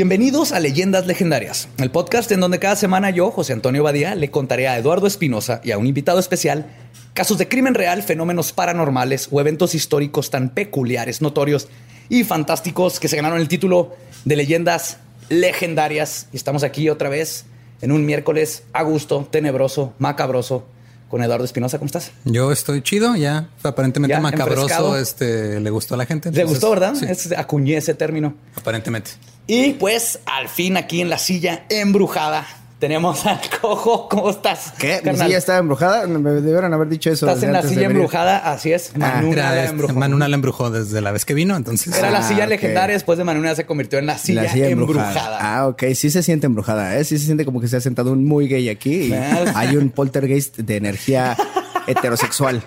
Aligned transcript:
Bienvenidos 0.00 0.52
a 0.52 0.60
Leyendas 0.60 1.06
Legendarias, 1.06 1.68
el 1.76 1.90
podcast 1.90 2.32
en 2.32 2.40
donde 2.40 2.58
cada 2.58 2.74
semana 2.74 3.10
yo, 3.10 3.30
José 3.30 3.52
Antonio 3.52 3.82
Badía, 3.82 4.14
le 4.14 4.30
contaré 4.30 4.66
a 4.66 4.78
Eduardo 4.78 5.06
Espinosa 5.06 5.60
y 5.62 5.72
a 5.72 5.76
un 5.76 5.86
invitado 5.86 6.18
especial 6.18 6.64
casos 7.12 7.36
de 7.36 7.48
crimen 7.48 7.74
real, 7.74 8.02
fenómenos 8.02 8.54
paranormales 8.54 9.28
o 9.30 9.42
eventos 9.42 9.74
históricos 9.74 10.30
tan 10.30 10.54
peculiares, 10.54 11.20
notorios 11.20 11.68
y 12.08 12.24
fantásticos 12.24 12.98
que 12.98 13.08
se 13.08 13.16
ganaron 13.16 13.42
el 13.42 13.48
título 13.48 13.94
de 14.24 14.36
Leyendas 14.36 14.96
Legendarias. 15.28 16.28
Y 16.32 16.36
estamos 16.38 16.62
aquí 16.62 16.88
otra 16.88 17.10
vez 17.10 17.44
en 17.82 17.92
un 17.92 18.06
miércoles 18.06 18.62
a 18.72 18.82
gusto, 18.82 19.28
tenebroso, 19.30 19.92
macabroso 19.98 20.64
con 21.10 21.22
Eduardo 21.22 21.44
Espinosa. 21.44 21.76
¿Cómo 21.78 21.86
estás? 21.88 22.12
Yo 22.24 22.52
estoy 22.52 22.80
chido, 22.80 23.16
ya. 23.16 23.50
Aparentemente 23.64 24.18
macabroso 24.18 24.96
este, 24.96 25.60
le 25.60 25.68
gustó 25.68 25.96
a 25.96 25.98
la 25.98 26.06
gente. 26.06 26.30
¿Le 26.32 26.44
gustó, 26.44 26.70
verdad? 26.70 26.94
Es, 27.02 27.32
acuñé 27.32 27.76
ese 27.76 27.92
término. 27.92 28.34
Aparentemente. 28.56 29.10
Y 29.52 29.72
pues 29.72 30.20
al 30.26 30.48
fin 30.48 30.76
aquí 30.76 31.00
en 31.00 31.10
la 31.10 31.18
silla 31.18 31.64
embrujada 31.70 32.46
tenemos 32.78 33.26
al 33.26 33.40
cojo. 33.60 34.08
¿Cómo 34.08 34.30
estás? 34.30 34.72
¿Qué? 34.78 35.00
¿Mi 35.04 35.16
silla 35.16 35.38
estaba 35.38 35.58
embrujada? 35.58 36.06
Me 36.06 36.30
deberían 36.30 36.72
haber 36.72 36.88
dicho 36.88 37.10
eso. 37.10 37.26
Estás 37.26 37.42
en 37.42 37.52
la 37.52 37.62
silla 37.62 37.86
embrujada, 37.86 38.52
así 38.52 38.72
es. 38.72 38.92
Ah, 38.94 39.14
Manuna 39.16 39.52
la 39.52 39.64
embrujó. 39.64 39.94
Manuna 39.94 40.28
la 40.28 40.34
embrujó 40.36 40.70
desde 40.70 41.00
la 41.00 41.10
vez 41.10 41.24
que 41.24 41.34
vino, 41.34 41.56
entonces. 41.56 41.92
Era 41.96 42.12
la 42.12 42.22
silla 42.22 42.44
ah, 42.44 42.46
legendaria, 42.46 42.94
después 42.94 43.18
de 43.18 43.24
Manuna 43.24 43.56
se 43.56 43.66
convirtió 43.66 43.98
en 43.98 44.06
la 44.06 44.18
silla, 44.18 44.44
embrujada. 44.68 45.38
Ah, 45.40 45.66
ok. 45.66 45.82
Sí 45.94 46.10
se 46.10 46.22
siente 46.22 46.46
embrujada, 46.46 46.96
¿eh? 46.96 47.02
Sí 47.02 47.18
se 47.18 47.26
siente 47.26 47.44
como 47.44 47.60
que 47.60 47.66
se 47.66 47.76
ha 47.76 47.80
sentado 47.80 48.12
un 48.12 48.24
muy 48.24 48.46
gay 48.46 48.68
aquí 48.68 49.08
y 49.08 49.12
hay 49.12 49.76
un 49.76 49.90
poltergeist 49.90 50.58
de 50.58 50.76
energía 50.76 51.36
heterosexual. 51.88 52.62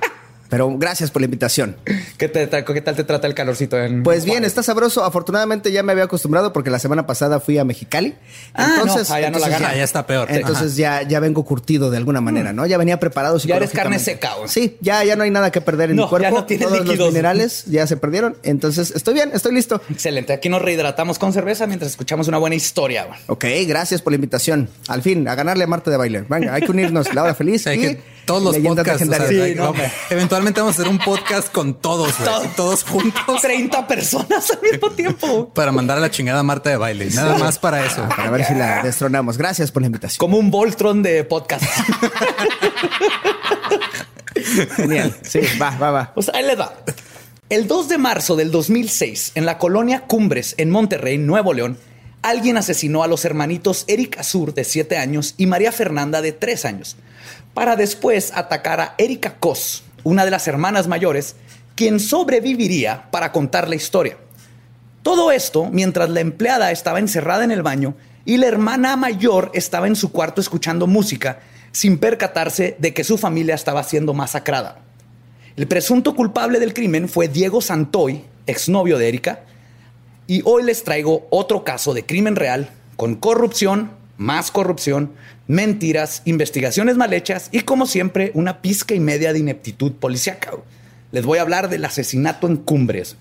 Pero 0.50 0.72
gracias 0.78 1.10
por 1.10 1.22
la 1.22 1.26
invitación. 1.26 1.78
¿Qué, 2.18 2.30
te, 2.30 2.48
¿Qué, 2.48 2.82
tal 2.82 2.96
te 2.96 3.04
trata 3.04 3.28
el 3.28 3.34
calorcito? 3.34 3.78
En 3.78 4.04
pues 4.04 4.26
bien, 4.26 4.44
está 4.44 4.62
sabroso. 4.62 5.04
Afortunadamente 5.04 5.72
ya 5.72 5.84
me 5.84 5.92
había 5.92 6.04
acostumbrado 6.04 6.54
porque 6.54 6.70
la 6.70 6.80
semana 6.80 7.08
pasada 7.08 7.40
fui 7.40 7.58
a 7.58 7.64
Mexicali. 7.64 8.16
Ah, 8.54 8.76
entonces, 8.76 9.10
no, 9.10 9.20
ya, 9.20 9.32
no 9.32 9.40
la 9.40 9.50
gana. 9.50 9.76
ya, 9.76 9.84
está 9.84 10.06
peor. 10.06 10.32
Entonces 10.32 10.76
ya, 10.76 11.02
ya 11.02 11.20
vengo 11.20 11.44
curtido 11.44 11.90
de 11.90 11.98
alguna 11.98 12.22
manera, 12.22 12.54
¿no? 12.54 12.66
Ya 12.66 12.78
venía 12.78 13.00
preparado. 13.00 13.38
Ya 13.40 13.56
eres 13.56 13.72
carne 13.72 14.00
seca. 14.00 14.34
Sí, 14.46 14.78
ya, 14.82 15.04
ya 15.04 15.16
no 15.16 15.24
hay 15.24 15.32
nada 15.32 15.52
que 15.52 15.62
perder 15.62 15.90
en 15.92 15.98
mi 15.98 16.08
cuerpo. 16.08 16.24
Ya 16.24 16.32
no 16.32 16.46
Todos 16.46 16.86
los 16.86 17.08
minerales 17.08 17.66
ya 17.66 17.88
se 17.88 17.98
perdieron. 17.98 18.38
Entonces 18.44 18.92
estoy 18.96 19.16
bien, 19.16 19.32
estoy 19.34 19.54
listo. 19.54 19.82
Excelente. 19.90 20.34
Aquí 20.34 20.50
nos 20.50 20.62
rehidratamos 20.62 21.20
con 21.20 21.34
cerveza 21.34 21.68
mientras 21.68 21.92
escuchamos 21.92 22.28
una 22.28 22.38
buena 22.38 22.56
historia. 22.56 23.08
Ok, 23.28 23.46
gracias 23.68 24.02
por 24.02 24.14
la 24.14 24.16
invitación. 24.16 24.70
Al 24.88 25.02
fin, 25.02 25.28
a 25.28 25.36
ganarle 25.36 25.64
a 25.64 25.68
Marte 25.68 25.90
de 25.90 25.98
baile. 25.98 26.26
Venga, 26.28 26.54
hay 26.54 26.62
que 26.62 26.72
unirnos. 26.72 27.14
La 27.14 27.24
hora 27.24 27.36
feliz. 27.36 27.66
y 27.68 27.98
todos 28.26 28.44
los 28.44 28.58
podcasts. 28.58 29.08
eventualmente 30.10 30.62
vamos 30.62 30.78
a 30.78 30.82
hacer 30.82 30.92
un 30.92 31.00
podcast 31.00 31.52
con 31.52 31.76
todos, 31.76 32.14
todos 32.56 32.84
juntos. 32.84 33.42
30 33.42 33.88
personas 33.88 34.50
al 34.52 34.62
mismo 34.62 34.90
tiempo. 34.92 35.50
Para 35.54 35.72
mandar 35.72 35.98
a 35.98 36.02
la 36.02 36.12
chingada 36.12 36.40
a 36.40 36.44
Marta 36.44 36.70
de 36.70 36.78
baile. 36.78 37.10
Nada 37.12 37.38
más 37.38 37.60
para 37.60 37.86
eso. 37.86 38.08
Para 38.10 38.30
ver 38.32 38.46
si 38.46 38.54
la 38.54 38.82
destronamos. 38.84 39.38
Gracias 39.38 39.72
por 39.72 39.82
la 39.82 39.88
invitación. 39.88 40.20
Como 40.20 40.38
un 40.38 40.52
Voltron 40.52 41.04
de 41.04 41.24
podcast. 41.24 41.64
Genial. 44.76 45.16
Sí, 45.22 45.42
va, 45.62 45.78
va, 45.78 45.92
va. 45.92 46.14
Pues 46.14 46.30
ahí 46.30 46.46
le 46.46 46.56
va. 46.56 46.74
El 47.50 47.68
2 47.68 47.90
de 47.90 47.98
marzo 47.98 48.36
del 48.36 48.52
2006, 48.52 49.34
en 49.36 49.46
la 49.46 49.58
colonia 49.58 50.02
Cumbres, 50.02 50.56
en 50.58 50.70
Monterrey, 50.72 51.18
Nuevo 51.18 51.54
León, 51.54 51.78
alguien 52.22 52.58
asesinó 52.58 53.04
a 53.04 53.08
los 53.08 53.26
hermanitos 53.26 53.84
Eric 53.88 54.18
Azur, 54.18 54.54
de 54.54 54.64
7 54.64 54.98
años, 54.98 55.36
y 55.38 55.46
María 55.46 55.72
Fernanda, 55.72 56.22
de 56.22 56.32
3 56.32 56.66
años 56.66 56.98
para 57.54 57.76
después 57.76 58.32
atacar 58.36 58.80
a 58.82 58.96
Erika 58.98 59.36
Kos, 59.40 59.84
una 60.04 60.26
de 60.26 60.32
las 60.32 60.48
hermanas 60.48 60.88
mayores, 60.88 61.36
quien 61.76 62.00
sobreviviría 62.00 63.10
para 63.12 63.32
contar 63.32 63.70
la 63.70 63.76
historia. 63.76 64.18
Todo 65.02 65.32
esto 65.32 65.70
mientras 65.72 66.10
la 66.10 66.22
empleada 66.22 66.72
estaba 66.72 67.00
encerrada 67.00 67.44
en 67.44 67.52
el 67.52 67.62
baño 67.62 67.96
y 68.26 68.38
la 68.38 68.48
hermana 68.48 68.96
mayor 68.96 69.52
estaba 69.54 69.88
en 69.88 69.96
su 69.96 70.12
cuarto 70.12 70.40
escuchando 70.40 70.88
música 70.88 71.40
sin 71.72 71.98
percatarse 71.98 72.78
de 72.80 72.94
que 72.94 73.04
su 73.04 73.18
familia 73.18 73.56
estaba 73.56 73.84
siendo 73.84 74.14
masacrada. 74.14 74.80
El 75.56 75.68
presunto 75.68 76.16
culpable 76.16 76.60
del 76.60 76.74
crimen 76.74 77.10
fue 77.10 77.28
Diego 77.28 77.62
Santoy, 77.62 78.24
exnovio 78.48 78.98
de 78.98 79.08
Erika, 79.10 79.42
y 80.26 80.42
hoy 80.46 80.64
les 80.64 80.84
traigo 80.84 81.28
otro 81.30 81.64
caso 81.64 81.94
de 81.94 82.06
crimen 82.06 82.36
real 82.36 82.70
con 82.96 83.16
corrupción, 83.16 83.92
más 84.18 84.52
corrupción, 84.52 85.12
mentiras, 85.48 86.22
investigaciones 86.26 86.98
mal 86.98 87.14
hechas 87.14 87.50
y, 87.52 87.62
como 87.62 87.86
siempre, 87.86 88.32
una 88.34 88.62
pizca 88.62 88.94
y 88.96 89.00
media 89.00 89.34
de 89.34 89.40
ineptitud 89.40 89.94
policíaca. 89.94 90.52
Les 91.12 91.26
voy 91.26 91.40
a 91.40 91.42
hablar 91.42 91.70
del 91.70 91.86
asesinato 91.86 92.48
en 92.48 92.58
Cumbres. 92.58 93.16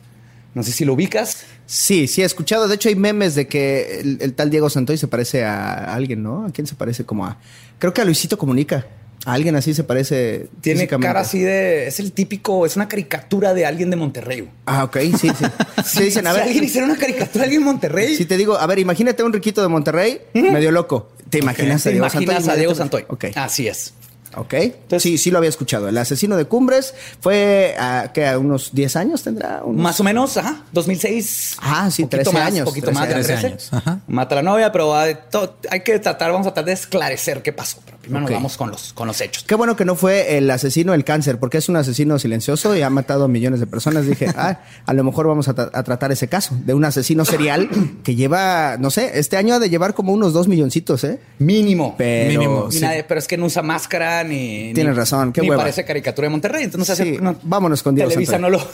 No 0.55 0.63
sé 0.63 0.73
si 0.73 0.85
lo 0.85 0.95
ubicas. 0.95 1.45
Sí, 1.67 2.07
sí, 2.07 2.23
he 2.23 2.25
escuchado. 2.25 2.69
De 2.69 2.75
hecho, 2.75 2.89
hay 2.89 2.95
memes 2.95 3.35
de 3.35 3.47
que 3.47 4.01
el, 4.01 4.35
tal 4.35 4.51
Diego 4.51 4.69
Santoy 4.69 4.99
se 4.99 5.09
parece 5.09 5.45
a 5.45 5.95
alguien, 5.95 6.23
¿no? 6.23 6.45
¿A 6.45 6.51
quién 6.51 6.67
se 6.67 6.75
parece? 6.75 7.05
Como 7.05 7.25
a. 7.25 7.39
Creo 7.79 7.95
que 7.95 8.03
a 8.03 8.05
Luisito 8.05 8.37
Comunica. 8.37 8.87
Alguien 9.25 9.55
así 9.55 9.73
se 9.73 9.85
parece. 9.85 10.49
Tiene 10.61 10.89
cara 10.89 11.21
así 11.21 11.41
de. 11.41 11.87
Es 11.87 12.01
el 12.01 12.13
típico. 12.13 12.67
Es 12.67 12.77
una 12.77 12.89
caricatura 12.89 13.55
de 13.55 13.67
alguien 13.67 13.91
de 13.91 13.97
Monterrey. 13.97 14.49
Ah, 14.67 14.85
ok, 14.85 14.97
sí, 15.19 15.31
sí. 15.31 16.01
Dicen, 16.03 16.27
a 16.27 16.33
ver. 16.33 16.43
alguien 16.43 16.65
hiciera 16.65 16.87
una 16.87 16.97
caricatura 16.97 17.43
de 17.43 17.45
alguien 17.45 17.61
de 17.61 17.67
Monterrey. 17.67 18.17
Sí, 18.17 18.25
te 18.25 18.37
digo, 18.37 18.57
a 18.57 18.67
ver, 18.67 18.81
imagínate 18.81 19.23
a 19.23 19.25
un 19.25 19.33
riquito 19.33 19.63
de 19.63 19.69
Monterrey, 19.69 20.21
medio 20.35 20.73
loco. 20.73 21.13
¿Te 21.31 21.39
imaginas, 21.39 21.87
a, 21.87 21.91
Diego 21.91 22.05
imaginas 22.05 22.49
a 22.49 22.57
Diego 22.57 22.75
Santoy? 22.75 23.05
Ok. 23.09 23.27
Así 23.37 23.69
es. 23.69 23.95
Ok. 24.37 24.55
Entonces, 24.55 25.03
sí, 25.03 25.19
sí 25.19 25.31
lo 25.31 25.39
había 25.39 25.51
escuchado. 25.51 25.89
El 25.89 25.99
asesino 25.99 26.37
de 26.37 26.45
Cumbres 26.47 26.95
fue 27.21 27.75
a, 27.79 28.11
¿qué, 28.13 28.27
a 28.27 28.39
unos 28.39 28.71
10 28.73 28.97
años 28.97 29.23
tendrá. 29.23 29.63
Más 29.67 30.01
o 30.01 30.05
menos, 30.05 30.37
ajá. 30.37 30.63
2006. 30.73 31.57
Ah, 31.61 31.91
sí, 31.91 32.07
13 32.07 32.33
más, 32.33 32.43
años. 32.43 32.65
poquito 32.65 32.93
más 32.93 33.09
de 33.09 33.15
13. 33.15 33.47
años. 33.47 33.71
Mata 34.07 34.35
a 34.35 34.37
la 34.37 34.43
novia, 34.43 34.73
pero 34.73 34.95
hay, 34.95 35.17
que 35.85 35.99
tratar, 35.99 36.33
vamos 36.33 36.47
a 36.47 36.51
tratar 36.51 36.65
de 36.67 36.73
esclarecer 36.73 37.43
qué 37.43 37.53
pasó. 37.53 37.79
Pero 37.85 37.99
primero 37.99 38.23
nos 38.23 38.31
vamos 38.31 38.57
con 38.57 38.71
los, 38.71 38.93
con 38.93 39.07
los 39.07 39.21
hechos. 39.21 39.45
Qué 39.45 39.55
bueno 39.55 39.77
que 39.77 39.85
no 39.85 39.97
fue 39.97 40.39
el 40.39 40.51
asesino 40.51 40.93
del 40.93 41.05
cáncer, 41.05 41.39
porque 41.39 41.59
es 41.59 41.69
un 41.69 41.77
asesino 41.77 42.19
silencioso 42.19 42.75
y 42.77 42.83
ha 42.83 42.91
matado 42.91 43.25
a 43.25 43.29
millones 43.29 43.61
de 43.61 43.67
personas. 43.67 44.07
Dije, 44.07 44.27
ah, 44.37 44.61
a 44.87 44.95
lo 44.95 45.05
mejor 45.05 45.27
vamos 45.27 45.49
a, 45.49 45.55
tratar 45.55 46.13
ese 46.13 46.29
caso 46.29 46.57
de 46.65 46.75
un 46.75 46.85
asesino 46.85 47.25
serial 47.25 47.69
que 48.03 48.15
lleva, 48.15 48.77
no 48.79 48.91
sé, 48.91 49.19
este 49.19 49.37
año 49.37 49.55
ha 49.55 49.59
de 49.59 49.69
llevar 49.69 49.95
como 49.95 50.13
unos 50.13 50.33
dos 50.33 50.49
milloncitos, 50.49 51.05
¿eh? 51.05 51.21
Mínimo. 51.39 51.95
Pero, 51.99 52.41
Mínimo. 52.41 52.69
pero 53.09 53.19
es 53.19 53.29
que 53.29 53.37
no 53.37 53.47
usa 53.47 53.63
máscara 53.63 54.22
ni. 54.25 54.73
Tienes 54.75 54.97
razón, 54.97 55.33
qué 55.33 55.41
ni 55.43 55.49
parece 55.49 55.85
caricatura 55.85 56.27
de 56.27 56.31
Monterrey. 56.31 56.65
Entonces, 56.65 57.21
no 57.21 57.37
vámonos 57.43 57.83
con 57.83 57.95
Dios. 57.95 58.09
Televisa 58.09 58.39
no 58.39 58.51
lo. 58.51 58.59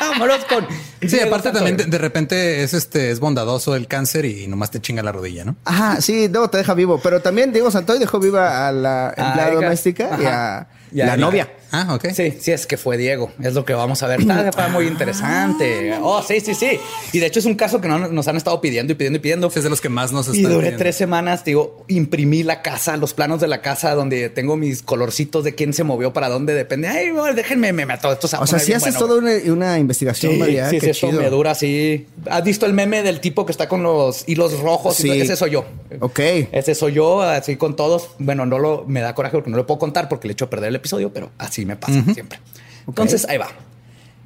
Vámonos 0.00 0.44
con. 0.44 0.66
Sí, 1.00 1.06
Diego 1.08 1.28
aparte 1.28 1.48
Santoy. 1.48 1.52
también 1.70 1.76
de, 1.76 1.84
de 1.86 1.98
repente 1.98 2.62
es 2.62 2.74
este 2.74 3.10
es 3.10 3.20
bondadoso 3.20 3.74
el 3.74 3.86
cáncer 3.86 4.24
y 4.26 4.46
nomás 4.46 4.70
te 4.70 4.80
chinga 4.80 5.02
la 5.02 5.12
rodilla, 5.12 5.44
¿no? 5.44 5.56
Ajá, 5.64 6.00
sí, 6.00 6.28
no, 6.30 6.48
te 6.50 6.58
deja 6.58 6.74
vivo. 6.74 7.00
Pero 7.02 7.20
también 7.20 7.52
Diego 7.52 7.70
Santoy 7.70 7.98
dejó 7.98 8.18
viva 8.20 8.68
a 8.68 8.72
la 8.72 9.08
Ah, 9.16 9.28
empleada 9.28 9.54
doméstica 9.54 10.18
y 10.20 10.24
a 10.26 10.68
Y 10.92 11.00
a 11.00 11.06
la 11.06 11.16
novia. 11.16 11.50
Ah, 11.72 11.94
ok. 11.94 12.06
Sí, 12.14 12.34
sí, 12.40 12.52
es 12.52 12.66
que 12.66 12.76
fue 12.76 12.96
Diego. 12.96 13.30
Es 13.42 13.54
lo 13.54 13.64
que 13.64 13.74
vamos 13.74 14.02
a 14.02 14.06
ver. 14.08 14.20
Está, 14.20 14.68
muy 14.68 14.86
interesante. 14.86 15.92
Oh, 16.02 16.22
sí, 16.22 16.40
sí, 16.40 16.54
sí. 16.54 16.78
Y 17.12 17.18
de 17.18 17.26
hecho 17.26 17.38
es 17.38 17.46
un 17.46 17.54
caso 17.54 17.80
que 17.80 17.88
no- 17.88 18.08
nos 18.08 18.28
han 18.28 18.36
estado 18.36 18.60
pidiendo 18.60 18.92
y 18.92 18.96
pidiendo 18.96 19.18
y 19.18 19.20
pidiendo. 19.20 19.48
Es 19.54 19.62
de 19.62 19.70
los 19.70 19.80
que 19.80 19.88
más 19.88 20.12
nos 20.12 20.28
Y 20.28 20.38
están 20.38 20.44
duré 20.52 20.56
pidiendo. 20.58 20.78
tres 20.78 20.96
semanas, 20.96 21.44
digo, 21.44 21.84
imprimí 21.88 22.42
la 22.42 22.62
casa, 22.62 22.96
los 22.96 23.14
planos 23.14 23.40
de 23.40 23.48
la 23.48 23.60
casa 23.62 23.94
donde 23.94 24.28
tengo 24.30 24.56
mis 24.56 24.82
colorcitos 24.82 25.44
de 25.44 25.54
quién 25.54 25.72
se 25.72 25.84
movió 25.84 26.12
para 26.12 26.28
dónde 26.28 26.54
depende. 26.54 26.88
Ay, 26.88 27.10
bueno, 27.10 27.34
déjenme, 27.34 27.72
me 27.72 27.86
meto. 27.86 28.12
Esto 28.12 28.26
se 28.28 28.36
va 28.36 28.40
a 28.40 28.44
O 28.44 28.46
sea, 28.46 28.58
bien 28.58 28.76
haces 28.76 28.94
bueno, 28.96 29.06
toda 29.06 29.18
una, 29.20 29.52
una 29.52 29.78
investigación, 29.78 30.32
Sí, 30.32 30.38
María. 30.38 30.70
sí, 30.70 30.80
sí, 30.80 30.90
chido. 30.92 31.12
me 31.20 31.30
dura 31.30 31.52
así. 31.52 32.06
¿Has 32.28 32.44
visto 32.44 32.66
el 32.66 32.72
meme 32.72 33.02
del 33.02 33.20
tipo 33.20 33.46
que 33.46 33.52
está 33.52 33.68
con 33.68 33.82
los 33.82 34.24
hilos 34.28 34.58
rojos? 34.60 34.96
Sí. 34.96 35.10
Ese 35.10 35.36
soy 35.36 35.50
yo. 35.52 35.64
Ok. 36.00 36.18
Ese 36.52 36.74
soy 36.74 36.94
yo, 36.94 37.22
así 37.22 37.56
con 37.56 37.76
todos. 37.76 38.10
Bueno, 38.18 38.46
no 38.46 38.58
lo 38.58 38.84
me 38.86 39.00
da 39.00 39.14
coraje 39.14 39.36
porque 39.36 39.50
no 39.50 39.56
lo 39.56 39.66
puedo 39.66 39.78
contar 39.78 40.08
porque 40.08 40.26
le 40.28 40.32
echo 40.32 40.46
a 40.46 40.50
perder 40.50 40.68
el 40.68 40.76
episodio, 40.76 41.12
pero 41.12 41.30
así 41.38 41.59
me 41.64 41.76
pasa 41.76 42.02
siempre. 42.12 42.38
Entonces, 42.86 43.26
ahí 43.28 43.38
va. 43.38 43.48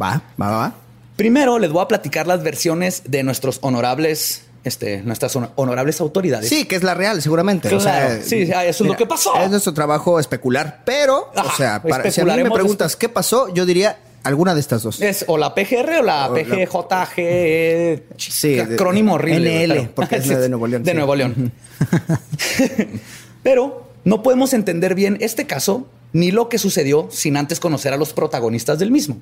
Va, 0.00 0.22
va, 0.40 0.48
va, 0.50 0.56
va. 0.56 0.74
Primero 1.16 1.58
les 1.58 1.72
voy 1.72 1.82
a 1.82 1.88
platicar 1.88 2.28
las 2.28 2.44
versiones 2.44 3.02
de 3.06 3.24
nuestros 3.24 3.58
honorables, 3.60 4.42
este, 4.62 5.02
nuestras 5.02 5.34
hon- 5.34 5.50
honorables 5.56 6.00
autoridades. 6.00 6.48
Sí, 6.48 6.64
que 6.64 6.76
es 6.76 6.84
la 6.84 6.94
real, 6.94 7.20
seguramente. 7.22 7.74
O 7.74 7.80
sea, 7.80 8.06
Claro, 8.06 8.22
sí, 8.24 8.50
ah, 8.54 8.64
eso 8.64 8.84
es 8.84 8.90
lo 8.90 8.96
que 8.96 9.04
pasó. 9.06 9.34
Es 9.40 9.50
nuestro 9.50 9.74
trabajo 9.74 10.20
especular. 10.20 10.82
Pero, 10.84 11.32
o 11.34 11.56
sea, 11.56 11.82
para- 11.82 12.08
si 12.10 12.20
a 12.20 12.24
mí 12.24 12.42
me 12.44 12.50
preguntas 12.52 12.94
qué 12.94 13.08
pasó, 13.08 13.52
yo 13.52 13.66
diría 13.66 13.98
alguna 14.22 14.54
de 14.54 14.60
estas 14.60 14.82
dos. 14.84 15.00
Es 15.02 15.24
o 15.26 15.36
la 15.36 15.54
PGR 15.56 15.98
o 15.98 16.02
la 16.02 16.28
O 16.30 16.36
la- 16.36 16.42
PGJG. 16.44 18.02
Sí, 18.16 18.60
acrónimo 18.60 19.14
horrible. 19.14 19.64
NL, 19.66 19.74
pero- 19.74 19.90
porque 19.96 20.16
es 20.18 20.26
la 20.28 20.38
de 20.38 20.48
Nuevo 20.48 20.66
León, 20.68 20.82
De 20.84 20.90
sí. 20.92 20.96
Nuevo 20.96 21.14
León. 21.16 21.52
pero 23.42 23.83
no 24.04 24.22
podemos 24.22 24.52
entender 24.52 24.94
bien 24.94 25.16
este 25.20 25.46
caso 25.46 25.88
ni 26.12 26.30
lo 26.30 26.48
que 26.48 26.58
sucedió 26.58 27.08
sin 27.10 27.36
antes 27.36 27.58
conocer 27.58 27.92
a 27.92 27.96
los 27.96 28.12
protagonistas 28.12 28.78
del 28.78 28.90
mismo. 28.90 29.18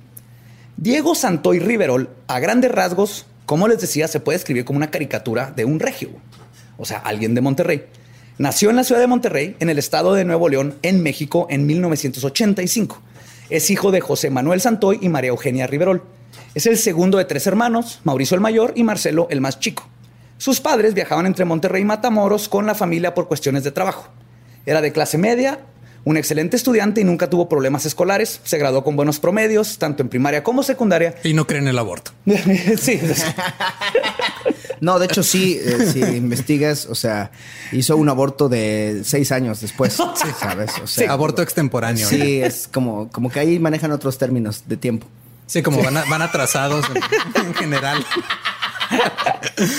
Diego 0.76 1.14
Santoy 1.14 1.60
Riverol, 1.60 2.10
a 2.26 2.40
grandes 2.40 2.72
rasgos, 2.72 3.26
como 3.46 3.68
les 3.68 3.80
decía, 3.80 4.08
se 4.08 4.20
puede 4.20 4.38
escribir 4.38 4.64
como 4.64 4.78
una 4.78 4.90
caricatura 4.90 5.52
de 5.54 5.64
un 5.64 5.78
regio, 5.78 6.10
o 6.78 6.84
sea, 6.84 6.98
alguien 6.98 7.34
de 7.34 7.40
Monterrey. 7.40 7.84
Nació 8.38 8.70
en 8.70 8.76
la 8.76 8.84
ciudad 8.84 9.00
de 9.00 9.06
Monterrey, 9.06 9.56
en 9.60 9.70
el 9.70 9.78
estado 9.78 10.14
de 10.14 10.24
Nuevo 10.24 10.48
León, 10.48 10.74
en 10.82 11.02
México, 11.02 11.46
en 11.48 11.66
1985. 11.66 13.00
Es 13.50 13.70
hijo 13.70 13.90
de 13.92 14.00
José 14.00 14.30
Manuel 14.30 14.60
Santoy 14.60 14.98
y 15.00 15.08
María 15.08 15.30
Eugenia 15.30 15.66
Riverol. 15.66 16.02
Es 16.54 16.66
el 16.66 16.76
segundo 16.76 17.18
de 17.18 17.24
tres 17.24 17.46
hermanos, 17.46 18.00
Mauricio 18.04 18.34
el 18.34 18.40
mayor 18.40 18.72
y 18.74 18.82
Marcelo 18.82 19.28
el 19.30 19.40
más 19.40 19.60
chico. 19.60 19.88
Sus 20.38 20.60
padres 20.60 20.94
viajaban 20.94 21.26
entre 21.26 21.44
Monterrey 21.44 21.82
y 21.82 21.84
Matamoros 21.84 22.48
con 22.48 22.66
la 22.66 22.74
familia 22.74 23.14
por 23.14 23.28
cuestiones 23.28 23.62
de 23.62 23.70
trabajo. 23.70 24.08
Era 24.66 24.80
de 24.80 24.92
clase 24.92 25.18
media, 25.18 25.58
un 26.04 26.16
excelente 26.16 26.56
estudiante 26.56 27.00
y 27.00 27.04
nunca 27.04 27.28
tuvo 27.30 27.48
problemas 27.48 27.86
escolares. 27.86 28.40
Se 28.44 28.58
graduó 28.58 28.82
con 28.84 28.96
buenos 28.96 29.18
promedios, 29.20 29.78
tanto 29.78 30.02
en 30.02 30.08
primaria 30.08 30.42
como 30.42 30.62
secundaria. 30.62 31.14
Y 31.24 31.32
no 31.34 31.46
creen 31.46 31.68
el 31.68 31.78
aborto. 31.78 32.12
sí, 32.80 33.00
No, 34.80 34.98
de 34.98 35.04
hecho, 35.06 35.22
sí, 35.22 35.60
eh, 35.62 35.86
si 35.92 36.00
investigas, 36.00 36.86
o 36.86 36.96
sea, 36.96 37.30
hizo 37.70 37.96
un 37.96 38.08
aborto 38.08 38.48
de 38.48 39.02
seis 39.04 39.30
años 39.30 39.60
después, 39.60 39.92
¿sabes? 40.40 40.72
O 40.82 40.88
sea, 40.88 41.12
Aborto 41.12 41.40
extemporáneo. 41.40 42.08
Sí, 42.08 42.40
es 42.42 42.68
como, 42.72 43.08
como 43.10 43.30
que 43.30 43.38
ahí 43.38 43.60
manejan 43.60 43.92
otros 43.92 44.18
términos 44.18 44.64
de 44.66 44.76
tiempo. 44.76 45.06
Sí, 45.46 45.62
como 45.62 45.82
Van, 45.82 45.96
a- 45.98 46.04
van 46.06 46.22
atrasados 46.22 46.84
en, 47.36 47.46
en 47.46 47.54
general. 47.54 48.04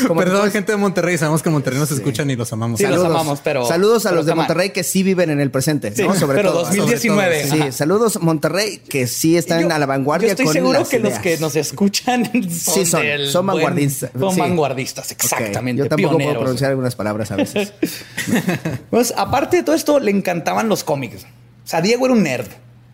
Como 0.08 0.20
Perdón, 0.20 0.50
gente 0.52 0.72
de 0.72 0.78
Monterrey. 0.78 1.18
Sabemos 1.18 1.42
que 1.44 1.50
en 1.50 1.54
Monterrey 1.54 1.80
nos 1.80 1.92
escuchan 1.92 2.30
y 2.30 2.36
los 2.36 2.52
amamos. 2.54 2.80
Sí, 2.80 2.86
los 2.88 3.04
amamos, 3.06 3.40
pero- 3.44 3.66
Saludos 3.68 4.06
a 4.06 4.10
pero 4.10 4.18
los 4.18 4.26
de. 4.26 4.36
Monterrey 4.36 4.70
que 4.72 4.84
sí 4.84 5.04
viven 5.04 5.30
en 5.30 5.40
el 5.40 5.52
presente, 5.52 5.94
Sí, 5.96 6.04
¿no? 6.04 6.16
Sobre 6.16 6.38
pero 6.38 6.52
todo. 6.52 6.60
2019. 6.66 7.48
Sí, 7.50 7.72
saludos 7.72 8.22
Monterrey 8.22 8.78
que 8.88 9.08
sí 9.08 9.38
están 9.38 9.62
Yo- 9.70 9.74
a 9.74 9.80
la 9.80 9.86
vanguardia 9.86 10.28
Yo 10.28 10.32
estoy 10.32 10.46
con 10.46 10.54
seguro 10.54 10.80
las 10.80 10.90
que 10.90 11.00
los 11.00 11.14
que 11.20 11.38
nos 11.38 11.56
escuchan 11.56 12.26
son, 12.50 12.76
Sí, 12.76 12.86
son- 12.86 13.02
buen- 13.46 13.48
vanguardistas. 13.48 14.12
Son 14.18 14.34
Sí. 14.34 14.40
vanguardistas, 14.40 15.12
exactamente. 15.12 15.84
Yo 15.84 15.90
tampoco 15.90 16.18
puedo 16.18 16.40
pronunciar 16.40 16.70
algunas 16.72 16.96
palabras 16.96 17.32
a 17.32 17.36
veces. 17.36 17.74
Pues, 18.90 19.14
aparte 19.18 19.58
de 19.58 19.64
todo 19.64 19.76
esto, 19.76 20.00
le 20.00 20.12
encantaban 20.12 20.70
los 20.70 20.84
cómics. 20.84 21.24
O 21.24 21.68
sea, 21.68 21.82
Diego 21.82 22.06
era 22.06 22.14
un 22.14 22.24
nerd. 22.24 22.48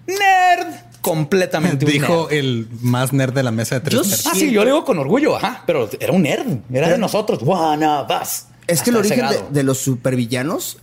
¡Nerd! 0.07 0.73
Completamente 1.01 1.85
un 1.85 1.91
Dijo 1.91 2.27
nerd. 2.29 2.37
el 2.39 2.67
más 2.81 3.13
nerd 3.13 3.33
de 3.33 3.43
la 3.43 3.51
mesa 3.51 3.75
de 3.75 3.81
tres 3.81 3.95
Yo 3.95 4.03
nerds. 4.03 4.27
Ah, 4.27 4.31
sí, 4.33 4.51
yo 4.51 4.63
le 4.63 4.71
digo 4.71 4.83
con 4.83 4.97
orgullo, 4.99 5.35
ajá, 5.37 5.63
pero 5.65 5.89
era 5.99 6.11
un 6.13 6.23
nerd. 6.23 6.57
Era 6.71 6.89
de 6.89 6.97
nosotros. 6.97 7.39
One 7.45 7.85
of 7.85 8.09
us. 8.21 8.45
Es 8.67 8.81
que 8.81 8.89
el 8.91 8.97
origen 8.97 9.25
de 9.49 9.63
los 9.63 9.79
supervillanos 9.79 10.77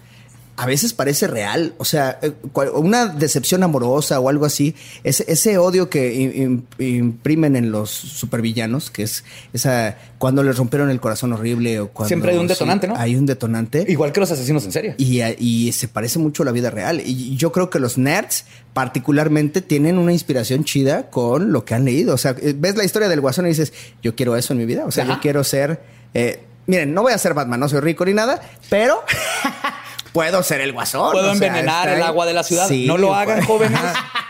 a 0.59 0.65
veces 0.67 0.93
parece 0.95 1.27
real. 1.27 1.75
O 1.79 1.85
sea, 1.85 2.19
eh, 2.23 2.33
una 2.75 3.07
decepción 3.07 3.63
amorosa 3.63 4.19
o 4.21 4.29
algo 4.29 4.47
así, 4.47 4.75
ese, 5.05 5.25
ese 5.29 5.59
odio 5.59 5.91
que 5.91 6.15
im- 6.15 6.65
im- 6.79 6.87
imprimen 6.99 7.57
en 7.57 7.71
los 7.71 7.91
supervillanos, 7.91 8.91
que 8.91 9.03
es 9.03 9.25
esa 9.53 9.99
cuando 10.19 10.43
les 10.43 10.57
rompieron 10.57 10.89
el 10.91 10.99
corazón 11.01 11.33
horrible 11.35 11.81
o 11.81 11.89
cuando 11.89 12.09
Siempre 12.09 12.33
hay 12.33 12.39
un 12.39 12.45
sí, 12.49 12.55
detonante, 12.55 12.89
¿no? 12.89 12.97
Hay 12.97 13.17
un 13.17 13.27
detonante. 13.27 13.85
Igual 13.87 14.13
que 14.13 14.21
los 14.21 14.31
asesinos 14.31 14.65
en 14.65 14.73
serie. 14.73 14.95
Y, 14.99 15.21
a- 15.21 15.35
y 15.39 15.73
se 15.73 15.89
parece 15.89 16.19
mucho 16.19 16.43
a 16.43 16.47
la 16.47 16.53
vida 16.53 16.71
real. 16.71 17.03
Y 17.05 17.37
yo 17.37 17.53
creo 17.53 17.69
que 17.69 17.79
los 17.79 17.99
nerds 17.99 18.45
particularmente 18.73 19.61
tienen 19.61 19.99
una 19.99 20.13
inspiración 20.13 20.65
chida 20.65 21.11
con 21.11 21.53
lo 21.53 21.65
que 21.65 21.75
han 21.75 21.85
leído. 21.85 22.15
O 22.15 22.19
sea, 22.19 22.35
eh, 22.41 22.55
ves 22.57 22.77
la 22.77 22.85
historia 22.85 23.09
del 23.09 23.21
guasón 23.21 23.45
y 23.47 23.51
dices, 23.51 23.73
yo 24.03 24.15
quiero 24.15 24.37
eso 24.37 24.55
en 24.55 24.59
mi 24.61 24.65
vida. 24.65 24.85
O 24.87 24.91
sea, 24.91 25.05
Ajá. 25.05 25.15
yo 25.15 25.21
quiero 25.21 25.45
ser... 25.45 25.81
eh, 26.15 26.41
miren, 26.67 26.95
no 26.95 27.03
voy 27.03 27.13
a 27.13 27.19
ser 27.19 27.33
Batman, 27.35 27.61
no 27.61 27.69
soy 27.69 27.81
rico 27.81 28.05
ni 28.05 28.13
nada, 28.15 28.41
pero 28.71 29.01
puedo 30.17 30.43
ser 30.43 30.61
el 30.63 30.73
guasón. 30.73 31.13
Puedo 31.13 31.33
o 31.33 31.35
sea, 31.35 31.47
envenenar 31.49 31.89
el 31.91 32.03
agua 32.03 32.25
de 32.27 32.33
la 32.33 32.43
ciudad. 32.43 32.67
Sí, 32.69 32.87
no 32.87 32.97
lo 32.97 33.15
hagan, 33.15 33.43
jóvenes. 33.45 33.79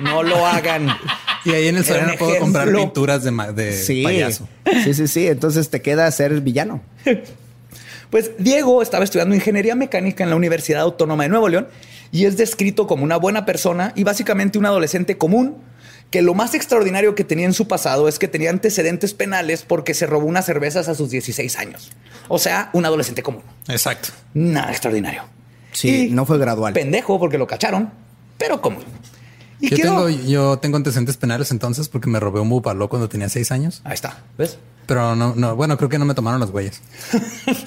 No 0.00 0.22
lo 0.22 0.44
hagan. 0.46 0.88
Y 1.44 1.52
ahí 1.52 1.68
en 1.68 1.76
el 1.76 1.84
Soriana 1.84 2.14
puedo 2.18 2.38
comprar 2.38 2.70
pinturas 2.72 3.22
de, 3.22 3.30
ma- 3.30 3.52
de 3.52 3.72
Sí, 3.72 4.02
payaso. 4.02 4.48
sí, 4.84 4.94
sí, 4.94 5.06
sí. 5.08 5.26
Entonces 5.28 5.70
te 5.70 5.80
queda 5.82 6.10
ser 6.10 6.40
villano. 6.40 6.82
Pues 8.10 8.30
Diego 8.38 8.82
estaba 8.82 9.02
estudiando 9.04 9.34
ingeniería 9.34 9.74
mecánica 9.74 10.22
en 10.22 10.30
la 10.30 10.36
Universidad 10.36 10.82
Autónoma 10.82 11.24
de 11.24 11.28
Nuevo 11.28 11.48
León 11.48 11.66
y 12.12 12.24
es 12.26 12.36
descrito 12.36 12.86
como 12.86 13.02
una 13.02 13.16
buena 13.16 13.44
persona 13.44 13.92
y 13.96 14.04
básicamente 14.04 14.58
un 14.60 14.66
adolescente 14.66 15.18
común 15.18 15.56
que 16.10 16.22
lo 16.22 16.32
más 16.32 16.54
extraordinario 16.54 17.16
que 17.16 17.24
tenía 17.24 17.46
en 17.46 17.52
su 17.52 17.66
pasado 17.66 18.06
es 18.06 18.20
que 18.20 18.28
tenía 18.28 18.50
antecedentes 18.50 19.12
penales 19.12 19.64
porque 19.66 19.92
se 19.92 20.06
robó 20.06 20.26
unas 20.26 20.46
cervezas 20.46 20.88
a 20.88 20.94
sus 20.94 21.10
16 21.10 21.58
años. 21.58 21.90
O 22.28 22.38
sea, 22.38 22.70
un 22.74 22.86
adolescente 22.86 23.24
común. 23.24 23.42
Exacto. 23.66 24.10
Nada 24.34 24.70
extraordinario. 24.70 25.24
Sí, 25.76 26.06
Y 26.06 26.10
no 26.10 26.24
fue 26.24 26.38
gradual. 26.38 26.72
Pendejo 26.72 27.18
porque 27.18 27.36
lo 27.38 27.46
cacharon, 27.46 27.90
pero 28.38 28.60
común. 28.62 28.82
Y 29.60 29.70
Yo, 29.70 29.76
tengo, 29.76 30.08
yo 30.08 30.58
tengo 30.58 30.76
antecedentes 30.76 31.16
penales 31.16 31.50
entonces 31.50 31.88
porque 31.88 32.08
me 32.08 32.20
robé 32.20 32.40
un 32.40 32.48
bupaló 32.48 32.88
cuando 32.88 33.08
tenía 33.08 33.28
seis 33.28 33.50
años. 33.52 33.80
Ahí 33.84 33.94
está, 33.94 34.22
¿ves? 34.38 34.58
Pero 34.86 35.16
no, 35.16 35.34
no, 35.34 35.56
bueno, 35.56 35.76
creo 35.76 35.88
que 35.88 35.98
no 35.98 36.04
me 36.04 36.14
tomaron 36.14 36.40
las 36.40 36.50
huellas. 36.52 36.80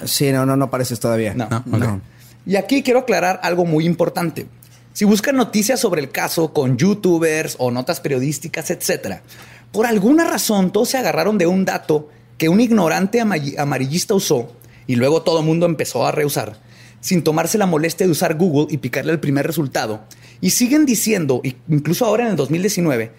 Sí, 0.04 0.32
no, 0.32 0.46
no, 0.46 0.56
no 0.56 0.70
pareces 0.70 0.98
todavía. 1.00 1.34
No, 1.34 1.48
No, 1.66 1.76
ok. 1.76 2.00
Y 2.46 2.56
aquí 2.56 2.82
quiero 2.82 3.00
aclarar 3.00 3.40
algo 3.42 3.64
muy 3.64 3.86
importante. 3.86 4.46
Si 4.92 5.04
buscan 5.04 5.36
noticias 5.36 5.78
sobre 5.78 6.00
el 6.00 6.10
caso 6.10 6.52
con 6.52 6.76
youtubers 6.76 7.56
o 7.58 7.70
notas 7.70 8.00
periodísticas, 8.00 8.70
etcétera, 8.70 9.22
por 9.72 9.86
alguna 9.86 10.24
razón 10.24 10.72
todos 10.72 10.88
se 10.88 10.98
agarraron 10.98 11.38
de 11.38 11.46
un 11.46 11.64
dato 11.64 12.08
que 12.38 12.48
un 12.48 12.60
ignorante 12.60 13.20
ama- 13.20 13.36
amarillista 13.58 14.14
usó 14.14 14.52
y 14.86 14.96
luego 14.96 15.22
todo 15.22 15.40
el 15.40 15.46
mundo 15.46 15.66
empezó 15.66 16.06
a 16.06 16.12
reusar 16.12 16.56
sin 17.00 17.22
tomarse 17.22 17.58
la 17.58 17.66
molestia 17.66 18.06
de 18.06 18.12
usar 18.12 18.36
Google 18.36 18.66
y 18.70 18.78
picarle 18.78 19.12
el 19.12 19.20
primer 19.20 19.46
resultado. 19.46 20.02
Y 20.40 20.50
siguen 20.50 20.86
diciendo, 20.86 21.40
incluso 21.68 22.04
ahora 22.06 22.24
en 22.24 22.30
el 22.30 22.36
2019, 22.36 23.12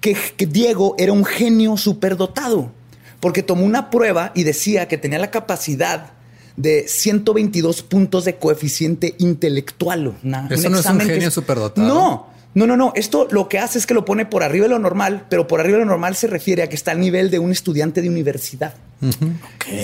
que, 0.00 0.16
que 0.36 0.46
Diego 0.46 0.94
era 0.98 1.12
un 1.12 1.24
genio 1.24 1.76
superdotado 1.76 2.72
porque 3.20 3.42
tomó 3.42 3.64
una 3.64 3.90
prueba 3.90 4.30
y 4.34 4.44
decía 4.44 4.88
que 4.88 4.98
tenía 4.98 5.18
la 5.18 5.30
capacidad 5.30 6.12
de 6.56 6.86
122 6.88 7.82
puntos 7.82 8.24
de 8.24 8.36
coeficiente 8.36 9.14
intelectual. 9.18 10.14
Una- 10.22 10.48
Eso 10.50 10.68
no 10.70 10.78
es 10.78 10.86
un 10.86 10.92
genio 11.14 11.30
superdotado. 11.30 11.86
No, 11.88 12.26
no, 12.56 12.66
no, 12.66 12.74
no. 12.74 12.92
Esto 12.96 13.28
lo 13.30 13.50
que 13.50 13.58
hace 13.58 13.78
es 13.78 13.86
que 13.86 13.92
lo 13.92 14.06
pone 14.06 14.24
por 14.24 14.42
arriba 14.42 14.62
de 14.62 14.70
lo 14.70 14.78
normal, 14.78 15.26
pero 15.28 15.46
por 15.46 15.60
arriba 15.60 15.76
de 15.76 15.84
lo 15.84 15.90
normal 15.90 16.16
se 16.16 16.26
refiere 16.26 16.62
a 16.62 16.70
que 16.70 16.74
está 16.74 16.92
al 16.92 17.00
nivel 17.00 17.30
de 17.30 17.38
un 17.38 17.52
estudiante 17.52 18.00
de 18.00 18.08
universidad. 18.08 18.72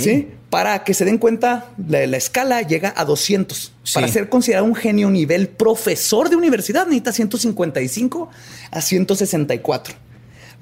¿Sí? 0.00 0.29
Para 0.49 0.83
que 0.83 0.95
se 0.95 1.05
den 1.05 1.19
cuenta, 1.19 1.67
la, 1.87 2.07
la 2.07 2.17
escala 2.17 2.62
llega 2.62 2.95
a 2.97 3.05
200. 3.05 3.73
Sí. 3.83 3.93
Para 3.93 4.09
ser 4.09 4.31
considerado 4.31 4.64
un 4.64 4.75
genio 4.75 5.11
nivel 5.11 5.49
profesor 5.49 6.31
de 6.31 6.37
universidad, 6.37 6.87
necesita 6.87 7.12
155 7.12 8.31
a 8.71 8.81
164. 8.81 9.95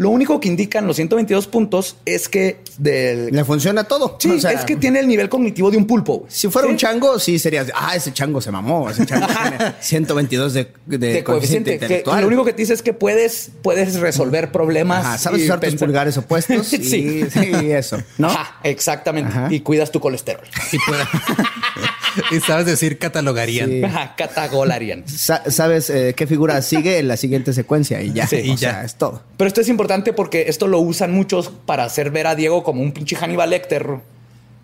Lo 0.01 0.09
único 0.09 0.41
que 0.41 0.49
indican 0.49 0.87
los 0.87 0.97
122 0.97 1.47
puntos 1.47 1.97
es 2.07 2.31
que 2.31 2.57
del, 2.79 3.27
Le 3.27 3.45
funciona 3.45 3.85
todo. 3.85 4.17
Sí, 4.19 4.31
O 4.31 4.41
sea, 4.41 4.53
es 4.53 4.65
que 4.65 4.77
tiene 4.77 4.99
el 5.01 5.07
nivel 5.07 5.29
cognitivo 5.29 5.71
de 5.71 5.77
un 5.77 5.87
pulpo. 5.87 6.25
Si 6.27 6.49
fuera 6.49 6.67
¿Sí? 6.69 6.73
un 6.73 6.79
chango, 6.79 7.19
sí 7.19 7.39
serías, 7.39 7.67
ah, 7.75 7.95
ese 7.95 8.11
chango 8.15 8.41
se 8.41 8.51
mamó, 8.51 8.89
ese 8.89 9.05
chango 9.05 9.27
tiene 9.59 9.75
122 9.79 10.55
de, 10.55 10.73
de, 10.87 10.97
de 10.99 11.23
coeficiente. 11.23 11.75
intelectual. 11.75 12.23
lo 12.23 12.29
único 12.29 12.47
que 12.47 12.55
te 12.55 12.63
dice 12.63 12.73
es 12.73 12.81
que 12.81 12.95
puedes, 12.95 13.51
puedes 13.63 14.01
resolver 14.01 14.51
problemas. 14.51 15.05
Ajá, 15.05 15.19
sabes 15.19 15.43
y 15.43 15.45
usar 15.45 15.61
tus 15.61 15.75
pulgares 15.75 16.17
opuestos 16.17 16.73
y, 16.73 16.83
sí. 16.83 17.25
sí, 17.31 17.71
eso, 17.71 17.99
¿no? 18.17 18.29
Ajá, 18.29 18.59
exactamente. 18.65 19.31
Ajá. 19.31 19.49
Y 19.51 19.61
cuidas 19.61 19.91
tu 19.93 20.01
colesterol. 20.01 20.45
Y, 20.73 20.79
pueda- 20.79 21.09
y 22.31 22.41
sabes 22.41 22.65
decir 22.65 22.99
catalogarían. 22.99 23.69
Sí. 23.69 23.85
Ajá, 23.85 24.15
catagolarian. 24.17 25.07
Sa- 25.07 25.43
sabes 25.51 25.91
eh, 25.91 26.15
qué 26.17 26.27
figura 26.27 26.63
sigue 26.63 26.99
en 26.99 27.07
la 27.09 27.17
siguiente 27.19 27.53
secuencia 27.53 28.01
y 28.03 28.13
ya, 28.15 28.27
Sí, 28.27 28.37
o 28.37 28.39
y 28.41 28.49
ya. 28.57 28.73
sea, 28.73 28.85
es 28.85 28.95
todo. 28.97 29.23
Pero 29.37 29.49
esto 29.49 29.61
es 29.61 29.69
importante 29.69 29.90
porque 30.15 30.45
esto 30.49 30.67
lo 30.67 30.79
usan 30.79 31.13
muchos 31.13 31.51
para 31.67 31.85
hacer 31.85 32.11
ver 32.11 32.27
a 32.27 32.35
Diego 32.35 32.63
como 32.63 32.83
un 32.83 32.93
pinche 32.93 33.17
Hannibal 33.17 33.51
Lecter 33.51 33.99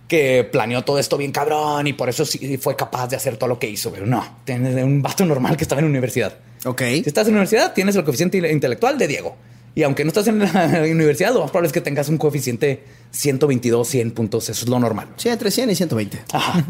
que 0.09 0.49
planeó 0.51 0.83
todo 0.83 0.99
esto 0.99 1.17
bien 1.17 1.33
cabrón 1.33 1.87
y 1.87 1.93
por 1.93 2.09
eso 2.09 2.25
sí 2.25 2.59
fue 2.59 2.77
capaz 2.77 3.09
de 3.09 3.17
hacer 3.17 3.37
todo 3.37 3.49
lo 3.49 3.59
que 3.59 3.69
hizo. 3.69 3.91
Pero 3.91 4.07
no, 4.07 4.25
tiene 4.45 4.85
un 4.85 5.03
vato 5.03 5.25
normal 5.25 5.57
que 5.57 5.65
estaba 5.65 5.81
en 5.81 5.87
la 5.87 5.91
universidad. 5.91 6.35
Ok. 6.65 6.83
Si 6.83 7.03
estás 7.07 7.27
en 7.27 7.35
la 7.35 7.41
universidad, 7.41 7.73
tienes 7.73 7.97
el 7.97 8.05
coeficiente 8.05 8.39
intelectual 8.51 8.99
de 8.99 9.09
Diego. 9.09 9.37
Y 9.75 9.83
aunque 9.83 10.05
no 10.05 10.09
estás 10.09 10.27
en 10.29 10.39
la 10.39 10.85
universidad, 10.91 11.35
lo 11.35 11.41
más 11.41 11.51
probable 11.51 11.67
es 11.67 11.73
que 11.73 11.81
tengas 11.81 12.09
un 12.09 12.19
coeficiente 12.19 12.83
122, 13.11 13.87
100 13.87 14.11
puntos. 14.13 14.49
Eso 14.49 14.65
es 14.65 14.69
lo 14.69 14.79
normal. 14.79 15.09
Sí, 15.17 15.29
entre 15.29 15.51
100 15.51 15.71
y 15.71 15.75
120. 15.75 16.19
Ajá. 16.33 16.65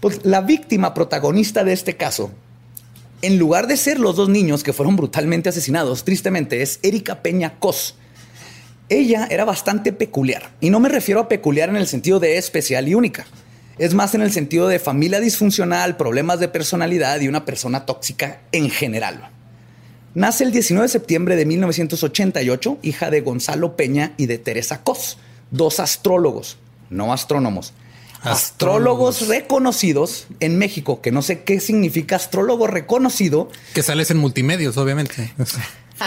Pues 0.00 0.20
la 0.24 0.40
víctima 0.40 0.92
protagonista 0.92 1.64
de 1.64 1.72
este 1.72 1.96
caso, 1.96 2.32
en 3.22 3.38
lugar 3.38 3.68
de 3.68 3.76
ser 3.76 4.00
los 4.00 4.16
dos 4.16 4.28
niños 4.28 4.64
que 4.64 4.72
fueron 4.72 4.96
brutalmente 4.96 5.48
asesinados, 5.48 6.04
tristemente 6.04 6.60
es 6.60 6.80
Erika 6.82 7.22
Peña 7.22 7.58
Cos. 7.58 7.94
Ella 8.88 9.26
era 9.30 9.44
bastante 9.44 9.92
peculiar. 9.92 10.50
Y 10.60 10.70
no 10.70 10.80
me 10.80 10.88
refiero 10.88 11.20
a 11.20 11.28
peculiar 11.28 11.68
en 11.68 11.76
el 11.76 11.86
sentido 11.86 12.20
de 12.20 12.36
especial 12.36 12.88
y 12.88 12.94
única. 12.94 13.24
Es 13.78 13.94
más 13.94 14.14
en 14.14 14.20
el 14.20 14.32
sentido 14.32 14.68
de 14.68 14.78
familia 14.78 15.20
disfuncional, 15.20 15.96
problemas 15.96 16.40
de 16.40 16.48
personalidad 16.48 17.20
y 17.20 17.28
una 17.28 17.44
persona 17.44 17.86
tóxica 17.86 18.40
en 18.50 18.68
general. 18.68 19.30
Nace 20.14 20.44
el 20.44 20.52
19 20.52 20.84
de 20.84 20.92
septiembre 20.92 21.36
de 21.36 21.46
1988, 21.46 22.78
hija 22.82 23.10
de 23.10 23.22
Gonzalo 23.22 23.76
Peña 23.76 24.12
y 24.18 24.26
de 24.26 24.36
Teresa 24.36 24.82
Cos, 24.82 25.16
dos 25.50 25.80
astrólogos, 25.80 26.58
no 26.90 27.14
astrónomos. 27.14 27.72
Astrólogos 28.22 29.28
reconocidos 29.28 30.26
en 30.40 30.58
México, 30.58 31.00
que 31.00 31.10
no 31.12 31.22
sé 31.22 31.42
qué 31.42 31.60
significa 31.60 32.16
astrólogo 32.16 32.66
reconocido. 32.66 33.50
Que 33.74 33.82
sales 33.82 34.10
en 34.10 34.18
multimedios, 34.18 34.76
obviamente. 34.76 35.32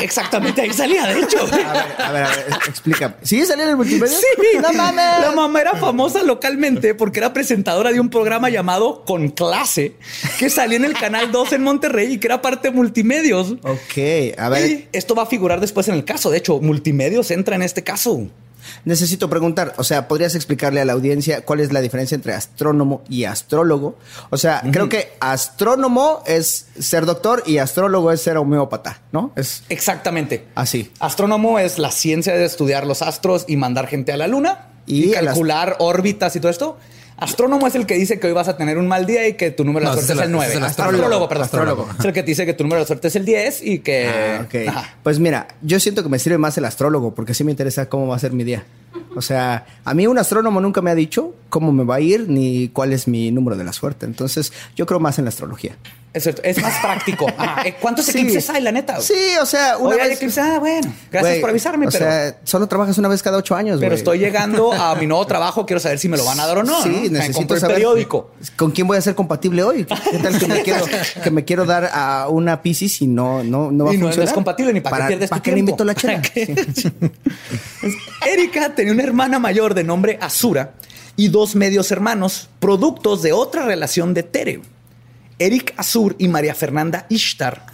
Exactamente 0.02 0.62
ahí 0.62 0.74
salía, 0.74 1.06
de 1.08 1.20
hecho. 1.22 1.42
A 1.42 1.46
ver, 1.46 1.66
a 1.66 2.12
ver, 2.12 2.24
a 2.24 2.30
ver, 2.30 2.46
explica. 2.68 3.16
¿Sigue 3.22 3.46
saliendo 3.46 3.66
en 3.66 3.70
el 3.72 3.78
multimedia? 3.78 4.18
Sí, 4.18 4.58
no 4.62 4.74
mames. 4.74 5.22
La 5.22 5.32
mamá 5.32 5.62
era 5.62 5.76
famosa 5.76 6.24
localmente 6.24 6.96
porque 6.96 7.20
era 7.20 7.34
presentadora 7.34 7.92
de 7.92 8.00
un 8.00 8.10
programa 8.10 8.50
llamado 8.50 9.04
Con 9.06 9.30
Clase, 9.30 9.96
que 10.38 10.50
salía 10.50 10.78
en 10.78 10.86
el 10.86 10.94
canal 10.94 11.32
2 11.32 11.54
en 11.54 11.64
Monterrey 11.64 12.14
y 12.14 12.18
que 12.18 12.28
era 12.28 12.42
parte 12.42 12.70
de 12.70 12.76
multimedios. 12.76 13.54
Ok, 13.64 14.38
a 14.38 14.50
ver, 14.50 14.70
Y 14.70 14.88
esto 14.92 15.16
va 15.16 15.24
a 15.24 15.28
figurar 15.28 15.60
después 15.60 15.88
en 15.88 15.96
el 15.96 16.04
caso. 16.04 16.30
De 16.30 16.38
hecho, 16.40 16.60
multimedios 16.60 17.32
entra 17.32 17.56
en 17.56 17.62
este 17.62 17.84
caso. 17.84 18.28
Necesito 18.84 19.30
preguntar, 19.30 19.74
o 19.78 19.84
sea, 19.84 20.08
¿podrías 20.08 20.36
explicarle 20.36 20.82
a 20.82 20.86
la 20.86 20.94
audiencia 20.94 21.42
cuál 21.46 21.60
es 21.60 21.72
la 21.72 21.82
diferencia 21.82 22.16
entre 22.16 22.34
astrónomo 22.34 23.04
y 23.10 23.24
astrólogo? 23.24 23.98
O 24.30 24.38
sea, 24.38 24.62
creo 24.72 24.90
que 24.90 25.14
astrónomo 25.20 26.24
es 26.26 26.68
ser 26.80 27.06
doctor 27.06 27.44
y 27.46 27.58
astrólogo 27.60 28.12
es 28.12 28.22
ser 28.22 28.38
homeópata, 28.38 29.02
¿no? 29.12 29.32
Es 29.36 29.64
Exactamente. 29.70 30.46
así. 30.56 30.92
Astrónomo 31.00 31.60
es 31.60 31.80
la 31.80 31.92
ciencia 31.92 32.36
de 32.36 32.46
estudiar 32.46 32.86
los 32.86 33.02
astros 33.02 33.46
y 33.48 33.56
mandar 33.56 33.88
gente 33.88 34.12
a 34.12 34.18
la 34.18 34.28
luna 34.28 34.70
y, 34.86 35.06
Y 35.06 35.12
calcular 35.12 35.78
órbitas 35.80 36.36
y 36.36 36.40
todo 36.40 36.52
esto. 36.52 36.78
Astrónomo 37.18 37.66
es 37.68 37.76
el 37.76 37.86
que 37.86 37.96
dice 37.96 38.20
que 38.20 38.28
hoy 38.28 38.34
vas 38.34 38.48
a 38.50 38.58
tener 38.58 38.78
un 38.78 38.88
mal 38.88 39.06
día 39.06 39.26
y 39.28 39.34
que 39.34 39.52
tu 39.52 39.64
número 39.64 39.86
de 39.86 39.90
No, 39.92 39.96
la 39.96 40.02
ese 40.02 40.08
suerte 40.08 40.14
es 40.14 40.20
es 40.20 40.24
el 40.26 40.30
el- 40.30 40.36
9. 40.36 40.46
ese 40.48 40.54
es 40.54 40.58
el 40.58 40.64
astrólogo, 40.66 40.96
astrólogo. 41.04 41.28
perdón. 41.30 41.44
Astrólogo. 41.46 41.88
Es 42.00 42.06
el 42.06 42.14
que 42.14 42.24
te 42.24 42.28
dice 42.28 42.46
que 42.46 42.54
tu 42.54 42.64
número 42.66 42.82
de 42.82 42.88
suerte 42.88 43.08
es 43.08 43.16
el 43.16 43.24
10 43.26 43.62
y 43.64 43.80
que... 43.80 44.08
Ah, 44.08 44.42
ok. 44.46 44.68
Ajá. 44.68 44.96
Pues 45.02 45.20
mira, 45.20 45.48
yo 45.62 45.80
siento 45.80 46.04
que 46.04 46.10
me 46.10 46.20
sirve 46.20 46.38
más 46.38 46.58
el 46.58 46.66
astrólogo 46.66 47.16
porque 47.16 47.34
sí 47.34 47.44
me 47.46 47.52
interesa 47.52 47.88
cómo 47.88 48.08
va 48.08 48.18
a 48.18 48.20
ser 48.20 48.34
mi 48.34 48.44
día. 48.44 48.66
O 49.16 49.22
sea, 49.22 49.66
a 49.84 49.94
mí 49.94 50.08
un 50.08 50.18
astrónomo 50.18 50.60
nunca 50.62 50.82
me 50.82 50.92
ha 50.92 50.96
dicho 50.96 51.34
cómo 51.50 51.72
me 51.72 51.84
va 51.84 51.96
a 51.96 52.00
ir 52.02 52.28
ni 52.28 52.70
cuál 52.70 52.92
es 52.94 53.08
mi 53.08 53.32
número 53.32 53.56
de 53.56 53.64
la 53.64 53.72
suerte. 53.74 54.06
Entonces, 54.06 54.52
yo 54.76 54.86
creo 54.86 55.00
más 55.00 55.18
en 55.20 55.26
la 55.26 55.30
astrología. 55.30 55.78
Es, 56.14 56.24
cierto, 56.24 56.42
es 56.44 56.62
más 56.62 56.74
práctico. 56.82 57.26
Eh, 57.66 57.76
¿Cuántos 57.82 58.06
Sí. 58.06 58.12
eclipses 58.20 58.50
hay, 58.50 58.62
la 58.62 58.72
neta? 58.72 59.02
Sí, 59.02 59.14
o 59.42 59.46
sea, 59.46 59.78
una 59.78 59.96
Oye, 59.96 60.04
vez... 60.04 60.12
eclipses. 60.18 60.44
Ah, 60.44 60.60
bueno. 60.60 60.94
Gracias 61.12 61.40
por 61.40 61.50
avisarme, 61.50 61.88
o 61.88 61.90
pero... 61.90 62.06
sea, 62.06 62.38
solo 62.44 62.68
trabajas 62.68 62.98
una 62.98 63.08
vez 63.08 63.24
cada 63.24 63.38
ocho 63.38 63.56
años, 63.56 63.80
pero 63.80 63.96
estoy 63.96 64.20
llegando 64.20 64.72
a 64.72 64.96
mi 64.96 65.08
nuevo 65.08 65.26
trabajo. 65.26 65.66
Quiero 65.66 65.80
saber 65.80 65.98
si 66.00 66.08
me 66.08 66.16
lo 66.18 66.24
van 66.26 66.40
a 66.40 66.46
dar 66.46 66.60
o 66.60 66.64
no. 66.64 66.82
Sí, 66.84 67.08
¿no? 67.10 67.18
Necesito 67.20 67.56
el 67.56 67.60
saber 67.60 67.78
periódico. 67.78 68.32
con 68.56 68.72
quién 68.72 68.88
voy 68.88 68.98
a 68.98 69.02
ser 69.02 69.16
compatible 69.16 69.64
hoy. 69.64 69.86
¿Qué 69.86 70.20
tal 70.20 70.38
que 70.38 70.48
me 70.48 70.62
quiero, 70.62 70.86
que 71.24 71.32
me 71.32 71.44
quiero 71.44 71.66
dar 71.66 71.90
a 71.92 72.28
una 72.30 72.62
Pisces 72.62 73.02
y 73.02 73.08
no, 73.08 73.44
no, 73.44 73.72
no 73.72 73.86
va 73.86 73.94
y 73.94 73.96
a 73.96 74.00
no, 74.00 74.06
no 74.06 74.06
funcionar? 74.08 74.28
es 74.28 74.34
compatible 74.34 74.74
ni 74.74 74.82
para, 74.82 74.98
qué 75.00 75.08
pierdes 75.08 75.30
¿para 75.30 75.40
tu 75.42 75.44
qué 75.44 75.52
le 75.52 75.56
tiempo. 75.56 75.72
invito 75.72 75.84
la 75.86 75.96
chela? 75.96 76.22
¿Para? 76.22 76.74
Sí. 76.76 76.94
Erika 78.28 78.74
tenía 78.86 78.94
una 78.94 79.04
hermana 79.04 79.40
mayor 79.40 79.74
de 79.74 79.84
nombre 79.84 80.20
Azura 80.22 80.76
y 81.16 81.30
dos 81.30 81.56
medios 81.56 81.90
hermanos, 81.90 82.50
productos 82.60 83.24
de 83.24 83.34
otra 83.34 83.66
relación 83.66 84.14
de 84.14 84.22
Tere. 84.22 84.62
Eric 85.40 85.74
Azur 85.76 86.16
y 86.20 86.28
María 86.28 86.54
Fernanda 86.54 87.08
Ishtar, 87.10 87.66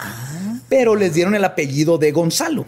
pero 0.69 0.95
les 0.95 1.13
dieron 1.13 1.35
el 1.35 1.43
apellido 1.43 1.97
de 1.97 2.13
Gonzalo. 2.13 2.65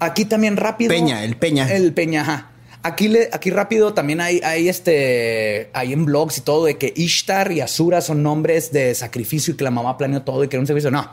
Aquí 0.00 0.24
también 0.24 0.56
rápido. 0.56 0.88
Peña, 0.88 1.24
el 1.24 1.36
Peña. 1.36 1.70
El 1.70 1.92
Peña, 1.92 2.22
ajá. 2.22 2.50
Aquí, 2.82 3.08
le, 3.08 3.28
aquí 3.30 3.50
rápido 3.50 3.92
también 3.92 4.22
hay, 4.22 4.40
hay 4.42 4.70
este, 4.70 5.68
hay 5.74 5.92
en 5.92 6.06
blogs 6.06 6.38
y 6.38 6.40
todo 6.40 6.64
de 6.64 6.78
que 6.78 6.94
Ishtar 6.96 7.52
y 7.52 7.60
Azura 7.60 8.00
son 8.00 8.22
nombres 8.22 8.72
de 8.72 8.94
sacrificio 8.94 9.52
y 9.52 9.58
que 9.58 9.64
la 9.64 9.70
mamá 9.70 9.98
planeó 9.98 10.22
todo 10.22 10.42
y 10.42 10.48
que 10.48 10.56
era 10.56 10.62
un 10.62 10.66
servicio. 10.66 10.90
No, 10.90 11.06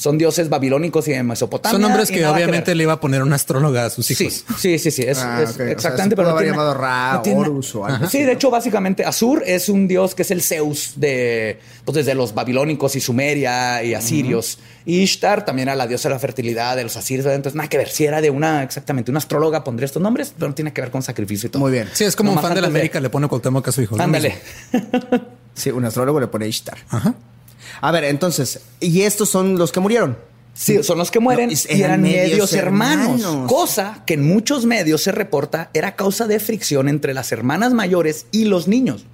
son 0.00 0.16
dioses 0.16 0.48
babilónicos 0.48 1.06
y 1.08 1.12
de 1.12 1.22
Mesopotamia. 1.22 1.72
Son 1.72 1.82
nombres 1.82 2.10
que 2.10 2.24
obviamente 2.24 2.74
le 2.74 2.84
iba 2.84 2.94
a 2.94 3.00
poner 3.00 3.22
una 3.22 3.36
astróloga 3.36 3.84
a 3.84 3.90
sus 3.90 4.10
hijos. 4.10 4.44
sí, 4.58 4.78
sí, 4.78 4.90
sí. 4.90 5.02
Es, 5.02 5.18
Ah, 5.18 5.42
es 5.42 5.50
ok. 5.50 5.54
O 5.54 5.56
sea, 5.58 5.70
exactamente. 5.72 6.16
se 6.16 6.22
pudo 6.22 6.30
no 6.32 6.36
tiene- 6.38 6.52
llamado 6.52 6.72
Ra, 6.72 7.12
no 7.16 7.22
tiene- 7.22 7.40
Horus 7.40 7.74
o 7.74 7.84
algo 7.84 8.08
Sí, 8.08 8.22
de 8.22 8.32
hecho, 8.32 8.48
básicamente 8.50 9.04
Azur 9.04 9.42
es 9.44 9.68
un 9.68 9.86
dios 9.86 10.14
que 10.14 10.22
es 10.22 10.30
el 10.30 10.40
Zeus 10.40 10.94
de, 10.96 11.60
pues 11.84 11.96
desde 11.96 12.14
los 12.14 12.32
babilónicos 12.32 12.96
y 12.96 13.00
Sumeria 13.02 13.82
y 13.84 13.92
asirios. 13.92 14.58
Y 14.86 15.00
Ishtar 15.02 15.44
también 15.44 15.68
era 15.68 15.76
la 15.76 15.86
diosa 15.86 16.08
de 16.08 16.14
la 16.14 16.18
fertilidad 16.18 16.76
de 16.76 16.84
los 16.84 16.96
asirios. 16.96 17.26
Entonces, 17.26 17.54
nada 17.54 17.68
que 17.68 17.76
ver. 17.76 17.90
Si 17.90 18.06
era 18.06 18.22
de 18.22 18.30
una, 18.30 18.62
exactamente, 18.62 19.10
una 19.10 19.18
astróloga 19.18 19.62
pondría 19.64 19.84
estos 19.84 20.00
nombres, 20.00 20.32
pero 20.34 20.48
no 20.48 20.54
tiene 20.54 20.72
que 20.72 20.80
ver 20.80 20.90
con 20.90 21.02
sacrificio 21.02 21.48
y 21.48 21.50
todo. 21.50 21.60
Muy 21.60 21.72
bien. 21.72 21.88
Sí, 21.92 22.04
es 22.04 22.16
como 22.16 22.32
un 22.32 22.40
fan 22.40 22.54
de 22.54 22.62
la 22.62 22.68
de- 22.68 22.72
América 22.72 23.00
le 23.00 23.10
pone 23.10 23.28
Cuauhtémoc 23.28 23.68
a 23.68 23.72
su 23.72 23.82
hijo. 23.82 24.00
Ándale. 24.00 24.34
Sí, 25.52 25.68
un 25.70 25.84
astrólogo 25.84 26.20
le 26.20 26.28
pone 26.28 26.46
Ishtar. 26.48 26.78
Ajá. 26.88 27.12
A 27.80 27.90
ver, 27.90 28.04
entonces, 28.04 28.60
¿y 28.80 29.02
estos 29.02 29.28
son 29.28 29.58
los 29.58 29.72
que 29.72 29.80
murieron? 29.80 30.16
Sí, 30.52 30.82
son 30.82 30.98
los 30.98 31.10
que 31.10 31.20
mueren 31.20 31.48
No, 31.48 31.54
y 31.54 31.58
eran 31.68 31.80
eran 31.80 32.02
medios, 32.02 32.30
medios 32.30 32.52
hermanos, 32.52 33.20
hermanos. 33.22 33.50
cosa 33.50 34.02
que 34.06 34.14
en 34.14 34.26
muchos 34.26 34.66
medios 34.66 35.02
se 35.02 35.12
reporta 35.12 35.70
era 35.72 35.96
causa 35.96 36.26
de 36.26 36.40
fricción 36.40 36.88
entre 36.88 37.14
las 37.14 37.32
hermanas 37.32 37.72
mayores 37.72 38.26
y 38.32 38.44
los 38.44 38.68
niños. 38.68 39.06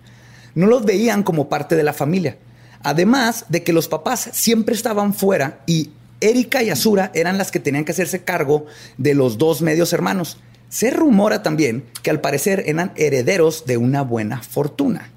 No 0.54 0.66
los 0.66 0.84
veían 0.84 1.22
como 1.22 1.48
parte 1.48 1.76
de 1.76 1.82
la 1.82 1.92
familia. 1.92 2.38
Además 2.82 3.44
de 3.48 3.62
que 3.62 3.72
los 3.72 3.88
papás 3.88 4.30
siempre 4.32 4.74
estaban 4.74 5.12
fuera 5.12 5.60
y 5.66 5.90
Erika 6.20 6.62
y 6.62 6.70
Azura 6.70 7.10
eran 7.14 7.36
las 7.36 7.50
que 7.50 7.60
tenían 7.60 7.84
que 7.84 7.92
hacerse 7.92 8.24
cargo 8.24 8.66
de 8.96 9.14
los 9.14 9.38
dos 9.38 9.60
medios 9.60 9.92
hermanos. 9.92 10.38
Se 10.68 10.90
rumora 10.90 11.42
también 11.42 11.84
que 12.02 12.10
al 12.10 12.20
parecer 12.20 12.64
eran 12.66 12.92
herederos 12.96 13.66
de 13.66 13.76
una 13.76 14.02
buena 14.02 14.42
fortuna. 14.42 15.10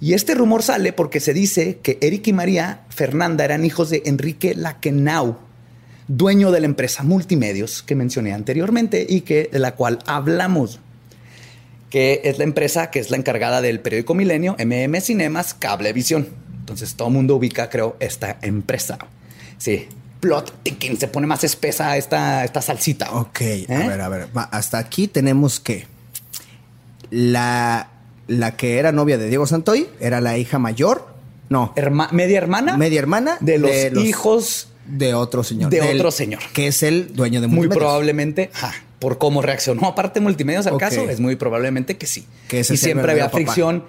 Y 0.00 0.14
este 0.14 0.34
rumor 0.34 0.62
sale 0.62 0.92
porque 0.92 1.20
se 1.20 1.34
dice 1.34 1.78
que 1.82 1.98
Eric 2.00 2.28
y 2.28 2.32
María 2.32 2.82
Fernanda 2.88 3.44
eran 3.44 3.64
hijos 3.64 3.90
de 3.90 4.02
Enrique 4.06 4.54
Laquenau, 4.54 5.36
dueño 6.08 6.50
de 6.50 6.60
la 6.60 6.66
empresa 6.66 7.02
Multimedios 7.02 7.82
que 7.82 7.94
mencioné 7.94 8.32
anteriormente 8.32 9.06
y 9.06 9.20
que 9.20 9.50
de 9.52 9.58
la 9.58 9.74
cual 9.74 9.98
hablamos, 10.06 10.80
que 11.90 12.22
es 12.24 12.38
la 12.38 12.44
empresa 12.44 12.90
que 12.90 12.98
es 12.98 13.10
la 13.10 13.18
encargada 13.18 13.60
del 13.60 13.80
periódico 13.80 14.14
Milenio, 14.14 14.56
MM 14.58 15.00
Cinemas, 15.02 15.52
Cablevisión. 15.52 16.28
Entonces 16.60 16.94
todo 16.94 17.08
el 17.08 17.14
mundo 17.14 17.36
ubica, 17.36 17.68
creo, 17.68 17.96
esta 18.00 18.38
empresa. 18.40 18.98
Sí, 19.58 19.86
plot 20.20 20.62
ticking, 20.62 20.98
se 20.98 21.08
pone 21.08 21.26
más 21.26 21.44
espesa 21.44 21.96
esta, 21.98 22.44
esta 22.44 22.62
salsita. 22.62 23.12
Ok, 23.12 23.40
¿Eh? 23.40 23.66
a 23.68 23.88
ver, 23.88 24.00
a 24.00 24.08
ver. 24.08 24.28
hasta 24.32 24.78
aquí 24.78 25.08
tenemos 25.08 25.60
que 25.60 25.86
la, 27.10 27.89
la 28.30 28.56
que 28.56 28.78
era 28.78 28.92
novia 28.92 29.18
de 29.18 29.28
Diego 29.28 29.46
Santoy 29.46 29.88
era 30.00 30.20
la 30.20 30.38
hija 30.38 30.58
mayor. 30.58 31.06
No, 31.48 31.72
Herma- 31.76 32.10
media 32.12 32.38
hermana. 32.38 32.76
media 32.76 33.00
hermana 33.00 33.36
de 33.40 33.58
los, 33.58 33.70
hijos 34.04 34.68
de 34.86 35.14
otro 35.14 35.42
señor. 35.42 35.68
de 35.70 35.80
del- 35.80 35.96
otro 35.96 36.10
señor. 36.12 36.40
Que 36.52 36.68
es 36.68 36.82
el 36.84 37.14
dueño 37.14 37.40
de 37.40 37.48
muy 37.48 37.66
probablemente, 37.68 38.50
por 39.00 39.18
cómo 39.18 39.42
reaccionó 39.42 39.86
aparte 39.88 40.20
multimedios 40.20 40.66
al 40.68 40.76
caso, 40.76 41.08
es 41.10 41.18
muy 41.18 41.34
probablemente 41.34 41.96
que 41.96 42.06
sí. 42.06 42.24
Que 42.48 42.60
ese 42.60 42.74
y 42.74 42.76
siempre 42.76 43.10
había 43.10 43.24
papá. 43.24 43.38
fricción 43.38 43.82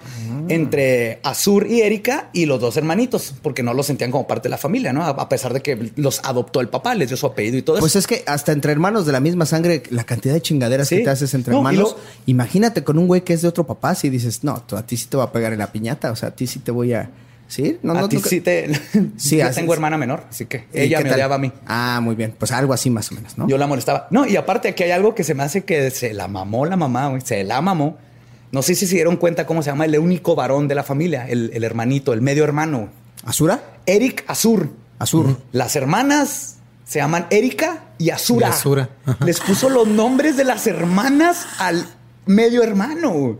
entre 0.48 1.20
Azur 1.22 1.66
y 1.66 1.82
Erika 1.82 2.30
y 2.32 2.46
los 2.46 2.60
dos 2.60 2.76
hermanitos, 2.76 3.34
porque 3.42 3.62
no 3.62 3.74
los 3.74 3.86
sentían 3.86 4.10
como 4.10 4.26
parte 4.26 4.44
de 4.48 4.50
la 4.50 4.58
familia, 4.58 4.92
¿no? 4.92 5.04
A 5.04 5.28
pesar 5.28 5.52
de 5.52 5.60
que 5.60 5.92
los 5.96 6.20
adoptó 6.24 6.60
el 6.60 6.68
papá, 6.68 6.94
les 6.94 7.08
dio 7.08 7.16
su 7.16 7.26
apellido 7.26 7.56
y 7.58 7.62
todo 7.62 7.78
Pues 7.78 7.92
eso. 7.92 7.98
es 8.00 8.06
que 8.06 8.24
hasta 8.26 8.52
entre 8.52 8.72
hermanos 8.72 9.06
de 9.06 9.12
la 9.12 9.20
misma 9.20 9.46
sangre, 9.46 9.82
la 9.90 10.04
cantidad 10.04 10.34
de 10.34 10.42
chingaderas 10.42 10.88
Sí. 10.88 10.96
que 10.98 11.04
te 11.04 11.10
haces 11.10 11.32
entre 11.34 11.52
No, 11.52 11.58
hermanos. 11.58 11.92
lo- 11.92 11.96
Imagínate 12.26 12.82
con 12.82 12.98
un 12.98 13.06
güey 13.06 13.20
que 13.22 13.34
es 13.34 13.42
de 13.42 13.48
otro 13.48 13.66
papá, 13.66 13.94
si 13.94 14.08
dices, 14.10 14.42
no, 14.44 14.62
tú- 14.62 14.76
a 14.76 14.86
ti 14.86 14.96
sí 14.96 15.06
te 15.06 15.16
va 15.16 15.24
a 15.24 15.32
pegar 15.32 15.52
en 15.52 15.58
la 15.60 15.70
piñata, 15.72 16.10
o 16.10 16.16
sea, 16.16 16.30
a 16.30 16.32
ti 16.34 16.46
sí 16.46 16.58
te 16.58 16.70
voy 16.70 16.92
a. 16.94 17.10
¿Sí? 17.48 17.78
No, 17.82 17.92
a 17.92 18.00
no, 18.02 18.08
ti 18.08 18.16
nunca- 18.16 18.28
sí 18.30 18.40
te... 18.40 18.70
Sí, 19.16 19.36
yo 19.36 19.50
tengo 19.50 19.74
hermana 19.74 19.98
menor, 19.98 20.24
así 20.30 20.46
que 20.46 20.66
¿Y 20.72 20.80
ella 20.80 20.98
me 20.98 21.04
tal? 21.04 21.14
odiaba 21.14 21.34
a 21.34 21.38
mí. 21.38 21.52
Ah, 21.66 22.00
muy 22.02 22.14
bien. 22.14 22.34
Pues 22.38 22.50
algo 22.52 22.72
así 22.72 22.88
más 22.88 23.10
o 23.12 23.14
menos, 23.14 23.36
¿no? 23.36 23.46
Yo 23.48 23.58
la 23.58 23.66
molestaba. 23.66 24.06
No, 24.10 24.26
y 24.26 24.36
aparte 24.36 24.68
aquí 24.68 24.82
hay 24.84 24.90
algo 24.92 25.14
que 25.14 25.22
se 25.24 25.34
me 25.34 25.42
hace 25.42 25.64
que 25.64 25.90
se 25.90 26.14
la 26.14 26.28
mamó 26.28 26.64
la 26.64 26.76
mamá, 26.76 27.08
güey. 27.08 27.20
Se 27.20 27.44
la 27.44 27.60
mamó. 27.60 27.98
No 28.52 28.62
sé 28.62 28.74
si 28.74 28.86
se 28.86 28.94
dieron 28.94 29.16
cuenta 29.16 29.46
cómo 29.46 29.62
se 29.62 29.70
llama 29.70 29.84
el 29.84 29.98
único 29.98 30.34
varón 30.34 30.68
de 30.68 30.74
la 30.74 30.82
familia, 30.82 31.26
el, 31.28 31.50
el 31.54 31.64
hermanito, 31.64 32.12
el 32.12 32.20
medio 32.22 32.44
hermano. 32.44 32.88
¿Azura? 33.24 33.62
Eric 33.86 34.24
Azur. 34.28 34.70
Azur. 34.98 35.38
Las 35.52 35.74
hermanas 35.76 36.56
se 36.84 36.98
llaman 37.00 37.26
Erika 37.30 37.84
y 37.98 38.10
Azura. 38.10 38.48
Y 38.48 38.50
Azura. 38.50 38.88
Les 39.24 39.40
puso 39.40 39.68
los 39.70 39.86
nombres 39.88 40.36
de 40.36 40.44
las 40.44 40.66
hermanas 40.66 41.46
al 41.58 41.86
medio 42.26 42.62
hermano. 42.62 43.38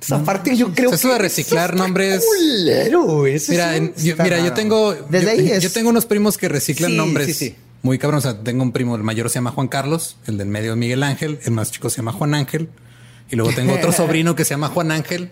Entonces, 0.00 0.12
aparte, 0.22 0.56
yo 0.56 0.72
creo 0.74 0.92
Eso 0.92 1.08
que 1.08 1.14
de 1.14 1.18
reciclar 1.20 1.74
nombres- 1.74 2.22
culero. 2.24 3.26
Eso 3.26 3.52
Mira, 3.52 3.76
en- 3.76 3.94
yo, 3.96 4.14
mira, 4.22 4.38
yo 4.44 4.52
tengo. 4.52 4.94
Desde 5.08 5.26
yo, 5.26 5.32
ahí 5.42 5.50
es- 5.52 5.62
yo 5.62 5.70
tengo 5.72 5.90
unos 5.90 6.06
primos 6.06 6.36
que 6.38 6.48
reciclan 6.48 6.90
Sí, 6.92 6.96
nombres 6.96 7.26
sí, 7.28 7.32
sí. 7.32 7.54
muy 7.82 7.98
cabrón. 7.98 8.18
O 8.18 8.20
sea, 8.20 8.38
tengo 8.42 8.62
un 8.62 8.72
primo, 8.72 8.94
el 8.96 9.02
mayor 9.02 9.28
se 9.30 9.36
llama 9.36 9.50
Juan 9.52 9.68
Carlos, 9.68 10.16
el 10.26 10.36
del 10.38 10.48
medio 10.48 10.76
Miguel 10.76 11.02
Ángel, 11.02 11.38
el 11.44 11.50
más 11.52 11.72
chico 11.72 11.88
se 11.90 11.96
llama 11.98 12.12
Juan 12.12 12.34
Ángel. 12.34 12.68
Y 13.30 13.36
luego 13.36 13.52
tengo 13.54 13.72
otro 13.74 13.90
sobrino 13.92 14.36
que 14.36 14.44
se 14.44 14.50
llama 14.50 14.68
Juan 14.68 14.90
Ángel. 14.92 15.30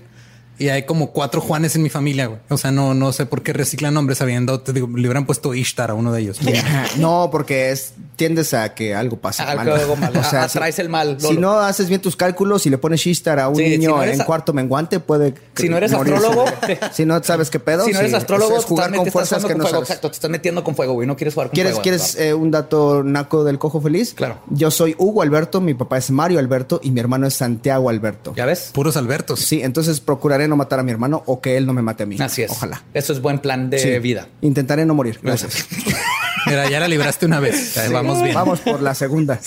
Y 0.58 0.68
hay 0.68 0.84
como 0.84 1.10
cuatro 1.10 1.40
Juanes 1.40 1.74
en 1.76 1.82
mi 1.82 1.90
familia, 1.90 2.26
güey. 2.26 2.38
O 2.48 2.56
sea, 2.56 2.70
no, 2.70 2.94
no 2.94 3.12
sé 3.12 3.26
por 3.26 3.42
qué 3.42 3.52
reciclan 3.52 3.94
nombres 3.94 4.20
habiendo, 4.20 4.60
te 4.60 4.72
digo, 4.72 4.86
le 4.86 5.06
hubieran 5.08 5.26
puesto 5.26 5.54
Ishtar 5.54 5.90
a 5.90 5.94
uno 5.94 6.12
de 6.12 6.20
ellos. 6.22 6.38
No, 6.98 7.28
porque 7.32 7.70
es 7.70 7.94
tiendes 8.16 8.54
a 8.54 8.74
que 8.74 8.94
algo 8.94 9.16
pase 9.16 9.42
Algo- 9.42 9.64
mal. 9.64 9.80
algo 9.80 9.96
mal. 9.96 10.12
Ah, 10.34 10.42
atraes 10.44 10.78
el 10.78 10.88
mal, 10.88 11.20
Si 11.20 11.36
no 11.36 11.58
haces 11.58 11.88
bien 11.88 12.00
tus 12.00 12.16
cálculos 12.16 12.66
y 12.66 12.70
le 12.70 12.78
pones 12.78 13.04
Ishtar 13.06 13.38
a 13.40 13.48
un 13.48 13.56
Sí, 13.56 13.64
si 13.64 13.70
niño 13.78 13.90
no 13.96 14.02
en 14.04 14.20
a- 14.20 14.24
cuarto 14.24 14.52
menguante, 14.52 15.00
puede. 15.00 15.34
Si 15.56 15.68
no 15.68 15.76
eres 15.76 15.92
morirse. 15.92 16.16
astrólogo, 16.26 16.50
si 16.92 17.04
no 17.04 17.22
sabes 17.22 17.50
qué 17.50 17.58
pedo. 17.60 17.84
si 17.84 17.92
no 17.92 17.98
eres 17.98 18.10
sí, 18.12 18.16
astrólogo, 18.16 18.56
es, 18.58 18.64
jugar 18.64 18.94
con 18.94 19.06
fuerzas 19.10 19.42
que 19.44 19.48
con 19.52 19.58
no 19.58 19.64
fuego. 19.64 19.76
sabes. 19.78 19.90
Exacto, 19.90 20.10
te 20.10 20.14
estás 20.14 20.30
metiendo 20.30 20.62
con 20.64 20.74
fuego, 20.76 20.92
güey. 20.94 21.06
No 21.06 21.16
quieres 21.16 21.34
jugar 21.34 21.48
con 21.48 21.54
¿Quieres, 21.54 21.72
fuego. 21.72 21.82
¿quieres 21.82 22.16
eh, 22.16 22.32
un 22.34 22.50
dato 22.50 23.02
naco 23.02 23.42
del 23.44 23.58
cojo 23.58 23.80
feliz? 23.80 24.14
Claro. 24.14 24.38
Yo 24.50 24.70
soy 24.70 24.94
Hugo 24.98 25.22
Alberto, 25.22 25.60
mi 25.60 25.74
papá 25.74 25.98
es 25.98 26.10
Mario 26.10 26.38
Alberto 26.38 26.80
y 26.82 26.90
mi 26.90 27.00
hermano 27.00 27.26
es 27.26 27.34
Santiago 27.34 27.88
Alberto. 27.90 28.32
¿Ya 28.36 28.46
ves? 28.46 28.70
Puros 28.72 28.96
Albertos. 28.96 29.40
Sí, 29.40 29.60
entonces 29.62 30.00
procuraré 30.00 30.43
no 30.48 30.56
matar 30.56 30.78
a 30.80 30.82
mi 30.82 30.90
hermano 30.90 31.22
o 31.26 31.40
que 31.40 31.56
él 31.56 31.66
no 31.66 31.72
me 31.72 31.82
mate 31.82 32.02
a 32.02 32.06
mí. 32.06 32.16
Así 32.20 32.42
es. 32.42 32.50
Ojalá. 32.50 32.82
Eso 32.94 33.12
es 33.12 33.20
buen 33.20 33.38
plan 33.38 33.70
de 33.70 33.78
Sí. 33.78 33.98
vida. 33.98 34.28
Intentaré 34.40 34.86
no 34.86 34.94
morir. 34.94 35.18
Gracias. 35.22 35.66
Mira, 36.46 36.68
ya 36.68 36.78
la 36.80 36.88
libraste 36.88 37.26
una 37.26 37.40
vez. 37.40 37.74
Vamos 37.90 38.22
bien. 38.22 38.34
Vamos 38.34 38.60
por 38.60 38.82
la 38.82 38.94
segunda. 38.94 39.40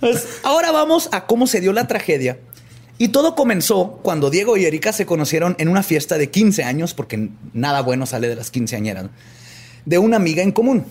Pues, 0.00 0.26
ahora 0.44 0.70
vamos 0.70 1.08
a 1.12 1.26
cómo 1.26 1.46
se 1.46 1.60
dio 1.60 1.72
la 1.72 1.86
tragedia. 1.88 2.38
Y 2.98 3.08
todo 3.08 3.34
comenzó 3.34 3.98
cuando 4.02 4.30
Diego 4.30 4.56
y 4.56 4.64
Erika 4.64 4.92
se 4.92 5.04
conocieron 5.06 5.54
en 5.58 5.68
una 5.68 5.82
fiesta 5.82 6.16
de 6.18 6.30
15 6.30 6.64
años, 6.64 6.94
porque 6.94 7.28
nada 7.52 7.82
bueno 7.82 8.06
sale 8.06 8.26
de 8.28 8.36
las 8.36 8.50
quinceañeras, 8.50 9.06
de 9.84 9.98
una 9.98 10.16
amiga 10.16 10.42
en 10.42 10.52
común. 10.52 10.86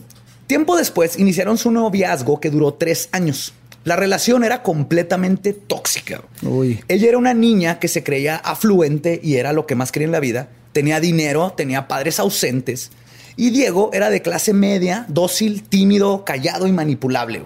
Tiempo 0.45 0.77
después 0.77 1.17
iniciaron 1.17 1.57
su 1.57 1.71
noviazgo 1.71 2.39
que 2.39 2.51
duró 2.51 2.75
tres 2.75 3.09
años. 3.11 3.53
La 3.85 3.95
relación 3.95 4.43
era 4.43 4.63
completamente 4.63 5.53
tóxica. 5.53 6.23
Uy. 6.41 6.83
Ella 6.87 7.07
era 7.07 7.19
una 7.19 7.35
niña 7.35 7.79
que 7.79 7.87
se 7.87 8.03
creía 8.03 8.35
afluente 8.35 9.19
y 9.23 9.35
era 9.35 9.53
lo 9.53 9.67
que 9.67 9.75
más 9.75 9.91
quería 9.91 10.07
en 10.07 10.11
la 10.11 10.19
vida. 10.19 10.49
Tenía 10.73 10.99
dinero, 10.99 11.53
tenía 11.55 11.87
padres 11.87 12.19
ausentes. 12.19 12.89
Y 13.37 13.51
Diego 13.51 13.91
era 13.93 14.09
de 14.09 14.23
clase 14.23 14.53
media, 14.53 15.05
dócil, 15.07 15.61
tímido, 15.61 16.25
callado 16.25 16.65
y 16.65 16.71
manipulable. 16.71 17.43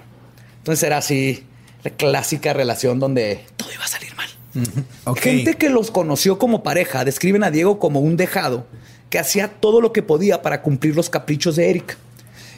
Entonces 0.59 0.83
era 0.83 0.99
así, 0.99 1.43
la 1.83 1.91
clásica 1.91 2.53
relación 2.53 2.99
donde 2.99 3.41
todo 3.57 3.73
iba 3.73 3.83
a 3.83 3.87
salir 3.89 4.15
mal. 4.15 4.29
Gente 5.17 5.55
que 5.55 5.69
los 5.69 5.91
conoció 5.91 6.39
como 6.39 6.63
pareja 6.63 7.03
describen 7.03 7.43
a 7.43 7.51
Diego 7.51 7.79
como 7.79 7.99
un 7.99 8.15
dejado 8.15 8.65
que 9.09 9.19
hacía 9.19 9.49
todo 9.49 9.81
lo 9.81 9.91
que 9.91 10.03
podía 10.03 10.41
para 10.41 10.61
cumplir 10.61 10.95
los 10.95 11.09
caprichos 11.09 11.57
de 11.57 11.69
Erika. 11.69 11.97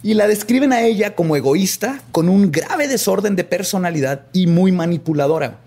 Y 0.04 0.16
la 0.16 0.28
describen 0.28 0.74
a 0.74 0.82
ella 0.82 1.16
como 1.16 1.36
egoísta, 1.36 2.02
con 2.12 2.28
un 2.30 2.52
grave 2.52 2.88
desorden 2.88 3.36
de 3.36 3.44
personalidad 3.44 4.24
y 4.34 4.48
muy 4.48 4.72
manipuladora. 4.72 5.60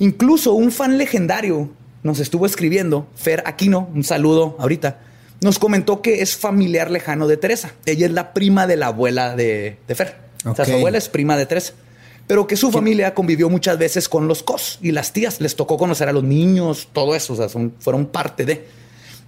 Incluso 0.00 0.52
un 0.54 0.72
fan 0.72 0.98
legendario 0.98 1.70
nos 2.02 2.18
estuvo 2.20 2.46
escribiendo, 2.46 3.06
Fer 3.14 3.42
Aquino, 3.46 3.88
un 3.94 4.04
saludo 4.04 4.56
ahorita, 4.58 4.98
nos 5.40 5.58
comentó 5.58 6.02
que 6.02 6.22
es 6.22 6.36
familiar 6.36 6.90
lejano 6.90 7.28
de 7.28 7.36
Teresa. 7.36 7.72
Ella 7.86 8.06
es 8.06 8.12
la 8.12 8.32
prima 8.34 8.66
de 8.66 8.76
la 8.76 8.88
abuela 8.88 9.36
de, 9.36 9.76
de 9.86 9.94
Fer. 9.94 10.16
O 10.44 10.54
sea, 10.54 10.64
su 10.64 10.72
abuela 10.78 10.98
es 10.98 11.08
prima 11.08 11.36
de 11.36 11.46
Teresa. 11.46 11.74
Pero 12.26 12.46
que 12.46 12.56
su 12.56 12.70
familia 12.70 13.14
convivió 13.14 13.48
muchas 13.48 13.78
veces 13.78 14.08
con 14.08 14.28
los 14.28 14.42
cos 14.42 14.78
y 14.82 14.90
las 14.92 15.12
tías. 15.12 15.40
Les 15.40 15.56
tocó 15.56 15.76
conocer 15.78 16.08
a 16.08 16.12
los 16.12 16.24
niños, 16.24 16.88
todo 16.92 17.14
eso. 17.14 17.32
O 17.32 17.36
sea, 17.36 17.48
son- 17.48 17.72
fueron 17.78 18.06
parte 18.06 18.44
de. 18.44 18.66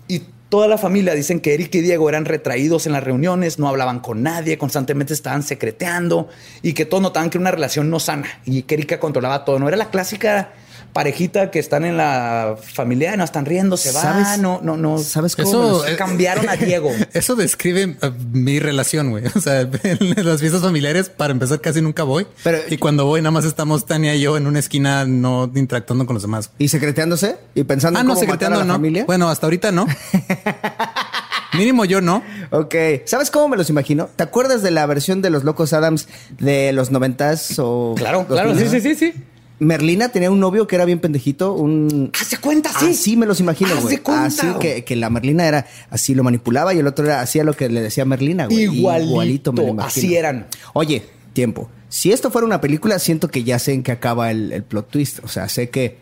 Y 0.07 0.23
toda 0.51 0.67
la 0.67 0.77
familia 0.77 1.15
dicen 1.15 1.41
que 1.41 1.55
Eric 1.55 1.75
y 1.77 1.81
Diego 1.81 2.09
eran 2.09 2.25
retraídos 2.25 2.87
en 2.87 2.93
las 2.93 3.05
reuniones, 3.05 3.59
no 3.59 3.69
hablaban 3.69 4.01
con 4.01 4.23
nadie, 4.23 4.59
constantemente 4.59 5.15
estaban 5.15 5.45
secreteando 5.45 6.29
y 6.61 6.75
que 6.75 6.85
todos 6.85 7.03
notaban 7.03 7.31
que 7.31 7.39
era 7.39 7.43
una 7.43 7.53
relación 7.53 7.89
no 7.89 8.01
sana 8.01 8.27
y 8.45 8.63
que 8.63 8.75
Erika 8.75 9.01
controlaba 9.01 9.45
todo. 9.45 9.61
No 9.61 9.69
era 9.69 9.77
la 9.77 9.91
clásica 9.91 10.53
parejita 10.93 11.51
que 11.51 11.59
están 11.59 11.85
en 11.85 11.97
la 11.97 12.57
familia, 12.61 13.17
no 13.17 13.25
están 13.25 13.45
riendo, 13.47 13.77
se 13.77 13.93
van, 13.93 14.25
¿Sabes? 14.25 14.39
no, 14.41 14.61
no, 14.63 14.77
no. 14.77 14.99
¿Sabes 14.99 15.37
cómo? 15.37 15.49
Eso, 15.49 15.63
me 15.85 15.89
los- 15.91 15.97
cambiaron 15.99 16.49
a 16.49 16.57
Diego. 16.57 16.91
Eso 17.13 17.37
describe 17.37 17.97
eh, 18.01 18.11
mi 18.33 18.59
relación, 18.59 19.11
güey. 19.11 19.25
O 19.35 19.41
sea, 19.41 19.61
en 19.83 20.27
las 20.27 20.41
fiestas 20.41 20.63
familiares, 20.63 21.09
para 21.09 21.33
empezar, 21.33 21.61
casi 21.61 21.81
nunca 21.81 22.03
voy. 22.03 22.27
Pero- 22.43 22.59
y 22.69 22.77
cuando 22.79 23.05
voy, 23.07 23.21
nada 23.21 23.31
más 23.31 23.45
estamos 23.45 23.87
Tania 23.87 24.15
y 24.15 24.21
yo 24.21 24.37
en 24.37 24.47
una 24.47 24.59
esquina, 24.59 25.05
no 25.07 25.51
interactuando 25.55 26.07
con 26.07 26.15
los 26.15 26.23
demás. 26.23 26.51
¿Y 26.59 26.69
secreteándose? 26.69 27.37
¿Y 27.55 27.65
pensando 27.65 27.99
Ah, 27.99 28.03
en 28.03 28.09
no, 28.09 28.15
cómo 28.15 28.27
matar 28.27 28.35
a 28.35 28.39
secreteando, 28.39 28.59
la 28.61 28.65
no. 28.67 28.73
familia? 28.75 29.05
Bueno, 29.07 29.29
hasta 29.29 29.47
ahorita 29.47 29.73
no. 29.73 29.87
Mínimo 31.57 31.85
yo 31.85 32.01
no. 32.01 32.23
Ok. 32.51 32.75
¿Sabes 33.07 33.31
cómo 33.31 33.49
me 33.49 33.57
los 33.57 33.69
imagino? 33.71 34.09
¿Te 34.15 34.23
acuerdas 34.23 34.63
de 34.63 34.71
la 34.71 34.87
versión 34.87 35.21
de 35.21 35.31
los 35.31 35.43
Locos 35.43 35.73
Adams 35.73 36.07
de 36.39 36.73
los 36.73 36.93
noventas 36.93 37.59
o... 37.59 37.95
Claro, 37.97 38.25
claro, 38.29 38.57
sí, 38.57 38.67
sí, 38.69 38.81
sí, 38.81 38.95
sí. 38.95 39.15
Merlina 39.61 40.09
tenía 40.09 40.31
un 40.31 40.41
novio 40.41 40.67
que 40.67 40.75
era 40.75 40.87
bien 40.87 40.99
pendejito, 41.01 41.53
un... 41.53 42.11
Haz 42.19 42.31
de 42.31 42.39
cuenta, 42.39 42.71
sí. 42.79 42.87
Así 42.91 43.17
me 43.17 43.27
los 43.27 43.41
imagino, 43.41 43.71
güey. 43.81 43.99
cuenta, 43.99 44.25
Así 44.25 44.47
que, 44.59 44.85
que 44.85 44.97
la 44.97 45.11
Merlina 45.11 45.47
era 45.47 45.67
así, 45.91 46.15
lo 46.15 46.25
manipulaba 46.25 46.73
y 46.75 46.79
el 46.79 46.87
otro 46.87 47.05
era 47.05 47.21
hacía 47.21 47.45
lo 47.45 47.55
que 47.55 47.69
le 47.69 47.83
decía 47.83 48.07
Merlina, 48.07 48.47
güey. 48.47 48.63
Igualito, 48.63 49.53
me 49.53 49.63
lo 49.63 49.69
imagino. 49.69 49.87
así 50.07 50.17
eran. 50.17 50.47
Oye, 50.73 51.05
tiempo. 51.35 51.71
Si 51.91 52.11
esto 52.11 52.31
fuera 52.31 52.47
una 52.47 52.61
película, 52.61 52.99
siento 52.99 53.29
que 53.29 53.45
ya 53.45 53.59
sé 53.59 53.75
en 53.75 53.83
qué 53.83 53.93
acaba 53.93 54.31
el, 54.31 54.53
el 54.53 54.63
plot 54.63 54.91
twist. 54.91 55.19
O 55.25 55.29
sea, 55.29 55.49
sé 55.49 55.69
que. 55.69 55.99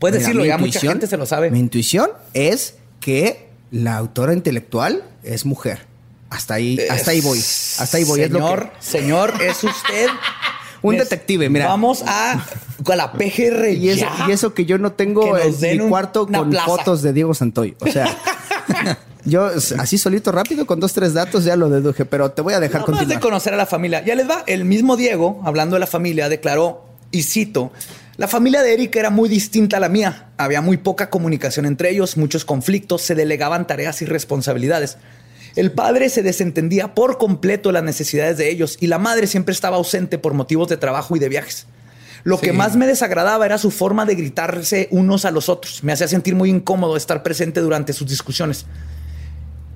Puedes 0.00 0.18
Mira, 0.18 0.28
decirlo, 0.28 0.44
ya 0.44 0.58
mucha 0.58 0.80
gente 0.80 1.06
se 1.06 1.16
lo 1.16 1.26
sabe. 1.26 1.50
Mi 1.50 1.60
intuición 1.60 2.10
es 2.34 2.76
que 3.00 3.48
la 3.70 3.96
autora 3.96 4.32
intelectual 4.32 5.04
es 5.22 5.44
mujer. 5.44 5.86
Hasta 6.30 6.54
ahí, 6.54 6.78
hasta 6.90 7.12
ahí 7.12 7.20
voy. 7.20 7.38
Hasta 7.38 7.96
ahí 7.96 8.04
voy. 8.04 8.20
es 8.20 8.30
lo 8.30 8.38
Señor, 8.40 8.70
señor, 8.80 9.34
es 9.42 9.64
usted. 9.64 10.08
Un 10.82 10.96
detective, 10.96 11.48
mira. 11.48 11.66
Vamos 11.66 12.02
a, 12.06 12.32
a 12.32 12.96
la 12.96 13.12
PGR. 13.12 13.70
Y 13.70 13.90
eso, 13.90 14.00
ya. 14.00 14.26
y 14.28 14.32
eso 14.32 14.54
que 14.54 14.64
yo 14.64 14.78
no 14.78 14.92
tengo 14.92 15.36
en 15.36 15.78
mi 15.78 15.88
cuarto 15.88 16.26
con 16.26 16.50
plaza. 16.50 16.66
fotos 16.66 17.02
de 17.02 17.12
Diego 17.12 17.34
Santoy. 17.34 17.76
O 17.80 17.86
sea, 17.86 18.06
yo 19.24 19.46
así 19.78 19.98
solito 19.98 20.32
rápido 20.32 20.66
con 20.66 20.80
dos, 20.80 20.92
tres 20.92 21.14
datos 21.14 21.44
ya 21.44 21.56
lo 21.56 21.68
deduje, 21.68 22.04
pero 22.04 22.30
te 22.30 22.42
voy 22.42 22.54
a 22.54 22.60
dejar 22.60 22.82
Nada 22.82 22.92
más 22.92 23.08
de 23.08 23.20
conocer 23.20 23.54
a 23.54 23.56
la 23.56 23.66
familia. 23.66 24.04
Ya 24.04 24.14
les 24.14 24.28
va. 24.28 24.44
El 24.46 24.64
mismo 24.64 24.96
Diego, 24.96 25.40
hablando 25.44 25.76
de 25.76 25.80
la 25.80 25.86
familia, 25.86 26.28
declaró, 26.28 26.84
y 27.10 27.22
cito, 27.22 27.72
la 28.16 28.28
familia 28.28 28.62
de 28.62 28.74
Erika 28.74 28.98
era 28.98 29.10
muy 29.10 29.28
distinta 29.28 29.76
a 29.76 29.80
la 29.80 29.88
mía. 29.88 30.30
Había 30.36 30.60
muy 30.60 30.76
poca 30.76 31.08
comunicación 31.08 31.66
entre 31.66 31.90
ellos, 31.90 32.16
muchos 32.16 32.44
conflictos, 32.44 33.02
se 33.02 33.14
delegaban 33.14 33.66
tareas 33.66 34.02
y 34.02 34.06
responsabilidades. 34.06 34.98
El 35.58 35.72
padre 35.72 36.08
se 36.08 36.22
desentendía 36.22 36.94
por 36.94 37.18
completo 37.18 37.70
de 37.70 37.72
las 37.72 37.82
necesidades 37.82 38.38
de 38.38 38.48
ellos 38.48 38.76
y 38.78 38.86
la 38.86 39.00
madre 39.00 39.26
siempre 39.26 39.52
estaba 39.52 39.76
ausente 39.76 40.16
por 40.16 40.32
motivos 40.32 40.68
de 40.68 40.76
trabajo 40.76 41.16
y 41.16 41.18
de 41.18 41.28
viajes. 41.28 41.66
Lo 42.22 42.38
que 42.38 42.52
más 42.52 42.76
me 42.76 42.86
desagradaba 42.86 43.44
era 43.44 43.58
su 43.58 43.72
forma 43.72 44.06
de 44.06 44.14
gritarse 44.14 44.86
unos 44.92 45.24
a 45.24 45.32
los 45.32 45.48
otros. 45.48 45.82
Me 45.82 45.90
hacía 45.90 46.06
sentir 46.06 46.36
muy 46.36 46.48
incómodo 46.48 46.96
estar 46.96 47.24
presente 47.24 47.60
durante 47.60 47.92
sus 47.92 48.08
discusiones. 48.08 48.66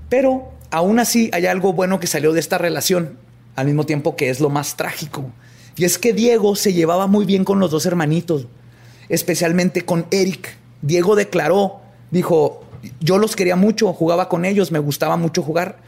Pero 0.08 0.52
aún 0.70 1.00
así 1.00 1.30
hay 1.32 1.46
algo 1.46 1.72
bueno 1.72 1.98
que 1.98 2.06
salió 2.06 2.32
de 2.32 2.38
esta 2.38 2.58
relación, 2.58 3.18
al 3.56 3.66
mismo 3.66 3.84
tiempo 3.84 4.14
que 4.14 4.30
es 4.30 4.38
lo 4.38 4.50
más 4.50 4.76
trágico. 4.76 5.32
Y 5.74 5.84
es 5.84 5.98
que 5.98 6.12
Diego 6.12 6.54
se 6.54 6.74
llevaba 6.74 7.08
muy 7.08 7.24
bien 7.24 7.44
con 7.44 7.58
los 7.58 7.72
dos 7.72 7.86
hermanitos, 7.86 8.46
especialmente 9.08 9.84
con 9.84 10.06
Eric. 10.12 10.56
Diego 10.80 11.16
declaró, 11.16 11.80
dijo, 12.12 12.61
yo 13.00 13.18
los 13.18 13.36
quería 13.36 13.56
mucho, 13.56 13.92
jugaba 13.92 14.28
con 14.28 14.44
ellos, 14.44 14.72
me 14.72 14.78
gustaba 14.78 15.16
mucho 15.16 15.42
jugar, 15.42 15.78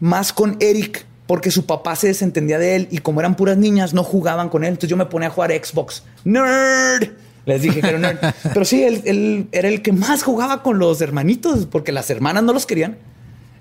más 0.00 0.32
con 0.32 0.56
Eric, 0.60 1.04
porque 1.26 1.50
su 1.50 1.66
papá 1.66 1.94
se 1.96 2.08
desentendía 2.08 2.58
de 2.58 2.76
él 2.76 2.88
y 2.90 2.98
como 2.98 3.20
eran 3.20 3.36
puras 3.36 3.56
niñas, 3.56 3.94
no 3.94 4.02
jugaban 4.02 4.48
con 4.48 4.64
él. 4.64 4.70
Entonces 4.70 4.90
yo 4.90 4.96
me 4.96 5.06
ponía 5.06 5.28
a 5.28 5.30
jugar 5.30 5.52
Xbox. 5.52 6.02
¡Nerd! 6.24 7.10
Les 7.46 7.62
dije 7.62 7.80
que 7.80 7.88
era 7.88 7.98
nerd. 7.98 8.18
Pero 8.52 8.64
sí, 8.64 8.82
él, 8.82 9.00
él 9.04 9.48
era 9.52 9.68
el 9.68 9.80
que 9.82 9.92
más 9.92 10.22
jugaba 10.22 10.62
con 10.62 10.78
los 10.78 11.00
hermanitos, 11.00 11.66
porque 11.66 11.92
las 11.92 12.10
hermanas 12.10 12.42
no 12.42 12.52
los 12.52 12.66
querían. 12.66 12.98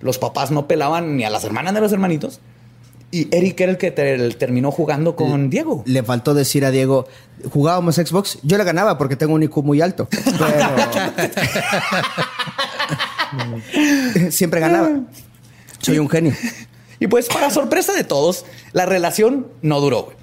Los 0.02 0.18
papás 0.18 0.50
no 0.52 0.68
pelaban 0.68 1.16
ni 1.18 1.24
a 1.26 1.30
las 1.30 1.44
hermanas 1.44 1.74
ni 1.74 1.80
a 1.80 1.82
los 1.82 1.92
hermanitos. 1.92 2.40
Y 3.12 3.28
Eric 3.36 3.60
era 3.62 3.72
el 3.72 3.78
que 3.78 3.90
ter- 3.92 4.36
terminó 4.36 4.70
jugando 4.72 5.16
con 5.16 5.50
Diego. 5.50 5.84
Le 5.88 6.04
faltó 6.04 6.34
decir 6.36 6.64
a 6.64 6.72
Diego, 6.72 7.08
jugábamos 7.52 7.96
Xbox, 7.96 8.38
yo 8.44 8.58
le 8.58 8.64
ganaba 8.64 8.98
porque 9.00 9.16
tengo 9.16 9.34
un 9.34 9.42
IQ 9.44 9.58
muy 9.64 9.82
alto. 9.82 10.08
Pero 10.24 10.30
siempre 14.32 14.60
ganaba. 14.60 15.02
Soy 15.80 16.00
un 16.00 16.10
genio. 16.10 16.34
Y 17.00 17.08
pues, 17.08 17.28
para 17.28 17.50
sorpresa 17.50 17.94
de 17.94 18.04
todos, 18.04 18.46
la 18.74 18.86
relación 18.86 19.48
no 19.62 19.80
duró. 19.80 20.04
güey. 20.04 20.18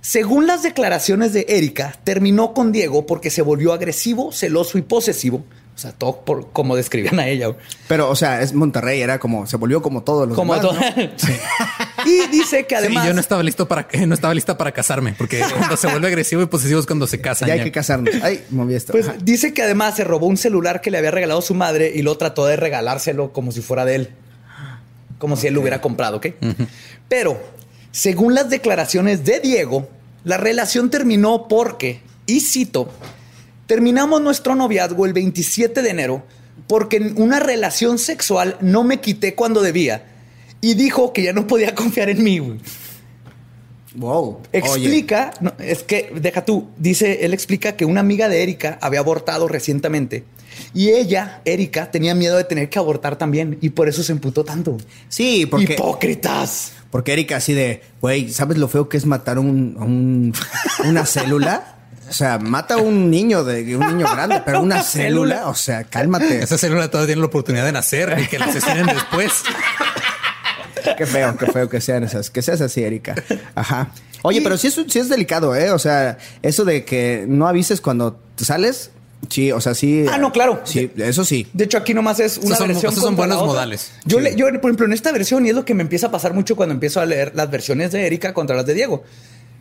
Según 0.00 0.46
las 0.46 0.62
declaraciones 0.62 1.32
de 1.32 1.44
Erika, 1.48 1.94
terminó 2.04 2.54
con 2.54 2.72
Diego 2.72 3.06
porque 3.06 3.30
se 3.30 3.42
volvió 3.42 3.72
agresivo, 3.72 4.32
celoso 4.32 4.78
y 4.78 4.82
posesivo. 4.82 5.44
O 5.78 5.80
sea, 5.80 5.92
todo 5.92 6.22
por 6.24 6.50
como 6.50 6.74
describían 6.74 7.20
a 7.20 7.28
ella. 7.28 7.54
Pero, 7.86 8.10
o 8.10 8.16
sea, 8.16 8.42
es 8.42 8.52
Monterrey, 8.52 9.00
era 9.00 9.20
como, 9.20 9.46
se 9.46 9.56
volvió 9.56 9.80
como 9.80 10.02
todos 10.02 10.26
los 10.26 10.34
Como 10.36 10.56
demás, 10.56 10.68
todo. 10.68 10.80
¿no? 10.80 12.04
y 12.04 12.26
dice 12.32 12.66
que 12.66 12.74
Sí, 12.74 12.84
además. 12.84 13.06
yo 13.06 13.14
no 13.14 13.20
estaba 13.20 13.44
listo 13.44 13.68
para 13.68 13.86
no 14.04 14.12
estaba 14.12 14.34
lista 14.34 14.58
para 14.58 14.72
casarme, 14.72 15.14
porque 15.16 15.38
cuando 15.56 15.76
se 15.76 15.86
vuelve 15.86 16.08
agresivo 16.08 16.42
y 16.42 16.46
posesivo 16.46 16.80
es 16.80 16.86
cuando 16.86 17.06
se 17.06 17.20
casan. 17.20 17.46
Ya 17.46 17.52
hay 17.52 17.60
ya. 17.60 17.64
que 17.64 17.70
casarnos. 17.70 18.12
Ay, 18.24 18.42
moví 18.50 18.74
esto. 18.74 18.90
Pues 18.90 19.06
Ajá. 19.06 19.18
dice 19.22 19.54
que 19.54 19.62
además 19.62 19.94
se 19.94 20.02
robó 20.02 20.26
un 20.26 20.36
celular 20.36 20.80
que 20.80 20.90
le 20.90 20.98
había 20.98 21.12
regalado 21.12 21.40
su 21.42 21.54
madre 21.54 21.92
y 21.94 22.02
lo 22.02 22.18
trató 22.18 22.44
de 22.46 22.56
regalárselo 22.56 23.32
como 23.32 23.52
si 23.52 23.60
fuera 23.62 23.84
de 23.84 23.94
él. 23.94 24.10
Como 25.18 25.36
si 25.36 25.46
él 25.46 25.54
lo 25.54 25.60
hubiera 25.60 25.80
comprado, 25.80 26.16
¿ok? 26.16 26.26
Pero, 27.08 27.40
según 27.92 28.34
las 28.34 28.50
declaraciones 28.50 29.24
de 29.24 29.38
Diego, 29.38 29.88
la 30.24 30.38
relación 30.38 30.90
terminó 30.90 31.46
porque, 31.46 32.00
y 32.26 32.40
cito, 32.40 32.90
terminamos 33.68 34.20
nuestro 34.20 34.56
noviazgo 34.56 35.06
el 35.06 35.12
27 35.12 35.82
de 35.82 35.90
enero 35.90 36.24
porque 36.66 36.96
en 36.96 37.22
una 37.22 37.38
relación 37.38 37.98
sexual 37.98 38.56
no 38.60 38.82
me 38.82 39.00
quité 39.00 39.36
cuando 39.36 39.62
debía 39.62 40.02
y 40.60 40.74
dijo 40.74 41.12
que 41.12 41.22
ya 41.22 41.32
no 41.32 41.46
podía 41.46 41.72
confiar 41.76 42.10
en 42.10 42.24
mí. 42.24 42.40
güey. 42.40 42.58
Wow. 43.94 44.40
Explica, 44.52 45.30
no, 45.40 45.52
es 45.58 45.82
que 45.82 46.12
deja 46.20 46.44
tú, 46.44 46.68
dice, 46.78 47.24
él 47.24 47.32
explica 47.32 47.72
que 47.76 47.84
una 47.84 48.00
amiga 48.00 48.28
de 48.28 48.42
Erika 48.42 48.78
había 48.82 49.00
abortado 49.00 49.48
recientemente 49.48 50.24
y 50.74 50.90
ella, 50.90 51.40
Erika, 51.44 51.90
tenía 51.90 52.14
miedo 52.14 52.36
de 52.36 52.44
tener 52.44 52.68
que 52.68 52.78
abortar 52.78 53.16
también 53.16 53.58
y 53.60 53.70
por 53.70 53.88
eso 53.88 54.02
se 54.02 54.12
emputó 54.12 54.44
tanto. 54.44 54.76
Sí, 55.08 55.46
porque, 55.46 55.74
Hipócritas. 55.74 56.72
porque 56.90 57.12
Erika 57.12 57.36
así 57.36 57.54
de, 57.54 57.82
güey, 58.00 58.28
¿sabes 58.30 58.58
lo 58.58 58.68
feo 58.68 58.88
que 58.88 58.96
es 58.98 59.06
matar 59.06 59.38
un, 59.38 59.76
a 59.78 59.84
un- 59.84 60.34
una 60.84 61.06
célula? 61.06 61.74
O 62.08 62.12
sea, 62.12 62.38
mata 62.38 62.74
a 62.74 62.76
un 62.78 63.10
niño 63.10 63.44
de 63.44 63.76
un 63.76 63.86
niño 63.86 64.06
grande, 64.10 64.42
pero 64.44 64.60
una 64.60 64.82
célula, 64.82 65.48
o 65.48 65.54
sea, 65.54 65.84
cálmate. 65.84 66.42
Esa 66.42 66.56
célula 66.58 66.88
todavía 66.90 67.08
tiene 67.08 67.20
la 67.20 67.26
oportunidad 67.26 67.64
de 67.64 67.72
nacer 67.72 68.16
y 68.22 68.26
que 68.26 68.38
la 68.38 68.46
asesinen 68.46 68.86
después. 68.94 69.32
Qué 70.96 71.06
feo, 71.06 71.36
qué 71.36 71.46
feo 71.46 71.68
que 71.68 71.80
sean 71.80 72.04
esas, 72.04 72.30
que 72.30 72.40
seas 72.42 72.60
así, 72.60 72.82
Erika. 72.82 73.14
Ajá. 73.54 73.90
Oye, 74.22 74.40
pero 74.42 74.56
sí 74.56 74.68
es, 74.68 74.74
sí 74.88 74.98
es 74.98 75.08
delicado, 75.08 75.54
¿eh? 75.54 75.70
O 75.70 75.78
sea, 75.78 76.18
eso 76.42 76.64
de 76.64 76.84
que 76.84 77.24
no 77.28 77.46
avises 77.46 77.80
cuando 77.80 78.18
te 78.36 78.44
sales, 78.44 78.90
sí, 79.28 79.52
o 79.52 79.60
sea, 79.60 79.74
sí. 79.74 80.06
Ah, 80.10 80.18
no, 80.18 80.32
claro. 80.32 80.60
Sí, 80.64 80.90
eso 80.96 81.24
sí. 81.24 81.46
De 81.52 81.64
hecho, 81.64 81.78
aquí 81.78 81.94
nomás 81.94 82.18
es 82.20 82.38
una 82.38 82.56
son- 82.56 82.68
versión. 82.68 82.92
esos 82.92 83.04
son 83.04 83.16
buenos 83.16 83.44
modales. 83.44 83.92
Yo, 84.06 84.18
Sí. 84.18 84.24
le- 84.24 84.34
yo, 84.36 84.46
por 84.60 84.70
ejemplo, 84.70 84.86
en 84.86 84.92
esta 84.92 85.12
versión, 85.12 85.46
y 85.46 85.50
es 85.50 85.54
lo 85.54 85.64
que 85.64 85.74
me 85.74 85.82
empieza 85.82 86.08
a 86.08 86.10
pasar 86.10 86.32
mucho 86.34 86.56
cuando 86.56 86.72
empiezo 86.74 87.00
a 87.00 87.06
leer 87.06 87.32
las 87.34 87.50
versiones 87.50 87.92
de 87.92 88.06
Erika 88.06 88.32
contra 88.34 88.56
las 88.56 88.66
de 88.66 88.74
Diego, 88.74 89.04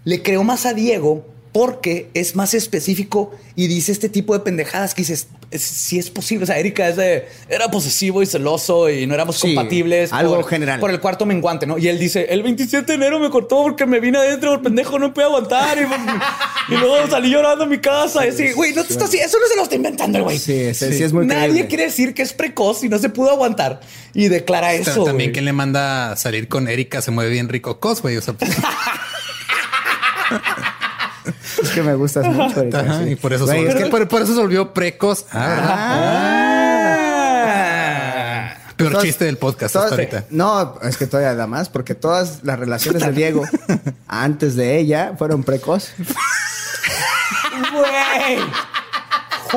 le 0.05 0.23
creo 0.23 0.43
más 0.43 0.65
a 0.65 0.73
Diego 0.73 1.25
porque 1.58 2.12
es 2.13 2.36
más 2.36 2.54
específico 2.54 3.32
y 3.56 3.65
dice 3.65 3.91
este 3.91 4.10
tipo 4.10 4.36
de 4.36 4.41
pendejadas 4.41 4.93
que 4.93 5.02
dices, 5.02 5.28
es- 5.50 5.63
si 5.63 5.98
es 5.98 6.12
posible. 6.12 6.43
O 6.43 6.46
sea, 6.46 6.60
Erika 6.60 6.88
es 6.88 6.98
de, 6.98 7.28
era 7.50 7.72
posesivo 7.72 8.22
y 8.22 8.28
celoso 8.28 8.91
y 8.91 9.08
no 9.08 9.15
éramos 9.15 9.38
Sí, 9.39 9.56
compatibles. 9.56 10.13
algo 10.13 10.36
por, 10.36 10.46
general. 10.48 10.80
Por 10.80 10.91
el 10.91 11.00
cuarto 11.00 11.26
menguante, 11.26 11.65
¿no? 11.65 11.80
Y 11.80 11.88
él 11.88 11.98
dice, 11.98 12.28
el 12.30 12.43
27 12.43 12.86
de 12.86 12.93
enero 12.93 13.20
me 13.20 13.32
cortó 13.32 13.63
porque 13.63 13.88
me 13.88 14.00
vine 14.00 14.20
adentro, 14.20 14.54
el 14.54 14.62
pendejo 14.62 15.00
no 15.00 15.15
puede 15.15 15.26
aguantar. 15.30 15.80
Y, 15.80 15.82
y 16.76 16.78
luego 16.78 17.08
salí 17.10 17.32
llorando 17.32 17.63
a 17.63 17.67
mi 17.67 17.80
casa. 17.80 18.24
y 18.24 18.30
así, 18.30 18.52
güey, 18.52 18.76
no 18.76 18.84
te 18.84 18.93
estás, 18.93 19.12
eso 19.15 19.39
no 19.41 19.48
se 19.48 19.56
lo 19.56 19.63
está 19.63 19.74
inventando 19.76 20.20
el 20.20 20.26
güey. 20.26 20.38
Sí, 20.38 20.76
sí, 20.76 20.93
sí 20.93 21.02
es 21.02 21.12
muy 21.12 21.26
Nadie 21.26 21.48
creíble. 21.50 21.67
quiere 21.70 21.84
decir 21.86 22.13
que 22.13 22.22
es 22.22 22.34
precoz 22.34 22.84
y 22.84 22.89
no 22.89 23.00
se 23.00 23.10
pudo 23.10 23.32
aguantar. 23.32 23.80
Y 24.13 24.28
declara 24.28 24.76
eso. 24.76 25.06
También 25.06 25.32
quien 25.32 25.46
le 25.46 25.54
manda 25.54 26.12
a 26.12 26.15
salir 26.17 26.50
con 26.50 26.67
Erika 26.67 27.02
se 27.02 27.10
mueve 27.10 27.32
bien 27.32 27.50
rico 27.50 27.80
cos, 27.80 28.04
güey. 28.04 28.15
O 28.17 28.22
sea, 28.22 28.36
pues, 28.36 28.52
Es 31.62 31.70
que 31.70 31.82
me 31.84 31.96
gustas 31.96 32.26
mucho, 32.28 32.62
Erika. 32.62 32.80
ajá, 32.82 33.04
sí. 33.04 33.10
y 33.12 33.15
por 33.15 33.34
eso, 33.34 33.46
Güey, 33.46 33.58
se, 33.60 33.63
es 33.63 33.70
es 33.70 33.76
que- 33.76 33.84
que 33.86 33.89
por, 33.89 34.08
por 34.08 34.22
eso 34.22 34.34
se 34.36 34.39
volvió 34.41 34.74
precoz. 34.74 35.26
Ah. 35.32 35.58
Ah. 37.50 38.54
Peor 38.76 38.91
todas- 38.91 39.06
chiste 39.06 39.26
del 39.26 39.38
podcast 39.38 39.74
todas- 39.74 39.91
hasta 39.91 40.02
ahorita. 40.02 40.26
No, 40.30 40.80
es 40.84 40.98
que 40.98 41.08
todavía 41.08 41.34
da 41.34 41.48
más, 41.48 41.67
porque 41.70 41.96
todas 41.96 42.43
las 42.43 42.60
relaciones 42.60 43.04
de 43.04 43.12
Diego 43.12 43.43
antes 44.08 44.56
de 44.56 44.78
ella 44.78 45.13
fueron 45.17 45.43
precoz. 45.43 45.89
Güey. 47.74 48.38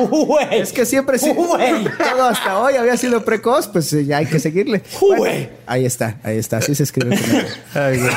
Güey. 0.09 0.47
Es 0.61 0.71
que 0.71 0.85
siempre 0.85 1.19
sí. 1.19 1.31
Güey. 1.33 1.83
Todo 1.97 2.23
hasta 2.25 2.57
hoy 2.59 2.75
había 2.75 2.97
sido 2.97 3.23
precoz, 3.23 3.67
pues 3.67 3.91
ya 3.91 4.17
hay 4.17 4.25
que 4.25 4.39
seguirle. 4.39 4.81
Güey. 4.99 5.49
ahí 5.67 5.85
está, 5.85 6.15
ahí 6.23 6.37
está. 6.37 6.57
Así 6.57 6.73
se 6.73 6.83
escribe. 6.83 7.15
Ay, 7.75 7.99
güey. 7.99 8.13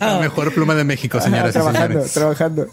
La 0.00 0.18
mejor 0.18 0.52
pluma 0.52 0.74
de 0.74 0.84
México, 0.84 1.18
Ajá, 1.18 1.26
señoras 1.26 1.50
y 1.50 1.52
trabajando, 1.52 1.88
señores. 1.88 2.12
trabajando. 2.12 2.66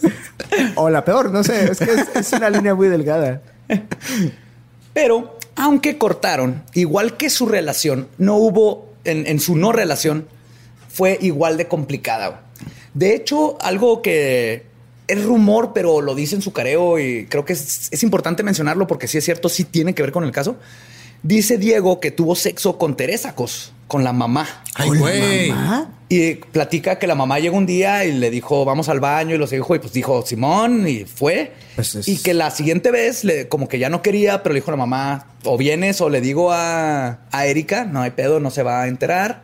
O 0.76 0.90
la 0.90 1.06
peor, 1.06 1.32
no 1.32 1.44
sé. 1.44 1.72
Es 1.72 1.80
que 1.80 1.92
es, 1.92 2.08
es 2.16 2.34
una 2.34 2.50
línea 2.50 2.76
muy 2.76 2.88
delgada. 2.88 3.42
Pero, 4.94 5.38
aunque 5.56 5.98
cortaron, 5.98 6.64
igual 6.74 7.18
que 7.18 7.30
su 7.30 7.46
relación, 7.46 8.08
no 8.18 8.36
hubo, 8.36 8.90
en, 9.04 9.26
en 9.28 9.40
su 9.40 9.56
no 9.56 9.72
relación, 9.72 10.28
fue 10.90 11.18
igual 11.22 11.58
de 11.58 11.68
complicada. 11.68 12.42
De 12.94 13.16
hecho, 13.16 13.58
algo 13.62 14.02
que 14.02 14.66
es 15.08 15.24
rumor, 15.24 15.72
pero 15.74 16.02
lo 16.02 16.16
dice 16.16 16.36
en 16.36 16.42
su 16.42 16.52
careo 16.52 17.00
y 17.00 17.26
creo 17.28 17.46
que 17.46 17.54
es, 17.54 17.88
es 17.92 18.04
importante 18.04 18.44
mencionarlo 18.44 18.88
porque 18.88 19.08
sí 19.08 19.18
es 19.18 19.26
cierto, 19.26 19.48
sí 19.50 19.64
tiene 19.64 19.94
que 19.96 20.02
ver 20.02 20.12
con 20.12 20.24
el 20.24 20.32
caso. 20.32 20.58
Dice 21.24 21.58
Diego 21.58 22.00
que 22.00 22.12
tuvo 22.12 22.36
sexo 22.36 22.78
con 22.78 22.98
Teresa 22.98 23.36
Cos, 23.36 23.74
con 23.88 24.04
la 24.04 24.12
mamá. 24.12 24.48
Ay, 24.74 24.90
güey. 24.90 25.54
Y 26.14 26.36
platica 26.36 27.00
que 27.00 27.08
la 27.08 27.16
mamá 27.16 27.40
llegó 27.40 27.56
un 27.56 27.66
día 27.66 28.04
y 28.04 28.12
le 28.12 28.30
dijo, 28.30 28.66
vamos 28.66 28.90
al 28.90 29.00
baño, 29.00 29.34
y 29.34 29.38
los 29.38 29.50
dijo, 29.52 29.74
y 29.76 29.80
pues 29.80 29.94
dijo 29.94 30.26
Simón, 30.26 30.86
y 30.86 31.06
fue. 31.06 31.54
Pues 31.76 31.96
es- 31.96 32.08
Y 32.10 32.18
que 32.18 32.34
la 32.34 32.52
siguiente 32.52 32.92
vez, 32.92 33.24
le, 33.24 33.48
como 33.48 33.70
que 33.70 33.80
ya 33.80 33.90
no 33.90 34.02
quería, 34.02 34.44
pero 34.44 34.52
le 34.54 34.60
dijo 34.60 34.72
a 34.72 34.74
la 34.74 34.78
mamá, 34.78 35.28
o 35.46 35.58
vienes 35.58 36.02
o 36.02 36.10
le 36.10 36.20
digo 36.20 36.52
a, 36.52 37.20
a 37.32 37.46
Erika, 37.46 37.86
no 37.86 38.02
hay 38.02 38.12
pedo, 38.12 38.42
no 38.42 38.52
se 38.52 38.62
va 38.62 38.82
a 38.82 38.88
enterar. 38.90 39.44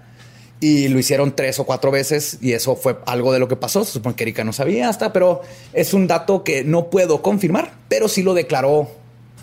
Y 0.59 0.89
lo 0.89 0.99
hicieron 0.99 1.33
tres 1.35 1.57
o 1.59 1.63
cuatro 1.65 1.89
veces 1.89 2.39
y 2.41 2.51
eso 2.51 2.75
fue 2.75 2.97
algo 3.05 3.31
de 3.31 3.39
lo 3.39 3.47
que 3.47 3.55
pasó. 3.55 3.85
Se 3.85 3.93
supone 3.93 4.15
que 4.17 4.23
Erika 4.25 4.43
no 4.43 4.51
sabía 4.51 4.89
hasta, 4.89 5.13
pero 5.13 5.43
es 5.71 5.93
un 5.93 6.05
dato 6.07 6.43
que 6.43 6.65
no 6.65 6.89
puedo 6.89 7.21
confirmar, 7.21 7.71
pero 7.87 8.07
sí 8.09 8.23
lo 8.23 8.33
declaró 8.33 8.89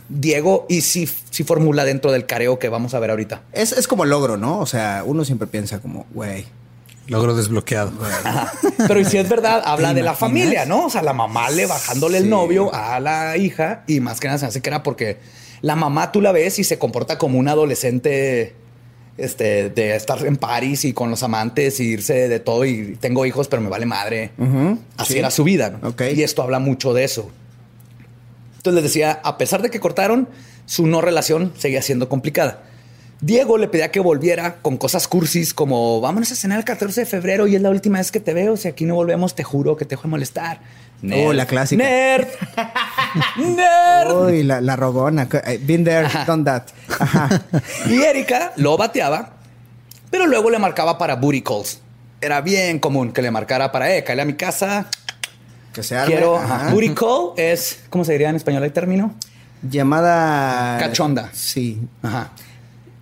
Diego 0.08 0.66
y 0.68 0.82
sí, 0.82 1.08
sí 1.30 1.44
formula 1.44 1.84
dentro 1.84 2.12
del 2.12 2.26
careo 2.26 2.58
que 2.58 2.68
vamos 2.68 2.92
a 2.94 2.98
ver 2.98 3.10
ahorita. 3.10 3.42
Es, 3.52 3.72
es 3.72 3.88
como 3.88 4.04
logro, 4.04 4.36
¿no? 4.36 4.58
O 4.58 4.66
sea, 4.66 5.04
uno 5.06 5.24
siempre 5.24 5.46
piensa 5.46 5.78
como, 5.78 6.04
güey. 6.12 6.44
Logro 7.06 7.34
desbloqueado. 7.34 7.92
Ajá. 8.24 8.52
Pero 8.88 9.00
y 9.00 9.04
si 9.04 9.18
es 9.18 9.28
verdad, 9.28 9.62
habla 9.64 9.90
¿Te 9.90 9.96
de 9.96 10.02
la 10.02 10.14
familia, 10.14 10.64
¿no? 10.64 10.86
O 10.86 10.90
sea, 10.90 11.02
la 11.02 11.12
mamá 11.12 11.50
le 11.50 11.66
bajándole 11.66 12.18
el 12.18 12.30
novio 12.30 12.74
a 12.74 12.98
la 13.00 13.36
hija 13.36 13.84
y 13.86 14.00
más 14.00 14.20
que 14.20 14.28
nada 14.28 14.38
se 14.38 14.46
hace 14.46 14.62
que 14.62 14.70
era 14.70 14.82
porque 14.82 15.18
la 15.60 15.76
mamá 15.76 16.12
tú 16.12 16.20
la 16.20 16.32
ves 16.32 16.58
y 16.58 16.64
se 16.64 16.78
comporta 16.78 17.18
como 17.18 17.38
un 17.38 17.48
adolescente 17.48 18.54
este, 19.16 19.70
de 19.70 19.94
estar 19.94 20.24
en 20.26 20.36
París 20.36 20.84
y 20.84 20.92
con 20.92 21.10
los 21.10 21.22
amantes 21.22 21.78
y 21.80 21.84
irse 21.84 22.28
de 22.28 22.40
todo 22.40 22.64
y 22.64 22.96
tengo 23.00 23.26
hijos, 23.26 23.48
pero 23.48 23.62
me 23.62 23.68
vale 23.68 23.86
madre. 23.86 24.32
Así 24.96 25.14
sí. 25.14 25.18
era 25.18 25.30
su 25.30 25.44
vida. 25.44 25.78
¿no? 25.80 25.90
Ok. 25.90 26.02
Y 26.14 26.22
esto 26.22 26.42
habla 26.42 26.58
mucho 26.58 26.94
de 26.94 27.04
eso. 27.04 27.30
Entonces 28.56 28.82
les 28.82 28.92
decía, 28.92 29.20
a 29.22 29.36
pesar 29.36 29.62
de 29.62 29.70
que 29.70 29.78
cortaron, 29.78 30.28
su 30.66 30.86
no 30.86 31.00
relación 31.00 31.52
seguía 31.58 31.82
siendo 31.82 32.08
complicada. 32.08 32.62
Diego 33.20 33.56
le 33.58 33.68
pedía 33.68 33.90
que 33.90 34.00
volviera 34.00 34.56
con 34.56 34.76
cosas 34.76 35.08
cursis 35.08 35.54
como 35.54 36.00
vámonos 36.00 36.30
a 36.32 36.34
cenar 36.34 36.58
el 36.58 36.64
14 36.64 37.00
de 37.02 37.06
febrero 37.06 37.46
y 37.46 37.56
es 37.56 37.62
la 37.62 37.70
última 37.70 37.98
vez 37.98 38.10
que 38.12 38.20
te 38.20 38.34
veo. 38.34 38.56
Si 38.56 38.68
aquí 38.68 38.84
no 38.84 38.94
volvemos, 38.94 39.34
te 39.34 39.44
juro 39.44 39.76
que 39.76 39.84
te 39.84 39.90
dejo 39.90 40.02
de 40.02 40.08
molestar. 40.08 40.60
Oh, 41.12 41.32
la 41.32 41.46
clásica. 41.46 41.82
Nerd. 41.82 42.28
Nerd. 43.36 44.26
Uy, 44.26 44.42
la, 44.42 44.60
la 44.60 44.76
rogona. 44.76 45.28
Eh, 45.46 45.58
Been 45.62 45.84
there, 45.84 46.08
done 46.26 46.44
that. 46.44 46.64
Ajá. 46.98 47.42
Y 47.88 48.00
Erika 48.02 48.52
lo 48.56 48.76
bateaba, 48.76 49.34
pero 50.10 50.26
luego 50.26 50.50
le 50.50 50.58
marcaba 50.58 50.96
para 50.96 51.16
booty 51.16 51.42
calls. 51.42 51.80
Era 52.20 52.40
bien 52.40 52.78
común 52.78 53.12
que 53.12 53.20
le 53.20 53.30
marcara 53.30 53.70
para, 53.70 53.94
eh, 53.94 54.02
cállate 54.02 54.22
a 54.22 54.24
mi 54.24 54.34
casa. 54.34 54.86
Que 55.74 55.82
se 55.82 55.96
arme. 55.96 56.14
Quiero. 56.14 56.36
Ajá. 56.38 56.56
ajá. 56.56 56.70
Booty 56.72 56.94
call 56.94 57.32
es, 57.36 57.80
¿cómo 57.90 58.04
se 58.04 58.12
diría 58.12 58.30
en 58.30 58.36
español 58.36 58.64
el 58.64 58.72
término? 58.72 59.14
Llamada. 59.62 60.78
Cachonda. 60.78 61.30
Sí. 61.32 61.82
Ajá. 62.02 62.30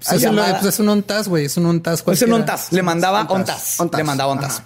Pues 0.05 0.17
es, 0.17 0.23
llamada- 0.23 0.55
un- 0.55 0.61
pues 0.61 0.75
es 0.75 0.81
un 0.81 0.89
ontas, 0.89 1.29
güey. 1.29 1.45
Es 1.47 1.57
un 1.57 1.67
ontas. 1.67 2.05
Es 2.07 2.23
un 2.23 2.33
ontas. 2.33 2.73
Le 2.73 2.83
mandaba 2.83 3.21
Ontas. 3.23 3.37
ontas. 3.39 3.81
Ontas. 3.81 3.99
Le 3.99 4.05
mandaba 4.05 4.33
ontas. 4.33 4.53
Ajá. 4.59 4.65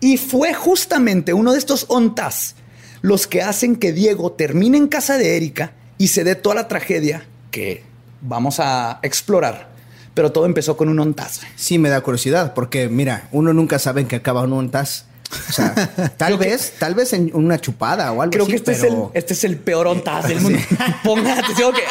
Y 0.00 0.16
fue 0.16 0.52
justamente 0.54 1.32
uno 1.32 1.52
de 1.52 1.58
estos 1.58 1.84
ontas 1.88 2.54
los 3.02 3.26
que 3.26 3.42
hacen 3.42 3.76
que 3.76 3.92
Diego 3.92 4.32
termine 4.32 4.76
en 4.78 4.88
casa 4.88 5.18
de 5.18 5.36
Erika 5.36 5.72
y 5.98 6.08
se 6.08 6.24
dé 6.24 6.34
toda 6.34 6.54
la 6.56 6.68
tragedia 6.68 7.24
que 7.50 7.84
vamos 8.20 8.58
a 8.60 8.98
explorar. 9.02 9.70
Pero 10.14 10.30
todo 10.32 10.44
empezó 10.46 10.76
con 10.76 10.88
un 10.88 10.98
ontas. 11.00 11.40
Sí, 11.56 11.78
me 11.78 11.88
da 11.88 12.00
curiosidad, 12.02 12.52
porque 12.54 12.88
mira, 12.88 13.28
uno 13.32 13.52
nunca 13.54 13.78
sabe 13.78 14.02
en 14.02 14.08
qué 14.08 14.16
acaba 14.16 14.42
un 14.42 14.52
ontas. 14.52 15.06
O 15.48 15.52
sea, 15.52 15.74
tal 16.16 16.36
vez, 16.38 16.74
tal 16.78 16.94
vez 16.94 17.12
en 17.12 17.30
una 17.34 17.58
chupada 17.60 18.12
o 18.12 18.22
algo 18.22 18.32
Creo 18.32 18.44
así. 18.44 18.50
que 18.52 18.56
este, 18.56 18.72
es 18.72 18.82
el, 18.82 18.94
este 19.14 19.32
es 19.34 19.44
el 19.44 19.56
peor 19.56 19.86
ontas 19.86 20.28
del 20.28 20.40
mundo. 20.40 20.58
Pongan 21.04 21.38
atención 21.38 21.72
que 21.74 21.82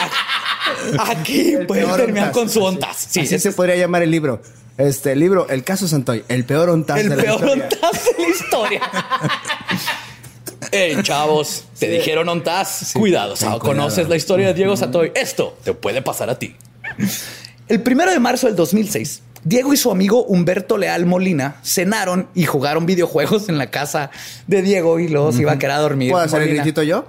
aquí 1.00 1.54
El 1.54 1.66
pueden 1.68 1.86
peor 1.86 1.98
terminar 2.00 2.28
ontas. 2.28 2.38
con 2.42 2.50
su 2.50 2.64
ontas. 2.64 2.98
Sí, 3.10 3.20
Así 3.22 3.36
ese 3.36 3.40
se 3.40 3.52
podría 3.56 3.76
llamar 3.76 4.02
el 4.04 4.12
libro. 4.12 4.42
Este 4.78 5.12
el 5.12 5.20
libro, 5.20 5.48
El 5.50 5.64
caso 5.64 5.88
Santoy, 5.88 6.24
el 6.28 6.46
peor 6.46 6.70
ontas 6.70 7.00
El 7.00 7.10
de 7.10 7.16
la 7.18 7.24
peor 7.24 7.36
historia. 7.36 7.64
ontas 7.66 8.04
de 8.06 8.24
la 8.24 8.30
historia. 8.30 8.82
Ey, 10.72 11.02
chavos, 11.04 11.66
te 11.80 11.90
dijeron 11.90 12.30
ontas. 12.30 12.92
Cuidado, 12.94 13.36
Sao, 13.36 13.60
cuidado. 13.60 13.60
conoces 13.60 14.08
la 14.08 14.16
historia 14.16 14.48
de 14.48 14.54
Diego 14.54 14.78
Santoy. 14.78 15.12
Esto 15.16 15.58
te 15.64 15.74
puede 15.74 16.02
pasar 16.02 16.30
a 16.30 16.40
ti. 16.40 16.56
El 17.68 17.82
primero 17.82 18.12
de 18.12 18.20
marzo 18.20 18.48
del 18.48 18.56
2006, 18.56 19.22
Diego 19.44 19.74
y 19.74 19.78
su 19.78 19.92
amigo 19.92 20.24
Humberto 20.24 20.78
Leal 20.78 21.06
Molina 21.06 21.56
cenaron 21.64 22.28
y 22.36 22.46
jugaron 22.46 22.86
videojuegos 22.86 23.50
en 23.50 23.58
la 23.58 23.72
casa 23.72 24.12
de 24.48 24.62
Diego 24.62 25.00
y 25.00 25.08
luego 25.08 25.32
se 25.32 25.42
iba 25.42 25.54
a 25.54 25.60
quedar 25.60 25.78
a 25.78 25.82
dormir. 25.82 26.12
¿Puedo 26.12 26.24
hacer 26.24 26.44
el 26.44 26.56
gritito 26.56 26.84
yo? 26.84 27.06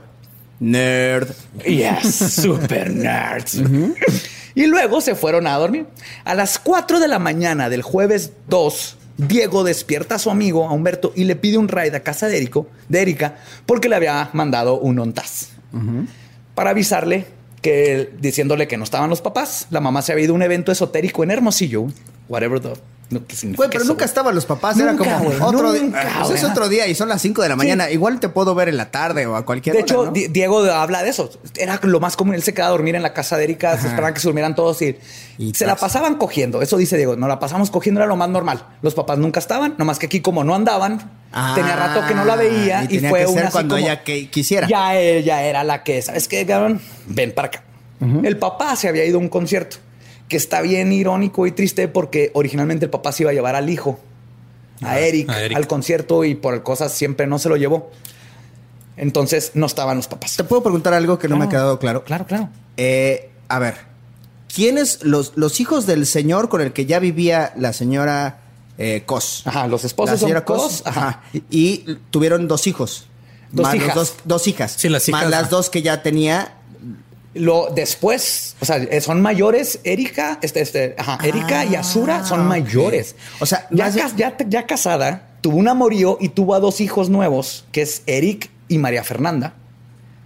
Nerd. 0.61 1.29
Yes, 1.66 2.14
super 2.14 2.90
nerds. 2.90 3.61
Y 4.55 4.66
luego 4.66 5.01
se 5.01 5.14
fueron 5.14 5.47
a 5.47 5.57
dormir. 5.57 5.87
A 6.25 6.35
las 6.35 6.59
4 6.59 7.01
de 7.01 7.09
la 7.09 7.18
mañana 7.18 7.71
del 7.71 7.83
jueves 7.83 8.33
2, 8.49 8.97
Diego 9.16 9.64
despierta 9.64 10.16
a 10.16 10.18
su 10.18 10.31
amigo, 10.31 10.68
a 10.68 10.73
Humberto, 10.73 11.12
y 11.16 11.25
le 11.25 11.37
pide 11.37 11.59
un 11.59 11.68
ride 11.68 11.97
a 11.97 12.03
casa 12.03 12.29
de, 12.29 12.37
Erico, 12.37 12.66
de 12.88 13.03
Erika 13.03 13.37
porque 13.66 13.88
le 13.88 13.97
había 13.97 14.31
mandado 14.33 14.79
un 14.79 14.99
ontaz. 14.99 15.49
Para 16.55 16.71
avisarle 16.71 17.27
que, 17.62 18.12
diciéndole 18.21 18.68
que 18.68 18.77
no 18.77 18.85
estaban 18.85 19.09
los 19.09 19.23
papás, 19.23 19.68
la 19.71 19.81
mamá 19.81 20.03
se 20.03 20.12
había 20.12 20.25
ido 20.25 20.35
a 20.35 20.37
un 20.37 20.42
evento 20.42 20.71
esotérico 20.71 21.25
en 21.25 21.31
Hermosillo, 21.31 21.87
whatever 22.29 22.61
the, 22.61 22.73
no, 23.11 23.27
¿qué 23.27 23.37
significa 23.37 23.59
Güey, 23.59 23.69
pero 23.71 23.83
eso, 23.85 23.93
nunca 23.93 24.05
güey? 24.05 24.09
estaban 24.09 24.35
los 24.35 24.47
papás, 24.47 24.79
era 24.79 24.97
como 24.97 25.19
güey, 25.19 25.39
otro 25.39 25.71
día. 25.75 25.91
Pues 26.27 26.43
es 26.43 26.49
otro 26.49 26.71
día 26.71 26.87
y 26.87 26.95
son 26.95 27.11
las 27.11 27.21
5 27.21 27.43
de 27.43 27.49
la 27.51 27.57
mañana. 27.57 27.91
Igual 27.91 28.19
te 28.21 28.31
puedo 28.31 28.55
ver 28.55 28.71
en 28.71 28.79
la 28.79 28.91
tarde 28.91 29.27
o 29.27 29.37
a 29.37 29.45
cualquier 29.45 29.77
De 29.77 29.83
hora, 29.83 30.13
hecho, 30.19 30.31
Diego 30.31 30.61
habla 30.65 31.03
de 31.03 31.11
eso. 31.11 31.29
Era 31.59 31.79
lo 31.83 32.01
más 32.01 32.17
común. 32.17 32.35
Él 32.35 32.43
se 32.43 32.55
quedaba 32.55 32.69
a 32.69 32.71
dormir 32.73 32.95
en 32.95 33.03
la 33.03 33.13
casa 33.13 33.37
de 33.37 33.45
Erika, 33.45 33.77
se 33.79 33.89
esperaban 33.89 34.15
que 34.15 34.21
se 34.21 34.29
durmieran 34.29 34.55
todos 34.55 34.81
y, 34.81 34.97
Y 35.37 35.53
se 35.53 35.67
la 35.67 35.77
pasaban 35.77 36.15
cogiendo. 36.15 36.63
Eso 36.63 36.79
dice 36.79 36.97
Diego. 36.97 37.15
No 37.17 37.29
la 37.29 37.39
pasamos 37.39 37.71
cogiendo, 37.71 38.01
era 38.01 38.09
lo 38.09 38.17
más 38.17 38.31
normal. 38.31 38.65
Los 38.81 38.95
papás 38.95 39.19
nunca 39.19 39.41
estaban, 39.41 39.75
nomás 39.77 39.99
que 39.99 40.07
aquí, 40.07 40.21
como 40.23 40.43
no 40.43 40.55
andaban, 40.55 41.11
Ah, 41.35 41.53
tenía 41.55 41.77
rato 41.77 42.07
que 42.07 42.15
no 42.15 42.25
la 42.25 42.37
veía 42.37 42.85
y 42.89 42.99
fue 43.01 43.21
que 43.21 43.27
ser 43.27 43.29
una 43.29 43.43
así 43.45 43.53
cuando 43.53 43.75
como, 43.77 43.87
ella 43.87 44.05
que- 44.05 44.31
quisiera. 44.31 44.69
Ya 44.69 44.97
ella 44.97 45.43
era 45.45 45.65
la 45.65 45.83
que, 45.83 46.01
¿sabes 46.01 46.29
qué, 46.29 46.47
cabrón? 46.47 46.81
Ven 47.09 47.33
para 47.35 47.49
acá. 47.49 47.63
El 48.23 48.39
papá 48.39 48.75
se 48.77 48.89
había 48.89 49.05
ido 49.05 49.19
a 49.19 49.21
un 49.21 49.29
concierto 49.29 49.77
que 50.33 50.38
está 50.38 50.62
bien 50.62 50.90
irónico 50.95 51.47
y 51.47 51.53
triste 51.53 51.88
porque 51.88 52.31
originalmente 52.33 52.87
el 52.87 52.90
papá 52.90 53.12
se 53.12 53.23
iba 53.23 53.33
a 53.33 53.35
llevar 53.35 53.55
al 53.55 53.68
hijo, 53.68 54.01
a 54.81 54.99
Eric, 54.99 55.29
a 55.29 55.42
Eric. 55.42 55.59
al 55.59 55.66
concierto 55.66 56.25
y 56.25 56.35
por 56.35 56.62
cosas 56.62 56.90
siempre 56.95 57.27
no 57.27 57.38
se 57.38 57.51
lo 57.51 57.59
llevó. 57.59 57.90
Entonces 58.97 59.51
no 59.53 59.66
estaban 59.66 59.99
los 59.99 60.09
papás. 60.09 60.35
¿Te 60.35 60.45
puedo 60.45 60.62
preguntar 60.62 60.95
algo 60.95 61.18
que 61.18 61.29
no 61.29 61.37
me 61.37 61.45
ha 61.45 61.49
quedado 61.51 61.79
claro? 61.79 62.03
Claro, 62.05 62.25
claro. 62.25 62.49
Eh, 62.79 63.29
a 63.49 63.59
ver, 63.59 63.75
¿quiénes 64.55 65.05
los, 65.05 65.33
los 65.37 65.61
hijos 65.61 65.85
del 65.85 66.07
señor 66.07 66.49
con 66.49 66.62
el 66.62 66.73
que 66.73 66.87
ya 66.87 66.99
vivía 66.99 67.53
la 67.59 67.75
señora 67.75 68.40
eh, 68.79 69.03
Cos? 69.05 69.42
Ajá, 69.45 69.66
los 69.66 69.83
La 69.83 69.87
esposos 69.88 70.18
son 70.18 70.29
señora 70.29 70.47
Cos. 70.47 70.83
Ajá. 70.87 71.09
Ajá. 71.09 71.23
Y 71.51 71.99
tuvieron 72.11 72.49
dos 72.49 72.66
hijos. 72.66 73.07
Dos 73.51 73.64
Más 73.64 73.75
los 73.75 73.83
hijas. 73.83 73.95
Dos, 73.95 74.14
dos 74.25 74.49
hijas. 74.49 74.75
Sí, 74.79 74.88
las 74.88 75.07
Más 75.11 75.21
hijas, 75.21 75.31
las 75.31 75.40
ajá. 75.42 75.51
dos 75.51 75.68
que 75.68 75.83
ya 75.83 76.03
tenía. 76.03 76.55
Lo 77.35 77.71
después, 77.75 78.57
o 78.61 78.64
sea, 78.64 78.77
eh, 78.77 79.01
son 79.01 79.23
mayores. 79.23 79.81
Erika, 79.85 80.38
este, 80.42 80.61
este, 80.61 80.95
ajá, 80.99 81.18
Erika 81.25 81.64
y 81.64 81.75
Azura 81.77 82.25
son 82.25 82.40
Ah, 82.40 82.45
mayores. 82.45 83.16
O 83.40 83.47
sea, 83.47 83.66
ya, 83.71 83.88
ya, 83.88 84.37
ya 84.49 84.66
casada, 84.66 85.31
tuvo 85.40 85.57
un 85.57 85.68
amorío 85.68 86.18
y 86.21 86.29
tuvo 86.29 86.55
a 86.55 86.61
dos 86.61 86.81
hijos 86.83 87.09
nuevos, 87.09 87.64
que 87.73 87.83
es 87.83 88.03
Eric 88.07 88.51
y 88.68 88.77
María 88.79 89.03
Fernanda. 89.03 89.55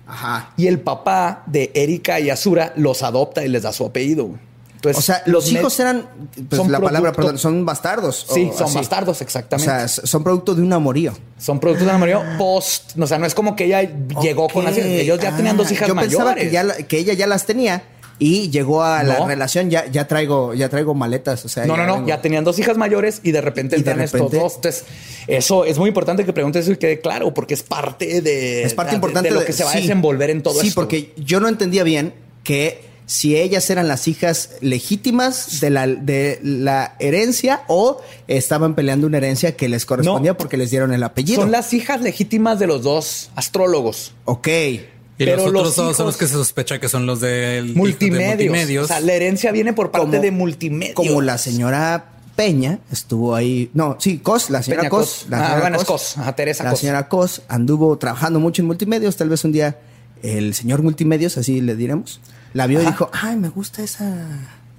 Ajá. 0.08 0.52
Y 0.56 0.66
el 0.66 0.80
papá 0.80 1.42
de 1.46 1.70
Erika 1.74 2.18
y 2.20 2.30
Azura 2.30 2.72
los 2.76 3.02
adopta 3.02 3.44
y 3.44 3.48
les 3.48 3.62
da 3.62 3.72
su 3.72 3.84
apellido. 3.86 4.30
Entonces, 4.76 4.98
O 4.98 5.02
sea, 5.02 5.22
los 5.26 5.50
hijos 5.50 5.78
eran, 5.80 6.06
pues 6.48 6.60
son 6.60 6.70
la 6.70 6.78
palabra, 6.80 7.12
producto- 7.12 7.16
perdón, 7.32 7.38
son 7.38 7.64
bastardos. 7.66 8.26
Sí, 8.32 8.50
o 8.52 8.56
son 8.56 8.66
así. 8.68 8.76
bastardos, 8.76 9.20
O 9.20 9.24
exactamente. 9.24 9.70
sea, 9.70 9.84
s- 9.84 10.02
son 10.06 10.22
producto 10.22 10.54
de 10.54 10.62
un 10.62 10.72
amorío. 10.72 11.12
son 11.38 11.58
productos 11.60 11.86
de 11.86 11.92
amorío 11.92 12.22
post. 12.38 12.92
O 12.98 13.06
sea, 13.06 13.18
no 13.18 13.26
es 13.26 13.34
como 13.34 13.56
que 13.56 13.64
ella 13.64 13.82
llegó 14.22 14.48
con 14.48 14.64
las 14.64 14.74
Ok. 14.74 14.80
Ellos 14.84 15.18
ya 15.20 15.34
tenían 15.36 15.56
dos 15.56 15.68
Ah, 15.68 15.72
hijas 15.74 15.88
Yo 15.88 15.94
mayores. 15.94 16.16
pensaba 16.16 16.34
que, 16.34 16.50
ya 16.50 16.86
que 16.86 16.98
ella 16.98 17.12
ya 17.14 17.26
las 17.26 17.44
tenía 17.46 17.82
y 18.18 18.48
llegó 18.50 18.82
a 18.82 19.02
la 19.02 19.26
relación, 19.26 19.68
ya, 19.68 19.86
ya 19.86 20.06
traigo, 20.08 20.54
ya 20.54 20.68
traigo 20.70 20.94
maletas. 20.94 21.44
O 21.44 21.48
sea, 21.48 21.66
No, 21.66 21.76
no, 21.76 21.84
no, 21.86 22.06
ya 22.06 22.22
tenían 22.22 22.44
dos 22.44 22.58
hijas 22.58 22.76
mayores 22.78 23.20
y 23.22 23.32
de 23.32 23.40
repente 23.42 23.76
entran 23.76 24.00
estos 24.00 24.30
dos. 24.30 24.54
Entonces, 24.56 24.84
eso 25.26 25.64
es 25.66 25.78
muy 25.78 25.88
importante 25.88 26.24
que 26.24 26.32
preguntes 26.32 26.64
eso 26.64 26.72
y 26.72 26.76
quede 26.78 27.00
claro, 27.00 27.34
porque 27.34 27.52
es 27.54 27.62
parte 27.62 28.20
de, 28.22 28.62
Es 28.62 28.72
parte 28.74 28.90
de- 28.92 28.96
importante 28.96 29.28
de 29.30 29.34
lo 29.34 29.44
que 29.44 29.52
se 29.52 29.64
va 29.64 29.72
sí. 29.72 29.78
a 29.78 29.80
desenvolver 29.82 30.30
en 30.30 30.42
todo 30.42 30.60
Sí, 30.60 30.68
esto. 30.68 30.80
porque 30.80 31.12
yo 31.16 31.40
no 31.40 31.48
entendía 31.48 31.82
bien 31.82 32.14
que 32.44 32.85
si 33.06 33.36
ellas 33.36 33.70
eran 33.70 33.86
las 33.88 34.08
hijas 34.08 34.50
legítimas 34.60 35.60
de 35.60 35.70
la, 35.70 35.86
de 35.86 36.40
la 36.42 36.96
herencia 36.98 37.62
o 37.68 38.00
estaban 38.26 38.74
peleando 38.74 39.06
una 39.06 39.18
herencia 39.18 39.56
que 39.56 39.68
les 39.68 39.86
correspondía 39.86 40.32
No. 40.32 40.36
porque 40.36 40.56
les 40.56 40.70
dieron 40.70 40.92
el 40.92 41.02
apellido. 41.02 41.40
son 41.42 41.52
las 41.52 41.72
hijas 41.72 42.00
legítimas 42.00 42.58
de 42.58 42.66
los 42.66 42.82
dos 42.82 43.30
astrólogos. 43.36 44.12
Ok. 44.24 44.48
Y 44.48 44.80
Pero 45.24 45.36
los 45.36 45.46
otros 45.46 45.52
los 45.64 45.76
dos 45.76 45.96
son 45.96 46.06
los 46.06 46.16
que 46.16 46.26
se 46.26 46.34
sospecha 46.34 46.78
que 46.78 46.88
son 46.88 47.06
los 47.06 47.20
del 47.20 47.68
de 47.68 47.74
Multimedios. 47.74 48.28
multimedios. 48.50 48.84
O 48.84 48.88
sea, 48.88 49.00
la 49.00 49.14
herencia 49.14 49.50
viene 49.52 49.72
por 49.72 49.90
parte 49.90 50.08
Como- 50.08 50.22
de 50.22 50.30
multimedios. 50.30 50.94
Como 50.96 51.22
la 51.22 51.38
señora 51.38 52.06
Peña 52.34 52.80
estuvo 52.92 53.34
ahí. 53.34 53.70
No, 53.72 53.96
sí, 53.98 54.18
Cos, 54.18 54.50
la 54.50 54.62
señora 54.62 54.82
Peña 54.82 54.90
Cos. 54.90 55.00
Cos. 55.20 55.26
La 55.30 55.38
Ah, 55.38 55.46
señora 55.46 55.60
bueno, 55.70 55.78
Cos. 55.86 56.18
Ajá, 56.18 56.36
Teresa 56.36 56.64
la 56.64 56.70
Cos. 56.70 56.80
señora 56.80 57.08
Cos 57.08 57.42
anduvo 57.48 57.96
trabajando 57.96 58.40
mucho 58.40 58.60
en 58.60 58.66
multimedios. 58.66 59.16
Tal 59.16 59.30
vez 59.30 59.42
un 59.44 59.52
día 59.52 59.78
el 60.22 60.52
señor 60.54 60.82
multimedios, 60.82 61.38
así 61.38 61.62
le 61.62 61.76
diremos, 61.76 62.20
la 62.56 62.66
vio 62.66 62.82
y 62.82 62.86
dijo, 62.86 63.10
ay, 63.12 63.36
me 63.36 63.48
gusta 63.50 63.82
esa... 63.82 64.14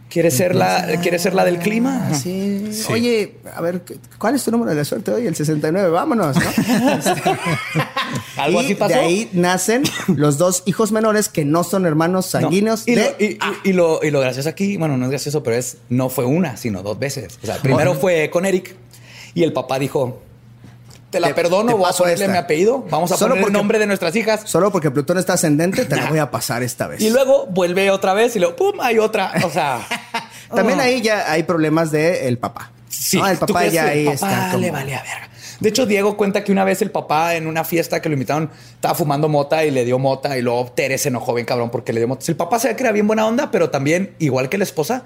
¿Quiere 0.10 0.32
ser 0.32 0.56
la, 0.56 1.00
¿quiere 1.02 1.20
ser 1.20 1.34
la 1.34 1.44
del 1.44 1.60
clima? 1.60 2.08
Ah, 2.10 2.16
Sí. 2.16 2.72
Oye, 2.90 3.36
a 3.54 3.60
ver, 3.62 3.84
¿cuál 4.18 4.36
es 4.36 4.44
tu 4.44 4.52
número 4.52 4.70
de 4.72 4.78
la 4.78 4.86
suerte 4.86 5.12
hoy? 5.12 5.28
El 5.28 5.36
69, 5.36 5.90
vámonos, 5.90 6.38
¿no? 6.38 6.42
Algo 8.38 8.62
y 8.62 8.66
así 8.66 8.76
pasó. 8.76 8.94
De 8.94 9.00
ahí 9.00 9.30
nacen 9.34 9.84
los 10.08 10.38
dos 10.38 10.64
hijos 10.66 10.92
menores 10.94 11.28
que 11.30 11.44
no 11.46 11.64
son 11.66 11.86
hermanos 11.86 12.26
No. 12.34 12.40
sanguíneos 12.42 12.88
Y, 12.88 12.96
de... 12.96 13.04
lo, 13.04 13.10
y- 13.26 13.26
y- 13.66 13.70
y 13.70 13.74
lo, 13.74 14.00
y 14.04 14.12
lo 14.12 14.20
gracioso 14.22 14.48
aquí, 14.50 14.78
bueno, 14.78 14.96
no 14.98 15.06
es 15.06 15.12
gracioso, 15.12 15.44
pero 15.44 15.58
es 15.58 15.78
no 15.90 16.10
fue 16.10 16.26
una, 16.26 16.56
sino 16.58 16.84
dos 16.84 16.98
veces. 16.98 17.38
O 17.44 17.46
sea, 17.46 17.58
primero 17.58 17.94
fue 17.96 18.30
con 18.30 18.46
Eric 18.46 18.76
y 19.34 19.44
el 19.44 19.52
papá 19.54 19.78
dijo: 19.78 20.22
Te 21.10 21.20
la 21.22 21.28
Te- 21.30 21.34
perdono, 21.36 21.70
te 21.72 21.78
voy 21.78 21.90
a 21.90 21.94
ponerle 21.94 22.26
esta. 22.26 22.32
mi 22.34 22.38
apellido. 22.38 22.86
Vamos 22.90 23.12
a 23.12 23.18
Solo 23.18 23.36
poner 23.36 23.48
el 23.48 23.54
nombre 23.54 23.80
de 23.80 23.86
nuestras 23.88 24.16
hijas. 24.16 24.42
Solo 24.46 24.72
porque 24.72 24.92
Plutón 24.92 25.18
está 25.18 25.34
ascendente, 25.34 25.86
te 25.86 25.96
la 25.96 26.10
voy 26.10 26.20
a 26.20 26.30
pasar 26.32 26.64
esta 26.64 26.88
vez. 26.88 27.00
Y 27.02 27.10
luego 27.10 27.46
vuelve 27.48 27.90
otra 27.92 28.14
vez 28.14 28.36
y 28.36 28.40
luego, 28.40 28.56
¡pum! 28.58 28.80
Hay 28.82 29.00
otra. 29.00 29.32
O 29.44 29.50
sea. 29.50 29.80
También 30.54 30.80
oh. 30.80 30.84
ahí 30.84 31.02
ya 31.02 31.32
hay 31.32 31.44
problemas 31.44 31.92
de 31.92 32.28
el 32.28 32.38
papá. 32.38 32.72
Sí, 32.90 33.18
No, 33.18 33.28
el 33.28 33.38
¿tú 33.38 33.48
papá 33.48 33.66
ya 33.68 33.86
ahí 33.88 34.06
papá 34.06 34.14
está 34.16 34.48
como... 34.52 34.60
le 34.62 34.72
vale 34.72 34.96
a 34.96 35.02
verga. 35.04 35.30
De 35.60 35.70
hecho, 35.70 35.86
Diego 35.86 36.16
cuenta 36.18 36.44
que 36.44 36.52
una 36.52 36.64
vez 36.64 36.82
el 36.82 36.92
papá 36.92 37.36
en 37.36 37.48
una 37.48 37.64
fiesta 37.64 38.02
que 38.02 38.10
lo 38.10 38.14
invitaron 38.14 38.50
estaba 38.76 38.94
fumando 38.94 39.28
mota 39.28 39.66
y 39.66 39.72
le 39.72 39.86
dio 39.86 39.98
mota 40.00 40.38
y 40.38 40.42
luego 40.42 40.72
Tere 40.76 40.98
se 40.98 41.10
enojó 41.10 41.34
bien 41.34 41.46
cabrón 41.46 41.70
porque 41.72 41.94
le 41.94 42.00
dio 42.00 42.08
mota. 42.08 42.24
El 42.28 42.36
papá 42.36 42.60
se 42.60 42.68
ve 42.70 42.76
que 42.76 42.84
era 42.84 42.92
bien 42.92 43.08
buena 43.08 43.26
onda, 43.26 43.50
pero 43.50 43.70
también, 43.70 44.14
igual 44.20 44.50
que 44.50 44.58
la 44.58 44.64
esposa, 44.66 45.04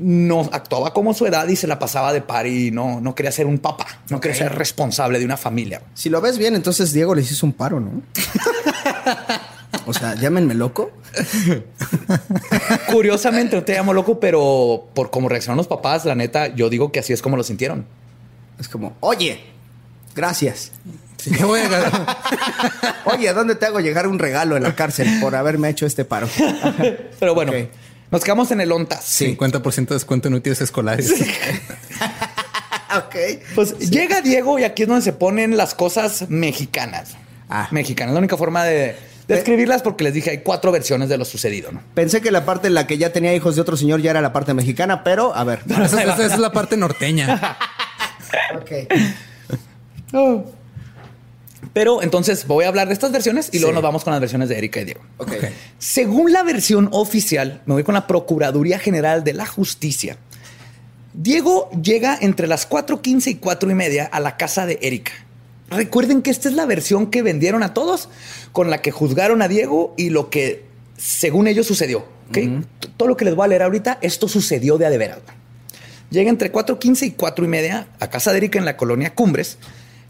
no 0.00 0.48
actuaba 0.52 0.92
como 0.94 1.12
su 1.14 1.26
edad 1.26 1.46
y 1.48 1.56
se 1.56 1.66
la 1.66 1.78
pasaba 1.78 2.12
de 2.12 2.20
par 2.22 2.46
y 2.46 2.70
no, 2.70 3.00
no 3.00 3.14
quería 3.14 3.30
ser 3.32 3.46
un 3.46 3.58
papá, 3.58 3.86
no 4.08 4.20
quería 4.20 4.36
ser 4.36 4.54
responsable 4.54 5.18
de 5.18 5.24
una 5.24 5.36
familia. 5.36 5.82
Si 5.94 6.08
lo 6.08 6.20
ves 6.20 6.38
bien, 6.38 6.54
entonces 6.54 6.92
Diego 6.92 7.14
les 7.14 7.30
hizo 7.30 7.44
un 7.46 7.52
paro, 7.52 7.80
¿no? 7.80 7.90
o 9.86 9.92
sea, 9.92 10.14
llámenme 10.14 10.54
loco. 10.54 10.90
Curiosamente, 12.90 13.56
no 13.56 13.62
te 13.62 13.74
llamo 13.74 13.92
loco, 13.92 14.18
pero 14.20 14.88
por 14.94 15.10
cómo 15.10 15.28
reaccionaron 15.28 15.58
los 15.58 15.68
papás, 15.68 16.04
la 16.04 16.14
neta, 16.14 16.48
yo 16.54 16.68
digo 16.70 16.92
que 16.92 17.00
así 17.00 17.12
es 17.12 17.22
como 17.22 17.36
lo 17.36 17.42
sintieron. 17.42 17.86
Es 18.58 18.68
como, 18.68 18.96
oye, 19.00 19.40
gracias. 20.14 20.72
Sí, 21.18 21.30
yo 21.38 21.48
voy 21.48 21.60
a- 21.60 22.16
Oye, 23.04 23.28
¿a 23.28 23.32
dónde 23.34 23.54
te 23.54 23.66
hago 23.66 23.80
llegar 23.80 24.06
un 24.06 24.18
regalo 24.18 24.56
en 24.56 24.62
la 24.62 24.74
cárcel 24.74 25.06
por 25.20 25.34
haberme 25.34 25.68
hecho 25.68 25.84
este 25.86 26.04
paro? 26.04 26.28
Pero 27.18 27.34
bueno. 27.34 27.52
Nos 28.10 28.24
quedamos 28.24 28.50
en 28.50 28.60
el 28.60 28.72
ONTAS. 28.72 29.20
50% 29.20 29.88
de 29.88 29.94
descuento 29.94 30.28
en 30.28 30.34
útiles 30.34 30.60
escolares. 30.60 31.12
ok. 32.96 33.16
Pues 33.54 33.78
llega 33.90 34.20
Diego 34.20 34.58
y 34.58 34.64
aquí 34.64 34.82
es 34.82 34.88
donde 34.88 35.02
se 35.02 35.12
ponen 35.12 35.56
las 35.56 35.74
cosas 35.74 36.26
mexicanas. 36.28 37.10
Ah. 37.48 37.68
Mexicanas. 37.70 38.12
La 38.14 38.18
única 38.18 38.36
forma 38.36 38.64
de 38.64 38.96
describirlas 39.28 39.82
porque 39.82 40.02
les 40.04 40.12
dije 40.14 40.30
hay 40.30 40.38
cuatro 40.38 40.72
versiones 40.72 41.08
de 41.08 41.16
lo 41.16 41.24
sucedido, 41.24 41.70
¿no? 41.70 41.80
Pensé 41.94 42.20
que 42.20 42.30
la 42.32 42.44
parte 42.44 42.66
en 42.66 42.74
la 42.74 42.86
que 42.88 42.98
ya 42.98 43.12
tenía 43.12 43.32
hijos 43.34 43.54
de 43.54 43.60
otro 43.62 43.76
señor 43.76 44.00
ya 44.00 44.10
era 44.10 44.20
la 44.20 44.32
parte 44.32 44.54
mexicana, 44.54 45.04
pero 45.04 45.34
a 45.34 45.44
ver. 45.44 45.60
Esa, 45.68 45.84
esa- 45.84 46.02
esa 46.14 46.26
es 46.34 46.38
la 46.38 46.50
parte 46.52 46.76
norteña. 46.76 47.56
ok. 48.56 48.70
Pero 51.72 52.02
entonces 52.02 52.46
voy 52.46 52.64
a 52.64 52.68
hablar 52.68 52.88
de 52.88 52.94
estas 52.94 53.12
versiones 53.12 53.48
y 53.52 53.58
luego 53.60 53.72
nos 53.74 53.82
vamos 53.82 54.02
con 54.02 54.12
las 54.12 54.20
versiones 54.20 54.48
de 54.48 54.58
Erika 54.58 54.80
y 54.80 54.86
Diego. 54.86 55.00
Ok. 55.18 55.32
Ok. 55.32 55.44
Según 55.78 56.32
la 56.32 56.42
versión 56.42 56.88
oficial, 56.92 57.62
me 57.66 57.74
voy 57.74 57.84
con 57.84 57.94
la 57.94 58.06
Procuraduría 58.06 58.78
General 58.78 59.22
de 59.22 59.34
la 59.34 59.46
Justicia. 59.46 60.16
Diego 61.12 61.70
llega 61.82 62.16
entre 62.20 62.46
las 62.46 62.68
4.15 62.68 63.26
y 63.30 63.34
4 63.36 63.70
y 63.70 63.74
media 63.74 64.04
a 64.06 64.20
la 64.20 64.36
casa 64.36 64.66
de 64.66 64.78
Erika. 64.82 65.12
Recuerden 65.68 66.22
que 66.22 66.30
esta 66.30 66.48
es 66.48 66.54
la 66.54 66.66
versión 66.66 67.10
que 67.10 67.22
vendieron 67.22 67.62
a 67.62 67.74
todos, 67.74 68.08
con 68.52 68.70
la 68.70 68.82
que 68.82 68.90
juzgaron 68.90 69.40
a 69.42 69.48
Diego 69.48 69.94
y 69.96 70.10
lo 70.10 70.30
que, 70.30 70.64
según 70.96 71.46
ellos, 71.46 71.66
sucedió. 71.66 72.00
¿ok? 72.28 72.32
T- 72.34 72.88
Todo 72.96 73.08
lo 73.08 73.16
que 73.16 73.24
les 73.24 73.34
voy 73.34 73.44
a 73.44 73.48
leer 73.48 73.62
ahorita, 73.62 73.98
esto 74.02 74.26
sucedió 74.28 74.78
de 74.78 74.86
a 74.86 74.90
de 74.90 74.98
veras. 74.98 75.18
Llega 76.10 76.28
entre 76.30 76.50
4.15 76.52 77.06
y 77.06 77.10
4 77.12 77.44
y 77.44 77.48
media 77.48 77.86
a 78.00 78.10
casa 78.10 78.32
de 78.32 78.38
Erika 78.38 78.58
en 78.58 78.64
la 78.64 78.76
colonia 78.76 79.14
Cumbres. 79.14 79.58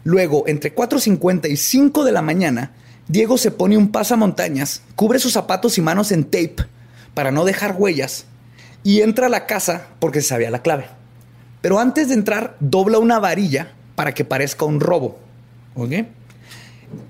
Luego, 0.03 0.43
entre 0.47 0.73
4.50 0.73 1.49
y 1.49 1.57
5 1.57 2.03
de 2.03 2.11
la 2.11 2.21
mañana, 2.21 2.71
Diego 3.07 3.37
se 3.37 3.51
pone 3.51 3.77
un 3.77 3.91
pasamontañas, 3.91 4.83
cubre 4.95 5.19
sus 5.19 5.33
zapatos 5.33 5.77
y 5.77 5.81
manos 5.81 6.11
en 6.11 6.23
tape 6.23 6.55
para 7.13 7.31
no 7.31 7.45
dejar 7.45 7.75
huellas 7.77 8.25
y 8.83 9.01
entra 9.01 9.27
a 9.27 9.29
la 9.29 9.45
casa 9.45 9.87
porque 9.99 10.21
se 10.21 10.29
sabía 10.29 10.49
la 10.49 10.61
clave. 10.61 10.85
Pero 11.61 11.79
antes 11.79 12.07
de 12.07 12.15
entrar, 12.15 12.57
dobla 12.59 12.97
una 12.99 13.19
varilla 13.19 13.73
para 13.95 14.13
que 14.13 14.25
parezca 14.25 14.65
un 14.65 14.79
robo. 14.79 15.19
¿Ok? 15.75 15.91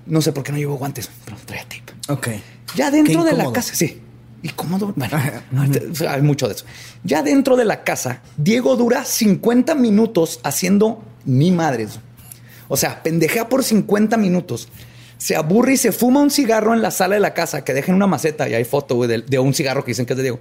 No 0.06 0.22
sé 0.22 0.34
por 0.34 0.44
qué 0.44 0.52
no 0.52 0.58
llevo 0.58 0.76
guantes, 0.76 1.10
pero 1.24 1.38
traía 1.46 1.64
tape. 1.64 1.84
Ok. 2.10 2.28
Ya 2.76 2.92
dentro 2.92 3.24
de 3.24 3.34
la 3.34 3.52
casa, 3.52 3.74
sí. 3.74 4.02
Y 4.44 4.50
cómodo. 4.50 4.94
Bueno, 4.96 5.18
hay 6.10 6.22
mucho 6.22 6.48
de 6.48 6.56
eso. 6.56 6.66
Ya 7.04 7.24
dentro 7.24 7.56
de 7.56 7.66
la 7.66 7.84
casa, 7.84 8.22
Diego 8.38 8.76
dura 8.76 9.06
50 9.06 9.76
minutos 9.76 10.40
haciendo 10.44 11.04
ni 11.26 11.52
madres. 11.52 12.00
O 12.74 12.78
sea, 12.78 13.04
pendejea 13.04 13.50
por 13.50 13.66
50 13.66 14.16
minutos. 14.16 14.70
Se 15.18 15.36
aburre 15.36 15.74
y 15.74 15.78
se 15.78 15.92
fuma 15.92 16.22
un 16.22 16.32
cigarro 16.32 16.74
en 16.74 16.82
la 16.82 16.90
sala 16.90 17.16
de 17.16 17.20
la 17.20 17.34
casa 17.34 17.66
que 17.66 17.74
deja 17.74 17.92
en 17.92 17.98
una 17.98 18.08
maceta 18.08 18.48
y 18.48 18.54
hay 18.54 18.64
foto 18.64 18.96
güey, 18.96 19.10
de, 19.10 19.18
de 19.24 19.40
un 19.40 19.54
cigarro 19.54 19.84
que 19.84 19.92
dicen 19.92 20.06
que 20.06 20.14
es 20.14 20.18
de 20.18 20.24
Diego. 20.24 20.40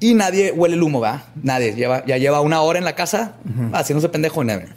Y 0.00 0.14
nadie 0.14 0.50
huele 0.50 0.76
el 0.76 0.82
humo, 0.82 1.00
¿va? 1.00 1.26
Nadie. 1.42 1.74
Lleva, 1.74 2.06
ya 2.06 2.16
lleva 2.16 2.40
una 2.40 2.62
hora 2.62 2.78
en 2.78 2.86
la 2.86 2.94
casa 2.94 3.34
haciéndose 3.74 4.08
pendejo. 4.08 4.42
Nadie. 4.42 4.68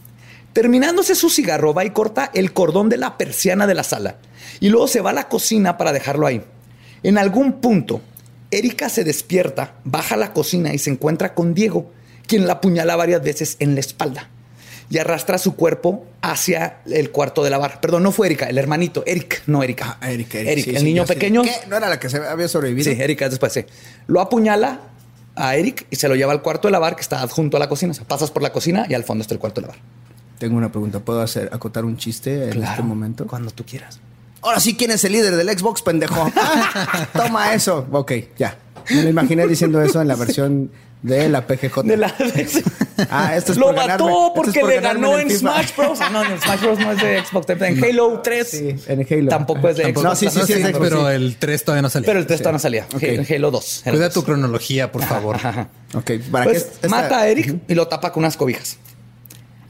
Terminándose 0.51 1.15
su 1.15 1.29
cigarro, 1.29 1.73
va 1.73 1.85
y 1.85 1.91
corta 1.91 2.29
el 2.33 2.51
cordón 2.51 2.89
de 2.89 2.97
la 2.97 3.17
persiana 3.17 3.67
de 3.67 3.73
la 3.73 3.83
sala. 3.83 4.17
Y 4.59 4.67
luego 4.67 4.89
se 4.89 4.99
va 4.99 5.11
a 5.11 5.13
la 5.13 5.29
cocina 5.29 5.77
para 5.77 5.93
dejarlo 5.93 6.27
ahí. 6.27 6.41
En 7.03 7.17
algún 7.17 7.61
punto, 7.61 8.01
Erika 8.51 8.89
se 8.89 9.05
despierta, 9.05 9.75
baja 9.85 10.15
a 10.15 10.17
la 10.17 10.33
cocina 10.33 10.73
y 10.73 10.77
se 10.77 10.89
encuentra 10.89 11.33
con 11.33 11.53
Diego, 11.53 11.93
quien 12.27 12.47
la 12.47 12.53
apuñala 12.55 12.97
varias 12.97 13.23
veces 13.23 13.55
en 13.59 13.75
la 13.75 13.79
espalda. 13.79 14.29
Y 14.89 14.97
arrastra 14.99 15.37
su 15.37 15.55
cuerpo 15.55 16.05
hacia 16.21 16.77
el 16.85 17.11
cuarto 17.11 17.43
de 17.43 17.49
lavar. 17.49 17.81
Perdón, 17.81 18.03
no 18.03 18.11
fue 18.11 18.27
Erika, 18.27 18.45
el 18.45 18.57
hermanito. 18.57 19.03
Eric, 19.05 19.41
no 19.47 19.63
Erika. 19.63 19.97
Ah, 19.99 20.11
Eric, 20.11 20.35
Eric, 20.35 20.47
Eric, 20.47 20.65
sí, 20.65 20.69
el 20.71 20.77
sí, 20.77 20.83
niño 20.83 21.03
yo 21.03 21.07
sí. 21.07 21.13
pequeño. 21.13 21.41
¿Qué? 21.43 21.51
¿No 21.67 21.77
era 21.77 21.89
la 21.89 21.99
que 21.99 22.09
se 22.09 22.17
había 22.17 22.47
sobrevivido? 22.47 22.91
Sí, 22.91 23.01
Erika 23.01 23.27
después, 23.27 23.51
sí. 23.53 23.65
Lo 24.07 24.21
apuñala 24.21 24.81
a 25.35 25.55
Eric 25.55 25.87
y 25.89 25.95
se 25.95 26.07
lo 26.07 26.15
lleva 26.15 26.31
al 26.31 26.41
cuarto 26.41 26.67
de 26.67 26.73
lavar 26.73 26.95
que 26.95 27.01
está 27.01 27.21
adjunto 27.21 27.57
a 27.57 27.59
la 27.59 27.67
cocina. 27.67 27.91
O 27.91 27.93
sea, 27.95 28.07
pasas 28.07 28.31
por 28.31 28.43
la 28.43 28.51
cocina 28.51 28.85
y 28.87 28.93
al 28.93 29.03
fondo 29.03 29.21
está 29.21 29.33
el 29.33 29.39
cuarto 29.39 29.61
de 29.61 29.67
lavar. 29.67 29.81
Tengo 30.37 30.57
una 30.57 30.71
pregunta. 30.71 30.99
¿Puedo 30.99 31.21
hacer 31.21 31.49
acotar 31.51 31.85
un 31.85 31.97
chiste 31.97 32.49
en 32.49 32.63
este 32.63 32.83
momento? 32.83 33.25
Cuando 33.25 33.51
tú 33.51 33.65
quieras. 33.65 33.99
Ahora 34.41 34.59
sí, 34.59 34.75
¿quién 34.75 34.91
es 34.91 35.03
el 35.03 35.13
líder 35.13 35.35
del 35.35 35.49
Xbox, 35.57 35.81
pendejo? 35.81 36.31
Toma 37.13 37.53
eso. 37.53 37.87
Ok, 37.91 38.11
ya. 38.37 38.57
Me 38.89 39.03
lo 39.03 39.09
imaginé 39.09 39.47
diciendo 39.47 39.81
eso 39.81 40.01
en 40.01 40.07
la 40.07 40.15
versión 40.15 40.71
de 41.05 41.29
la 41.29 41.45
PGJ. 41.45 41.83
De 41.83 41.97
la... 41.97 42.13
Ah, 43.09 43.35
esto 43.35 43.51
es 43.51 43.57
Lo 43.57 43.65
por 43.67 43.75
mató 43.75 44.07
es 44.07 44.31
porque 44.35 44.59
por 44.61 44.69
le 44.69 44.79
ganó 44.79 45.19
en. 45.19 45.29
Smash 45.29 45.75
Bros. 45.75 45.99
Ah, 46.01 46.09
no, 46.11 46.23
en 46.23 46.39
Smash 46.39 46.61
Bros. 46.61 46.79
no 46.79 46.93
es 46.93 47.01
de 47.01 47.25
Xbox. 47.25 47.49
En 47.49 47.83
Halo 47.83 48.21
3. 48.23 48.47
Sí, 48.49 48.75
en 48.87 49.05
Halo. 49.09 49.29
Tampoco 49.29 49.67
es 49.67 49.75
de. 49.75 49.83
Xbox. 49.91 50.03
No, 50.03 50.15
sí, 50.15 50.29
sí, 50.29 50.39
sí, 50.45 50.53
es 50.53 50.63
de 50.63 50.69
Xbox, 50.71 50.79
pero 50.79 51.09
sí. 51.09 51.13
el 51.15 51.35
3 51.35 51.63
todavía 51.65 51.81
no 51.81 51.89
salió. 51.89 52.05
Pero 52.05 52.19
el 52.19 52.25
3 52.25 52.39
todavía 52.39 52.53
no 52.53 52.59
salía. 52.59 52.87
Ok. 52.95 53.03
En 53.03 53.25
Halo 53.35 53.51
2. 53.51 53.81
Era 53.85 53.91
Cuida 53.97 54.09
tu 54.11 54.23
cronología, 54.23 54.93
por 54.93 55.03
favor. 55.03 55.35
Ajá. 55.35 55.67
Ok, 55.93 56.11
para 56.31 56.45
Pues 56.45 56.63
que 56.63 56.69
esta- 56.69 56.87
mata 56.87 57.19
a 57.19 57.27
Eric 57.27 57.57
y 57.67 57.73
lo 57.75 57.85
tapa 57.89 58.13
con 58.13 58.23
unas 58.23 58.37
cobijas. 58.37 58.77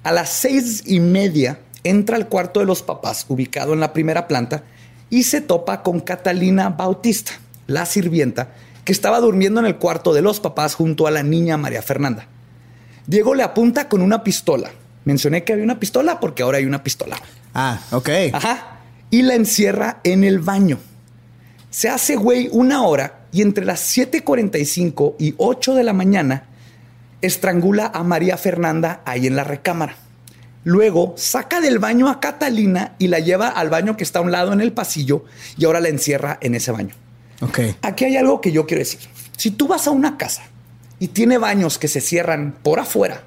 A 0.04 0.12
las 0.12 0.30
seis 0.30 0.84
y 0.86 1.00
media 1.00 1.58
entra 1.84 2.17
al 2.17 2.28
cuarto 2.28 2.60
de 2.60 2.67
los 2.67 2.84
papás, 2.84 3.26
ubicado 3.28 3.74
en 3.74 3.80
la 3.80 3.91
primera 3.91 4.28
planta, 4.28 4.63
y 5.10 5.24
se 5.24 5.41
topa 5.41 5.82
con 5.82 6.00
Catalina 6.00 6.69
Bautista, 6.69 7.32
la 7.65 7.88
sirvienta, 7.88 8.50
que 8.86 8.91
estaba 8.91 9.19
durmiendo 9.19 9.60
en 9.60 9.65
el 9.65 9.78
cuarto 9.78 10.13
de 10.13 10.21
los 10.21 10.39
papás 10.39 10.76
junto 10.76 11.08
a 11.08 11.12
la 11.12 11.24
niña 11.24 11.58
María 11.58 11.82
Fernanda. 11.82 12.28
Diego 13.08 13.34
le 13.34 13.43
apunta 13.43 13.89
con 13.89 14.02
una 14.02 14.24
pistola. 14.24 14.71
Mencioné 15.04 15.43
que 15.43 15.54
había 15.54 15.65
una 15.65 15.80
pistola 15.80 16.19
porque 16.19 16.43
ahora 16.43 16.60
hay 16.60 16.65
una 16.65 16.84
pistola. 16.84 17.17
Ah, 17.54 17.80
ok. 17.91 18.10
Ajá. 18.32 18.80
Y 19.10 19.24
la 19.24 19.34
encierra 19.36 20.00
en 20.04 20.24
el 20.24 20.39
baño. 20.39 20.78
Se 21.71 21.89
hace 21.89 22.15
güey 22.15 22.48
una 22.52 22.84
hora 22.84 23.26
y 23.32 23.41
entre 23.41 23.65
las 23.65 23.82
7:45 23.95 25.15
y 25.19 25.34
8 25.38 25.74
de 25.74 25.84
la 25.84 25.93
mañana 25.93 26.45
estrangula 27.21 27.91
a 27.93 28.04
María 28.04 28.38
Fernanda 28.38 29.02
ahí 29.06 29.28
en 29.28 29.36
la 29.36 29.43
recámara. 29.43 29.95
Luego 30.63 31.13
saca 31.17 31.60
del 31.60 31.80
baño 31.80 32.10
a 32.10 32.19
Catalina 32.19 32.95
y 32.98 33.08
la 33.08 33.19
lleva 33.19 33.50
al 33.50 33.69
baño 33.69 33.98
que 33.98 34.04
está 34.04 34.19
a 34.19 34.21
un 34.24 34.32
lado 34.32 34.54
en 34.54 34.62
el 34.62 34.74
pasillo 34.74 35.26
y 35.58 35.65
ahora 35.65 35.80
la 35.80 35.89
encierra 35.89 36.38
en 36.41 36.56
ese 36.56 36.71
baño. 36.71 36.95
Ok. 37.41 37.60
Aquí 37.82 38.06
hay 38.06 38.17
algo 38.17 38.41
que 38.41 38.52
yo 38.52 38.65
quiero 38.65 38.80
decir. 38.80 39.00
Si 39.38 39.52
tú 39.52 39.67
vas 39.67 39.88
a 39.88 39.91
una 39.91 40.17
casa 40.17 40.43
y 41.00 41.10
tiene 41.10 41.38
baños 41.38 41.78
que 41.78 41.88
se 41.88 42.02
cierran 42.02 42.56
por 42.63 42.80
afuera, 42.80 43.24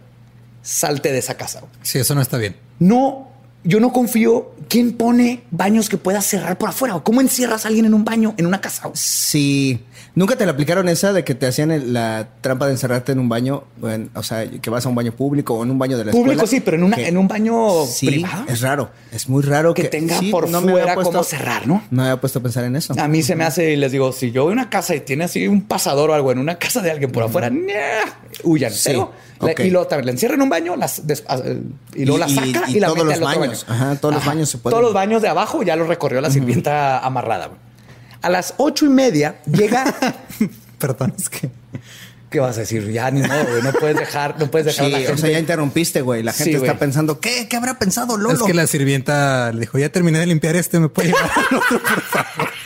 salte 0.63 1.13
de 1.13 1.19
esa 1.19 1.37
casa. 1.37 1.63
Sí, 1.83 1.99
eso 1.99 2.15
no 2.15 2.21
está 2.21 2.39
bien. 2.39 2.57
No, 2.79 3.29
yo 3.65 3.81
no 3.81 3.93
confío. 3.93 4.55
¿Quién 4.69 4.93
pone 4.93 5.45
baños 5.51 5.89
que 5.89 5.97
puedas 5.97 6.27
cerrar 6.27 6.59
por 6.59 6.69
afuera? 6.69 6.97
¿O 6.97 7.05
¿Cómo 7.05 7.21
encierras 7.21 7.65
a 7.65 7.69
alguien 7.69 7.87
en 7.87 7.95
un 7.95 8.05
baño, 8.05 8.35
en 8.37 8.47
una 8.47 8.61
casa? 8.61 8.91
Sí. 8.95 9.85
¿Nunca 10.19 10.35
te 10.35 10.45
la 10.47 10.51
aplicaron 10.51 10.89
esa 10.89 11.13
de 11.13 11.23
que 11.23 11.37
te 11.37 11.47
hacían 11.47 11.71
el- 11.71 11.93
la 11.93 12.27
trampa 12.41 12.67
de 12.67 12.73
encerrarte 12.73 13.13
en 13.13 13.21
un 13.21 13.29
baño? 13.29 13.63
O 14.17 14.23
sea, 14.25 14.51
que 14.51 14.69
vas 14.69 14.85
a 14.85 14.89
un 14.89 14.97
baño 14.97 15.13
público 15.13 15.55
o 15.55 15.63
en 15.63 15.71
un 15.71 15.79
baño 15.79 15.97
de 15.97 16.07
la 16.07 16.11
Público 16.11 16.33
escuela. 16.43 16.51
sí, 16.51 16.59
pero 16.61 16.77
en, 16.77 16.83
una, 16.83 16.97
que- 16.97 17.07
en 17.07 17.17
un 17.17 17.29
baño 17.29 17.87
Sí, 17.87 18.07
privado. 18.09 18.45
es 18.49 18.61
raro. 18.61 18.91
Es 19.13 19.29
muy 19.29 19.45
raro 19.45 19.75
Que 19.75 19.83
que, 19.83 19.89
tenga 19.91 20.19
sí, 20.19 20.33
por 20.33 20.51
no 20.51 20.61
fuera 20.61 20.95
puesto- 20.95 21.13
cómo 21.13 21.23
cerrar, 21.23 21.69
¿no? 21.69 21.85
No 21.93 22.03
me 22.03 22.09
había 22.09 22.21
puesto 22.21 22.41
a 22.41 22.43
pensar 22.43 22.65
en 22.65 22.75
eso. 22.75 22.95
A 22.99 23.07
mí 23.07 23.23
se 23.23 23.37
me 23.37 23.45
hace 23.45 23.71
y 23.75 23.77
les 23.77 23.93
digo, 23.93 24.11
si 24.13 24.33
yo 24.33 24.43
voy 24.43 24.51
a 24.51 24.55
una 24.55 24.69
casa 24.71 24.93
y 24.97 25.01
tiene 25.03 25.23
así 25.23 25.47
un 25.47 25.63
pasador 25.63 26.11
o 26.11 26.15
algo 26.15 26.33
en 26.33 26.41
una 26.41 26.57
casa 26.57 26.83
de 26.83 26.91
alguien 26.91 27.13
por 27.13 27.23
afuera, 27.23 27.53
huyan. 28.43 28.73
Sí, 28.73 28.89
Pero 28.91 29.13
la- 29.41 29.65
y 29.65 29.71
luego 29.71 29.87
también 29.87 30.07
la 30.07 30.11
encierra 30.13 30.35
en 30.35 30.43
un 30.43 30.49
baño 30.49 30.75
las, 30.75 31.07
des- 31.07 31.23
a- 31.29 31.37
eh, 31.37 31.63
y 31.95 32.05
luego 32.05 32.17
Y- 32.17 32.21
la 32.23 32.29
y- 32.45 32.53
saca 32.53 32.69
y, 32.71 32.77
y 32.77 32.81
la 32.81 32.89
todos 32.89 33.05
mete 33.05 33.21
los 33.21 33.29
al 33.29 33.35
otro 33.37 33.41
baños. 33.41 33.67
baño. 33.69 33.83
Ajá, 33.85 33.97
todos 34.01 34.15
los 34.17 34.25
baños 34.27 34.49
se 34.51 34.59
pueden- 34.59 34.73
Todos 34.73 34.83
los 34.83 34.93
baños 34.95 35.23
de 35.23 35.29
abajo 35.29 35.63
ya 35.63 35.77
los 35.77 35.87
recorrió 35.87 36.21
la 36.21 36.31
sirvienta 36.33 36.99
amarrada. 36.99 37.51
A 38.23 38.31
las 38.31 38.55
ocho 38.59 38.87
y 38.87 38.89
media 38.89 39.41
llega 39.51 39.85
Perdón, 40.79 41.15
es 41.19 41.29
que 41.29 41.51
¿Qué 42.31 42.41
vas 42.41 42.59
a 42.59 42.61
decir? 42.61 42.91
Ya 42.93 43.11
ni 43.11 43.23
modo, 43.23 43.43
güey. 43.47 43.63
No 43.63 43.73
puedes 43.73 43.97
dejar, 43.97 44.39
no 44.39 44.51
puedes 44.51 44.67
dejar 44.67 44.85
a 44.85 44.89
Sí, 44.89 44.93
la 44.93 44.99
gente. 44.99 45.13
o 45.15 45.17
sea, 45.17 45.31
ya 45.31 45.39
interrumpiste, 45.39 46.03
güey. 46.03 46.23
La 46.23 46.33
gente 46.33 46.45
Sí, 46.51 46.57
está 46.57 46.67
güey. 46.67 46.79
pensando, 46.79 47.21
¿qué? 47.21 47.49
¿Qué 47.49 47.57
habrá 47.57 47.79
pensado 47.79 48.19
Lolo? 48.19 48.35
Es 48.35 48.43
que 48.43 48.53
la 48.53 48.67
sirvienta 48.67 49.51
le 49.53 49.61
dijo, 49.61 49.79
ya 49.79 49.89
terminé 49.89 50.19
de 50.19 50.27
limpiar 50.27 50.55
este, 50.55 50.79
me 50.79 50.91
puede 50.91 51.09
llevar 51.09 51.31
al 51.35 51.57
otro, 51.57 51.81
por 51.81 52.01
favor. 52.03 52.51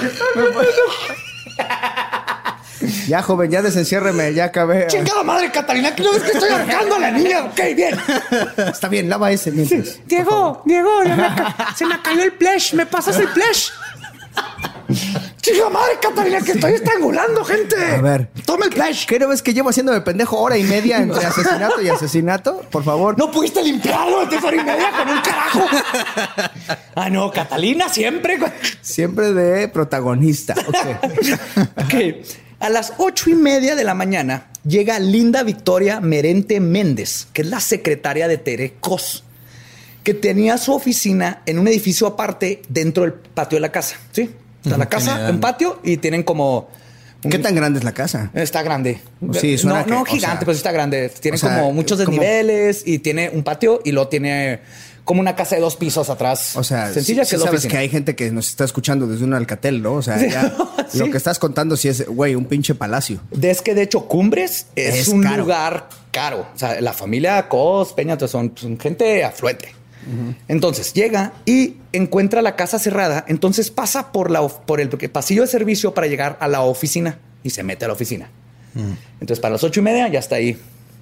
Ya, 3.10 3.22
joven, 3.22 3.50
ya 3.50 3.60
desenciérreme, 3.60 4.32
ya 4.34 4.44
acabé. 4.44 4.86
Chingada 4.86 5.24
madre, 5.24 5.50
Catalina, 5.50 5.92
que 5.96 6.04
no 6.04 6.12
ves 6.12 6.22
que 6.22 6.30
estoy 6.30 6.48
ahorcando 6.48 6.94
a 6.94 6.98
la 7.00 7.10
niña. 7.10 7.42
Ok, 7.46 7.60
bien. 7.74 7.98
Está 8.56 8.86
bien, 8.86 9.08
lava 9.08 9.32
ese 9.32 9.50
mientras. 9.50 9.98
Diego, 10.06 10.62
Diego, 10.64 11.02
ya 11.02 11.16
me 11.16 11.74
se 11.74 11.86
me 11.86 12.00
cayó 12.00 12.22
el 12.22 12.30
flash. 12.30 12.72
¿Me 12.74 12.86
pasas 12.86 13.18
el 13.18 13.26
flash? 13.26 13.70
Chingada 15.42 15.70
madre, 15.70 15.94
Catalina, 16.00 16.40
que 16.40 16.52
estoy 16.52 16.74
estrangulando, 16.74 17.44
gente. 17.44 17.74
A 17.84 18.00
ver. 18.00 18.28
Toma 18.46 18.66
el 18.66 18.72
flash. 18.72 19.06
¿Qué 19.06 19.18
no 19.18 19.26
ves 19.26 19.42
que 19.42 19.54
llevo 19.54 19.70
haciendo 19.70 19.90
de 19.90 20.02
pendejo 20.02 20.38
hora 20.38 20.56
y 20.56 20.62
media 20.62 20.98
entre 20.98 21.26
asesinato 21.26 21.80
y 21.82 21.88
asesinato? 21.88 22.60
Por 22.70 22.84
favor. 22.84 23.18
No 23.18 23.28
pudiste 23.32 23.60
limpiarlo 23.60 24.20
antes 24.20 24.40
hora 24.44 24.56
y 24.56 24.64
media 24.64 24.92
con 24.96 25.08
un 25.08 25.20
carajo. 25.20 25.66
Ah, 26.94 27.10
no, 27.10 27.28
Catalina 27.32 27.88
siempre. 27.88 28.38
güey. 28.38 28.52
Siempre 28.82 29.32
de 29.32 29.66
protagonista. 29.66 30.54
Ok. 30.68 30.76
Ok. 31.76 31.94
A 32.60 32.68
las 32.68 32.92
ocho 32.98 33.30
y 33.30 33.34
media 33.34 33.74
de 33.74 33.84
la 33.84 33.94
mañana 33.94 34.46
llega 34.66 34.98
Linda 34.98 35.42
Victoria 35.42 36.00
Merente 36.00 36.60
Méndez, 36.60 37.26
que 37.32 37.42
es 37.42 37.48
la 37.48 37.58
secretaria 37.60 38.28
de 38.28 38.36
Tere 38.38 38.74
Cos, 38.80 39.24
que 40.04 40.12
tenía 40.14 40.58
su 40.58 40.72
oficina 40.74 41.42
en 41.46 41.58
un 41.58 41.66
edificio 41.68 42.06
aparte 42.06 42.60
dentro 42.68 43.04
del 43.04 43.14
patio 43.14 43.56
de 43.56 43.60
la 43.60 43.72
casa. 43.72 43.96
¿Sí? 44.12 44.30
Está 44.62 44.76
la 44.76 44.86
casa, 44.90 45.28
un 45.30 45.40
patio 45.40 45.80
y 45.82 45.96
tienen 45.96 46.22
como. 46.22 46.68
¿Qué 47.22 47.38
tan 47.38 47.54
grande 47.54 47.78
es 47.78 47.84
la 47.84 47.92
casa? 47.92 48.30
Está 48.34 48.62
grande. 48.62 49.00
Sí, 49.38 49.56
suena 49.58 49.80
no, 49.80 49.84
que- 49.84 49.90
no 49.90 50.02
o 50.02 50.04
gigante, 50.04 50.26
sea, 50.36 50.38
pero 50.40 50.52
sí 50.52 50.58
está 50.58 50.72
grande. 50.72 51.10
Tiene 51.20 51.36
o 51.36 51.38
sea, 51.38 51.58
como 51.60 51.72
muchos 51.72 51.98
como- 52.02 52.18
desniveles 52.18 52.82
y 52.86 52.98
tiene 52.98 53.30
un 53.30 53.42
patio 53.42 53.80
y 53.84 53.92
luego 53.92 54.08
tiene 54.08 54.60
como 55.04 55.20
una 55.20 55.34
casa 55.36 55.56
de 55.56 55.60
dos 55.62 55.76
pisos 55.76 56.10
atrás. 56.10 56.56
O 56.56 56.64
sea, 56.64 56.92
sencilla 56.92 57.24
sí- 57.24 57.30
que 57.30 57.36
sí 57.36 57.42
sabes 57.42 57.58
oficina. 57.60 57.72
que 57.72 57.78
hay 57.78 57.88
gente 57.88 58.14
que 58.16 58.30
nos 58.30 58.48
está 58.48 58.64
escuchando 58.64 59.06
desde 59.06 59.24
un 59.24 59.34
alcatel, 59.34 59.82
¿no? 59.82 59.94
O 59.94 60.02
sea, 60.02 60.18
ya 60.26 60.54
lo 60.94 61.10
que 61.10 61.16
estás 61.16 61.38
contando 61.38 61.76
sí 61.76 61.88
es, 61.88 62.06
güey, 62.06 62.34
un 62.34 62.44
pinche 62.44 62.74
palacio. 62.74 63.20
Es 63.40 63.62
que 63.62 63.74
de 63.74 63.82
hecho 63.82 64.06
Cumbres 64.06 64.66
es, 64.76 64.94
Es 64.94 65.08
un 65.08 65.22
caro. 65.22 65.38
lugar 65.42 65.88
caro. 66.12 66.46
O 66.54 66.58
sea, 66.58 66.80
la 66.80 66.92
familia 66.92 67.48
Cos, 67.48 67.92
Peña, 67.92 68.18
son, 68.28 68.52
son 68.54 68.78
gente 68.78 69.24
afluente. 69.24 69.74
Entonces 70.48 70.92
llega 70.94 71.32
y 71.44 71.76
encuentra 71.92 72.42
la 72.42 72.56
casa 72.56 72.78
cerrada. 72.78 73.24
Entonces 73.28 73.70
pasa 73.70 74.12
por, 74.12 74.30
la, 74.30 74.46
por 74.48 74.80
el 74.80 74.88
pasillo 74.88 75.42
de 75.42 75.48
servicio 75.48 75.92
para 75.94 76.06
llegar 76.06 76.36
a 76.40 76.48
la 76.48 76.62
oficina 76.62 77.18
y 77.42 77.50
se 77.50 77.62
mete 77.62 77.84
a 77.84 77.88
la 77.88 77.94
oficina. 77.94 78.30
Entonces 79.20 79.40
para 79.40 79.52
las 79.52 79.64
ocho 79.64 79.80
y 79.80 79.82
media 79.82 80.08
ya 80.08 80.18
está 80.18 80.36
ahí 80.36 80.58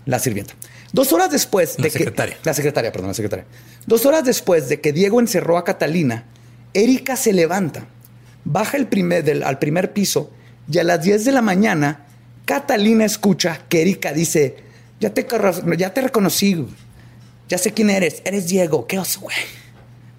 la 0.07 0.18
sirvienta. 0.18 0.55
Dos 0.93 1.12
horas 1.12 1.30
después 1.30 1.74
La 1.78 1.84
de 1.84 1.91
secretaria. 1.91 2.36
que... 2.36 2.41
La 2.45 2.55
secretaria, 2.55 2.91
perdón, 2.93 3.09
la 3.09 3.14
secretaria. 3.14 3.45
Dos 3.86 4.07
horas 4.07 4.24
después 4.24 4.68
de 4.68 4.80
que 4.80 4.93
Diego 4.93 5.20
encerró 5.20 5.59
a 5.59 5.64
Catalina, 5.64 6.24
Erika 6.74 7.16
se 7.16 7.32
levanta, 7.32 7.86
baja 8.45 8.76
el 8.76 8.86
primer, 8.86 9.24
del, 9.24 9.43
al 9.43 9.59
primer 9.59 9.93
piso 9.93 10.30
y 10.70 10.78
a 10.78 10.84
las 10.84 11.03
10 11.03 11.24
de 11.24 11.32
la 11.32 11.43
mañana, 11.43 12.07
Catalina 12.45 13.05
escucha 13.05 13.61
que 13.68 13.82
Erika 13.82 14.12
dice, 14.12 14.57
ya 15.01 15.12
te, 15.12 15.26
carro- 15.26 15.74
ya 15.76 15.93
te 15.93 16.01
reconocí, 16.01 16.66
ya 17.49 17.59
sé 17.59 17.72
quién 17.72 17.91
eres, 17.91 18.22
eres 18.24 18.49
Diego, 18.49 18.86
qué 18.86 18.99
oso, 18.99 19.20
güey. 19.20 19.36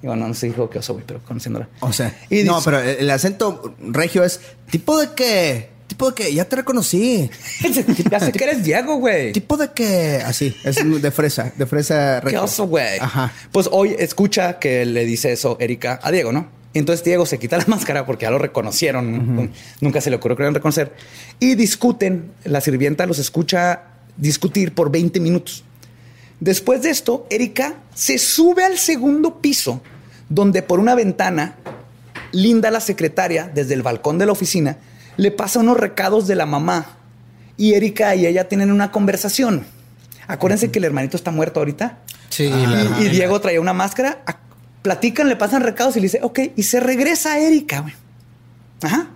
Digo, 0.01 0.15
no, 0.15 0.27
no 0.27 0.33
se 0.33 0.47
dijo 0.47 0.69
qué 0.69 0.79
oso, 0.79 0.93
güey, 0.93 1.05
pero 1.05 1.19
conociéndola. 1.23 1.67
O 1.81 1.91
sea, 1.91 2.15
Y 2.29 2.43
no, 2.43 2.61
pero 2.63 2.79
el 2.79 2.99
el 2.99 3.09
acento 3.09 3.75
regio 3.79 4.23
es 4.23 4.39
tipo 4.71 4.97
de 4.99 5.11
que, 5.13 5.69
tipo 5.89 6.09
de 6.11 6.15
que 6.15 6.33
ya 6.33 6.45
te 6.45 6.55
reconocí, 6.55 7.29
ya 8.11 8.19
sé 8.19 8.31
que 8.31 8.43
eres 8.43 8.63
Diego, 8.63 8.95
güey. 8.97 9.33
tipo 9.33 9.57
de 9.57 9.71
que, 9.71 10.21
así, 10.23 10.55
es 10.63 10.77
de 11.01 11.11
fresa, 11.11 11.51
de 11.57 11.65
fresa 11.65 12.21
Qué 12.25 12.37
oso, 12.37 12.67
güey. 12.67 12.99
Ajá. 12.99 13.33
Pues 13.51 13.67
hoy 13.71 13.95
escucha 13.97 14.59
que 14.59 14.85
le 14.85 15.05
dice 15.05 15.33
eso 15.33 15.57
Erika 15.59 15.99
a 16.01 16.11
Diego, 16.11 16.31
¿no? 16.31 16.47
Y 16.71 16.79
entonces 16.79 17.03
Diego 17.03 17.25
se 17.25 17.39
quita 17.39 17.57
la 17.57 17.65
máscara 17.67 18.05
porque 18.05 18.23
ya 18.23 18.31
lo 18.31 18.37
reconocieron. 18.37 19.51
Nunca 19.81 20.01
se 20.01 20.09
le 20.11 20.17
ocurrió 20.17 20.37
que 20.37 20.43
lo 20.43 20.45
iban 20.45 20.53
a 20.53 20.59
reconocer. 20.59 20.93
Y 21.39 21.55
discuten. 21.55 22.31
La 22.45 22.61
sirvienta 22.61 23.07
los 23.07 23.17
escucha 23.17 23.81
discutir 24.15 24.75
por 24.75 24.91
20 24.91 25.19
minutos. 25.19 25.63
Después 26.39 26.83
de 26.83 26.91
esto, 26.91 27.25
Erika 27.31 27.75
se 27.95 28.19
sube 28.19 28.63
al 28.63 28.77
segundo 28.77 29.41
piso, 29.41 29.81
donde 30.29 30.61
por 30.61 30.79
una 30.79 30.93
ventana, 30.93 31.55
Linda, 32.31 32.69
la 32.69 32.79
secretaria, 32.79 33.49
desde 33.53 33.73
el 33.73 33.81
balcón 33.81 34.19
de 34.19 34.27
la 34.27 34.31
oficina, 34.31 34.77
le 35.19 35.31
pasa 35.31 35.59
unos 35.59 35.77
recados 35.77 36.27
de 36.27 36.35
la 36.35 36.45
mamá. 36.45 36.97
Y 37.57 37.73
Erika 37.73 38.15
y 38.15 38.25
ella 38.25 38.47
tienen 38.47 38.71
una 38.71 38.91
conversación. 38.91 39.65
Acuérdense 40.27 40.71
que 40.71 40.79
el 40.79 40.85
hermanito 40.85 41.17
está 41.17 41.31
muerto 41.31 41.59
ahorita. 41.59 41.97
Sí, 42.29 42.43
Y- 42.45 42.65
la- 42.67 43.01
y, 43.01 43.09
Diego 43.09 43.39
traía 43.41 43.59
una 43.59 43.73
máscara. 43.73 44.23
platican, 44.81 45.27
le 45.27 45.35
pasan 45.35 45.61
recados 45.61 45.97
y 45.97 45.99
le 45.99 46.03
dice, 46.05 46.19
ok, 46.23 46.39
y 46.55 46.63
se 46.63 46.79
regresa 46.79 47.33
a 47.33 47.39
Erika, 47.39 47.81
güey. 47.81 47.93
Ajá. 48.81 49.09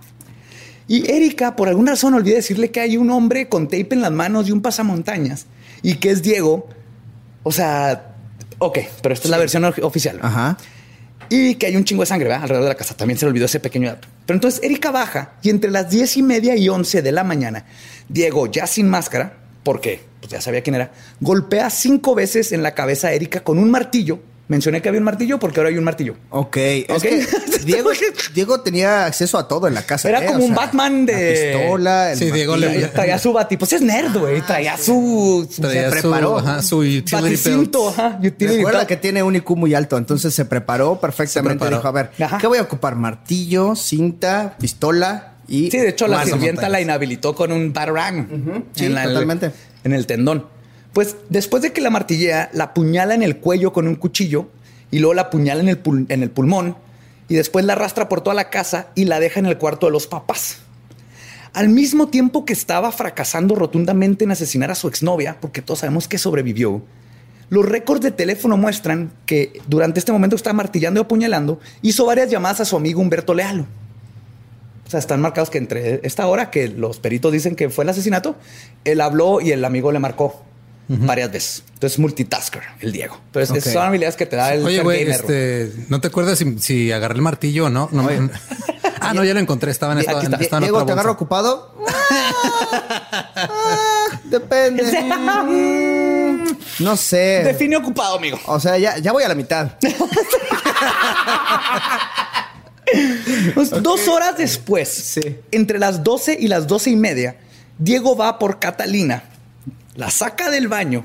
Y 0.86 1.10
Erika, 1.10 1.56
por 1.56 1.68
alguna 1.68 1.92
razón, 1.92 2.12
olvida 2.12 2.34
decirle 2.34 2.70
que 2.70 2.80
hay 2.80 2.98
un 2.98 3.08
hombre 3.10 3.48
con 3.48 3.64
tape 3.68 3.88
en 3.92 4.02
las 4.02 4.12
manos 4.12 4.46
y 4.46 4.52
un 4.52 4.60
pasamontañas 4.60 5.46
y 5.82 5.94
que 5.94 6.10
es 6.10 6.20
Diego. 6.22 6.68
O 7.44 7.50
sea, 7.50 8.12
ok, 8.58 8.78
pero 9.02 9.14
esta 9.14 9.26
es 9.26 9.30
la 9.30 9.38
versión 9.38 9.64
oficial. 9.64 10.18
Ajá. 10.20 10.58
Y 11.28 11.54
que 11.56 11.66
hay 11.66 11.76
un 11.76 11.84
chingo 11.84 12.02
de 12.02 12.06
sangre 12.06 12.28
¿verdad? 12.28 12.42
alrededor 12.42 12.64
de 12.64 12.70
la 12.70 12.76
casa. 12.76 12.96
También 12.96 13.18
se 13.18 13.24
le 13.24 13.30
olvidó 13.30 13.46
ese 13.46 13.60
pequeño 13.60 13.88
dato. 13.88 14.08
Pero 14.26 14.36
entonces 14.36 14.62
Erika 14.62 14.90
baja 14.90 15.34
y 15.42 15.50
entre 15.50 15.70
las 15.70 15.90
diez 15.90 16.16
y 16.16 16.22
media 16.22 16.56
y 16.56 16.68
once 16.68 17.02
de 17.02 17.12
la 17.12 17.24
mañana, 17.24 17.66
Diego, 18.08 18.50
ya 18.50 18.66
sin 18.66 18.88
máscara, 18.88 19.38
porque 19.62 20.00
pues 20.20 20.32
ya 20.32 20.40
sabía 20.40 20.62
quién 20.62 20.76
era, 20.76 20.92
golpea 21.20 21.70
cinco 21.70 22.14
veces 22.14 22.52
en 22.52 22.62
la 22.62 22.74
cabeza 22.74 23.08
a 23.08 23.12
Erika 23.12 23.40
con 23.40 23.58
un 23.58 23.70
martillo. 23.70 24.20
Mencioné 24.46 24.82
que 24.82 24.90
había 24.90 24.98
un 25.00 25.04
martillo 25.06 25.38
porque 25.38 25.58
ahora 25.60 25.70
hay 25.70 25.78
un 25.78 25.84
martillo. 25.84 26.16
Ok, 26.28 26.56
es 26.58 26.90
Ok. 26.90 27.00
que 27.02 27.26
Diego, 27.64 27.90
Diego 28.34 28.60
tenía 28.60 29.06
acceso 29.06 29.38
a 29.38 29.48
todo 29.48 29.68
en 29.68 29.74
la 29.74 29.82
casa. 29.86 30.10
Era 30.10 30.22
¿eh? 30.22 30.26
como 30.26 30.40
O 30.40 30.42
un 30.42 30.54
sea, 30.54 30.56
Batman 30.66 31.06
de- 31.06 31.52
La 31.52 31.58
pistola, 31.60 32.12
el 32.12 32.18
Sí, 32.18 32.30
Diego 32.30 32.56
le-. 32.56 32.86
Traía, 32.88 33.18
su 33.18 33.32
bati, 33.32 33.56
pues 33.56 33.72
es 33.72 33.80
nerd, 33.80 34.14
güey. 34.18 34.42
Traía 34.42 34.76
su, 34.76 35.48
su 35.50 35.62
traía 35.62 35.90
se 35.90 35.96
su, 36.02 36.10
preparó. 36.10 36.38
ajá, 36.38 36.60
su 36.62 36.84
baticinto, 37.10 37.88
ajá, 37.88 38.18
Recuerda 38.20 38.86
que 38.86 38.96
tiene 38.98 39.22
un 39.22 39.34
IQ 39.36 39.50
muy 39.56 39.74
alto, 39.74 39.96
entonces 39.96 40.34
se 40.34 40.44
preparó 40.44 41.00
perfectamente. 41.00 41.64
Se 41.64 41.70
preparó. 41.70 41.76
Dijo, 41.78 41.88
a 41.88 41.92
ver, 41.92 42.10
Ajá. 42.22 42.38
¿qué 42.38 42.46
voy 42.46 42.58
a 42.58 42.62
ocupar? 42.62 42.96
Martillo, 42.96 43.74
cinta, 43.76 44.56
pistola 44.58 45.36
y... 45.48 45.70
Sí, 45.70 45.78
de 45.78 45.88
hecho, 45.88 46.06
la 46.06 46.22
sirvienta 46.24 46.62
la 46.62 46.68
montañas. 46.68 46.82
inhabilitó 46.82 47.34
con 47.34 47.50
un 47.52 47.72
batarang. 47.72 48.64
Sí, 48.74 48.86
en 48.86 48.94
la- 48.94 49.04
totalmente. 49.04 49.50
En 49.84 49.92
el 49.94 50.06
tendón. 50.06 50.46
Pues 50.94 51.16
después 51.28 51.60
de 51.62 51.72
que 51.72 51.80
la 51.80 51.90
martillea, 51.90 52.50
la 52.54 52.64
apuñala 52.64 53.14
en 53.14 53.24
el 53.24 53.38
cuello 53.38 53.72
con 53.72 53.88
un 53.88 53.96
cuchillo 53.96 54.48
y 54.92 55.00
luego 55.00 55.14
la 55.14 55.22
apuñala 55.22 55.60
en 55.60 55.68
el, 56.22 56.30
pulmón 56.30 56.76
y 57.28 57.34
después 57.34 57.64
la 57.64 57.72
arrastra 57.72 58.08
por 58.08 58.20
toda 58.20 58.34
la 58.34 58.48
casa 58.48 58.86
y 58.94 59.04
la 59.04 59.18
deja 59.18 59.40
en 59.40 59.46
el 59.46 59.58
cuarto 59.58 59.86
de 59.86 59.92
los 59.92 60.06
papás. 60.06 60.58
Al 61.52 61.68
mismo 61.68 62.08
tiempo 62.08 62.44
que 62.44 62.52
estaba 62.52 62.92
fracasando 62.92 63.56
rotundamente 63.56 64.22
en 64.22 64.30
asesinar 64.30 64.70
a 64.70 64.76
su 64.76 64.86
exnovia, 64.86 65.38
porque 65.40 65.62
todos 65.62 65.80
sabemos 65.80 66.06
que 66.06 66.16
sobrevivió, 66.16 66.80
los 67.50 67.64
récords 67.64 68.00
de 68.00 68.12
teléfono 68.12 68.56
muestran 68.56 69.12
que 69.26 69.60
durante 69.66 69.98
este 69.98 70.12
momento 70.12 70.36
que 70.36 70.38
estaba 70.38 70.54
martillando 70.54 71.00
y 71.00 71.02
apuñalando, 71.02 71.58
hizo 71.82 72.06
varias 72.06 72.30
llamadas 72.30 72.60
a 72.60 72.64
su 72.64 72.76
amigo 72.76 73.00
Humberto 73.00 73.34
Lealo. 73.34 73.66
O 74.86 74.90
sea, 74.90 75.00
están 75.00 75.20
marcados 75.20 75.50
que 75.50 75.58
entre 75.58 76.06
esta 76.06 76.26
hora 76.28 76.50
que 76.50 76.68
los 76.68 77.00
peritos 77.00 77.32
dicen 77.32 77.56
que 77.56 77.68
fue 77.68 77.82
el 77.82 77.90
asesinato, 77.90 78.36
él 78.84 79.00
habló 79.00 79.40
y 79.40 79.50
el 79.50 79.64
amigo 79.64 79.90
le 79.90 79.98
marcó 79.98 80.44
varias 80.88 81.30
veces. 81.32 81.62
Entonces, 81.74 81.98
multitasker, 81.98 82.62
el 82.80 82.92
Diego. 82.92 83.18
Entonces, 83.26 83.50
Ok. 83.50 83.56
esas 83.58 83.72
son 83.72 83.82
habilidades 83.86 84.16
que 84.16 84.26
te 84.26 84.36
da 84.36 84.54
el 84.54 84.64
Oye, 84.64 84.76
ser 84.76 84.84
güey, 84.84 85.02
este, 85.10 85.72
¿no 85.88 86.00
te 86.00 86.08
acuerdas 86.08 86.38
si, 86.38 86.58
si 86.58 86.92
agarré 86.92 87.14
el 87.16 87.22
martillo 87.22 87.66
o 87.66 87.70
no? 87.70 87.88
no 87.92 88.02
me- 88.02 88.30
ah, 89.00 89.12
no, 89.14 89.24
ya 89.24 89.34
lo 89.34 89.40
encontré. 89.40 89.70
Estaba 89.70 89.92
en, 89.92 89.98
esta, 90.00 90.20
Diego, 90.60 90.76
otra 90.78 90.86
¿te 90.86 90.92
agarro 90.92 91.12
ocupado? 91.12 91.74
Ah, 92.76 94.20
depende. 94.24 94.82
No 96.80 96.96
sé. 96.96 97.42
Define 97.44 97.76
ocupado, 97.76 98.16
amigo. 98.16 98.38
O 98.46 98.58
sea, 98.58 98.76
ya, 98.78 98.98
ya 98.98 99.12
voy 99.12 99.22
a 99.22 99.28
la 99.28 99.34
mitad. 99.34 99.72
Pues, 103.54 103.70
Dos 103.82 104.08
horas 104.08 104.36
después, 104.36 104.88
Sí. 104.88 105.36
entre 105.50 105.78
las 105.78 106.02
12 106.04 106.36
y 106.38 106.48
las 106.48 106.66
12 106.66 106.90
y 106.90 106.96
media, 106.96 107.36
Diego 107.78 108.16
va 108.16 108.38
por 108.38 108.58
Catalina, 108.58 109.24
la 109.94 110.10
saca 110.10 110.50
del 110.50 110.68
baño 110.68 111.04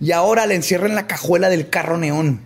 y 0.00 0.12
ahora 0.12 0.46
la 0.46 0.54
encierra 0.54 0.86
en 0.86 0.94
la 0.94 1.06
cajuela 1.06 1.48
del 1.48 1.68
carro 1.68 1.98
neón. 1.98 2.40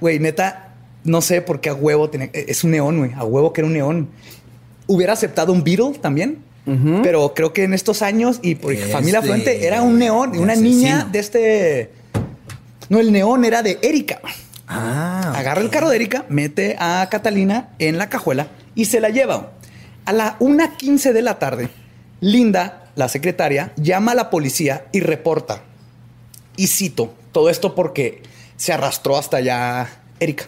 Güey, 0.00 0.18
neta, 0.18 0.74
no 1.04 1.20
sé 1.22 1.40
por 1.42 1.60
qué 1.60 1.70
a 1.70 1.74
huevo 1.74 2.10
tiene. 2.10 2.30
Es 2.32 2.64
un 2.64 2.72
neón, 2.72 2.98
güey. 2.98 3.12
A 3.14 3.24
huevo 3.24 3.52
que 3.52 3.60
era 3.62 3.66
un 3.68 3.72
neón. 3.74 4.08
Hubiera 4.86 5.12
aceptado 5.14 5.52
un 5.52 5.64
Beetle 5.64 5.98
también. 6.00 6.44
Pero 7.04 7.32
creo 7.32 7.52
que 7.52 7.62
en 7.62 7.74
estos 7.74 8.02
años 8.02 8.40
y 8.42 8.56
por 8.56 8.72
Es 8.72 8.90
familia 8.90 9.20
afluente 9.20 9.64
era 9.68 9.82
un 9.82 10.00
neón, 10.00 10.36
una 10.36 10.54
asesino. 10.54 10.68
niña 10.76 11.08
de 11.12 11.18
este. 11.20 11.90
No, 12.88 12.98
el 12.98 13.12
neón 13.12 13.44
era 13.44 13.62
de 13.62 13.78
Erika. 13.82 14.20
Ah. 14.66 15.32
Agarra 15.36 15.60
el 15.60 15.70
carro 15.70 15.88
de 15.88 15.94
Erika, 15.94 16.24
mete 16.28 16.74
a 16.80 17.06
Catalina 17.08 17.68
en 17.78 17.98
la 17.98 18.08
cajuela 18.08 18.48
y 18.74 18.86
se 18.86 18.98
la 19.00 19.10
lleva. 19.10 19.52
A 20.06 20.12
la 20.12 20.38
1.15 20.40 21.12
de 21.12 21.22
la 21.22 21.38
tarde, 21.38 21.68
Linda, 22.20 22.85
la 22.96 23.08
secretaria, 23.08 23.72
llama 23.76 24.12
a 24.12 24.14
la 24.16 24.30
policía 24.30 24.86
y 24.90 25.00
reporta. 25.00 25.62
Y 26.56 26.66
cito, 26.66 27.14
todo 27.32 27.48
esto 27.50 27.74
porque 27.74 28.22
se 28.56 28.72
arrastró 28.72 29.16
hasta 29.16 29.36
allá 29.36 29.88
Erika. 30.18 30.46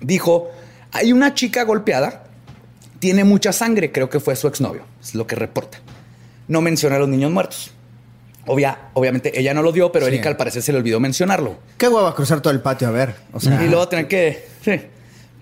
Dijo, 0.00 0.50
hay 0.92 1.12
una 1.12 1.34
chica 1.34 1.64
golpeada, 1.64 2.24
tiene 3.00 3.24
mucha 3.24 3.52
sangre, 3.52 3.90
creo 3.90 4.08
que 4.08 4.20
fue 4.20 4.36
su 4.36 4.46
exnovio, 4.46 4.82
es 5.02 5.14
lo 5.14 5.26
que 5.26 5.34
reporta. 5.34 5.78
No 6.46 6.60
menciona 6.60 6.96
a 6.96 6.98
los 6.98 7.08
niños 7.08 7.32
muertos. 7.32 7.70
Obvia, 8.46 8.90
obviamente 8.92 9.38
ella 9.40 9.54
no 9.54 9.62
lo 9.62 9.72
dio, 9.72 9.90
pero 9.90 10.04
Sí. 10.04 10.12
Erika 10.12 10.28
al 10.28 10.36
parecer 10.36 10.62
se 10.62 10.70
le 10.72 10.78
olvidó 10.78 11.00
mencionarlo. 11.00 11.56
Qué 11.78 11.88
hueva 11.88 12.14
cruzar 12.14 12.42
todo 12.42 12.52
el 12.52 12.60
patio 12.60 12.88
a 12.88 12.90
ver. 12.90 13.14
O 13.32 13.40
sea, 13.40 13.64
Y 13.64 13.68
luego 13.68 13.88
tener 13.88 14.06
que. 14.06 14.46
sí. 14.62 14.72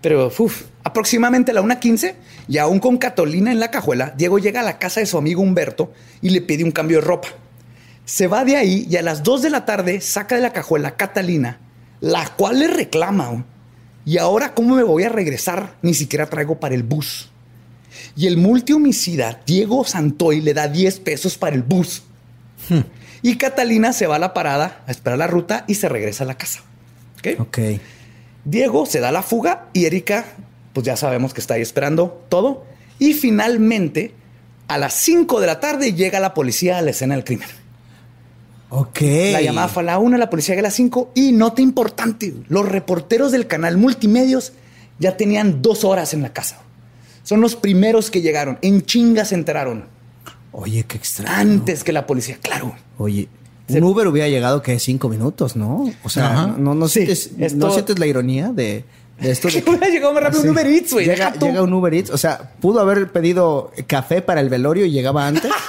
Pero, 0.02 0.30
uf, 0.36 0.64
aproximadamente 0.82 1.52
a 1.52 1.54
la 1.54 1.62
1.15, 1.62 2.14
y 2.48 2.58
aún 2.58 2.80
con 2.80 2.98
Catalina 2.98 3.52
en 3.52 3.60
la 3.60 3.70
cajuela, 3.70 4.12
Diego 4.16 4.38
llega 4.38 4.60
a 4.60 4.64
la 4.64 4.78
casa 4.78 5.00
de 5.00 5.06
su 5.06 5.16
amigo 5.16 5.40
Humberto 5.40 5.92
y 6.20 6.30
le 6.30 6.42
pide 6.42 6.64
un 6.64 6.72
cambio 6.72 6.98
de 6.98 7.06
ropa. 7.06 7.28
Se 8.04 8.26
va 8.26 8.44
de 8.44 8.56
ahí 8.56 8.86
y 8.90 8.96
a 8.96 9.02
las 9.02 9.22
2 9.22 9.42
de 9.42 9.50
la 9.50 9.64
tarde 9.64 10.00
saca 10.00 10.34
de 10.34 10.42
la 10.42 10.52
cajuela 10.52 10.88
a 10.88 10.96
Catalina, 10.96 11.60
la 12.00 12.28
cual 12.34 12.58
le 12.58 12.66
reclama. 12.66 13.44
Y 14.04 14.18
ahora, 14.18 14.54
¿cómo 14.54 14.74
me 14.74 14.82
voy 14.82 15.04
a 15.04 15.08
regresar? 15.08 15.76
Ni 15.82 15.94
siquiera 15.94 16.26
traigo 16.26 16.58
para 16.58 16.74
el 16.74 16.82
bus. 16.82 17.30
Y 18.16 18.26
el 18.26 18.36
multihomicida 18.36 19.40
Diego 19.46 19.84
Santoy 19.84 20.40
le 20.40 20.52
da 20.52 20.66
10 20.66 20.98
pesos 21.00 21.38
para 21.38 21.54
el 21.54 21.62
bus. 21.62 22.02
Y 23.22 23.36
Catalina 23.36 23.92
se 23.92 24.08
va 24.08 24.16
a 24.16 24.18
la 24.18 24.34
parada 24.34 24.82
a 24.84 24.90
esperar 24.90 25.16
la 25.16 25.28
ruta 25.28 25.64
y 25.68 25.76
se 25.76 25.88
regresa 25.88 26.24
a 26.24 26.26
la 26.26 26.36
casa. 26.36 26.60
¿Ok? 27.18 27.40
ok. 27.40 27.58
Diego 28.44 28.86
se 28.86 29.00
da 29.00 29.12
la 29.12 29.22
fuga 29.22 29.68
y 29.72 29.84
Erika, 29.84 30.24
pues 30.72 30.84
ya 30.86 30.96
sabemos 30.96 31.32
que 31.34 31.40
está 31.40 31.54
ahí 31.54 31.62
esperando 31.62 32.24
todo. 32.28 32.64
Y 32.98 33.14
finalmente, 33.14 34.14
a 34.68 34.78
las 34.78 34.94
5 34.94 35.40
de 35.40 35.46
la 35.46 35.60
tarde, 35.60 35.94
llega 35.94 36.20
la 36.20 36.34
policía 36.34 36.78
a 36.78 36.82
la 36.82 36.90
escena 36.90 37.14
del 37.14 37.24
crimen. 37.24 37.48
Ok. 38.70 39.00
La 39.32 39.42
llamada 39.42 39.68
fue 39.68 39.82
a 39.82 39.86
la 39.86 39.98
1, 39.98 40.16
la 40.16 40.30
policía 40.30 40.54
llega 40.54 40.66
a 40.66 40.70
las 40.70 40.74
5. 40.74 41.12
Y 41.14 41.32
nota 41.32 41.62
importante, 41.62 42.32
los 42.48 42.68
reporteros 42.68 43.32
del 43.32 43.46
canal 43.46 43.76
Multimedios 43.76 44.52
ya 44.98 45.16
tenían 45.16 45.62
dos 45.62 45.84
horas 45.84 46.14
en 46.14 46.22
la 46.22 46.32
casa. 46.32 46.60
Son 47.22 47.40
los 47.40 47.54
primeros 47.54 48.10
que 48.10 48.22
llegaron. 48.22 48.58
En 48.62 48.82
chinga 48.82 49.24
se 49.24 49.34
enteraron. 49.34 49.86
Oye, 50.52 50.84
qué 50.84 50.96
extraño. 50.96 51.32
Antes 51.32 51.84
que 51.84 51.92
la 51.92 52.06
policía, 52.06 52.38
claro. 52.40 52.74
Oye, 52.98 53.28
un 53.68 53.82
Uber 53.84 54.06
hubiera 54.08 54.28
llegado 54.28 54.62
que 54.62 54.78
cinco 54.78 55.08
minutos, 55.08 55.56
¿no? 55.56 55.90
O 56.04 56.08
sea, 56.08 56.32
Ajá. 56.32 56.54
no, 56.58 56.74
no, 56.74 56.88
Sí, 56.88 57.06
sientes, 57.06 57.30
esto- 57.38 57.58
¿no 57.58 57.72
sientes 57.72 57.98
la 57.98 58.06
ironía 58.06 58.48
de, 58.52 58.84
de 59.20 59.30
esto. 59.30 59.48
De 59.52 59.62
Que 59.62 59.70
hubiera 59.70 59.88
llegado 59.88 60.12
más 60.12 60.22
rápido 60.24 60.42
un. 60.42 60.48
Uber 60.50 60.66
Eats, 60.66 60.92
güey. 60.92 61.06
Llega, 61.06 61.32
un 61.62 61.72
Uber 61.72 61.94
Eats. 61.94 62.10
O 62.10 62.18
sea, 62.18 62.52
pudo 62.60 62.80
haber 62.80 63.10
pedido 63.12 63.70
café 63.86 64.20
para 64.22 64.40
el 64.40 64.48
velorio 64.48 64.84
y 64.86 64.90
llegaba 64.90 65.26
antes. 65.26 65.50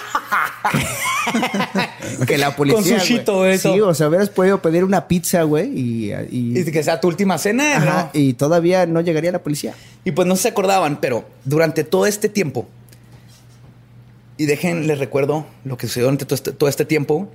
que 2.27 2.37
la 2.37 2.55
policía. 2.55 2.97
Con 2.97 2.99
sushito, 3.01 3.45
eso. 3.45 3.73
Sí, 3.73 3.79
o 3.81 3.93
sea, 3.93 4.07
hubieras 4.09 4.29
podido 4.29 4.61
pedir 4.61 4.83
una 4.83 5.07
pizza, 5.07 5.43
güey, 5.43 5.67
y, 5.77 6.11
y, 6.31 6.59
Y 6.59 6.65
que 6.71 6.83
sea 6.83 6.99
tu 6.99 7.07
última 7.07 7.37
cena. 7.37 7.77
Ajá, 7.77 8.11
¿no? 8.13 8.19
y 8.19 8.33
todavía 8.33 8.85
no 8.85 9.01
llegaría 9.01 9.31
la 9.31 9.39
policía. 9.43 9.73
Y 10.03 10.11
pues 10.11 10.27
no 10.27 10.35
se 10.35 10.49
acordaban, 10.49 10.99
pero 10.99 11.25
durante 11.45 11.83
todo 11.83 12.05
este 12.05 12.29
tiempo, 12.29 12.67
y 14.37 14.45
dejen, 14.45 14.87
les 14.87 14.97
recuerdo 14.99 15.45
lo 15.63 15.77
que 15.77 15.87
sucedió 15.87 16.05
durante 16.07 16.25
todo 16.25 16.35
este, 16.35 16.51
todo 16.51 16.69
este 16.69 16.85
tiempo. 16.85 17.29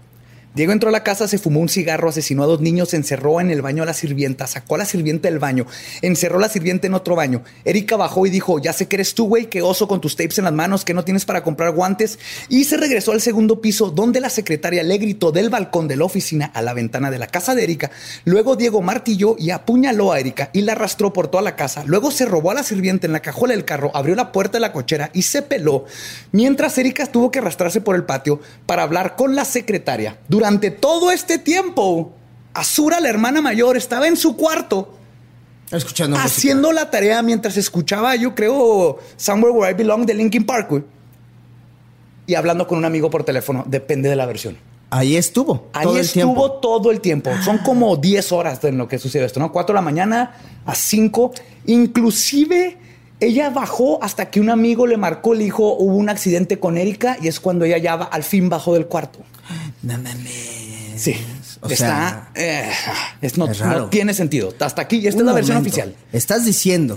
Diego 0.58 0.72
entró 0.72 0.88
a 0.88 0.92
la 0.92 1.04
casa, 1.04 1.28
se 1.28 1.38
fumó 1.38 1.60
un 1.60 1.68
cigarro, 1.68 2.08
asesinó 2.08 2.42
a 2.42 2.46
dos 2.46 2.60
niños, 2.60 2.92
encerró 2.92 3.40
en 3.40 3.52
el 3.52 3.62
baño 3.62 3.84
a 3.84 3.86
la 3.86 3.94
sirvienta, 3.94 4.48
sacó 4.48 4.74
a 4.74 4.78
la 4.78 4.86
sirvienta 4.86 5.28
del 5.28 5.38
baño, 5.38 5.66
encerró 6.02 6.38
a 6.38 6.40
la 6.40 6.48
sirvienta 6.48 6.88
en 6.88 6.94
otro 6.94 7.14
baño. 7.14 7.44
Erika 7.64 7.94
bajó 7.94 8.26
y 8.26 8.30
dijo, 8.30 8.58
ya 8.58 8.72
sé 8.72 8.88
que 8.88 8.96
eres 8.96 9.14
tú, 9.14 9.28
güey, 9.28 9.46
que 9.46 9.62
oso 9.62 9.86
con 9.86 10.00
tus 10.00 10.16
tapes 10.16 10.38
en 10.38 10.46
las 10.46 10.52
manos, 10.52 10.84
que 10.84 10.94
no 10.94 11.04
tienes 11.04 11.24
para 11.24 11.44
comprar 11.44 11.70
guantes. 11.70 12.18
Y 12.48 12.64
se 12.64 12.76
regresó 12.76 13.12
al 13.12 13.20
segundo 13.20 13.60
piso, 13.60 13.90
donde 13.90 14.20
la 14.20 14.30
secretaria 14.30 14.82
le 14.82 14.98
gritó 14.98 15.30
del 15.30 15.48
balcón 15.48 15.86
de 15.86 15.94
la 15.94 16.06
oficina 16.06 16.46
a 16.46 16.60
la 16.60 16.74
ventana 16.74 17.12
de 17.12 17.20
la 17.20 17.28
casa 17.28 17.54
de 17.54 17.62
Erika. 17.62 17.92
Luego 18.24 18.56
Diego 18.56 18.82
martilló 18.82 19.36
y 19.38 19.50
apuñaló 19.50 20.10
a 20.10 20.18
Erika 20.18 20.50
y 20.52 20.62
la 20.62 20.72
arrastró 20.72 21.12
por 21.12 21.28
toda 21.28 21.44
la 21.44 21.54
casa. 21.54 21.84
Luego 21.86 22.10
se 22.10 22.26
robó 22.26 22.50
a 22.50 22.54
la 22.54 22.64
sirvienta 22.64 23.06
en 23.06 23.12
la 23.12 23.20
cajuela 23.20 23.54
del 23.54 23.64
carro, 23.64 23.92
abrió 23.94 24.16
la 24.16 24.32
puerta 24.32 24.54
de 24.54 24.62
la 24.62 24.72
cochera 24.72 25.10
y 25.12 25.22
se 25.22 25.42
peló. 25.42 25.84
Mientras 26.32 26.76
Erika 26.78 27.06
tuvo 27.06 27.30
que 27.30 27.38
arrastrarse 27.38 27.80
por 27.80 27.94
el 27.94 28.02
patio 28.02 28.40
para 28.66 28.82
hablar 28.82 29.14
con 29.14 29.36
la 29.36 29.44
secretaria. 29.44 30.18
Durante 30.26 30.47
todo 30.80 31.10
este 31.10 31.38
tiempo, 31.38 32.12
Azura, 32.54 33.00
la 33.00 33.08
hermana 33.08 33.40
mayor, 33.40 33.76
estaba 33.76 34.08
en 34.08 34.16
su 34.16 34.36
cuarto 34.36 34.94
Escuchando 35.70 36.16
música. 36.16 36.34
haciendo 36.34 36.72
la 36.72 36.90
tarea 36.90 37.20
mientras 37.22 37.56
escuchaba, 37.56 38.16
yo 38.16 38.34
creo, 38.34 38.98
Somewhere 39.16 39.54
Where 39.54 39.72
I 39.72 39.74
Belong 39.74 40.06
de 40.06 40.14
Linkin 40.14 40.44
Park. 40.46 40.70
güey. 40.70 40.84
Y 42.26 42.34
hablando 42.34 42.66
con 42.66 42.78
un 42.78 42.84
amigo 42.84 43.10
por 43.10 43.24
teléfono, 43.24 43.64
depende 43.66 44.08
de 44.08 44.16
la 44.16 44.26
versión. 44.26 44.56
Ahí 44.90 45.16
estuvo. 45.16 45.68
Ahí 45.74 45.84
todo 45.84 45.94
el 45.96 46.00
estuvo 46.00 46.22
tiempo. 46.22 46.52
todo 46.60 46.90
el 46.90 47.00
tiempo. 47.00 47.30
Son 47.44 47.58
como 47.58 47.96
10 47.96 48.32
horas 48.32 48.64
en 48.64 48.78
lo 48.78 48.88
que 48.88 48.98
sucedió 48.98 49.26
esto, 49.26 49.38
¿no? 49.40 49.52
4 49.52 49.74
de 49.74 49.76
la 49.76 49.82
mañana 49.82 50.34
a 50.64 50.74
5. 50.74 51.32
Inclusive 51.66 52.78
ella 53.20 53.50
bajó 53.50 54.02
hasta 54.02 54.30
que 54.30 54.40
un 54.40 54.50
amigo 54.50 54.86
le 54.86 54.96
marcó, 54.96 55.34
le 55.34 55.44
dijo, 55.44 55.74
hubo 55.76 55.96
un 55.96 56.08
accidente 56.08 56.58
con 56.58 56.78
Erika 56.78 57.16
y 57.20 57.28
es 57.28 57.40
cuando 57.40 57.64
ella 57.64 57.78
ya 57.78 57.94
al 57.94 58.22
fin 58.22 58.48
bajó 58.48 58.74
del 58.74 58.86
cuarto. 58.86 59.20
No 59.82 59.94
mames. 59.98 60.56
Sí. 60.96 61.14
O 61.60 61.68
Está... 61.68 61.76
sea, 61.76 62.30
eh, 62.34 62.70
es- 63.20 63.36
no, 63.38 63.50
es 63.50 63.60
tiene 63.90 64.14
sentido. 64.14 64.54
Hasta 64.60 64.82
aquí, 64.82 64.98
esta 64.98 65.08
es 65.10 65.14
Un 65.16 65.26
la 65.26 65.32
versión 65.32 65.56
momento. 65.58 65.70
oficial. 65.80 65.94
Estás 66.12 66.44
diciendo 66.44 66.94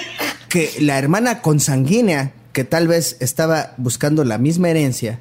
que 0.48 0.70
la 0.80 0.98
hermana 0.98 1.40
consanguínea, 1.40 2.32
que 2.52 2.64
tal 2.64 2.86
vez 2.88 3.16
estaba 3.20 3.72
buscando 3.78 4.24
la 4.24 4.38
misma 4.38 4.68
herencia, 4.70 5.18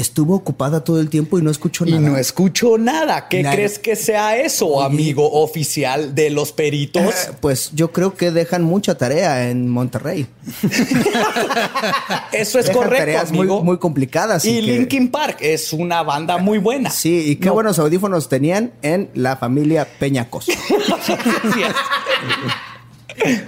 estuvo 0.00 0.34
ocupada 0.34 0.82
todo 0.82 1.00
el 1.00 1.08
tiempo 1.10 1.38
y 1.38 1.42
no 1.42 1.50
escuchó 1.50 1.84
Y 1.86 1.92
nada. 1.92 2.00
no 2.10 2.16
escucho 2.16 2.78
nada. 2.78 3.28
¿Qué 3.28 3.42
crees 3.42 3.78
que 3.78 3.96
sea 3.96 4.36
eso, 4.36 4.66
Oye. 4.68 4.86
amigo 4.86 5.30
oficial 5.42 6.14
de 6.14 6.30
los 6.30 6.52
peritos? 6.52 7.02
Eh, 7.02 7.32
Pues 7.40 7.70
yo 7.74 7.92
creo 7.92 8.14
que 8.14 8.30
dejan 8.30 8.62
mucha 8.62 8.96
tarea 8.96 9.48
en 9.50 9.68
Monterrey. 9.68 10.26
Eso 12.32 12.58
es 12.58 12.66
Dejan 12.66 12.82
correcto, 12.82 12.98
tareas 12.98 13.30
muy, 13.30 13.40
amigo. 13.40 13.62
muy 13.62 13.78
complicadas. 13.78 14.44
y 14.44 14.54
que- 14.56 14.62
Linkin 14.62 15.10
Park 15.10 15.38
es 15.40 15.72
una 15.72 16.02
banda 16.02 16.38
muy 16.38 16.58
buena. 16.58 16.90
Sí, 16.90 17.32
y 17.32 17.36
qué 17.36 17.46
No. 17.46 17.54
buenos 17.54 17.78
audífonos 17.78 18.28
tenían 18.28 18.72
en 18.82 19.10
la 19.14 19.36
familia 19.36 19.86
Peñacos. 19.98 20.46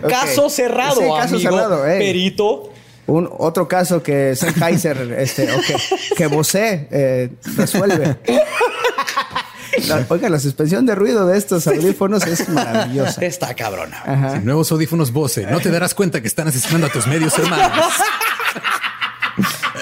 Caso 0.09 0.51
cerrado, 0.51 1.01
Sí, 1.01 1.07
caso 1.09 1.35
amigo. 1.37 1.51
cerrado. 1.51 1.83
Perito. 1.85 2.72
Un 3.07 3.29
otro 3.39 3.67
caso 3.69 4.03
que 4.03 4.37
Sennheiser, 4.37 5.13
este, 5.19 5.53
o 5.53 5.61
que, 5.61 5.77
que 6.17 6.27
Bose 6.29 6.87
eh, 6.91 7.31
resuelve. 7.57 8.17
La- 9.89 10.05
oiga, 10.09 10.29
la 10.29 10.39
suspensión 10.39 10.87
de 10.87 10.95
ruido 10.95 11.27
de 11.27 11.37
estos 11.39 11.67
audífonos 11.67 12.27
es 12.27 12.49
maravillosa. 12.49 13.25
Está 13.25 13.55
cabrona. 13.55 14.01
Ajá. 14.05 14.41
Nuevos 14.41 14.71
audífonos 14.71 15.13
Bose, 15.13 15.47
no 15.47 15.61
te 15.61 15.71
darás 15.71 15.95
cuenta 15.95 16.21
que 16.21 16.29
están 16.29 16.47
asesinando 16.49 16.87
a 16.87 16.91
tus 16.91 17.07
medios 17.07 17.37
hermanos. 17.39 17.93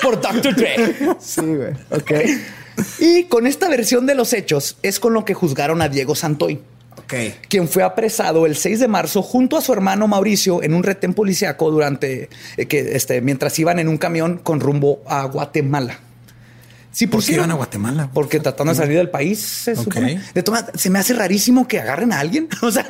Por 0.02 0.20
Dr. 0.20 0.54
Dre. 0.54 0.94
Sí, 1.20 1.40
güey. 1.42 1.72
Ok. 1.90 2.12
Y 2.98 3.24
con 3.24 3.46
esta 3.46 3.68
versión 3.68 4.06
de 4.06 4.14
los 4.14 4.32
hechos 4.32 4.78
es 4.82 5.00
con 5.00 5.12
lo 5.12 5.26
que 5.26 5.34
juzgaron 5.34 5.82
a 5.82 5.88
Diego 5.90 6.14
Santoy. 6.14 6.62
Quien 7.48 7.68
fue 7.68 7.82
apresado 7.82 8.46
el 8.46 8.56
6 8.56 8.80
de 8.80 8.88
marzo 8.88 9.22
junto 9.22 9.56
a 9.56 9.60
su 9.60 9.72
hermano 9.72 10.06
Mauricio 10.08 10.62
en 10.62 10.74
un 10.74 10.82
retén 10.82 11.14
policíaco 11.14 11.70
durante 11.70 12.28
eh, 12.56 12.66
que 12.66 12.96
este 12.96 13.20
mientras 13.20 13.58
iban 13.58 13.78
en 13.78 13.88
un 13.88 13.98
camión 13.98 14.38
con 14.38 14.60
rumbo 14.60 15.02
a 15.06 15.24
Guatemala. 15.24 15.98
Sí, 16.92 17.06
¿Por 17.06 17.24
qué 17.24 17.34
iban 17.34 17.52
a 17.52 17.54
Guatemala? 17.54 18.10
Porque 18.12 18.40
tratando 18.40 18.72
de 18.72 18.76
salir 18.80 18.96
del 18.96 19.10
país, 19.10 19.38
se 19.38 19.72
Ok. 19.74 19.78
supone. 19.84 20.20
De 20.34 20.42
todas 20.42 20.62
maneras, 20.62 20.80
se 20.82 20.90
me 20.90 20.98
hace 20.98 21.14
rarísimo 21.14 21.68
que 21.68 21.78
agarren 21.78 22.12
a 22.12 22.18
alguien. 22.18 22.48
O 22.62 22.70
sea, 22.72 22.84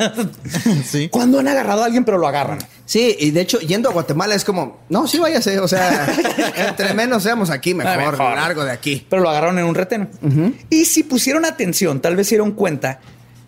Sí. 0.87 1.11
cuando 1.11 1.39
han 1.39 1.49
agarrado 1.49 1.83
a 1.83 1.85
alguien, 1.85 2.07
pero 2.07 2.17
lo 2.17 2.27
agarran. 2.27 2.59
Sí, 2.87 3.15
y 3.21 3.31
de 3.31 3.43
hecho, 3.43 3.61
yendo 3.61 3.91
a 3.91 3.93
Guatemala 3.93 4.35
es 4.35 4.43
como, 4.45 4.81
no, 4.89 5.07
sí 5.07 5.19
váyase, 5.19 5.59
o 5.61 5.69
sea, 5.69 6.07
entre 6.57 6.95
menos 6.95 7.23
seamos 7.23 7.51
aquí, 7.51 7.75
mejor, 7.75 7.93
Ah, 7.93 8.11
mejor. 8.11 8.35
largo 8.37 8.65
de 8.65 8.71
aquí. 8.73 9.07
Pero 9.11 9.21
lo 9.21 9.29
agarraron 9.29 9.59
en 9.59 9.67
un 9.67 9.75
retén. 9.75 10.09
Y 10.71 10.87
si 10.87 11.03
pusieron 11.03 11.45
atención, 11.45 12.01
tal 12.01 12.17
vez 12.17 12.27
se 12.29 12.37
dieron 12.37 12.53
cuenta 12.53 13.01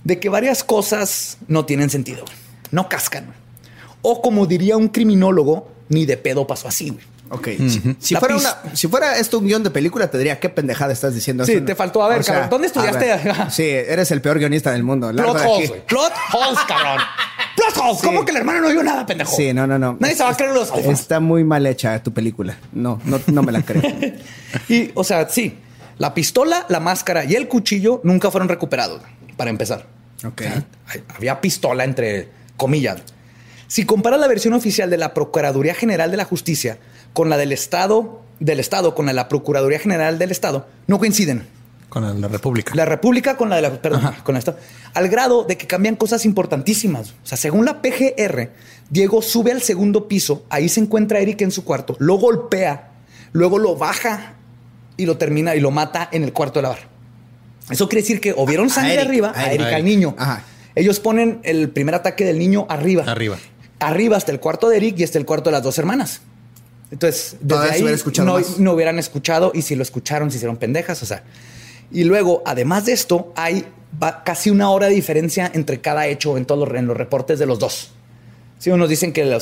de 0.04 0.18
que 0.20 0.28
varias 0.28 0.64
cosas 0.64 1.38
no 1.48 1.64
tienen 1.64 1.90
sentido. 1.90 2.24
No 2.70 2.88
cascan. 2.88 3.32
O 4.02 4.20
como 4.22 4.46
diría 4.46 4.76
un 4.76 4.88
criminólogo, 4.88 5.68
ni 5.88 6.06
de 6.06 6.16
pedo 6.16 6.46
pasó 6.46 6.68
así, 6.68 6.90
güey. 6.90 7.04
Ok. 7.30 7.48
Si, 7.98 8.14
fuera 8.14 8.34
pis- 8.34 8.44
una, 8.44 8.76
si 8.76 8.88
fuera 8.88 9.16
esto 9.16 9.38
un 9.38 9.46
guion 9.46 9.62
de 9.62 9.70
película, 9.70 10.10
te 10.10 10.18
diría, 10.18 10.38
qué 10.38 10.50
pendejada 10.50 10.92
estás 10.92 11.14
diciendo. 11.14 11.46
Sí, 11.46 11.52
Eso 11.52 11.64
te 11.64 11.74
faltó. 11.74 12.02
A 12.02 12.08
ver, 12.08 12.22
cabrón, 12.22 12.50
¿dónde 12.50 12.66
estudiaste? 12.66 13.06
ver, 13.06 13.36
sí, 13.50 13.62
eres 13.62 14.10
el 14.10 14.20
peor 14.20 14.38
guionista 14.38 14.70
del 14.72 14.82
mundo. 14.82 15.10
Plot 15.12 15.38
de 15.38 15.46
holes, 15.46 15.68
güey. 15.70 15.86
Plot 15.86 16.12
holes, 16.34 16.58
cabrón. 16.68 16.98
Plot 17.56 17.76
holes. 17.84 18.00
Sí. 18.00 18.06
¿Cómo 18.06 18.24
que 18.26 18.32
el 18.32 18.36
hermano 18.38 18.60
no 18.60 18.68
vio 18.68 18.82
nada, 18.82 19.06
pendejo? 19.06 19.34
Sí, 19.34 19.54
no, 19.54 19.66
no, 19.66 19.78
no. 19.78 19.96
Nadie 19.98 20.14
se 20.14 20.24
va 20.24 20.30
a 20.30 20.36
creer 20.36 20.52
los 20.52 20.68
ojos. 20.70 20.84
Está 20.84 21.20
muy 21.20 21.42
mal 21.42 21.64
hecha 21.66 22.02
tu 22.02 22.12
película. 22.12 22.58
No, 22.72 23.00
no, 23.06 23.18
no 23.28 23.42
me 23.42 23.52
la 23.52 23.62
creo. 23.62 23.82
Y, 24.68 24.90
o 24.94 25.02
sea, 25.04 25.26
sí. 25.28 25.56
La 25.96 26.12
pistola, 26.14 26.66
la 26.68 26.80
máscara 26.80 27.24
y 27.24 27.34
el 27.34 27.48
cuchillo 27.48 28.00
nunca 28.04 28.30
fueron 28.30 28.48
recuperados, 28.48 29.00
para 29.36 29.50
empezar. 29.50 29.86
Ok. 30.24 30.42
Hay- 30.86 31.02
Había 31.16 31.40
pistola 31.40 31.84
entre 31.84 32.28
comillas. 32.56 33.00
Si 33.66 33.84
comparas 33.86 34.20
la 34.20 34.28
versión 34.28 34.54
oficial 34.54 34.90
de 34.90 34.98
la 34.98 35.14
Procuraduría 35.14 35.74
General 35.74 36.10
de 36.10 36.16
la 36.16 36.24
Justicia 36.24 36.78
con 37.12 37.28
la 37.30 37.36
del 37.38 37.52
Estado, 37.52 38.22
del 38.38 38.60
Estado, 38.60 38.94
con 38.94 39.06
la 39.06 39.12
de 39.12 39.16
la 39.16 39.28
Procuraduría 39.28 39.78
General 39.78 40.18
del 40.18 40.30
Estado, 40.30 40.66
no 40.86 40.98
coinciden. 40.98 41.46
Con 41.88 42.20
la 42.22 42.28
República. 42.28 42.74
La 42.74 42.86
República 42.86 43.36
con 43.36 43.50
la 43.50 43.56
de 43.56 43.62
la, 43.62 43.70
perdón, 43.82 44.12
con 44.24 44.32
la 44.34 44.38
Estado. 44.38 44.58
Al 44.94 45.08
grado 45.08 45.44
de 45.44 45.58
que 45.58 45.66
cambian 45.66 45.94
cosas 45.96 46.24
importantísimas. 46.24 47.10
O 47.22 47.26
sea, 47.26 47.36
según 47.36 47.66
la 47.66 47.82
PGR, 47.82 48.50
Diego 48.88 49.20
sube 49.20 49.52
al 49.52 49.60
segundo 49.60 50.08
piso, 50.08 50.44
ahí 50.48 50.68
se 50.70 50.80
encuentra 50.80 51.18
Eric 51.20 51.42
en 51.42 51.50
su 51.50 51.64
cuarto, 51.64 51.94
lo 51.98 52.14
golpea, 52.14 52.92
luego 53.32 53.58
lo 53.58 53.76
baja 53.76 54.34
y 54.96 55.04
lo 55.04 55.18
termina 55.18 55.54
y 55.54 55.60
lo 55.60 55.70
mata 55.70 56.08
en 56.12 56.24
el 56.24 56.32
cuarto 56.32 56.58
de 56.60 56.62
la 56.62 56.68
barra. 56.70 56.88
Eso 57.70 57.88
quiere 57.88 58.02
decir 58.02 58.20
que 58.20 58.34
o 58.36 58.44
vieron 58.46 58.70
sangre 58.70 58.94
Eric, 58.94 59.06
arriba, 59.06 59.32
a 59.34 59.40
a 59.40 59.46
Eric. 59.46 59.60
Eric, 59.60 59.74
al 59.74 59.84
niño. 59.84 60.14
Ajá. 60.18 60.44
Ellos 60.74 61.00
ponen 61.00 61.40
el 61.42 61.70
primer 61.70 61.94
ataque 61.94 62.24
del 62.24 62.38
niño 62.38 62.66
arriba. 62.68 63.04
Arriba. 63.06 63.38
Arriba 63.78 64.16
hasta 64.16 64.32
el 64.32 64.40
cuarto 64.40 64.68
de 64.68 64.78
Eric 64.78 64.98
y 64.98 65.04
hasta 65.04 65.18
el 65.18 65.26
cuarto 65.26 65.50
de 65.50 65.52
las 65.52 65.62
dos 65.62 65.78
hermanas. 65.78 66.20
Entonces, 66.90 67.36
desde 67.40 67.70
ahí 67.70 67.84
no, 68.58 68.72
hubieran 68.72 68.98
escuchado 68.98 69.50
y 69.54 69.62
si 69.62 69.74
lo 69.74 69.82
escucharon 69.82 70.30
se 70.30 70.36
hicieron 70.36 70.58
pendejas, 70.58 71.02
o 71.02 71.06
sea. 71.06 71.24
Y 71.90 72.04
luego, 72.04 72.42
además 72.44 72.86
de 72.86 72.92
esto, 72.92 73.32
hay 73.34 73.64
casi 74.24 74.50
una 74.50 74.70
hora 74.70 74.88
de 74.88 74.94
diferencia 74.94 75.50
entre 75.54 75.80
cada 75.80 76.06
hecho 76.06 76.36
en 76.36 76.44
todos 76.44 76.68
los, 76.68 76.78
en 76.78 76.86
los 76.86 76.96
reportes 76.96 77.38
de 77.38 77.46
los 77.46 77.58
dos. 77.58 77.92
Sí, 78.58 78.70
unos 78.70 78.88
dicen 78.88 79.12
que 79.12 79.36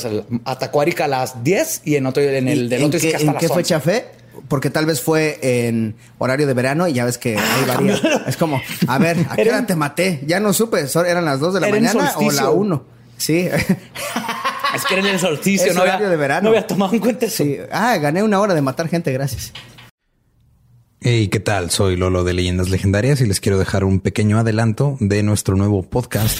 atacó 0.45 0.79
a 0.79 0.83
Erika 0.83 1.05
a 1.05 1.07
las 1.07 1.43
10 1.43 1.81
y 1.85 1.95
en 1.95 2.05
otro 2.07 2.23
en 2.23 2.47
el 2.47 2.69
del 2.69 2.81
¿En 2.81 2.87
otro 2.87 2.99
dice 2.99 3.11
qué, 3.11 3.11
que 3.11 3.17
hasta 3.17 3.31
en 3.31 3.37
qué 3.37 3.47
las 3.47 3.51
11. 3.51 3.63
fecha 3.63 3.79
fue? 3.79 4.05
Porque 4.47 4.69
tal 4.69 4.85
vez 4.85 5.01
fue 5.01 5.39
en 5.41 5.95
horario 6.17 6.47
de 6.47 6.53
verano 6.53 6.87
y 6.87 6.93
ya 6.93 7.05
ves 7.05 7.17
que 7.17 7.37
ahí 7.37 7.65
varía. 7.67 7.99
Es 8.27 8.37
como, 8.37 8.61
a 8.87 8.97
ver, 8.97 9.17
¿a 9.29 9.35
qué 9.37 9.49
hora 9.49 9.65
te 9.65 9.75
maté? 9.75 10.21
Ya 10.25 10.39
no 10.39 10.53
supe, 10.53 10.87
¿so- 10.87 11.05
¿eran 11.05 11.25
las 11.25 11.39
2 11.39 11.53
de 11.55 11.59
la 11.61 11.67
mañana 11.69 12.13
o 12.15 12.31
la 12.31 12.49
1? 12.49 12.83
Sí. 13.17 13.47
Es 14.73 14.85
que 14.85 14.93
era 14.93 15.03
en 15.03 15.13
el 15.15 15.19
solsticio, 15.19 15.67
Es 15.67 15.75
no 15.75 15.81
había, 15.81 15.95
horario 15.95 16.09
de 16.09 16.15
verano. 16.15 16.43
no 16.43 16.49
había 16.55 16.65
tomado 16.65 16.93
en 16.93 17.01
cuenta 17.01 17.25
eso. 17.25 17.43
sí. 17.43 17.57
Ah, 17.73 17.97
gané 17.97 18.23
una 18.23 18.39
hora 18.39 18.53
de 18.53 18.61
matar 18.61 18.87
gente, 18.87 19.11
gracias. 19.11 19.51
Hey, 21.01 21.27
¿qué 21.27 21.41
tal? 21.41 21.71
Soy 21.71 21.97
Lolo 21.97 22.23
de 22.23 22.33
Leyendas 22.33 22.69
Legendarias 22.69 23.19
y 23.19 23.25
les 23.25 23.41
quiero 23.41 23.59
dejar 23.59 23.83
un 23.83 23.99
pequeño 23.99 24.39
adelanto 24.39 24.95
de 25.01 25.23
nuestro 25.23 25.57
nuevo 25.57 25.83
podcast. 25.83 26.39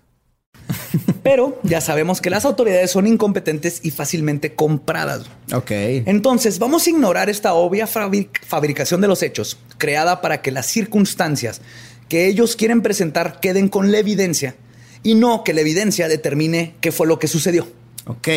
Pero 1.23 1.59
ya 1.63 1.81
sabemos 1.81 2.21
que 2.21 2.29
las 2.29 2.45
autoridades 2.45 2.91
son 2.91 3.07
incompetentes 3.07 3.79
y 3.83 3.91
fácilmente 3.91 4.53
compradas. 4.53 5.23
Ok. 5.53 5.71
Entonces, 5.71 6.59
vamos 6.59 6.85
a 6.85 6.89
ignorar 6.89 7.29
esta 7.29 7.53
obvia 7.53 7.87
fabri- 7.87 8.29
fabricación 8.45 9.01
de 9.01 9.07
los 9.07 9.21
hechos, 9.23 9.57
creada 9.77 10.21
para 10.21 10.41
que 10.41 10.51
las 10.51 10.65
circunstancias 10.65 11.61
que 12.09 12.27
ellos 12.27 12.55
quieren 12.55 12.81
presentar 12.81 13.39
queden 13.39 13.69
con 13.69 13.91
la 13.91 13.99
evidencia 13.99 14.55
y 15.03 15.15
no 15.15 15.43
que 15.43 15.53
la 15.53 15.61
evidencia 15.61 16.07
determine 16.07 16.75
qué 16.81 16.91
fue 16.91 17.07
lo 17.07 17.19
que 17.19 17.27
sucedió. 17.27 17.67
Ok. 18.05 18.27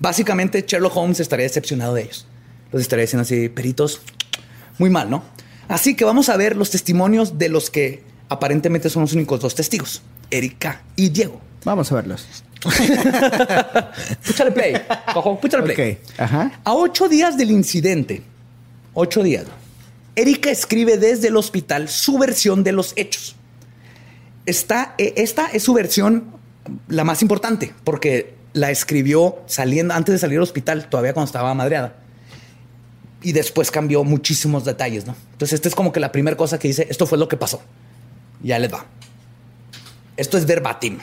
Básicamente, 0.00 0.64
Sherlock 0.66 0.96
Holmes 0.96 1.20
estaría 1.20 1.44
decepcionado 1.44 1.94
de 1.94 2.02
ellos. 2.02 2.26
Los 2.72 2.82
estaría 2.82 3.02
diciendo 3.04 3.22
así, 3.22 3.48
peritos, 3.48 4.00
muy 4.78 4.90
mal, 4.90 5.08
¿no? 5.10 5.22
Así 5.68 5.94
que 5.94 6.04
vamos 6.04 6.28
a 6.28 6.36
ver 6.36 6.56
los 6.56 6.70
testimonios 6.70 7.38
de 7.38 7.48
los 7.48 7.70
que 7.70 8.02
aparentemente 8.32 8.90
son 8.90 9.02
los 9.02 9.12
únicos 9.12 9.40
dos 9.40 9.54
testigos, 9.54 10.02
Erika 10.30 10.82
y 10.96 11.08
Diego. 11.08 11.40
Vamos 11.64 11.92
a 11.92 11.94
verlos. 11.96 12.26
Púchale 14.26 14.52
play, 14.52 14.74
cojo, 15.12 15.40
púchale 15.40 15.64
play. 15.64 15.92
Ok. 15.92 16.20
Ajá. 16.20 16.60
A 16.64 16.74
ocho 16.74 17.08
días 17.08 17.36
del 17.36 17.50
incidente, 17.50 18.22
ocho 18.94 19.22
días, 19.22 19.46
Erika 20.14 20.50
escribe 20.50 20.98
desde 20.98 21.28
el 21.28 21.36
hospital 21.36 21.88
su 21.88 22.18
versión 22.18 22.64
de 22.64 22.72
los 22.72 22.92
hechos. 22.96 23.36
Esta, 24.44 24.94
eh, 24.98 25.14
esta 25.16 25.46
es 25.46 25.62
su 25.62 25.72
versión 25.72 26.24
la 26.88 27.04
más 27.04 27.22
importante, 27.22 27.72
porque 27.84 28.34
la 28.52 28.70
escribió 28.70 29.38
saliendo 29.46 29.94
antes 29.94 30.12
de 30.12 30.18
salir 30.18 30.38
al 30.38 30.42
hospital, 30.42 30.88
todavía 30.88 31.14
cuando 31.14 31.26
estaba 31.26 31.54
madreada. 31.54 31.96
Y 33.22 33.32
después 33.32 33.70
cambió 33.70 34.04
muchísimos 34.04 34.64
detalles, 34.64 35.06
¿no? 35.06 35.14
Entonces, 35.32 35.54
esta 35.54 35.68
es 35.68 35.74
como 35.74 35.92
que 35.92 36.00
la 36.00 36.12
primera 36.12 36.36
cosa 36.36 36.58
que 36.58 36.68
dice, 36.68 36.86
esto 36.90 37.06
fue 37.06 37.18
lo 37.18 37.28
que 37.28 37.36
pasó. 37.36 37.62
Ya 38.42 38.58
les 38.58 38.72
va. 38.72 38.84
Esto 40.16 40.36
es 40.36 40.46
verbatim. 40.46 40.98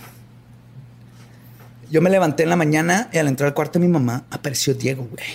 Yo 1.90 2.02
me 2.02 2.10
levanté 2.10 2.44
en 2.44 2.50
la 2.50 2.56
mañana 2.56 3.10
y 3.12 3.18
al 3.18 3.28
entrar 3.28 3.48
al 3.48 3.54
cuarto 3.54 3.80
de 3.80 3.86
mi 3.86 3.92
mamá 3.92 4.26
apareció 4.30 4.74
Diego, 4.76 5.08
güey. 5.10 5.26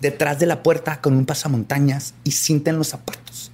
Detrás 0.00 0.38
de 0.38 0.46
la 0.46 0.62
puerta 0.62 1.00
con 1.00 1.14
un 1.14 1.26
pasamontañas 1.26 2.14
y 2.24 2.32
cinta 2.32 2.70
en 2.70 2.78
los 2.78 2.88
zapatos. 2.88 3.50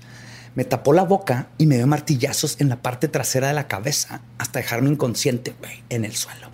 Me 0.54 0.64
tapó 0.64 0.92
la 0.92 1.02
boca 1.02 1.48
y 1.58 1.66
me 1.66 1.76
dio 1.76 1.86
martillazos 1.86 2.60
en 2.60 2.68
la 2.68 2.76
parte 2.76 3.08
trasera 3.08 3.48
de 3.48 3.54
la 3.54 3.68
cabeza 3.68 4.20
hasta 4.38 4.58
dejarme 4.60 4.90
inconsciente, 4.90 5.54
güey, 5.58 5.82
en 5.88 6.04
el 6.04 6.14
suelo. 6.14 6.48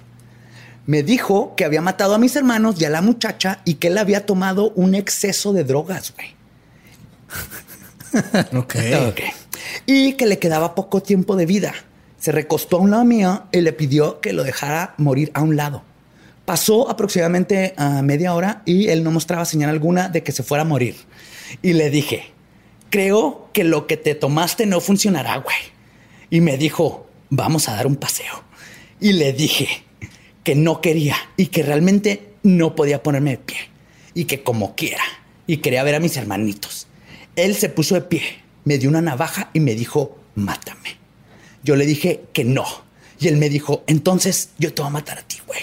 Me 0.86 1.02
dijo 1.02 1.54
que 1.56 1.64
había 1.64 1.80
matado 1.80 2.14
a 2.14 2.18
mis 2.18 2.36
hermanos 2.36 2.80
y 2.80 2.84
a 2.84 2.90
la 2.90 3.02
muchacha 3.02 3.60
y 3.64 3.74
que 3.74 3.88
él 3.88 3.98
había 3.98 4.24
tomado 4.24 4.70
un 4.70 4.94
exceso 4.94 5.52
de 5.52 5.64
drogas, 5.64 6.14
güey. 6.14 6.36
Ok. 8.54 8.76
Ok. 9.08 9.20
Y 9.86 10.14
que 10.14 10.26
le 10.26 10.38
quedaba 10.38 10.74
poco 10.74 11.02
tiempo 11.02 11.36
de 11.36 11.46
vida. 11.46 11.74
Se 12.18 12.32
recostó 12.32 12.78
a 12.78 12.80
un 12.80 12.90
lado 12.90 13.04
mío 13.04 13.44
y 13.52 13.60
le 13.60 13.72
pidió 13.72 14.20
que 14.20 14.32
lo 14.32 14.44
dejara 14.44 14.94
morir 14.98 15.30
a 15.34 15.42
un 15.42 15.56
lado. 15.56 15.82
Pasó 16.44 16.88
aproximadamente 16.88 17.74
a 17.76 18.02
media 18.02 18.32
hora 18.34 18.62
y 18.64 18.88
él 18.88 19.02
no 19.02 19.10
mostraba 19.10 19.44
señal 19.44 19.70
alguna 19.70 20.08
de 20.08 20.22
que 20.22 20.32
se 20.32 20.42
fuera 20.42 20.62
a 20.62 20.66
morir. 20.66 20.94
Y 21.62 21.72
le 21.72 21.90
dije, 21.90 22.32
creo 22.90 23.48
que 23.52 23.64
lo 23.64 23.86
que 23.86 23.96
te 23.96 24.14
tomaste 24.14 24.66
no 24.66 24.80
funcionará, 24.80 25.36
güey. 25.38 25.56
Y 26.30 26.40
me 26.40 26.56
dijo, 26.56 27.06
vamos 27.30 27.68
a 27.68 27.74
dar 27.74 27.86
un 27.86 27.96
paseo. 27.96 28.44
Y 29.00 29.12
le 29.12 29.32
dije 29.32 29.68
que 30.44 30.54
no 30.54 30.80
quería 30.80 31.16
y 31.36 31.46
que 31.46 31.62
realmente 31.62 32.34
no 32.42 32.74
podía 32.74 33.02
ponerme 33.02 33.32
de 33.32 33.38
pie. 33.38 33.56
Y 34.14 34.24
que 34.24 34.42
como 34.42 34.74
quiera. 34.74 35.02
Y 35.46 35.58
quería 35.58 35.82
ver 35.82 35.96
a 35.96 36.00
mis 36.00 36.16
hermanitos. 36.16 36.86
Él 37.34 37.54
se 37.54 37.68
puso 37.68 37.96
de 37.96 38.02
pie, 38.02 38.22
me 38.66 38.78
dio 38.78 38.90
una 38.90 39.00
navaja 39.00 39.48
y 39.54 39.60
me 39.60 39.74
dijo, 39.74 40.18
mátame. 40.34 40.98
Yo 41.62 41.76
le 41.76 41.86
dije 41.86 42.24
que 42.32 42.44
no. 42.44 42.66
Y 43.18 43.28
él 43.28 43.38
me 43.38 43.48
dijo, 43.48 43.84
entonces 43.86 44.50
yo 44.58 44.74
te 44.74 44.82
voy 44.82 44.88
a 44.88 44.92
matar 44.92 45.18
a 45.18 45.22
ti, 45.22 45.38
güey. 45.46 45.62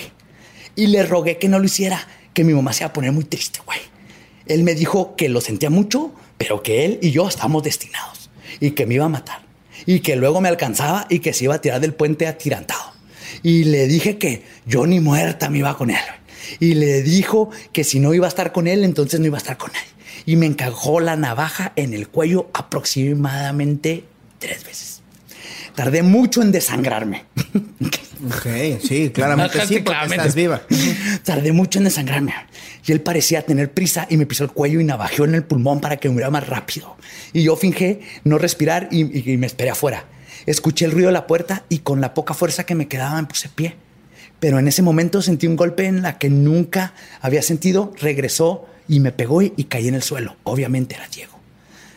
Y 0.75 0.87
le 0.87 1.03
rogué 1.03 1.37
que 1.37 1.49
no 1.49 1.59
lo 1.59 1.65
hiciera, 1.65 2.07
que 2.33 2.43
mi 2.43 2.53
mamá 2.53 2.73
se 2.73 2.83
iba 2.83 2.87
a 2.87 2.93
poner 2.93 3.11
muy 3.11 3.25
triste, 3.25 3.59
güey. 3.65 3.79
Él 4.47 4.63
me 4.63 4.73
dijo 4.73 5.15
que 5.15 5.29
lo 5.29 5.41
sentía 5.41 5.69
mucho, 5.69 6.13
pero 6.37 6.63
que 6.63 6.85
él 6.85 6.99
y 7.01 7.11
yo 7.11 7.27
estábamos 7.27 7.61
destinados 7.63 8.31
y 8.59 8.71
que 8.71 8.85
me 8.85 8.95
iba 8.95 9.05
a 9.05 9.09
matar 9.09 9.43
y 9.85 9.99
que 9.99 10.15
luego 10.15 10.41
me 10.41 10.49
alcanzaba 10.49 11.05
y 11.09 11.19
que 11.19 11.33
se 11.33 11.43
iba 11.43 11.55
a 11.55 11.61
tirar 11.61 11.81
del 11.81 11.93
puente 11.93 12.25
atirantado. 12.25 12.93
Y 13.41 13.65
le 13.65 13.87
dije 13.87 14.17
que 14.17 14.43
yo 14.65 14.87
ni 14.87 15.01
muerta 15.01 15.49
me 15.49 15.59
iba 15.59 15.77
con 15.77 15.89
él. 15.89 15.97
Y 16.59 16.75
le 16.75 17.03
dijo 17.03 17.49
que 17.71 17.83
si 17.83 17.99
no 17.99 18.13
iba 18.13 18.27
a 18.27 18.29
estar 18.29 18.51
con 18.51 18.67
él, 18.67 18.83
entonces 18.83 19.19
no 19.19 19.25
iba 19.25 19.37
a 19.37 19.41
estar 19.41 19.57
con 19.57 19.71
nadie. 19.71 19.92
Y 20.25 20.35
me 20.35 20.45
encajó 20.45 20.99
la 20.99 21.15
navaja 21.15 21.73
en 21.75 21.93
el 21.93 22.07
cuello 22.07 22.49
aproximadamente 22.53 24.05
tres 24.39 24.63
veces. 24.63 25.01
Tardé 25.75 26.03
mucho 26.03 26.41
en 26.41 26.51
desangrarme. 26.51 27.25
Ok. 28.25 28.79
Sí, 28.87 29.09
claramente 29.09 29.59
sí, 29.65 29.65
porque 29.79 29.83
Claramente. 29.83 30.15
estás 30.15 30.35
viva. 30.35 30.61
Tardé 31.23 31.51
mucho 31.51 31.79
en 31.79 31.85
desangrarme. 31.85 32.33
Y 32.85 32.91
él 32.91 33.01
parecía 33.01 33.41
tener 33.45 33.71
prisa 33.73 34.07
y 34.09 34.17
me 34.17 34.25
pisó 34.25 34.43
el 34.43 34.51
cuello 34.51 34.79
y 34.79 34.83
navajeó 34.83 35.25
en 35.25 35.35
el 35.35 35.43
pulmón 35.43 35.81
para 35.81 35.97
que 35.97 36.07
me 36.07 36.13
muriera 36.13 36.29
más 36.31 36.47
rápido. 36.47 36.95
Y 37.33 37.43
yo 37.43 37.55
fingé 37.55 38.01
no 38.23 38.37
respirar 38.37 38.87
y, 38.91 39.01
y- 39.01 39.33
y 39.33 39.37
me 39.37 39.47
esperé 39.47 39.71
afuera. 39.71 40.05
Escuché 40.45 40.85
el 40.85 40.91
ruido 40.91 41.07
de 41.07 41.13
la 41.13 41.27
puerta 41.27 41.63
y 41.69 41.79
con 41.79 42.01
la 42.01 42.13
poca 42.13 42.33
fuerza 42.33 42.65
que 42.65 42.75
me 42.75 42.87
quedaba 42.87 43.19
me 43.21 43.27
puse 43.27 43.49
pie. 43.49 43.75
Pero 44.39 44.59
en 44.59 44.67
ese 44.67 44.81
momento 44.81 45.21
sentí 45.21 45.47
un 45.47 45.55
golpe 45.55 45.85
en 45.85 46.01
la 46.01 46.17
que 46.17 46.29
nunca 46.29 46.93
había 47.21 47.41
sentido. 47.41 47.93
Regresó 47.99 48.65
y 48.87 48.99
me 48.99 49.11
pegó 49.11 49.41
y, 49.41 49.49
caí 49.65 49.87
en 49.87 49.95
el 49.95 50.03
suelo. 50.03 50.35
Obviamente 50.43 50.95
era 50.95 51.07
Diego. 51.07 51.39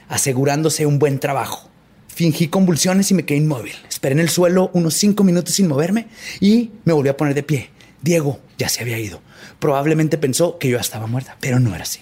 Asegurándose 0.09 0.87
un 0.87 0.99
buen 0.99 1.19
trabajo. 1.19 1.69
Fingí 2.09 2.49
convulsiones 2.49 3.11
y 3.11 3.15
me 3.15 3.25
quedé 3.25 3.39
inmóvil. 3.39 3.75
Esperé 3.89 4.13
en 4.15 4.21
el 4.21 4.29
suelo 4.29 4.71
unos 4.73 4.95
cinco 4.95 5.25
minutos 5.25 5.55
sin 5.55 5.69
moverme 5.69 6.09
y 6.41 6.71
me 6.85 6.93
volví 6.93 7.09
a 7.09 7.17
poner 7.17 7.35
de 7.35 7.43
pie. 7.43 7.71
Diego 8.03 8.41
ya 8.59 8.69
se 8.69 8.83
había 8.83 8.99
ido. 8.99 9.21
Probablemente 9.59 10.17
pensó 10.17 10.59
que 10.59 10.69
yo 10.69 10.79
estaba 10.79 11.07
muerta, 11.07 11.37
pero 11.41 11.61
no 11.61 11.75
era 11.75 11.83
así. 11.83 12.01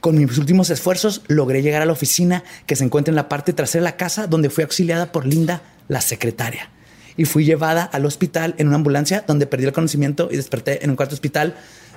Con 0.00 0.16
mis 0.16 0.38
últimos 0.38 0.70
esfuerzos 0.70 1.22
logré 1.28 1.62
llegar 1.62 1.82
a 1.82 1.86
la 1.86 1.92
oficina 1.92 2.44
que 2.66 2.76
se 2.76 2.84
encuentra 2.84 3.12
en 3.12 3.16
la 3.16 3.28
parte 3.28 3.52
trasera 3.52 3.82
de 3.82 3.90
la 3.90 3.96
casa 3.96 4.26
donde 4.26 4.50
fui 4.50 4.64
auxiliada 4.64 5.12
por 5.12 5.26
Linda, 5.26 5.62
la 5.88 6.00
secretaria. 6.00 6.70
Y 7.16 7.26
fui 7.26 7.44
llevada 7.44 7.84
al 7.84 8.06
hospital 8.06 8.54
en 8.58 8.68
una 8.68 8.76
ambulancia 8.76 9.24
donde 9.26 9.46
perdí 9.46 9.66
el 9.66 9.72
conocimiento 9.72 10.28
y 10.32 10.36
desperté 10.36 10.82
en 10.84 10.90
un 10.90 10.96
cuarto 10.96 11.14
hospital 11.14 11.54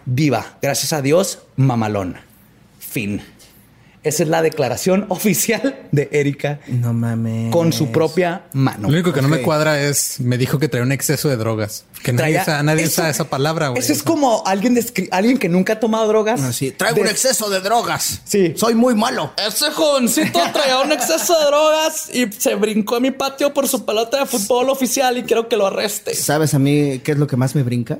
viva. 0.07 0.57
Gracias 0.61 0.93
a 0.93 1.01
Dios, 1.01 1.39
mamalón. 1.57 2.15
Fin. 2.79 3.21
Esa 4.03 4.23
es 4.23 4.29
la 4.29 4.41
declaración 4.41 5.05
oficial 5.09 5.81
de 5.91 6.07
Erika 6.13 6.59
No 6.67 6.93
mames. 6.93 7.51
con 7.51 7.73
su 7.73 7.91
propia 7.91 8.43
mano. 8.53 8.83
Lo 8.87 8.93
único 8.93 9.11
que 9.11 9.21
no 9.21 9.27
me 9.27 9.41
cuadra 9.41 9.81
es, 9.81 10.21
me 10.21 10.37
dijo 10.37 10.59
que 10.59 10.69
traía 10.69 10.85
un 10.85 10.93
exceso 10.93 11.27
de 11.27 11.35
drogas. 11.35 11.83
Que 12.03 12.13
nadie, 12.13 12.39
usa, 12.39 12.63
nadie 12.63 12.83
eso- 12.83 13.01
usa 13.01 13.09
esa 13.09 13.25
palabra, 13.29 13.69
güey. 13.69 13.81
Eso 13.81 13.91
es 13.91 14.03
como 14.03 14.43
alguien, 14.45 14.75
descri- 14.77 15.09
alguien 15.11 15.37
que 15.37 15.49
nunca 15.49 15.73
ha 15.73 15.79
tomado 15.81 16.07
drogas. 16.07 16.41
Así, 16.41 16.71
traigo 16.71 17.01
un 17.01 17.07
exceso 17.07 17.49
de 17.49 17.59
drogas. 17.59 18.21
Sí. 18.23 18.53
Soy 18.55 18.75
muy 18.75 18.95
malo. 18.95 19.33
Ese 19.45 19.71
jovencito 19.71 20.39
traía 20.53 20.79
un 20.79 20.91
exceso 20.93 21.37
de 21.37 21.45
drogas 21.47 22.09
y 22.13 22.31
se 22.31 22.55
brincó 22.55 22.95
a 22.95 22.99
mi 23.01 23.11
patio 23.11 23.53
por 23.53 23.67
su 23.67 23.83
pelota 23.83 24.19
de 24.21 24.25
fútbol 24.25 24.69
oficial 24.69 25.17
y 25.17 25.23
quiero 25.23 25.49
que 25.49 25.57
lo 25.57 25.67
arreste. 25.67 26.13
¿Sabes 26.15 26.53
a 26.53 26.59
mí 26.59 26.99
qué 26.99 27.11
es 27.11 27.17
lo 27.17 27.27
que 27.27 27.35
más 27.35 27.55
me 27.55 27.63
brinca? 27.63 27.97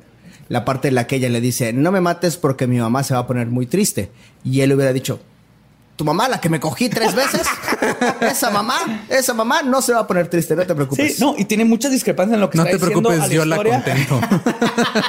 La 0.50 0.64
parte 0.66 0.88
en 0.88 0.96
la 0.96 1.08
que 1.08 1.18
ella 1.18 1.30
le 1.30 1.42
dice, 1.42 1.74
no 1.74 1.92
me 1.92 2.00
mates 2.02 2.38
porque 2.38 2.68
mi 2.68 2.78
mamá 2.80 3.04
se 3.04 3.14
va 3.14 3.22
a 3.22 3.28
poner 3.28 3.48
muy 3.48 3.66
triste. 3.66 4.12
Y 4.44 4.62
él 4.62 4.72
hubiera 4.74 4.94
dicho, 4.94 5.20
tu 5.98 6.06
mamá, 6.06 6.30
la 6.30 6.40
que 6.40 6.48
me 6.50 6.60
cogí 6.60 6.90
tres 6.90 7.16
veces, 7.16 7.42
esa 8.22 8.50
mamá, 8.52 9.06
esa 9.10 9.34
mamá 9.34 9.64
no 9.64 9.82
se 9.82 9.94
va 9.94 10.02
a 10.02 10.08
poner 10.08 10.28
triste, 10.30 10.56
no 10.56 10.66
te 10.66 10.74
preocupes. 10.76 11.16
Sí, 11.18 11.22
no, 11.24 11.36
y 11.38 11.46
tiene 11.46 11.66
muchas 11.66 11.92
discrepancias 11.92 12.36
en 12.36 12.42
lo 12.42 12.50
que 12.50 12.58
No 12.58 12.66
está 12.66 12.78
te 12.78 12.86
diciendo 12.86 13.10
a 13.10 13.14
preocupes, 13.14 13.36
yo 13.36 13.46
la 13.46 13.56
historia. 13.56 13.84
contento. 13.84 14.22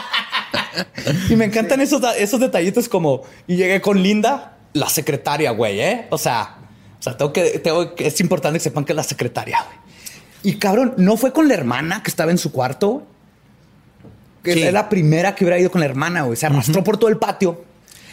Y 1.31 1.37
me 1.37 1.47
encantan 1.47 1.81
esos, 1.81 2.01
esos 2.19 2.39
detallitos 2.41 2.89
como, 2.89 3.23
y 3.47 3.57
llegué 3.57 3.81
con 3.81 4.03
Linda, 4.03 4.57
la 4.75 4.89
secretaria, 4.89 5.51
güey, 5.53 5.81
¿eh? 5.81 6.07
O 6.11 6.19
sea, 6.19 6.57
o 6.99 7.03
sea, 7.03 7.17
tengo 7.17 7.33
que, 7.33 7.59
tengo 7.59 7.95
que- 7.95 8.07
es 8.07 8.21
importante 8.21 8.59
que 8.59 8.63
sepan 8.65 8.85
que 8.85 8.93
es 8.93 8.97
la 8.97 9.03
secretaria, 9.03 9.59
güey. 9.65 9.79
Y 10.55 10.59
cabrón, 10.59 10.95
no 10.97 11.17
fue 11.17 11.33
con 11.33 11.49
la 11.49 11.55
hermana 11.55 12.03
que 12.03 12.11
estaba 12.11 12.31
en 12.31 12.39
su 12.39 12.53
cuarto. 12.53 13.05
Que 14.55 14.61
Sí. 14.61 14.63
es 14.67 14.73
la 14.73 14.89
primera 14.89 15.35
que 15.35 15.45
hubiera 15.45 15.59
ido 15.59 15.71
con 15.71 15.81
la 15.81 15.87
hermana, 15.87 16.23
güey. 16.23 16.37
Se 16.37 16.47
arrastró 16.47 16.83
por 16.85 16.97
todo 16.99 17.11
el 17.11 17.17
patio 17.19 17.65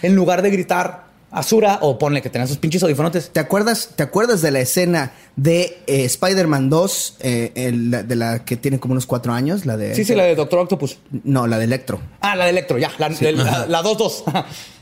en 0.01 0.15
lugar 0.15 0.41
de 0.41 0.49
gritar 0.51 1.05
Azura 1.31 1.79
o 1.81 1.97
ponle 1.99 2.21
que 2.21 2.29
tenía 2.29 2.47
sus 2.47 2.57
pinches 2.57 2.81
audífonotes. 2.83 3.29
¿Te 3.31 3.41
acuerdas, 3.41 3.89
¿Te 3.97 4.03
acuerdas 4.03 4.41
de 4.41 4.51
la 4.51 4.61
escena 4.61 5.11
de 5.35 5.79
eh, 5.85 6.05
Spider-Man 6.05 6.69
2, 6.69 7.17
eh, 7.19 7.51
el- 7.55 7.91
de 8.07 8.15
la 8.15 8.45
que 8.45 8.55
tiene 8.55 8.79
como 8.79 8.93
unos 8.93 9.05
cuatro 9.05 9.33
años? 9.33 9.65
La 9.65 9.75
de... 9.75 9.93
Sí, 9.95 10.05
sí, 10.05 10.15
la 10.15 10.23
de 10.23 10.35
Doctor 10.35 10.59
Octopus. 10.59 10.97
No, 11.25 11.45
la 11.45 11.57
de 11.57 11.65
Electro. 11.65 11.99
Ah, 12.21 12.37
la 12.37 12.45
de 12.45 12.51
Electro, 12.51 12.77
ya. 12.77 12.89
La, 12.99 13.09
de- 13.09 13.31
la- 13.33 13.65
la 13.67 13.83
2-2. 13.83 14.23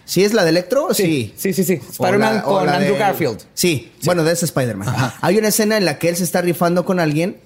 ¿Sí 0.06 0.24
es 0.24 0.34
la 0.34 0.44
de 0.44 0.50
Electro? 0.52 0.94
Sí. 0.94 1.34
Sí, 1.36 1.54
sí, 1.54 1.64
sí. 1.64 1.74
Spider-Man 1.90 2.42
con 2.42 2.70
Andrew 2.70 2.94
de- 2.94 3.00
Garfield. 3.00 3.40
Sí, 3.56 3.92
bueno, 4.04 4.24
de 4.24 4.34
ese 4.34 4.46
Spider-Man. 4.46 4.94
Hay 5.22 5.38
una 5.40 5.48
escena 5.48 5.78
en 5.78 5.86
la 5.86 5.98
que 5.98 6.10
él 6.10 6.18
se 6.18 6.24
está 6.24 6.42
rifando 6.42 6.86
con 6.86 7.00
alguien 7.00 7.38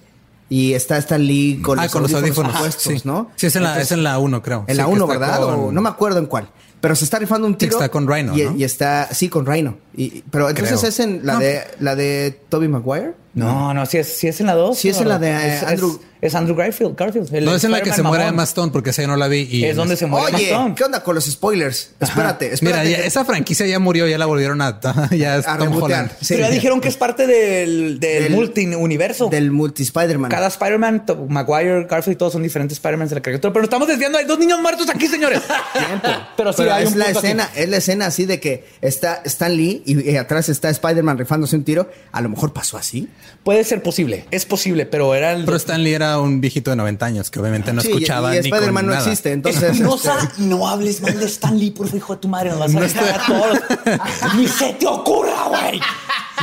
y 0.50 0.74
está 0.74 0.98
Stan 0.98 1.22
Lee 1.22 1.60
con, 1.64 1.80
ah, 1.80 1.90
con 1.90 2.04
los 2.04 2.14
audífonos. 2.14 2.56
puestos, 2.58 2.84
sí. 2.94 3.02
¿no? 3.04 3.32
Sí, 3.36 3.48
es 3.48 3.56
en, 3.56 3.64
la, 3.64 3.70
Entonces, 3.70 3.92
es 3.92 3.98
en 3.98 4.04
la 4.04 4.18
1, 4.20 4.42
creo. 4.42 4.64
En 4.68 4.76
Sí, 4.76 4.78
la 4.78 4.86
que 4.86 4.92
1, 4.92 5.06
está 5.06 5.20
¿verdad? 5.20 5.40
con- 5.42 5.54
O 5.56 5.72
no 5.72 5.82
me 5.82 5.90
acuerdo 5.90 6.20
en 6.20 6.26
cuál. 6.28 6.50
Pero 6.80 6.96
se 6.96 7.06
está 7.06 7.18
rifando 7.20 7.48
un 7.48 7.58
tiro. 7.58 7.72
está 7.74 7.90
con 7.90 8.08
Rhino, 8.08 8.38
y, 8.38 8.44
¿no? 8.44 8.56
y 8.56 8.64
está, 8.64 9.10
sí, 9.12 9.30
con 9.30 9.46
Rhino. 9.48 9.78
Y, 9.96 10.22
pero 10.30 10.48
entonces 10.50 10.80
Creo. 10.80 10.90
es 10.90 11.00
en 11.00 11.26
la 11.26 11.34
No. 11.34 11.40
de 11.40 11.62
la 11.80 11.96
de 11.96 12.40
Toby 12.50 12.68
Maguire. 12.68 13.16
No, 13.38 13.74
no, 13.74 13.86
si 13.86 13.98
es, 13.98 14.08
si 14.18 14.28
es 14.28 14.40
en 14.42 14.48
la 14.48 14.54
2. 14.56 14.78
Sí 14.78 14.90
es 14.90 15.00
en 15.00 15.10
la 15.10 15.20
de, 15.20 15.30
eh, 15.32 15.56
es, 15.56 15.64
Andrew- 15.64 16.00
Es, 16.20 16.30
es 16.30 16.36
Andrew 16.36 16.56
Garfield. 16.56 16.96
Garfield 16.98 17.34
el 17.36 17.46
No, 17.46 17.54
es 17.56 17.64
en 17.64 17.72
la 17.72 17.82
que 17.82 17.94
se 17.94 18.02
muere. 18.02 18.26
Emma 18.28 18.44
Stone, 18.44 18.72
porque 18.72 18.90
esa 18.90 19.04
yo 19.04 19.08
no 19.08 19.16
la 19.18 19.28
vi. 19.28 19.48
Y 19.52 19.66
Es 19.66 19.76
donde 19.76 19.96
se 19.96 20.06
muere 20.08 20.28
Emma 20.30 20.38
Oye, 20.38 20.48
Stone. 20.48 20.76
¿qué 20.76 20.84
onda 20.84 21.04
con 21.04 21.14
los 21.16 21.26
spoilers? 21.26 21.92
Espérate, 22.00 22.46
Mira, 22.46 22.54
espérate. 22.82 22.90
ya- 22.92 22.98
esa 23.00 23.24
franquicia 23.26 23.66
ya 23.68 23.78
murió, 23.80 24.08
ya 24.08 24.18
la 24.18 24.26
volvieron 24.26 24.62
a... 24.62 24.80
Ya 25.12 25.38
es 25.38 25.48
A 25.48 25.58
Tom. 25.58 25.82
Holland. 25.82 26.10
Sí. 26.20 26.34
Pero 26.36 26.48
ya 26.48 26.50
dijeron 26.50 26.82
que 26.82 26.88
es 26.88 26.98
parte 26.98 27.28
del, 27.28 28.00
del, 28.00 28.24
Del- 28.24 28.34
multi-universo. 28.34 29.30
Del 29.30 29.52
multi 29.52 29.84
Spider-Man. 29.84 30.32
Cada 30.32 30.48
Spider-Man, 30.48 31.06
Maguire, 31.30 31.86
Garfield, 31.90 32.18
todos 32.18 32.34
son 32.34 32.44
diferentes 32.44 32.78
Spider-Man 32.78 33.08
de 33.10 33.16
la 33.16 33.22
caricatura. 33.22 33.54
Pero 33.54 33.64
estamos 33.66 33.88
desviando. 33.88 34.18
Hay 34.18 34.26
dos 34.26 34.40
niños 34.40 34.60
muertos 34.62 34.90
aquí, 34.90 35.08
señores. 35.08 35.42
tiempo. 35.74 36.08
Pero 36.38 36.52
sí, 36.54 36.58
Pero 36.58 36.74
hay 36.74 36.84
es 36.86 36.92
un 36.94 37.00
la 37.00 37.06
punto 37.06 37.20
aquí. 37.20 37.28
escena, 37.28 37.50
es 37.56 37.70
la 37.70 37.78
escena 37.78 38.06
así 38.08 38.26
de 38.26 38.40
que 38.40 38.66
está 38.82 39.22
Stan 39.26 39.56
Lee 39.56 39.84
y, 39.86 40.10
y 40.12 40.18
atrás 40.18 40.50
está 40.50 40.70
Spider-Man 40.70 41.18
rifándose 41.20 41.56
un 41.56 41.64
tiro. 41.64 41.90
A 42.12 42.22
lo 42.22 42.30
mejor 42.30 42.54
pasó 42.54 42.78
así. 42.78 43.08
Puede 43.44 43.64
ser 43.64 43.82
posible. 43.82 44.26
Es 44.32 44.46
posible, 44.46 44.86
pero 44.86 45.16
era 45.16 45.32
el... 45.32 45.46
Pero 45.46 45.56
Stanley 45.58 45.94
era 45.94 46.20
un 46.20 46.42
viejito 46.42 46.70
de 46.72 46.76
90 46.76 47.06
años 47.06 47.30
que 47.32 47.40
obviamente 47.40 47.72
no 47.74 47.82
Sí, 47.82 47.88
y- 47.88 47.92
escuchaba 47.92 48.36
y 48.36 48.42
ni 48.42 48.50
con 48.50 48.58
Spider-Man 48.58 48.86
no 48.88 48.92
nada. 48.94 49.04
existe, 49.06 49.32
entonces. 49.34 49.80
no, 49.80 49.96
este, 49.96 50.08
sa- 50.10 50.32
no 50.40 50.68
hables 50.68 51.02
mal 51.02 51.18
de 51.20 51.26
Stan 51.26 51.58
Lee, 51.58 51.72
por 51.72 51.88
hijo 51.96 52.16
de 52.16 52.22
tu 52.22 52.28
madre. 52.28 52.50
Nos 52.50 52.60
vas 52.74 52.76
a 52.76 52.84
dejar 52.84 53.22
a 53.22 53.26
todos. 53.26 53.60
Ni 54.38 54.48
se 54.48 54.74
te 54.74 54.86
ocurra, 54.88 55.46
güey. 55.50 55.80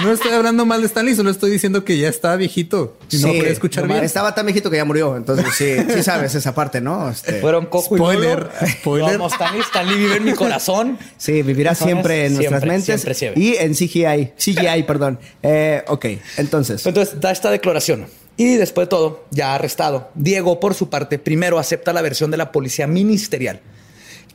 No 0.02 0.12
estoy 0.12 0.32
hablando 0.32 0.66
mal 0.66 0.80
de 0.80 0.86
Stanley, 0.86 1.14
solo 1.14 1.30
estoy 1.30 1.50
diciendo 1.50 1.84
que 1.84 1.96
ya 1.98 2.08
está 2.08 2.34
viejito 2.36 2.96
y 3.10 3.18
no 3.18 3.28
sí, 3.28 3.38
puede 3.38 3.52
escuchar 3.52 3.84
no, 3.86 3.92
bien. 3.92 4.04
Estaba 4.04 4.34
tan 4.34 4.46
viejito 4.46 4.70
que 4.70 4.76
ya 4.76 4.84
murió. 4.84 5.16
Entonces 5.16 5.46
sí, 5.54 5.76
sí 5.94 6.02
sabes 6.02 6.34
esa 6.34 6.54
parte, 6.54 6.80
¿no? 6.80 7.10
Este, 7.10 7.40
Fueron 7.40 7.66
cojo 7.66 7.96
Spoiler, 7.96 8.50
y 8.60 8.66
spoiler. 8.70 9.18
Vamos, 9.18 9.32
Stanley, 9.32 9.60
Stanley 9.60 9.96
vive 9.96 10.16
en 10.16 10.24
mi 10.24 10.32
corazón. 10.32 10.98
Sí, 11.16 11.42
vivirá 11.42 11.74
siempre 11.74 12.26
en 12.26 12.34
nuestras 12.34 12.60
siempre, 12.60 12.70
mentes 12.70 13.00
siempre, 13.00 13.14
siempre. 13.14 13.42
y 13.42 13.56
en 13.56 13.74
CGI, 13.74 14.32
CGI, 14.36 14.82
perdón. 14.82 15.18
Eh, 15.42 15.84
ok, 15.86 16.06
entonces. 16.38 16.84
Entonces 16.84 17.20
da 17.20 17.30
esta 17.30 17.50
declaración. 17.50 18.06
Y 18.36 18.56
después 18.56 18.86
de 18.86 18.90
todo, 18.90 19.24
ya 19.30 19.54
arrestado, 19.54 20.10
Diego, 20.14 20.58
por 20.58 20.74
su 20.74 20.90
parte, 20.90 21.20
primero 21.20 21.58
acepta 21.58 21.92
la 21.92 22.02
versión 22.02 22.32
de 22.32 22.36
la 22.36 22.50
policía 22.50 22.88
ministerial, 22.88 23.60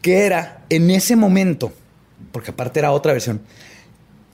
que 0.01 0.25
era 0.25 0.63
en 0.69 0.89
ese 0.89 1.17
momento, 1.17 1.73
porque 2.31 2.51
aparte 2.51 2.79
era 2.79 2.93
otra 2.93 3.11
versión, 3.11 3.41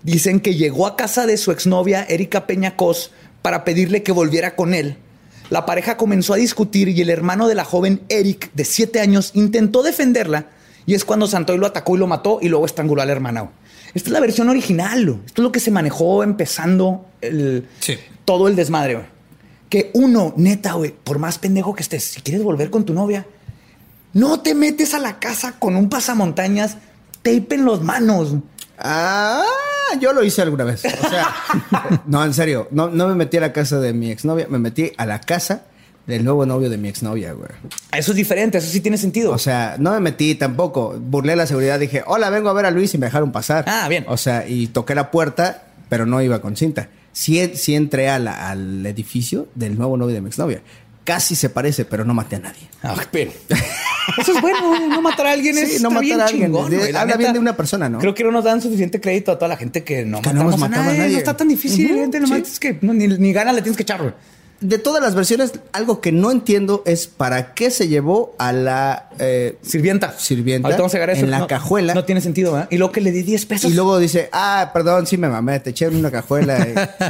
dicen 0.06 0.40
que 0.40 0.56
llegó 0.56 0.88
a 0.88 0.96
casa 0.96 1.26
de 1.26 1.36
su 1.38 1.52
exnovia 1.52 2.06
Erika 2.08 2.48
Peña 2.48 2.76
Cos 2.78 3.12
para 3.42 3.66
pedirle 3.66 4.04
que 4.04 4.12
volviera 4.12 4.56
con 4.56 4.74
él. 4.74 4.98
La 5.50 5.66
pareja 5.66 5.98
comenzó 5.98 6.34
a 6.34 6.38
discutir 6.38 6.90
y 6.90 7.02
el 7.02 7.10
hermano 7.10 7.48
de 7.48 7.56
la 7.56 7.66
joven 7.66 8.02
Eric, 8.10 8.52
de 8.54 8.66
siete 8.66 9.00
años, 9.00 9.32
intentó 9.34 9.84
defenderla 9.84 10.48
y 10.86 10.94
es 10.94 11.06
cuando 11.06 11.28
Santoy 11.28 11.58
lo 11.58 11.66
atacó 11.68 11.96
y 11.96 12.00
lo 12.00 12.08
mató 12.08 12.40
y 12.42 12.48
luego 12.50 12.66
estranguló 12.66 13.02
al 13.02 13.10
hermano. 13.10 13.52
Esta 13.94 14.10
es 14.10 14.14
la 14.14 14.20
versión 14.20 14.50
original. 14.50 15.06
güey. 15.06 15.20
Esto 15.26 15.42
es 15.42 15.44
lo 15.44 15.52
que 15.52 15.60
se 15.60 15.72
manejó 15.72 16.24
empezando 16.24 17.06
el, 17.22 17.68
Sí. 17.80 17.96
todo 18.26 18.48
el 18.48 18.56
desmadre. 18.56 18.96
güey. 18.96 19.06
Que 19.70 19.92
uno, 19.94 20.34
neta, 20.38 20.74
güey, 20.74 20.92
por 21.04 21.18
más 21.20 21.38
pendejo 21.40 21.74
que 21.76 21.82
estés, 21.84 22.04
si 22.04 22.22
quieres 22.22 22.44
volver 22.44 22.70
con 22.70 22.86
tu 22.86 22.94
novia, 22.94 23.26
no 24.14 24.40
te 24.42 24.54
metes 24.56 24.94
a 24.94 25.00
la 25.00 25.20
casa 25.20 25.58
con 25.60 25.76
un 25.76 25.90
pasamontañas, 25.90 26.78
tape 27.24 27.56
en 27.56 27.66
las 27.66 27.82
manos. 27.82 28.36
Ah, 28.78 29.44
yo 30.00 30.14
lo 30.14 30.24
hice 30.24 30.42
alguna 30.42 30.64
vez. 30.64 30.84
O 30.86 31.10
sea, 31.10 31.34
no, 32.06 32.24
en 32.24 32.34
serio, 32.34 32.68
no, 32.72 32.90
no 32.90 33.08
me 33.08 33.16
metí 33.16 33.38
a 33.38 33.42
la 33.42 33.54
casa 33.54 33.80
de 33.80 33.94
mi 33.94 34.12
exnovia, 34.12 34.48
me 34.50 34.60
metí 34.60 34.92
a 34.98 35.06
la 35.06 35.22
casa 35.22 35.64
del 36.08 36.24
nuevo 36.24 36.46
novio 36.46 36.70
de 36.70 36.78
mi 36.78 36.88
exnovia, 36.88 37.34
güey. 37.34 37.50
Eso 37.92 38.12
es 38.12 38.16
diferente, 38.16 38.58
eso 38.60 38.68
sí 38.70 38.80
tiene 38.80 38.98
sentido. 38.98 39.32
O 39.32 39.38
sea, 39.40 39.76
no 39.80 39.92
me 39.94 40.00
metí 40.00 40.36
tampoco. 40.36 40.96
Burlé 41.00 41.36
la 41.36 41.48
seguridad, 41.48 41.80
dije, 41.80 42.04
hola, 42.06 42.30
vengo 42.30 42.50
a 42.50 42.54
ver 42.54 42.66
a 42.66 42.72
Luis 42.72 42.94
y 42.94 42.98
me 42.98 43.08
dejaron 43.08 43.32
pasar. 43.32 43.66
Ah, 43.68 43.88
bien. 43.90 44.06
O 44.08 44.18
sea, 44.18 44.48
y 44.48 44.68
toqué 44.68 44.94
la 44.94 45.10
puerta, 45.10 45.64
pero 45.90 46.06
no 46.06 46.22
iba 46.22 46.42
con 46.42 46.56
cinta. 46.56 46.90
Sí, 47.12 47.54
sí 47.56 47.76
entré 47.76 48.10
a 48.10 48.20
la- 48.20 48.50
al 48.52 48.86
edificio 48.86 49.48
del 49.56 49.78
nuevo 49.78 49.96
novio 49.98 50.14
de 50.14 50.22
mi 50.22 50.28
exnovia. 50.28 50.62
Casi 51.06 51.36
se 51.36 51.50
parece, 51.50 51.86
pero 51.86 52.04
no 52.04 52.14
maté 52.14 52.36
a 52.36 52.40
nadie. 52.40 52.68
Ah, 52.84 52.96
pero- 53.12 53.32
Eso 54.20 54.34
es 54.34 54.42
bueno, 54.42 54.88
no 54.90 55.02
matar 55.02 55.28
a 55.28 55.32
alguien 55.32 55.56
Sí, 55.56 55.62
es 55.62 55.82
no 55.82 55.88
está 55.88 55.90
matar 55.90 56.02
bien 56.04 56.22
a 56.22 56.26
alguien. 56.26 56.46
chingón, 56.48 56.70
De- 56.72 56.78
habla 56.90 57.06
neta. 57.06 57.18
bien 57.18 57.34
de 57.34 57.40
una 57.40 57.56
persona, 57.56 57.88
¿no? 57.90 58.00
Creo 58.00 58.14
que 58.14 58.24
no 58.24 58.32
nos 58.32 58.44
dan 58.44 58.62
suficiente 58.62 59.00
crédito 59.00 59.32
a 59.32 59.36
toda 59.40 59.48
la 59.50 59.58
gente 59.58 59.84
que 59.84 60.04
no 60.06 60.22
Que 60.22 60.30
no 60.34 60.44
matamos 60.44 60.54
hemos 60.56 60.64
a 60.64 60.68
matado 60.70 60.82
a 60.82 60.86
nadie. 60.88 61.00
nadie. 61.00 61.14
No 61.14 61.18
está 61.20 61.38
tan 61.38 61.48
difícil, 61.48 61.86
Ujú, 61.92 61.96
gente, 62.02 62.20
nomás 62.20 62.40
sí. 62.40 62.52
es 62.54 62.60
que 62.60 62.78
no, 62.82 62.94
ni, 62.94 63.08
ni 63.08 63.34
ganas 63.34 63.56
le 63.56 63.62
tienes 63.62 63.78
que 63.78 63.84
echar, 63.84 64.02
güey. 64.02 64.14
De 64.62 64.78
todas 64.80 65.04
las 65.04 65.16
versiones, 65.16 65.52
algo 65.74 66.00
que 66.02 66.12
no 66.12 66.32
entiendo 66.32 66.82
es 66.86 67.08
para 67.08 67.54
qué 67.54 67.70
se 67.70 67.88
llevó 67.90 68.34
a 68.40 68.52
la 68.54 69.10
eh, 69.20 69.58
Sirvienta. 69.62 70.16
Sirvienta 70.18 70.68
Ahorita 70.70 70.82
vamos 70.82 70.94
a 70.94 70.98
llegar 70.98 71.10
a 71.10 71.14
eso. 71.14 71.26
en 71.26 71.32
la 71.32 71.40
No, 71.40 71.48
cajuela. 71.48 71.94
No 71.94 72.06
tiene 72.06 72.22
sentido, 72.22 72.54
¿verdad? 72.54 72.68
Y 72.72 72.78
luego 72.78 72.92
que 72.94 73.02
le 73.02 73.12
di 73.12 73.22
10 73.22 73.46
pesos. 73.48 73.70
y 73.70 73.74
luego 73.74 74.00
dice, 74.00 74.30
ah, 74.32 74.72
perdón, 74.74 75.08
sí 75.08 75.18
me 75.18 75.28
mamé, 75.28 75.60
te 75.60 75.72
eché 75.72 75.86
en 75.86 75.98
una 75.98 76.10
cajuela 76.10 76.58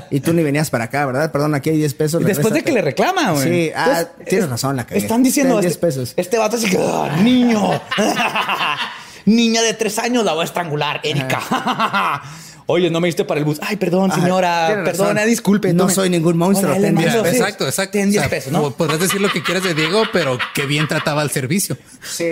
y, 0.09 0.15
y 0.17 0.19
tú 0.21 0.33
ni 0.33 0.41
venías 0.43 0.69
para 0.71 0.85
acá, 0.85 1.05
¿verdad? 1.05 1.31
Perdón, 1.31 1.53
aquí 1.55 1.69
hay 1.69 1.77
10 1.77 1.93
pesos. 1.93 2.21
Y 2.21 2.25
después 2.25 2.51
de 2.53 2.59
regrésate". 2.61 2.65
que 2.65 2.71
le 2.73 2.81
reclama, 2.81 3.31
güey. 3.33 3.43
Sí, 3.67 3.71
ah, 3.75 4.03
tienes 4.25 4.45
es- 4.45 4.49
razón, 4.49 4.75
la 4.75 4.85
cagué. 4.87 4.99
Están 5.01 5.21
diciendo 5.23 5.53
Ten 5.55 5.61
10 5.61 5.73
este, 5.73 5.85
pesos. 5.85 6.13
Este 6.17 6.37
vato 6.39 6.57
así 6.57 6.69
que, 6.69 6.77
"Ah, 6.79 7.15
niño. 7.21 7.79
Niña 9.25 9.61
de 9.63 9.73
tres 9.73 9.97
años 9.97 10.23
la 10.23 10.33
voy 10.33 10.41
a 10.41 10.45
estrangular, 10.45 10.99
Erika. 11.03 11.41
Oye, 12.67 12.89
no 12.89 12.99
me 12.99 13.07
diste 13.07 13.23
para 13.25 13.39
el 13.39 13.45
bus. 13.45 13.59
Ay, 13.61 13.75
perdón, 13.75 14.11
señora. 14.11 14.69
razón. 14.69 14.83
Perdona, 14.85 15.23
disculpe. 15.25 15.71
No 15.73 15.87
soy 15.87 16.09
ningún 16.09 16.35
monstruo, 16.35 16.71
Órale, 16.71 16.87
ten 16.87 16.95
mando, 16.95 17.09
diez 17.11 17.21
sí. 17.21 17.23
pesos. 17.23 17.37
Exacto, 17.39 17.65
exacto. 17.67 17.91
Ten 17.91 18.09
10 18.09 18.17
O 18.17 18.21
sea, 18.21 18.29
pesos, 18.29 18.51
¿no? 18.51 18.71
Podrás 18.71 18.99
decir 18.99 19.21
lo 19.21 19.29
que 19.31 19.43
quieras 19.43 19.63
de 19.63 19.75
Diego, 19.75 20.03
pero 20.11 20.39
qué 20.55 20.65
bien 20.65 20.87
trataba 20.87 21.21
al 21.21 21.29
servicio. 21.29 21.77
Sí. 22.01 22.27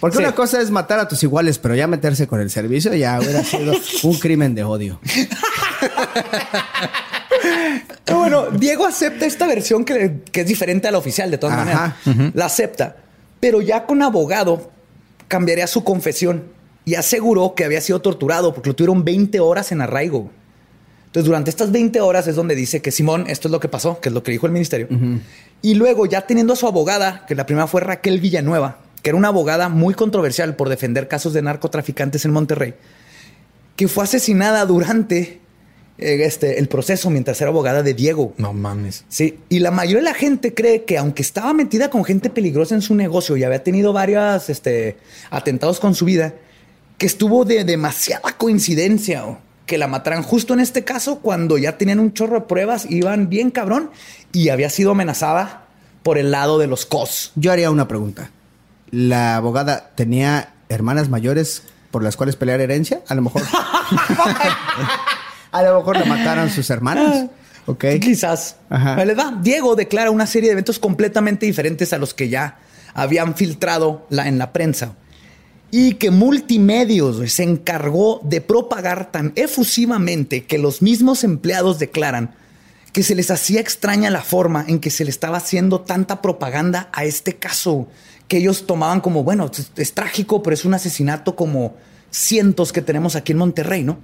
Porque 0.00 0.16
Sí. 0.16 0.22
una 0.22 0.34
cosa 0.34 0.60
es 0.62 0.70
matar 0.70 1.00
a 1.00 1.06
tus 1.08 1.22
iguales, 1.22 1.58
pero 1.58 1.74
ya 1.74 1.86
meterse 1.86 2.26
con 2.26 2.40
el 2.40 2.48
servicio 2.50 2.94
ya 2.94 3.18
hubiera 3.20 3.44
sido 3.44 3.74
un 4.04 4.18
crimen 4.18 4.54
de 4.54 4.64
odio. 4.64 5.00
Pero 8.04 8.18
bueno, 8.18 8.46
Diego 8.50 8.86
acepta 8.86 9.26
esta 9.26 9.46
versión 9.46 9.84
que, 9.84 10.20
que 10.30 10.42
es 10.42 10.46
diferente 10.46 10.88
a 10.88 10.90
la 10.90 10.98
oficial, 10.98 11.30
de 11.30 11.38
todas 11.38 11.56
Ajá. 11.56 11.94
maneras. 12.04 12.32
La 12.34 12.46
acepta, 12.46 12.96
pero 13.40 13.60
ya 13.60 13.84
con 13.86 14.02
abogado 14.02 14.70
cambiaría 15.28 15.66
su 15.66 15.84
confesión 15.84 16.44
y 16.84 16.96
aseguró 16.96 17.54
que 17.54 17.64
había 17.64 17.80
sido 17.80 18.00
torturado 18.00 18.52
porque 18.52 18.70
lo 18.70 18.76
tuvieron 18.76 19.04
20 19.04 19.40
horas 19.40 19.72
en 19.72 19.80
arraigo. 19.80 20.30
Entonces, 21.06 21.26
durante 21.26 21.50
estas 21.50 21.70
20 21.70 22.00
horas 22.00 22.26
es 22.26 22.34
donde 22.34 22.54
dice 22.56 22.82
que 22.82 22.90
Simón, 22.90 23.26
esto 23.28 23.48
es 23.48 23.52
lo 23.52 23.60
que 23.60 23.68
pasó, 23.68 24.00
que 24.00 24.08
es 24.08 24.12
lo 24.12 24.22
que 24.22 24.32
dijo 24.32 24.46
el 24.46 24.52
ministerio. 24.52 24.88
Y 25.62 25.74
luego, 25.74 26.06
ya 26.06 26.26
teniendo 26.26 26.54
a 26.54 26.56
su 26.56 26.66
abogada, 26.66 27.24
que 27.26 27.34
la 27.34 27.46
primera 27.46 27.66
fue 27.68 27.80
Raquel 27.80 28.20
Villanueva, 28.20 28.78
que 29.00 29.10
era 29.10 29.16
una 29.16 29.28
abogada 29.28 29.68
muy 29.68 29.94
controversial 29.94 30.56
por 30.56 30.68
defender 30.68 31.06
casos 31.06 31.32
de 31.32 31.42
narcotraficantes 31.42 32.24
en 32.24 32.32
Monterrey, 32.32 32.74
que 33.76 33.86
fue 33.86 34.04
asesinada 34.04 34.66
durante 34.66 35.40
eh, 35.98 36.24
este, 36.24 36.58
el 36.58 36.66
proceso 36.66 37.10
mientras 37.10 37.40
era 37.40 37.50
abogada 37.50 37.82
de 37.84 37.94
Diego. 37.94 38.34
No 38.36 38.52
mames. 38.52 39.04
Sí, 39.08 39.38
y 39.48 39.60
la 39.60 39.70
mayoría 39.70 39.98
de 39.98 40.10
la 40.10 40.14
gente 40.14 40.52
cree 40.52 40.84
que 40.84 40.98
aunque 40.98 41.22
estaba 41.22 41.54
metida 41.54 41.90
con 41.90 42.04
gente 42.04 42.28
peligrosa 42.28 42.74
en 42.74 42.82
su 42.82 42.96
negocio 42.96 43.36
y 43.36 43.44
había 43.44 43.62
tenido 43.62 43.92
varios 43.92 44.50
este, 44.50 44.96
atentados 45.30 45.78
con 45.78 45.94
su 45.94 46.04
vida, 46.04 46.34
que 46.98 47.06
estuvo 47.06 47.44
de 47.44 47.64
demasiada 47.64 48.32
coincidencia 48.36 49.26
o 49.26 49.38
que 49.66 49.78
la 49.78 49.88
mataran 49.88 50.22
justo 50.22 50.54
en 50.54 50.60
este 50.60 50.84
caso 50.84 51.20
cuando 51.20 51.58
ya 51.58 51.78
tenían 51.78 51.98
un 51.98 52.12
chorro 52.12 52.40
de 52.40 52.46
pruebas, 52.46 52.86
iban 52.90 53.28
bien 53.28 53.50
cabrón 53.50 53.90
y 54.32 54.50
había 54.50 54.70
sido 54.70 54.92
amenazada 54.92 55.66
por 56.02 56.18
el 56.18 56.30
lado 56.30 56.58
de 56.58 56.66
los 56.66 56.86
COS. 56.86 57.32
Yo 57.34 57.50
haría 57.50 57.70
una 57.70 57.88
pregunta. 57.88 58.30
¿La 58.90 59.36
abogada 59.36 59.92
tenía 59.94 60.52
hermanas 60.68 61.08
mayores 61.08 61.62
por 61.90 62.02
las 62.02 62.16
cuales 62.16 62.36
pelear 62.36 62.60
herencia? 62.60 63.00
A 63.08 63.14
lo 63.14 63.22
mejor. 63.22 63.42
a 65.52 65.62
lo 65.62 65.78
mejor 65.78 65.98
le 65.98 66.04
mataron 66.04 66.50
sus 66.50 66.68
hermanas. 66.68 67.26
Ok. 67.66 67.84
Quizás. 68.00 68.56
Ajá. 68.68 68.96
Va. 68.96 69.38
Diego 69.40 69.74
declara 69.74 70.10
una 70.10 70.26
serie 70.26 70.50
de 70.50 70.52
eventos 70.52 70.78
completamente 70.78 71.46
diferentes 71.46 71.92
a 71.92 71.98
los 71.98 72.12
que 72.12 72.28
ya 72.28 72.58
habían 72.92 73.34
filtrado 73.34 74.06
la, 74.10 74.28
en 74.28 74.38
la 74.38 74.52
prensa. 74.52 74.94
Y 75.76 75.94
que 75.94 76.12
Multimedios 76.12 77.32
se 77.32 77.42
encargó 77.42 78.20
de 78.22 78.40
propagar 78.40 79.10
tan 79.10 79.32
efusivamente 79.34 80.44
que 80.44 80.56
los 80.56 80.82
mismos 80.82 81.24
empleados 81.24 81.80
declaran 81.80 82.36
que 82.92 83.02
se 83.02 83.16
les 83.16 83.32
hacía 83.32 83.60
extraña 83.60 84.08
la 84.08 84.22
forma 84.22 84.64
en 84.68 84.78
que 84.78 84.90
se 84.90 85.02
le 85.02 85.10
estaba 85.10 85.38
haciendo 85.38 85.80
tanta 85.80 86.22
propaganda 86.22 86.90
a 86.92 87.04
este 87.04 87.34
caso, 87.34 87.88
que 88.28 88.36
ellos 88.36 88.66
tomaban 88.68 89.00
como, 89.00 89.24
bueno, 89.24 89.50
es, 89.52 89.72
es 89.74 89.94
trágico, 89.94 90.44
pero 90.44 90.54
es 90.54 90.64
un 90.64 90.74
asesinato 90.74 91.34
como 91.34 91.74
cientos 92.08 92.72
que 92.72 92.80
tenemos 92.80 93.16
aquí 93.16 93.32
en 93.32 93.38
Monterrey, 93.38 93.82
¿no? 93.82 93.98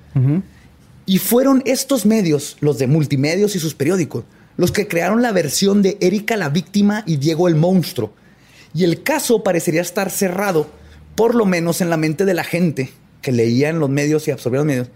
Y 1.06 1.18
fueron 1.18 1.62
estos 1.66 2.04
medios, 2.04 2.56
los 2.58 2.78
de 2.78 2.88
multimedios 2.88 3.54
y 3.54 3.60
sus 3.60 3.76
periódicos, 3.76 4.24
los 4.56 4.72
que 4.72 4.88
crearon 4.88 5.22
la 5.22 5.30
versión 5.30 5.82
de 5.82 5.98
Erika 6.00 6.36
la 6.36 6.48
víctima 6.48 7.04
y 7.06 7.18
Diego 7.18 7.46
el 7.46 7.54
monstruo. 7.54 8.12
Y 8.74 8.82
el 8.82 9.04
caso 9.04 9.44
parecería 9.44 9.82
estar 9.82 10.10
cerrado, 10.10 10.79
por 11.20 11.34
lo 11.34 11.44
menos 11.44 11.82
en 11.82 11.90
la 11.90 11.98
mente 11.98 12.24
de 12.24 12.32
la 12.32 12.44
gente 12.44 12.90
que 13.20 13.30
leía 13.30 13.68
en 13.68 13.78
los 13.78 13.90
medios 13.90 14.26
y 14.26 14.30
absorbía 14.30 14.60
los 14.60 14.66
medios. 14.66 14.88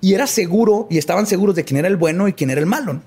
Y 0.00 0.14
era 0.14 0.28
seguro, 0.28 0.86
y 0.88 0.98
estaban 0.98 1.26
seguros 1.26 1.56
de 1.56 1.64
quién 1.64 1.78
era 1.78 1.88
el 1.88 1.96
bueno 1.96 2.28
y 2.28 2.34
quién 2.34 2.50
era 2.50 2.60
el 2.60 2.68
malo. 2.68 3.02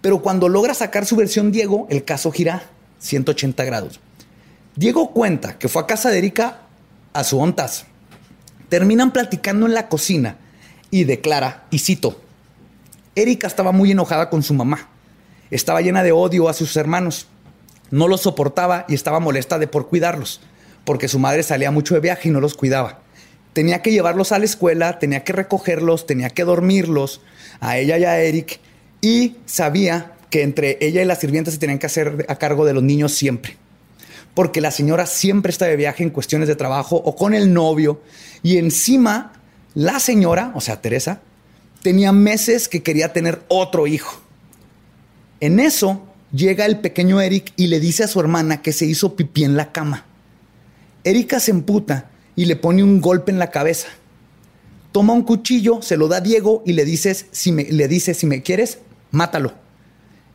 Pero 0.00 0.22
cuando 0.22 0.48
logra 0.48 0.72
sacar 0.74 1.06
su 1.06 1.16
versión 1.16 1.50
Diego, 1.50 1.88
el 1.90 2.04
caso 2.04 2.30
gira 2.30 2.62
180 3.00 3.64
grados. 3.64 3.98
Diego 4.76 5.10
cuenta 5.10 5.58
que 5.58 5.66
fue 5.66 5.82
a 5.82 5.86
casa 5.88 6.08
de 6.10 6.18
Erika 6.18 6.60
a 7.14 7.24
su 7.24 7.36
ontas. 7.36 7.86
Terminan 8.68 9.10
platicando 9.10 9.66
en 9.66 9.74
la 9.74 9.88
cocina 9.88 10.36
y 10.88 11.02
declara, 11.02 11.64
y 11.72 11.80
cito, 11.80 12.20
Erika 13.16 13.48
estaba 13.48 13.72
muy 13.72 13.90
enojada 13.90 14.30
con 14.30 14.44
su 14.44 14.54
mamá. 14.54 14.88
Estaba 15.50 15.80
llena 15.80 16.04
de 16.04 16.12
odio 16.12 16.48
a 16.48 16.52
sus 16.52 16.76
hermanos. 16.76 17.26
No 17.90 18.06
los 18.06 18.20
soportaba 18.20 18.84
y 18.86 18.94
estaba 18.94 19.18
molesta 19.18 19.58
de 19.58 19.66
por 19.66 19.88
cuidarlos, 19.88 20.40
porque 20.84 21.08
su 21.08 21.18
madre 21.18 21.42
salía 21.42 21.70
mucho 21.70 21.94
de 21.94 22.00
viaje 22.00 22.28
y 22.28 22.32
no 22.32 22.40
los 22.40 22.54
cuidaba. 22.54 23.00
Tenía 23.52 23.82
que 23.82 23.90
llevarlos 23.90 24.32
a 24.32 24.38
la 24.38 24.44
escuela, 24.44 24.98
tenía 24.98 25.24
que 25.24 25.32
recogerlos, 25.32 26.06
tenía 26.06 26.30
que 26.30 26.44
dormirlos, 26.44 27.20
a 27.60 27.78
ella 27.78 27.98
y 27.98 28.04
a 28.04 28.20
Eric, 28.20 28.60
y 29.00 29.36
sabía 29.46 30.12
que 30.30 30.42
entre 30.42 30.78
ella 30.80 31.02
y 31.02 31.04
la 31.04 31.16
sirvienta 31.16 31.50
se 31.50 31.58
tenían 31.58 31.78
que 31.78 31.86
hacer 31.86 32.24
a 32.28 32.36
cargo 32.36 32.64
de 32.64 32.74
los 32.74 32.82
niños 32.82 33.12
siempre 33.12 33.56
porque 34.34 34.60
la 34.60 34.70
señora 34.70 35.06
siempre 35.06 35.50
está 35.50 35.66
de 35.66 35.76
viaje 35.76 36.02
en 36.02 36.10
cuestiones 36.10 36.48
de 36.48 36.56
trabajo 36.56 36.96
o 36.96 37.16
con 37.16 37.34
el 37.34 37.52
novio. 37.52 38.00
Y 38.42 38.56
encima, 38.58 39.32
la 39.74 40.00
señora, 40.00 40.52
o 40.54 40.60
sea, 40.60 40.80
Teresa, 40.80 41.20
tenía 41.82 42.12
meses 42.12 42.68
que 42.68 42.82
quería 42.82 43.12
tener 43.12 43.42
otro 43.48 43.86
hijo. 43.86 44.20
En 45.40 45.58
eso 45.58 46.06
llega 46.32 46.66
el 46.66 46.78
pequeño 46.78 47.20
Eric 47.20 47.52
y 47.56 47.66
le 47.66 47.80
dice 47.80 48.04
a 48.04 48.08
su 48.08 48.20
hermana 48.20 48.62
que 48.62 48.72
se 48.72 48.86
hizo 48.86 49.16
pipí 49.16 49.44
en 49.44 49.56
la 49.56 49.72
cama. 49.72 50.06
Erika 51.04 51.40
se 51.40 51.50
emputa 51.50 52.10
y 52.36 52.44
le 52.46 52.56
pone 52.56 52.82
un 52.82 53.00
golpe 53.00 53.30
en 53.30 53.38
la 53.38 53.50
cabeza. 53.50 53.88
Toma 54.92 55.12
un 55.12 55.22
cuchillo, 55.22 55.82
se 55.82 55.96
lo 55.96 56.08
da 56.08 56.18
a 56.18 56.20
Diego 56.20 56.62
y 56.66 56.72
le, 56.72 56.84
dices, 56.84 57.26
si 57.30 57.52
me, 57.52 57.64
le 57.64 57.86
dice, 57.88 58.14
si 58.14 58.26
me 58.26 58.42
quieres, 58.42 58.78
mátalo. 59.10 59.52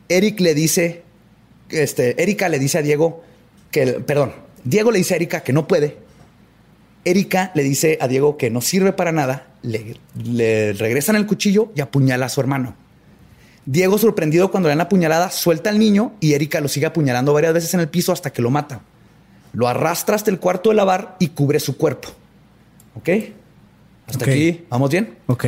Eric 0.08 0.40
le 0.40 0.54
dice, 0.54 1.02
este, 1.68 2.20
Erika 2.22 2.48
le 2.48 2.58
dice 2.58 2.78
a 2.78 2.82
Diego, 2.82 3.22
que, 3.70 3.86
perdón, 3.86 4.32
Diego 4.64 4.90
le 4.90 4.98
dice 4.98 5.14
a 5.14 5.16
Erika 5.16 5.42
que 5.42 5.52
no 5.52 5.68
puede. 5.68 5.98
Erika 7.04 7.52
le 7.54 7.62
dice 7.62 7.98
a 8.00 8.08
Diego 8.08 8.36
que 8.36 8.50
no 8.50 8.60
sirve 8.60 8.92
para 8.92 9.12
nada, 9.12 9.48
le, 9.62 9.96
le 10.24 10.72
regresan 10.72 11.16
el 11.16 11.26
cuchillo 11.26 11.70
y 11.76 11.80
apuñala 11.80 12.26
a 12.26 12.28
su 12.30 12.40
hermano. 12.40 12.74
Diego, 13.66 13.98
sorprendido 13.98 14.50
cuando 14.50 14.68
le 14.68 14.70
dan 14.70 14.78
la 14.78 14.88
puñalada, 14.88 15.30
suelta 15.30 15.70
al 15.70 15.78
niño 15.78 16.14
y 16.20 16.34
Erika 16.34 16.60
lo 16.60 16.68
sigue 16.68 16.86
apuñalando 16.86 17.32
varias 17.32 17.52
veces 17.52 17.74
en 17.74 17.80
el 17.80 17.88
piso 17.88 18.12
hasta 18.12 18.32
que 18.32 18.42
lo 18.42 18.50
mata. 18.50 18.80
Lo 19.56 19.66
arrastra 19.68 20.14
hasta 20.16 20.30
el 20.30 20.38
cuarto 20.38 20.68
de 20.70 20.76
lavar 20.76 21.16
y 21.18 21.28
cubre 21.28 21.58
su 21.60 21.76
cuerpo. 21.78 22.10
¿Ok? 22.94 23.08
Hasta 24.06 24.24
aquí, 24.26 24.64
¿vamos 24.68 24.90
bien? 24.90 25.16
Ok. 25.26 25.46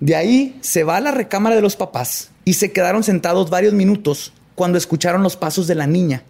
De 0.00 0.16
ahí 0.16 0.58
se 0.62 0.82
va 0.82 0.96
a 0.96 1.00
la 1.00 1.10
recámara 1.12 1.54
de 1.54 1.62
los 1.62 1.76
papás 1.76 2.30
y 2.44 2.54
se 2.54 2.72
quedaron 2.72 3.04
sentados 3.04 3.50
varios 3.50 3.74
minutos 3.74 4.32
cuando 4.54 4.78
escucharon 4.78 5.22
los 5.22 5.36
pasos 5.36 5.66
de 5.66 5.74
la 5.74 5.86
niña, 5.86 6.22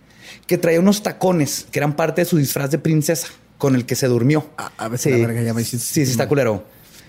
que 0.47 0.59
traía 0.59 0.81
unos 0.81 1.03
tacones 1.03 1.67
que 1.71 1.79
eran 1.79 1.95
parte 1.97 2.23
de 2.23 2.25
su 2.27 2.37
disfraz 2.37 2.71
de 2.71 2.79
princesa 2.79 3.29
con 3.59 3.77
el 3.77 3.87
que 3.87 3.95
se 3.95 4.09
durmió. 4.09 4.51
A- 4.59 4.73
a 4.77 4.89
veces 4.89 5.13
la 5.19 5.27
verga 5.27 5.41
ya 5.43 5.55
me 5.55 5.63
hiciste- 5.63 5.87
sí, 5.87 6.05
sí, 6.05 6.11
está 6.11 6.27
culero. 6.29 6.65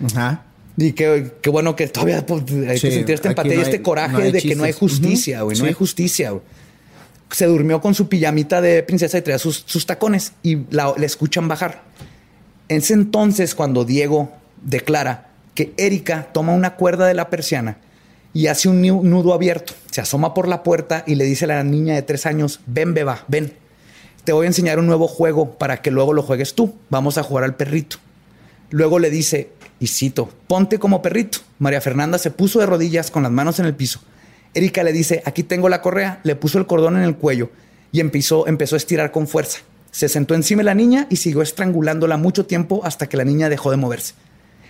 Ajá. 0.06 0.44
Y 0.76 0.92
qué, 0.92 1.32
qué 1.42 1.50
bueno 1.50 1.76
que 1.76 1.86
todavía 1.88 2.24
pues, 2.24 2.42
hay 2.68 2.78
Sí, 2.78 2.88
que 2.88 2.94
sentir 2.94 3.14
esta 3.16 3.28
empatía 3.28 3.54
no 3.54 3.60
y 3.60 3.62
este 3.62 3.82
coraje 3.82 4.12
no 4.12 4.20
de 4.20 4.40
que 4.40 4.54
no 4.56 4.64
hay 4.64 4.72
justicia, 4.72 5.42
güey. 5.42 5.56
No 5.58 5.64
Sí. 5.64 5.68
hay 5.68 5.74
justicia, 5.74 6.30
güey. 6.30 6.42
Se 7.34 7.46
durmió 7.46 7.80
con 7.80 7.94
su 7.94 8.08
pijamita 8.08 8.60
de 8.60 8.82
princesa 8.84 9.18
y 9.18 9.22
traía 9.22 9.38
sus, 9.38 9.64
sus 9.66 9.86
tacones 9.86 10.32
y 10.42 10.58
la, 10.70 10.94
le 10.96 11.04
escuchan 11.06 11.48
bajar. 11.48 11.82
Es 12.68 12.90
entonces 12.92 13.54
cuando 13.54 13.84
Diego 13.84 14.30
declara 14.62 15.30
que 15.54 15.74
Erika 15.76 16.28
toma 16.32 16.52
una 16.52 16.76
cuerda 16.76 17.06
de 17.06 17.14
la 17.14 17.30
persiana 17.30 17.78
y 18.32 18.46
hace 18.46 18.68
un 18.68 18.82
nu- 18.82 19.02
nudo 19.02 19.34
abierto. 19.34 19.72
Se 19.90 20.00
asoma 20.00 20.32
por 20.32 20.46
la 20.46 20.62
puerta 20.62 21.02
y 21.06 21.16
le 21.16 21.24
dice 21.24 21.44
a 21.46 21.48
la 21.48 21.64
niña 21.64 21.94
de 21.94 22.02
tres 22.02 22.24
años, 22.26 22.60
ven 22.66 22.94
beba, 22.94 23.24
ven. 23.28 23.52
Te 24.24 24.32
voy 24.32 24.44
a 24.44 24.48
enseñar 24.48 24.78
un 24.78 24.86
nuevo 24.86 25.06
juego 25.08 25.58
para 25.58 25.82
que 25.82 25.90
luego 25.90 26.12
lo 26.12 26.22
juegues 26.22 26.54
tú. 26.54 26.74
Vamos 26.88 27.18
a 27.18 27.22
jugar 27.24 27.44
al 27.44 27.56
perrito. 27.56 27.96
Luego 28.70 28.98
le 28.98 29.10
dice, 29.10 29.50
y 29.80 29.88
cito, 29.88 30.30
ponte 30.46 30.78
como 30.78 31.02
perrito. 31.02 31.38
María 31.58 31.80
Fernanda 31.80 32.18
se 32.18 32.30
puso 32.30 32.60
de 32.60 32.66
rodillas 32.66 33.10
con 33.10 33.22
las 33.24 33.32
manos 33.32 33.58
en 33.58 33.66
el 33.66 33.74
piso. 33.74 34.00
Erika 34.54 34.82
le 34.82 34.92
dice, 34.92 35.22
aquí 35.24 35.42
tengo 35.42 35.68
la 35.68 35.82
correa, 35.82 36.20
le 36.22 36.36
puso 36.36 36.58
el 36.58 36.66
cordón 36.66 36.96
en 36.96 37.02
el 37.02 37.16
cuello 37.16 37.50
y 37.92 38.00
empezó, 38.00 38.46
empezó 38.46 38.76
a 38.76 38.78
estirar 38.78 39.10
con 39.10 39.26
fuerza. 39.26 39.60
Se 39.90 40.08
sentó 40.08 40.34
encima 40.34 40.60
de 40.60 40.64
la 40.64 40.74
niña 40.74 41.06
y 41.10 41.16
siguió 41.16 41.42
estrangulándola 41.42 42.16
mucho 42.16 42.46
tiempo 42.46 42.80
hasta 42.84 43.08
que 43.08 43.16
la 43.16 43.24
niña 43.24 43.48
dejó 43.48 43.70
de 43.70 43.76
moverse. 43.76 44.14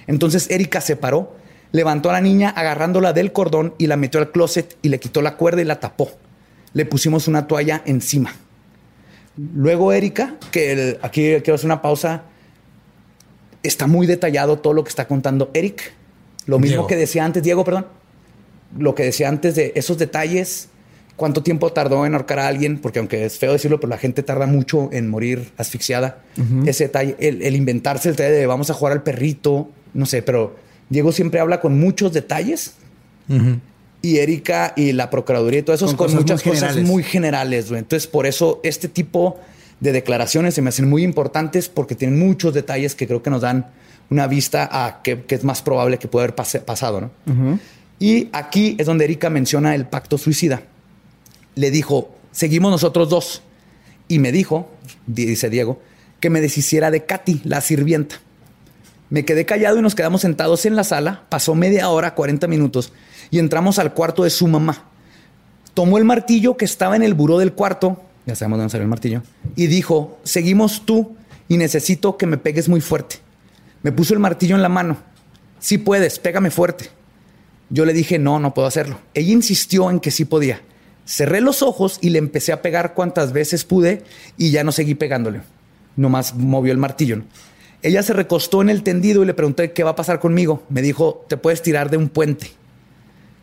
Entonces 0.06 0.50
Erika 0.50 0.80
se 0.80 0.96
paró, 0.96 1.34
levantó 1.72 2.10
a 2.10 2.12
la 2.14 2.20
niña 2.20 2.50
agarrándola 2.50 3.12
del 3.12 3.32
cordón 3.32 3.74
y 3.78 3.86
la 3.86 3.96
metió 3.96 4.20
al 4.20 4.30
closet 4.30 4.76
y 4.82 4.88
le 4.90 5.00
quitó 5.00 5.22
la 5.22 5.36
cuerda 5.36 5.62
y 5.62 5.64
la 5.64 5.80
tapó. 5.80 6.10
Le 6.74 6.84
pusimos 6.86 7.26
una 7.28 7.46
toalla 7.46 7.82
encima. 7.86 8.32
Luego 9.54 9.92
Erika, 9.92 10.36
que 10.50 10.72
el- 10.72 10.98
aquí 11.02 11.22
quiero 11.42 11.54
hacer 11.54 11.66
una 11.66 11.82
pausa, 11.82 12.22
está 13.62 13.86
muy 13.86 14.06
detallado 14.06 14.58
todo 14.58 14.72
lo 14.74 14.84
que 14.84 14.90
está 14.90 15.06
contando 15.08 15.50
Eric. 15.54 15.92
Lo 16.46 16.58
mismo 16.58 16.72
Diego. 16.74 16.86
que 16.86 16.96
decía 16.96 17.24
antes, 17.24 17.42
Diego, 17.42 17.64
perdón. 17.64 17.86
Lo 18.78 18.94
que 18.94 19.04
decía 19.04 19.28
antes 19.28 19.54
de 19.54 19.72
esos 19.76 19.98
detalles, 19.98 20.68
cuánto 21.16 21.42
tiempo 21.42 21.72
tardó 21.72 22.04
en 22.06 22.14
ahorcar 22.14 22.38
a 22.40 22.48
alguien, 22.48 22.78
porque 22.78 22.98
aunque 22.98 23.24
es 23.24 23.38
feo 23.38 23.52
decirlo, 23.52 23.78
pero 23.80 23.90
la 23.90 23.98
gente 23.98 24.22
tarda 24.22 24.46
mucho 24.46 24.88
en 24.92 25.08
morir 25.08 25.52
asfixiada. 25.56 26.18
Ese 26.66 26.84
detalle, 26.84 27.16
el, 27.20 27.42
el 27.42 27.54
inventarse 27.56 28.08
el 28.08 28.16
detalle 28.16 28.34
de 28.36 28.46
vamos 28.46 28.70
a 28.70 28.74
jugar 28.74 28.92
al 28.92 29.02
perrito, 29.02 29.70
no 29.92 30.06
sé, 30.06 30.22
pero 30.22 30.56
Diego 30.88 31.12
siempre 31.12 31.40
habla 31.40 31.60
con 31.60 31.78
muchos 31.78 32.12
detalles. 32.12 32.74
Y 34.02 34.18
Erika 34.18 34.74
y 34.76 34.92
la 34.92 35.08
Procuraduría 35.08 35.60
y 35.60 35.62
todo 35.62 35.74
eso 35.76 35.86
Con 35.86 35.96
con, 35.96 36.06
cosas 36.08 36.20
muchas 36.20 36.44
muy 36.44 36.52
cosas 36.52 36.68
generales. 36.68 36.90
muy 36.90 37.02
generales. 37.02 37.68
güey. 37.70 37.78
Entonces, 37.78 38.06
por 38.06 38.26
eso 38.26 38.60
este 38.62 38.88
tipo 38.88 39.40
de 39.80 39.92
declaraciones 39.92 40.54
se 40.54 40.62
me 40.62 40.68
hacen 40.68 40.88
muy 40.90 41.02
importantes 41.02 41.68
porque 41.70 41.94
tienen 41.94 42.18
muchos 42.18 42.52
detalles 42.52 42.94
que 42.94 43.06
creo 43.06 43.22
que 43.22 43.30
nos 43.30 43.40
dan 43.40 43.66
una 44.10 44.26
vista 44.26 44.68
a 44.70 45.00
qué, 45.02 45.24
es 45.26 45.44
más 45.44 45.62
probable 45.62 45.98
que 45.98 46.06
pueda 46.08 46.24
haber 46.24 46.34
pase- 46.34 46.60
pasado. 46.60 47.00
¿no? 47.00 47.10
Y 47.98 48.28
aquí 48.32 48.76
es 48.78 48.86
donde 48.86 49.04
Erika 49.04 49.30
menciona 49.30 49.74
el 49.74 49.86
pacto 49.86 50.18
suicida. 50.18 50.62
Le 51.54 51.70
dijo, 51.70 52.14
seguimos 52.32 52.70
nosotros 52.70 53.08
dos. 53.08 53.42
Y 54.08 54.18
me 54.18 54.32
dijo, 54.32 54.68
dice 55.06 55.48
Diego, 55.48 55.80
que 56.20 56.30
me 56.30 56.40
deshiciera 56.40 56.90
de 56.90 57.04
Katy, 57.04 57.42
la 57.44 57.60
sirvienta. 57.60 58.16
Me 59.10 59.24
quedé 59.24 59.46
callado 59.46 59.78
y 59.78 59.82
nos 59.82 59.94
quedamos 59.94 60.22
sentados 60.22 60.66
en 60.66 60.76
la 60.76 60.84
sala. 60.84 61.24
Pasó 61.28 61.54
media 61.54 61.88
hora, 61.88 62.14
40 62.14 62.46
minutos, 62.48 62.92
y 63.30 63.38
entramos 63.38 63.78
al 63.78 63.94
cuarto 63.94 64.24
de 64.24 64.30
su 64.30 64.48
mamá. 64.48 64.84
Tomó 65.72 65.98
el 65.98 66.04
martillo 66.04 66.56
que 66.56 66.64
estaba 66.64 66.96
en 66.96 67.02
el 67.02 67.14
buró 67.14 67.38
del 67.38 67.52
cuarto, 67.52 68.00
ya 68.26 68.34
sabemos 68.34 68.58
dónde 68.58 68.70
salió 68.70 68.84
el 68.84 68.88
martillo, 68.88 69.22
y 69.54 69.66
dijo, 69.66 70.18
seguimos 70.24 70.86
tú 70.86 71.16
y 71.48 71.56
necesito 71.56 72.16
que 72.16 72.26
me 72.26 72.38
pegues 72.38 72.68
muy 72.68 72.80
fuerte. 72.80 73.16
Me 73.82 73.92
puso 73.92 74.14
el 74.14 74.20
martillo 74.20 74.56
en 74.56 74.62
la 74.62 74.68
mano. 74.68 74.96
Si 75.58 75.78
puedes, 75.78 76.18
pégame 76.18 76.50
fuerte. 76.50 76.90
Yo 77.70 77.84
le 77.84 77.92
dije, 77.92 78.18
no, 78.18 78.38
no 78.38 78.54
puedo 78.54 78.68
hacerlo. 78.68 79.00
Ella 79.14 79.32
insistió 79.32 79.90
en 79.90 80.00
que 80.00 80.10
sí 80.10 80.24
podía. 80.24 80.60
Cerré 81.06 81.40
los 81.40 81.62
ojos 81.62 81.98
y 82.00 82.10
le 82.10 82.18
empecé 82.18 82.52
a 82.52 82.62
pegar 82.62 82.94
cuantas 82.94 83.32
veces 83.32 83.64
pude 83.64 84.02
y 84.36 84.50
ya 84.50 84.64
no 84.64 84.72
seguí 84.72 84.94
pegándole. 84.94 85.42
Nomás 85.96 86.34
movió 86.34 86.72
el 86.72 86.78
martillo. 86.78 87.22
Ella 87.82 88.02
se 88.02 88.14
recostó 88.14 88.62
en 88.62 88.70
el 88.70 88.82
tendido 88.82 89.22
y 89.22 89.26
le 89.26 89.34
pregunté 89.34 89.72
qué 89.72 89.84
va 89.84 89.90
a 89.90 89.96
pasar 89.96 90.18
conmigo. 90.18 90.62
Me 90.70 90.80
dijo, 90.80 91.24
te 91.28 91.36
puedes 91.36 91.62
tirar 91.62 91.90
de 91.90 91.98
un 91.98 92.08
puente. 92.08 92.52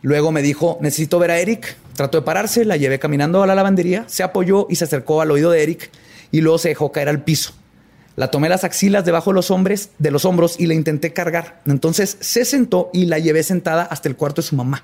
Luego 0.01 0.31
me 0.31 0.41
dijo, 0.41 0.79
necesito 0.81 1.19
ver 1.19 1.31
a 1.31 1.39
Eric. 1.39 1.77
Trató 1.93 2.19
de 2.19 2.25
pararse, 2.25 2.65
la 2.65 2.77
llevé 2.77 2.97
caminando 2.97 3.43
a 3.43 3.47
la 3.47 3.53
lavandería, 3.53 4.05
se 4.07 4.23
apoyó 4.23 4.65
y 4.69 4.75
se 4.75 4.85
acercó 4.85 5.21
al 5.21 5.29
oído 5.29 5.51
de 5.51 5.61
Eric 5.61 5.91
y 6.31 6.41
luego 6.41 6.57
se 6.57 6.69
dejó 6.69 6.91
caer 6.91 7.09
al 7.09 7.23
piso. 7.23 7.53
La 8.15 8.29
tomé 8.29 8.49
las 8.49 8.63
axilas 8.63 9.05
debajo 9.05 9.31
de 9.31 9.35
los, 9.35 9.51
hombres, 9.51 9.89
de 9.97 10.11
los 10.11 10.25
hombros 10.25 10.59
y 10.59 10.67
la 10.67 10.73
intenté 10.73 11.13
cargar. 11.13 11.61
Entonces 11.65 12.17
se 12.19 12.45
sentó 12.45 12.89
y 12.93 13.05
la 13.05 13.19
llevé 13.19 13.43
sentada 13.43 13.83
hasta 13.83 14.09
el 14.09 14.15
cuarto 14.15 14.41
de 14.41 14.47
su 14.47 14.55
mamá. 14.55 14.83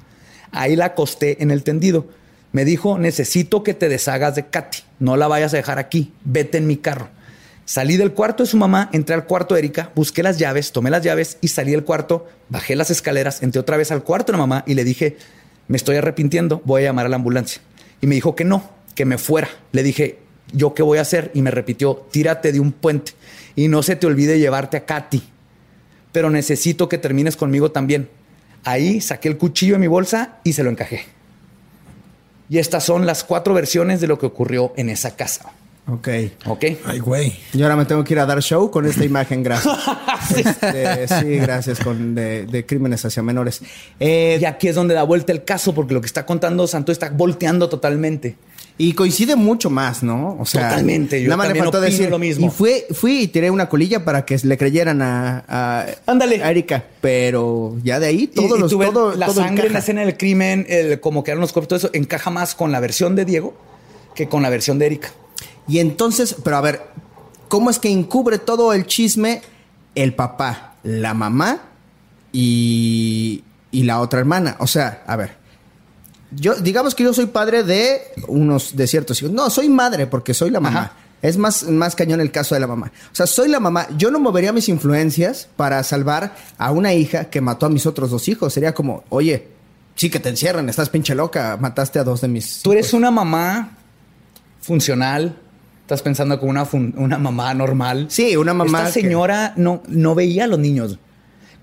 Ahí 0.51 0.75
la 0.75 0.85
acosté 0.85 1.41
en 1.43 1.51
el 1.51 1.63
tendido. 1.63 2.07
Me 2.53 2.63
dijo, 2.63 2.97
necesito 2.97 3.63
que 3.63 3.73
te 3.73 3.89
deshagas 3.89 4.35
de 4.35 4.47
Katy. 4.47 4.79
No 4.99 5.17
la 5.17 5.27
vayas 5.27 5.53
a 5.53 5.57
dejar 5.57 5.77
aquí. 5.77 6.13
Vete 6.23 6.57
en 6.57 6.67
mi 6.67 6.77
carro. 6.77 7.09
Salí 7.65 7.97
del 7.97 8.13
cuarto 8.13 8.43
de 8.43 8.49
su 8.49 8.55
mamá, 8.55 8.89
entré 8.93 9.13
al 9.13 9.25
cuarto 9.25 9.53
de 9.53 9.59
Erika, 9.59 9.91
busqué 9.93 10.23
las 10.23 10.37
llaves, 10.37 10.71
tomé 10.71 10.89
las 10.89 11.03
llaves 11.03 11.37
y 11.41 11.49
salí 11.49 11.71
del 11.71 11.83
cuarto, 11.83 12.25
bajé 12.47 12.77
las 12.77 12.91
escaleras, 12.91 13.43
entré 13.43 13.59
otra 13.59 13.75
vez 13.75 13.91
al 13.91 14.03
cuarto 14.03 14.31
de 14.31 14.37
la 14.37 14.45
mamá 14.45 14.63
y 14.65 14.73
le 14.73 14.85
dije, 14.85 15.17
me 15.67 15.75
estoy 15.75 15.97
arrepintiendo, 15.97 16.61
voy 16.63 16.83
a 16.83 16.85
llamar 16.85 17.07
a 17.07 17.09
la 17.09 17.17
ambulancia. 17.17 17.61
Y 17.99 18.07
me 18.07 18.15
dijo 18.15 18.35
que 18.35 18.45
no, 18.45 18.69
que 18.95 19.03
me 19.03 19.17
fuera. 19.17 19.49
Le 19.73 19.83
dije, 19.83 20.19
¿yo 20.51 20.73
qué 20.73 20.83
voy 20.83 20.97
a 20.97 21.01
hacer? 21.01 21.31
Y 21.33 21.41
me 21.41 21.51
repitió, 21.51 22.05
tírate 22.11 22.51
de 22.51 22.59
un 22.59 22.71
puente 22.71 23.13
y 23.55 23.67
no 23.67 23.83
se 23.83 23.95
te 23.95 24.07
olvide 24.07 24.39
llevarte 24.39 24.77
a 24.77 24.85
Katy. 24.85 25.23
Pero 26.11 26.29
necesito 26.29 26.89
que 26.89 26.97
termines 26.97 27.35
conmigo 27.35 27.71
también. 27.71 28.09
Ahí 28.63 29.01
saqué 29.01 29.27
el 29.27 29.37
cuchillo 29.37 29.73
de 29.73 29.79
mi 29.79 29.87
bolsa 29.87 30.39
y 30.43 30.53
se 30.53 30.63
lo 30.63 30.69
encajé. 30.69 31.05
Y 32.49 32.59
estas 32.59 32.83
son 32.85 33.05
las 33.05 33.23
cuatro 33.23 33.53
versiones 33.53 33.99
de 34.01 34.07
lo 34.07 34.17
que 34.17 34.25
ocurrió 34.25 34.73
en 34.77 34.89
esa 34.89 35.15
casa. 35.15 35.51
Ok. 35.89 36.07
¿Ok? 36.47 36.65
Ay, 36.85 36.99
güey. 36.99 37.33
Y 37.53 37.61
ahora 37.63 37.75
me 37.77 37.85
tengo 37.85 38.03
que 38.03 38.13
ir 38.13 38.19
a 38.19 38.25
dar 38.25 38.41
show 38.41 38.69
con 38.69 38.85
esta 38.85 39.05
imagen, 39.05 39.43
gracias. 39.43 39.77
Este, 40.35 41.07
sí, 41.07 41.37
gracias, 41.37 41.79
con 41.79 42.13
de, 42.13 42.45
de 42.45 42.65
crímenes 42.65 43.05
hacia 43.05 43.23
menores. 43.23 43.61
Eh, 43.97 44.37
Y 44.41 44.43
aquí 44.43 44.67
es 44.67 44.75
donde 44.75 44.93
da 44.93 45.03
vuelta 45.03 45.31
el 45.31 45.45
caso, 45.45 45.73
porque 45.73 45.93
lo 45.93 46.01
que 46.01 46.07
está 46.07 46.25
contando 46.25 46.67
Santo 46.67 46.91
está 46.91 47.09
volteando 47.09 47.69
totalmente. 47.69 48.35
Y 48.79 48.93
coincide 48.93 49.35
mucho 49.35 49.71
más, 49.71 50.03
¿no? 50.03 50.37
O 50.39 50.45
sea, 50.45 50.69
Totalmente, 50.69 51.19
yo 51.21 51.29
nada 51.29 51.37
más 51.37 51.47
le 51.51 51.55
faltó 51.59 51.81
decir 51.81 52.11
lo 52.11 52.19
mismo. 52.19 52.45
Y 52.45 52.49
fui, 52.51 52.71
fui 52.93 53.21
y 53.21 53.27
tiré 53.27 53.49
una 53.49 53.67
colilla 53.69 54.05
para 54.05 54.23
que 54.23 54.37
le 54.43 54.55
creyeran 54.55 55.01
a, 55.01 55.43
a, 55.47 55.85
Ándale. 56.05 56.43
a 56.43 56.51
Erika. 56.51 56.83
Pero 57.01 57.75
ya 57.83 57.99
de 57.99 58.05
ahí 58.05 58.23
Y- 58.23 58.27
todos 58.27 58.55
y 58.57 58.61
los 58.61 58.77
ves 58.77 58.89
todo, 58.91 59.15
la 59.15 59.25
todo 59.25 59.35
sangre 59.41 59.49
en 59.49 59.55
la 59.57 59.63
encaja. 59.63 59.79
escena 59.79 60.01
del 60.05 60.15
crimen, 60.15 60.65
el, 60.69 60.99
como 60.99 61.23
quedaron 61.23 61.41
los 61.41 61.53
cuerpos, 61.53 61.67
todo 61.69 61.77
eso 61.77 61.89
encaja 61.93 62.29
más 62.29 62.53
con 62.53 62.71
la 62.71 62.79
versión 62.79 63.15
de 63.15 63.25
Diego 63.25 63.55
que 64.13 64.27
con 64.29 64.43
la 64.43 64.49
versión 64.51 64.77
de 64.77 64.85
Erika. 64.85 65.09
Y 65.67 65.79
entonces, 65.79 66.35
pero 66.43 66.57
a 66.57 66.61
ver, 66.61 66.81
¿cómo 67.47 67.71
es 67.71 67.79
que 67.79 67.89
encubre 67.89 68.37
todo 68.37 68.73
el 68.73 68.85
chisme 68.85 69.41
el 69.95 70.13
papá, 70.13 70.75
la 70.83 71.15
mamá 71.15 71.61
y, 72.31 73.43
y 73.71 73.83
la 73.83 73.99
otra 74.01 74.19
hermana? 74.19 74.55
O 74.59 74.67
sea, 74.67 75.03
a 75.07 75.15
ver, 75.15 75.35
yo 76.31 76.55
digamos 76.55 76.93
que 76.95 77.03
yo 77.03 77.13
soy 77.13 77.27
padre 77.27 77.63
de 77.63 78.01
unos 78.27 78.75
de 78.75 78.87
ciertos 78.87 79.21
hijos. 79.21 79.31
No, 79.33 79.49
soy 79.49 79.69
madre 79.69 80.07
porque 80.07 80.33
soy 80.33 80.49
la 80.51 80.59
mamá. 80.59 80.79
Ajá. 80.79 80.91
Es 81.21 81.37
más, 81.37 81.63
más 81.63 81.95
cañón 81.95 82.21
el 82.21 82.31
caso 82.31 82.53
de 82.53 82.61
la 82.61 82.67
mamá. 82.67 82.91
O 83.11 83.15
sea, 83.15 83.25
soy 83.25 83.47
la 83.49 83.59
mamá. 83.59 83.87
Yo 83.97 84.11
no 84.11 84.19
movería 84.19 84.53
mis 84.53 84.69
influencias 84.69 85.47
para 85.55 85.81
salvar 85.83 86.35
a 86.59 86.71
una 86.71 86.93
hija 86.93 87.25
que 87.31 87.41
mató 87.41 87.65
a 87.65 87.69
mis 87.69 87.87
otros 87.87 88.11
dos 88.11 88.27
hijos. 88.27 88.53
Sería 88.53 88.73
como, 88.75 89.03
oye, 89.09 89.47
sí 89.95 90.11
que 90.11 90.19
te 90.19 90.29
encierran, 90.29 90.69
estás 90.69 90.89
pinche 90.89 91.15
loca, 91.15 91.57
mataste 91.59 91.97
a 91.97 92.03
dos 92.03 92.21
de 92.21 92.27
mis. 92.27 92.61
Tú 92.61 92.71
eres 92.71 92.87
hijos". 92.89 92.99
una 92.99 93.09
mamá 93.09 93.77
funcional. 94.61 95.37
Estás 95.81 96.01
pensando 96.01 96.37
como 96.39 96.51
una, 96.51 96.65
fun- 96.65 96.93
una 96.97 97.17
mamá 97.17 97.53
normal. 97.53 98.07
Sí, 98.09 98.35
una 98.35 98.53
mamá 98.53 98.79
Esta 98.87 98.93
que- 98.93 99.01
señora 99.01 99.53
no, 99.55 99.81
no 99.87 100.15
veía 100.15 100.43
a 100.43 100.47
los 100.47 100.59
niños. 100.59 100.99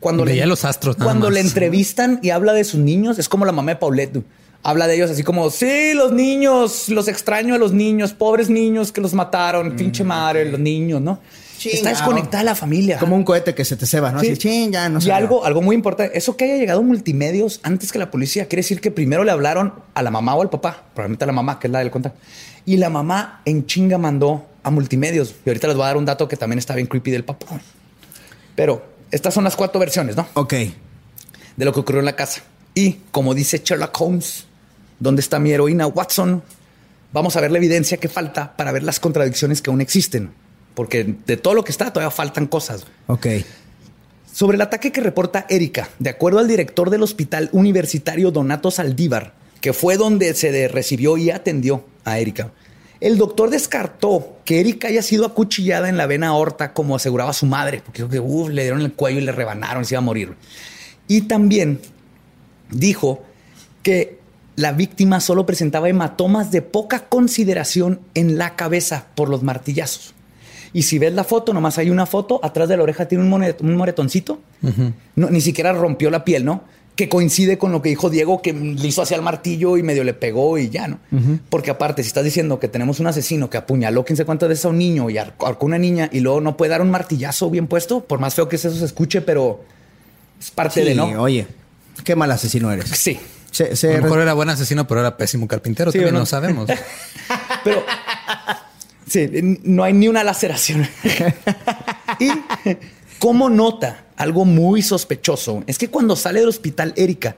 Cuando 0.01 0.25
Veía 0.25 0.47
los 0.47 0.65
astros 0.67 0.99
nada 0.99 1.11
Cuando 1.11 1.27
más. 1.29 1.35
le 1.35 1.41
entrevistan 1.41 2.19
y 2.23 2.31
habla 2.31 2.53
de 2.53 2.65
sus 2.65 2.79
niños, 2.81 3.19
es 3.19 3.29
como 3.29 3.47
la 3.47 3.53
mamá 3.53 3.73
de 3.73 3.77
Paulette. 3.77 4.23
Habla 4.67 4.87
de 4.87 4.97
ellos 4.97 5.11
así 5.11 5.23
como, 5.23 5.51
sí, 5.51 5.93
los 5.95 6.11
niños, 6.11 6.89
los 6.89 7.07
extraño 7.07 7.55
a 7.55 7.59
los 7.59 7.73
niños, 7.73 8.15
pobres 8.15 8.49
niños 8.49 8.91
que 8.93 9.01
los 9.01 9.13
mataron, 9.13 9.77
pinche 9.77 10.03
madre, 10.05 10.51
los 10.51 10.59
niños, 10.59 11.01
¿no? 11.01 11.21
Está 11.63 11.91
desconectada 11.91 12.39
de 12.39 12.45
la 12.45 12.55
familia. 12.55 12.99
Como 12.99 13.15
un 13.15 13.25
cohete 13.25 13.55
que 13.55 13.65
se 13.65 13.77
te 13.77 13.87
ceba, 13.87 14.11
¿no? 14.11 14.21
Sí. 14.21 14.29
Así, 14.29 14.39
ching, 14.39 14.73
ya 14.73 14.89
no 14.89 14.99
y 14.99 15.03
sé. 15.03 15.13
algo, 15.13 15.45
algo 15.45 15.63
muy 15.63 15.77
importante, 15.77 16.17
eso 16.17 16.37
que 16.37 16.45
haya 16.45 16.57
llegado 16.57 16.83
multimedios 16.83 17.61
antes 17.63 17.93
que 17.93 17.99
la 17.99 18.11
policía, 18.11 18.47
quiere 18.47 18.63
decir 18.63 18.81
que 18.81 18.91
primero 18.91 19.23
le 19.25 19.31
hablaron 19.31 19.75
a 19.95 20.03
la 20.03 20.11
mamá 20.11 20.35
o 20.35 20.43
al 20.43 20.51
papá, 20.51 20.85
probablemente 20.95 21.25
a 21.25 21.27
la 21.27 21.33
mamá, 21.33 21.59
que 21.59 21.69
es 21.69 21.73
la 21.73 21.79
del 21.79 21.91
contacto. 21.91 22.19
Y 22.67 22.79
la 22.79 22.91
mamá 22.91 23.43
en 23.45 23.67
chinga 23.67 23.99
mandó 23.99 24.47
a 24.63 24.71
multimedios. 24.71 25.35
Y 25.45 25.51
ahorita 25.51 25.69
les 25.69 25.77
voy 25.77 25.85
a 25.85 25.89
dar 25.89 25.97
un 25.97 26.07
dato 26.07 26.27
que 26.27 26.37
también 26.37 26.59
está 26.59 26.75
bien 26.75 26.87
creepy 26.87 27.11
del 27.11 27.25
papá. 27.25 27.47
Pero 28.57 28.85
estas 29.11 29.35
son 29.35 29.45
las 29.45 29.55
cuatro 29.57 29.79
versiones, 29.79 30.17
¿no? 30.17 30.27
Ok. 30.35 30.55
De 31.57 31.65
lo 31.65 31.73
que 31.73 31.81
ocurrió 31.81 32.01
en 32.01 32.07
la 32.07 32.17
casa. 32.17 32.43
Y 32.75 32.99
como 33.11 33.35
dice 33.35 33.61
Sherlock 33.63 34.01
Holmes, 34.01 34.47
¿dónde 35.05 35.21
está 35.21 35.39
mi 35.39 35.53
heroína 35.53 35.87
Watson? 35.87 36.43
Vamos 37.13 37.37
a 37.37 37.41
ver 37.41 37.53
la 37.53 37.59
evidencia 37.59 37.99
que 37.99 38.09
falta 38.09 38.57
para 38.57 38.73
ver 38.73 38.83
las 38.83 38.99
contradicciones 38.99 39.63
que 39.63 39.71
aún 39.71 39.81
existen. 39.81 40.33
Porque 40.75 41.15
de 41.27 41.37
todo 41.37 41.55
lo 41.55 41.63
que 41.63 41.71
está, 41.71 41.93
todavía 41.93 42.11
faltan 42.11 42.47
cosas. 42.47 42.87
Ok. 43.07 43.27
Sobre 44.33 44.57
el 44.57 44.63
ataque 44.63 44.91
que 44.91 45.01
reporta 45.01 45.47
Erika, 45.49 45.91
de 46.01 46.11
acuerdo 46.11 46.41
al 46.41 46.49
director 46.49 46.91
del 46.91 47.05
hospital 47.05 47.51
universitario 47.53 48.33
Donato 48.33 48.73
Saldívar, 48.73 49.35
que 49.61 49.73
fue 49.73 49.97
donde 49.97 50.35
se 50.35 50.67
recibió 50.69 51.17
y 51.17 51.31
atendió 51.31 51.85
a 52.05 52.19
Erika, 52.19 52.51
el 53.01 53.19
doctor 53.19 53.51
descartó 53.51 54.39
que 54.45 54.61
Erika 54.61 54.89
haya 54.89 55.03
sido 55.03 55.27
acuchillada 55.27 55.89
en 55.91 55.99
la 55.99 56.07
vena 56.07 56.29
aorta 56.29 56.73
como 56.73 56.97
aseguraba 56.97 57.33
su 57.35 57.45
madre, 57.47 57.83
porque 57.85 58.03
dijo 58.03 58.11
que 58.11 58.21
uf, 58.21 58.49
le 58.49 58.63
dieron 58.63 58.81
el 58.81 58.95
cuello 58.95 59.19
y 59.21 59.25
le 59.25 59.33
rebanaron 59.33 59.83
y 59.83 59.87
se 59.87 59.95
iba 59.95 59.99
a 59.99 60.03
morir. 60.03 60.35
Y 61.07 61.23
también 61.23 61.81
dijo 62.71 63.23
que 63.83 64.24
la 64.57 64.73
víctima 64.73 65.21
solo 65.21 65.47
presentaba 65.47 65.89
hematomas 65.89 66.51
de 66.51 66.63
poca 66.63 67.01
consideración 67.09 68.01
en 68.15 68.39
la 68.39 68.55
cabeza 68.57 69.07
por 69.15 69.29
los 69.29 69.43
martillazos. 69.43 70.15
Y 70.73 70.83
si 70.83 70.99
ves 70.99 71.13
la 71.13 71.25
foto, 71.25 71.53
nomás 71.55 71.79
hay 71.79 71.91
una 71.91 72.07
foto, 72.07 72.41
atrás 72.43 72.69
de 72.69 72.77
la 72.77 72.83
oreja 72.83 73.07
tiene 73.07 73.23
un, 73.25 73.31
monet- 73.31 73.61
un 73.61 73.77
moretoncito. 73.77 74.41
no, 75.17 75.31
ni 75.31 75.41
siquiera 75.41 75.73
rompió 75.73 76.11
la 76.11 76.25
piel, 76.25 76.45
¿no? 76.45 76.63
Que 76.97 77.09
coincide 77.09 77.59
con 77.59 77.73
lo 77.73 77.83
que 77.83 77.89
dijo 77.89 78.09
Diego, 78.11 78.41
que 78.43 78.53
le 78.53 78.87
hizo 78.87 79.03
hacia 79.03 79.17
el 79.17 79.23
martillo 79.23 79.77
y 79.77 79.83
medio 79.83 80.05
le 80.05 80.15
pegó 80.15 80.59
y 80.59 80.69
ya, 80.71 80.87
¿no? 80.87 80.99
Porque 81.49 81.71
aparte, 81.73 82.03
si 82.05 82.09
estás 82.09 82.23
diciendo 82.25 82.61
que 82.61 82.69
tenemos 82.69 83.01
un 83.01 83.09
asesino 83.09 83.51
que 83.51 83.57
apuñaló 83.57 84.05
quién 84.05 84.17
se 84.17 84.25
cuántas 84.25 84.49
veces 84.49 84.65
a 84.65 84.69
un 84.69 84.79
niño 84.79 85.11
y 85.11 85.19
arcó 85.19 85.47
arcó 85.49 85.67
una 85.67 85.79
niña 85.79 86.09
y 86.13 86.21
luego 86.21 86.41
no 86.41 86.57
puede 86.57 86.71
dar 86.71 86.83
un 86.83 86.91
martillazo 86.93 87.51
bien 87.51 87.67
puesto, 87.67 88.05
por 88.05 88.21
más 88.21 88.35
feo 88.37 88.49
que 88.49 88.55
eso 88.57 88.71
se 88.71 88.85
escuche, 88.85 89.21
pero 89.23 89.65
es 90.41 90.53
parte 90.53 90.83
Sí, 90.83 90.89
de, 90.89 90.95
¿no? 90.95 91.07
oye, 91.21 91.47
qué 92.05 92.15
mal 92.15 92.31
asceno 92.31 92.71
eres. 92.73 92.91
Sí. 92.91 93.19
Se, 93.55 93.95
A 93.95 93.97
lo 93.99 94.03
mejor 94.03 94.21
era 94.21 94.35
buen 94.35 94.49
asesino, 94.49 94.87
pero 94.89 95.01
era 95.01 95.17
pésimo 95.17 95.47
carpintero. 95.47 95.93
Sí, 95.93 95.99
También 95.99 96.15
no 96.15 96.27
sabemos. 96.27 96.69
Pero 97.65 97.85
sí, 99.09 99.29
no 99.63 99.85
hay 99.85 99.93
ni 99.93 100.09
una 100.09 100.25
laceración. 100.25 100.89
y 102.19 102.31
como 103.21 103.49
nota, 103.49 104.07
algo 104.17 104.45
muy 104.45 104.83
sospechoso 104.83 105.63
es 105.69 105.79
que 105.79 105.89
cuando 105.89 106.17
sale 106.17 106.41
del 106.41 106.49
hospital 106.49 106.93
Erika 106.97 107.37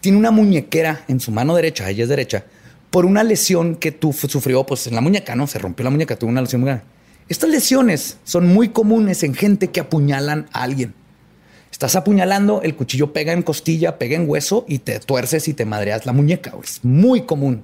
tiene 0.00 0.16
una 0.16 0.30
muñequera 0.30 1.04
en 1.06 1.20
su 1.20 1.32
mano 1.32 1.54
derecha, 1.54 1.88
ella 1.90 2.04
es 2.04 2.08
derecha, 2.08 2.44
por 2.90 3.04
una 3.04 3.22
lesión 3.22 3.76
que 3.76 3.92
tú 3.92 4.14
sufrió 4.14 4.64
pues 4.64 4.86
en 4.86 4.94
la 4.94 5.02
muñeca, 5.02 5.36
¿no? 5.36 5.46
Se 5.46 5.58
rompió 5.58 5.84
la 5.84 5.90
muñeca, 5.90 6.16
tuvo 6.16 6.30
una 6.30 6.40
lesión 6.40 6.62
muy 6.62 6.68
grande. 6.68 6.84
Estas 7.28 7.50
lesiones 7.50 8.16
son 8.24 8.46
muy 8.46 8.70
comunes 8.70 9.22
en 9.22 9.34
gente 9.34 9.68
que 9.68 9.80
apuñalan 9.80 10.48
a 10.52 10.62
alguien. 10.62 10.94
Estás 11.78 11.94
apuñalando, 11.94 12.60
el 12.62 12.74
cuchillo 12.74 13.12
pega 13.12 13.32
en 13.32 13.42
costilla, 13.42 13.98
pega 13.98 14.16
en 14.16 14.28
hueso 14.28 14.64
y 14.66 14.80
te 14.80 14.98
tuerces 14.98 15.46
y 15.46 15.54
te 15.54 15.64
madreas 15.64 16.06
la 16.06 16.12
muñeca. 16.12 16.50
güey. 16.50 16.64
Es 16.64 16.80
muy 16.82 17.20
común 17.22 17.62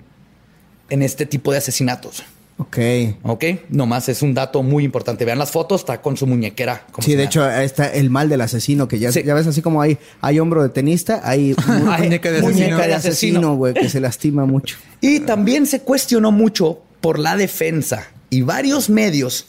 en 0.89 1.03
este 1.03 1.27
tipo 1.27 1.51
de 1.51 1.59
asesinatos. 1.59 2.23
Ok. 2.59 2.79
Ok, 3.25 3.45
nomás 3.71 4.09
es 4.09 4.23
un 4.23 4.33
dato 4.33 4.62
muy 4.62 4.85
importante. 4.85 5.25
Vean 5.25 5.41
las 5.41 5.51
fotos, 5.51 5.81
está 5.81 6.01
con 6.01 6.17
su 6.17 6.29
muñequera. 6.29 6.87
como 6.93 7.05
Sí, 7.05 7.11
si 7.11 7.17
de 7.17 7.25
nada. 7.25 7.27
hecho, 7.27 7.43
ahí 7.45 7.67
está 7.67 7.89
el 7.93 8.09
mal 8.09 8.29
del 8.29 8.43
asesino, 8.43 8.87
que 8.87 9.01
ya, 9.01 9.11
Sí. 9.11 9.25
ya 9.25 9.35
ves 9.35 9.49
así 9.49 9.61
como 9.62 9.83
hay, 9.83 9.99
hay 10.21 10.39
hombro 10.39 10.62
de 10.62 10.69
tenista, 10.69 11.21
hay 11.25 11.57
mu- 11.67 11.91
Ay, 11.91 12.03
muñeca 12.05 12.31
de 12.31 12.41
muñeca 12.41 12.67
asesino. 12.77 12.87
de 12.87 12.95
asesino, 12.95 13.57
güey, 13.57 13.75
que 13.75 13.89
se 13.89 13.99
lastima 13.99 14.47
mucho. 14.47 14.77
Y 15.01 15.19
también 15.21 15.67
se 15.67 15.81
cuestionó 15.81 16.31
mucho 16.31 16.81
por 17.01 17.19
la 17.19 17.37
defensa 17.37 18.07
y 18.31 18.43
varios 18.43 18.89
medios 18.89 19.47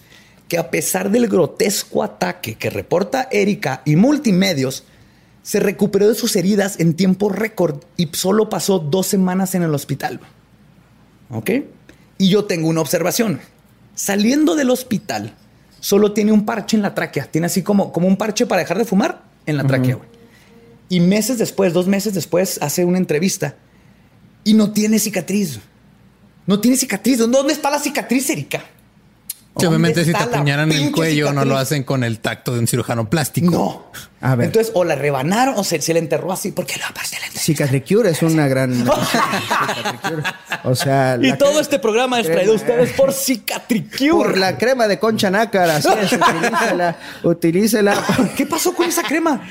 que 0.47 0.57
a 0.57 0.69
pesar 0.69 1.11
del 1.11 1.27
grotesco 1.27 2.03
ataque 2.03 2.55
que 2.55 2.69
reporta 2.69 3.27
Erika 3.31 3.81
y 3.85 3.95
multimedios, 3.95 4.83
se 5.41 5.59
recuperó 5.59 6.07
de 6.07 6.15
sus 6.15 6.35
heridas 6.35 6.79
en 6.79 6.95
tiempo 6.95 7.29
récord 7.29 7.83
y 7.97 8.09
solo 8.13 8.49
pasó 8.49 8.79
dos 8.79 9.07
semanas 9.07 9.55
en 9.55 9.63
el 9.63 9.73
hospital. 9.73 10.19
¿Ok? 11.29 11.51
Y 12.17 12.29
yo 12.29 12.45
tengo 12.45 12.67
una 12.67 12.81
observación. 12.81 13.39
Saliendo 13.93 14.55
del 14.55 14.69
hospital, 14.69 15.35
solo 15.79 16.13
tiene 16.13 16.31
un 16.31 16.45
parche 16.45 16.75
en 16.77 16.83
la 16.83 16.95
tráquea. 16.95 17.25
Tiene 17.25 17.47
así 17.47 17.61
como, 17.61 17.91
como 17.91 18.07
un 18.07 18.17
parche 18.17 18.45
para 18.45 18.61
dejar 18.61 18.77
de 18.77 18.85
fumar 18.85 19.23
en 19.45 19.57
la 19.57 19.65
tráquea. 19.65 19.95
güey. 19.95 20.09
Y 20.89 20.99
meses 20.99 21.37
después, 21.37 21.73
dos 21.73 21.87
meses 21.87 22.13
después, 22.13 22.59
hace 22.61 22.85
una 22.85 22.97
entrevista 22.97 23.55
y 24.43 24.53
no 24.53 24.71
tiene 24.71 24.99
cicatriz. 24.99 25.59
No 26.45 26.59
tiene 26.59 26.77
cicatriz. 26.77 27.17
¿Dónde 27.17 27.53
está 27.53 27.69
la 27.71 27.79
cicatriz, 27.79 28.29
Erika? 28.29 28.63
Obviamente 29.55 30.01
¿Dónde 30.01 30.17
si 30.19 30.25
te 30.25 30.35
apuñalan 30.35 30.71
el 30.71 30.91
cuello, 30.91 31.31
no 31.33 31.45
lo 31.45 31.57
hacen 31.57 31.83
con 31.83 32.03
el 32.03 32.19
tacto 32.19 32.53
de 32.53 32.59
un 32.59 32.67
cirujano 32.67 33.09
plástico. 33.09 33.51
No. 33.51 33.85
A 34.28 34.36
ver. 34.36 34.47
Entonces, 34.47 34.71
o 34.76 34.84
la 34.84 34.95
rebanaron 34.95 35.53
o 35.55 35.63
se, 35.63 35.80
se 35.82 35.93
le 35.93 35.99
enterró 35.99 36.32
así, 36.32 36.51
porque 36.51 36.78
la 36.80 36.88
parte 36.93 37.15
la 37.21 37.39
Cicatricure 37.39 38.09
es 38.09 38.23
una 38.23 38.47
gran... 38.47 38.84
O 40.63 40.73
sea... 40.73 41.19
Y 41.21 41.32
todo 41.38 41.59
este 41.59 41.78
programa 41.78 42.19
es 42.19 42.26
traído 42.26 42.53
a 42.53 42.55
ustedes 42.55 42.91
por 42.93 43.13
Cicatricure. 43.13 44.09
Por 44.11 44.38
la 44.38 44.57
crema 44.57 44.88
de 44.88 44.97
concha 44.97 45.30
nácar, 45.30 45.69
así 45.69 45.88
es, 46.01 46.13
utilícela, 46.13 46.97
utilícela. 47.23 48.03
¿Qué 48.36 48.47
pasó 48.47 48.73
con 48.73 48.88
esa 48.88 49.03
crema? 49.03 49.47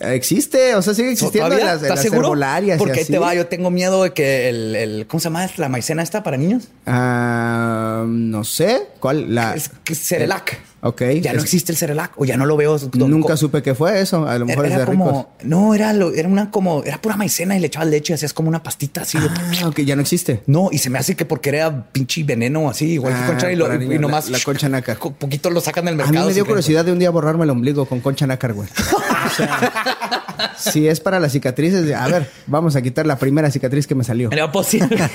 Existe, 0.00 0.76
o 0.76 0.82
sea, 0.82 0.94
sigue 0.94 1.10
existiendo 1.10 1.52
en 1.58 1.64
las, 1.64 1.78
en 1.78 1.82
¿Estás 1.86 1.90
las 1.90 2.00
seguro? 2.02 2.20
herbolarias 2.28 2.76
y 2.76 2.78
Porque 2.78 2.98
ahí 3.00 3.02
así. 3.02 3.12
te 3.12 3.18
va, 3.18 3.34
yo 3.34 3.46
tengo 3.48 3.70
miedo 3.70 4.04
de 4.04 4.12
que 4.12 4.48
el, 4.48 4.76
el- 4.76 5.06
¿cómo 5.08 5.18
se 5.20 5.24
llama 5.24 5.48
la 5.56 5.68
maicena 5.68 6.02
esta 6.04 6.22
para 6.22 6.36
niños? 6.36 6.68
Ah, 6.86 8.04
no 8.06 8.44
sé, 8.44 8.86
¿cuál? 9.00 9.34
La... 9.34 9.54
Es 9.54 9.70
Cerelac. 9.92 10.60
Ok. 10.84 11.02
Ya 11.20 11.32
no 11.32 11.40
existe 11.40 11.70
el 11.70 11.78
Cerelac 11.78 12.10
o 12.20 12.24
ya 12.24 12.36
no 12.36 12.44
lo 12.44 12.56
veo. 12.56 12.76
Nunca 12.94 13.36
supe 13.36 13.62
qué 13.62 13.72
fue 13.74 14.00
eso, 14.00 14.26
a 14.28 14.36
lo 14.36 14.46
mejor 14.46 14.66
era, 14.66 14.74
es 14.74 14.80
de 14.80 14.86
como, 14.86 15.06
ricos. 15.06 15.26
no, 15.44 15.74
era, 15.76 15.92
lo- 15.92 16.12
era 16.12 16.28
una 16.28 16.50
como, 16.50 16.82
era 16.82 17.00
pura 17.00 17.16
maicena 17.16 17.56
y 17.56 17.60
le 17.60 17.68
echabas 17.68 17.86
leche 17.88 18.12
y 18.12 18.14
hacías 18.14 18.32
como 18.32 18.48
una 18.48 18.64
pastita 18.64 19.02
así. 19.02 19.16
de- 19.16 19.28
Ah, 19.62 19.68
ok, 19.68 19.78
ya 19.82 19.94
no 19.94 20.02
existe. 20.02 20.42
No, 20.46 20.70
y 20.72 20.78
se 20.78 20.90
me 20.90 20.98
hace 20.98 21.14
que 21.14 21.24
porque 21.24 21.50
era 21.50 21.84
pinche 21.92 22.24
veneno 22.24 22.68
así, 22.68 22.86
igual 22.94 23.14
que 23.14 23.20
Ah, 23.20 23.26
concha 23.28 23.52
y, 23.52 23.54
lo- 23.54 23.72
y 23.80 23.98
nomás 24.00 24.28
la- 24.28 24.38
la 24.38 24.44
concha 24.44 24.68
nácar. 24.68 24.98
poquito 24.98 25.50
lo 25.50 25.60
sacan 25.60 25.84
del 25.84 25.94
A 25.94 25.98
mercado. 25.98 26.20
mí 26.20 26.26
me 26.28 26.34
dio 26.34 26.42
que- 26.44 26.48
curiosidad 26.48 26.84
de 26.84 26.90
un 26.90 26.98
día 26.98 27.10
borrarme 27.10 27.44
el 27.44 27.50
ombligo 27.50 27.86
con 27.86 28.00
concha 28.00 28.26
nácar, 28.26 28.52
güey. 28.52 28.68
O 28.68 29.30
sea, 29.36 30.52
si 30.58 30.88
es 30.88 30.98
para 30.98 31.20
las 31.20 31.30
cicatrices, 31.30 31.86
de- 31.86 31.94
a 31.94 32.08
ver, 32.08 32.28
vamos 32.48 32.74
a 32.74 32.82
quitar 32.82 33.06
la 33.06 33.18
primera 33.18 33.52
cicatriz 33.52 33.86
que 33.86 33.94
me 33.94 34.02
salió. 34.02 34.32
Era 34.32 34.50
posible. 34.50 34.98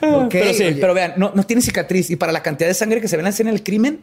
Ok, 0.00 0.28
pero 0.30 0.54
sí, 0.54 0.64
oye. 0.64 0.76
pero 0.80 0.94
vean, 0.94 1.14
no, 1.16 1.32
no 1.34 1.44
tiene 1.44 1.62
cicatriz. 1.62 2.10
Y 2.10 2.16
para 2.16 2.32
la 2.32 2.42
cantidad 2.42 2.68
de 2.68 2.74
sangre 2.74 3.00
que 3.00 3.08
se 3.08 3.16
ven 3.16 3.26
en 3.26 3.46
del 3.46 3.62
crimen, 3.62 4.00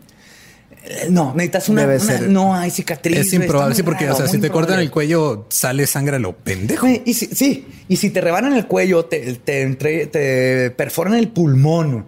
eh, 0.85 1.07
no, 1.09 1.33
necesitas 1.33 1.69
una. 1.69 1.81
Debe 1.81 1.95
una- 1.95 2.05
ser. 2.05 2.29
no 2.29 2.55
hay 2.55 2.69
cicatriz. 2.71 3.17
Es 3.17 3.33
improbable, 3.33 3.75
sí, 3.75 3.83
porque, 3.83 4.05
raro, 4.05 4.15
o 4.15 4.17
sea, 4.19 4.27
si 4.27 4.39
te 4.39 4.49
cortan 4.49 4.79
el 4.79 4.91
cuello, 4.91 5.45
sale 5.49 5.87
sangre 5.87 6.17
a 6.17 6.19
lo 6.19 6.35
pendejo. 6.35 6.87
Y 6.87 7.13
si, 7.13 7.27
sí, 7.27 7.67
y 7.87 7.95
si 7.97 8.09
te 8.09 8.21
rebanan 8.21 8.53
el 8.53 8.65
cuello, 8.67 9.05
te, 9.05 9.33
te, 9.35 10.71
perforan 10.71 11.15
el 11.15 11.29
pulmón, 11.29 12.05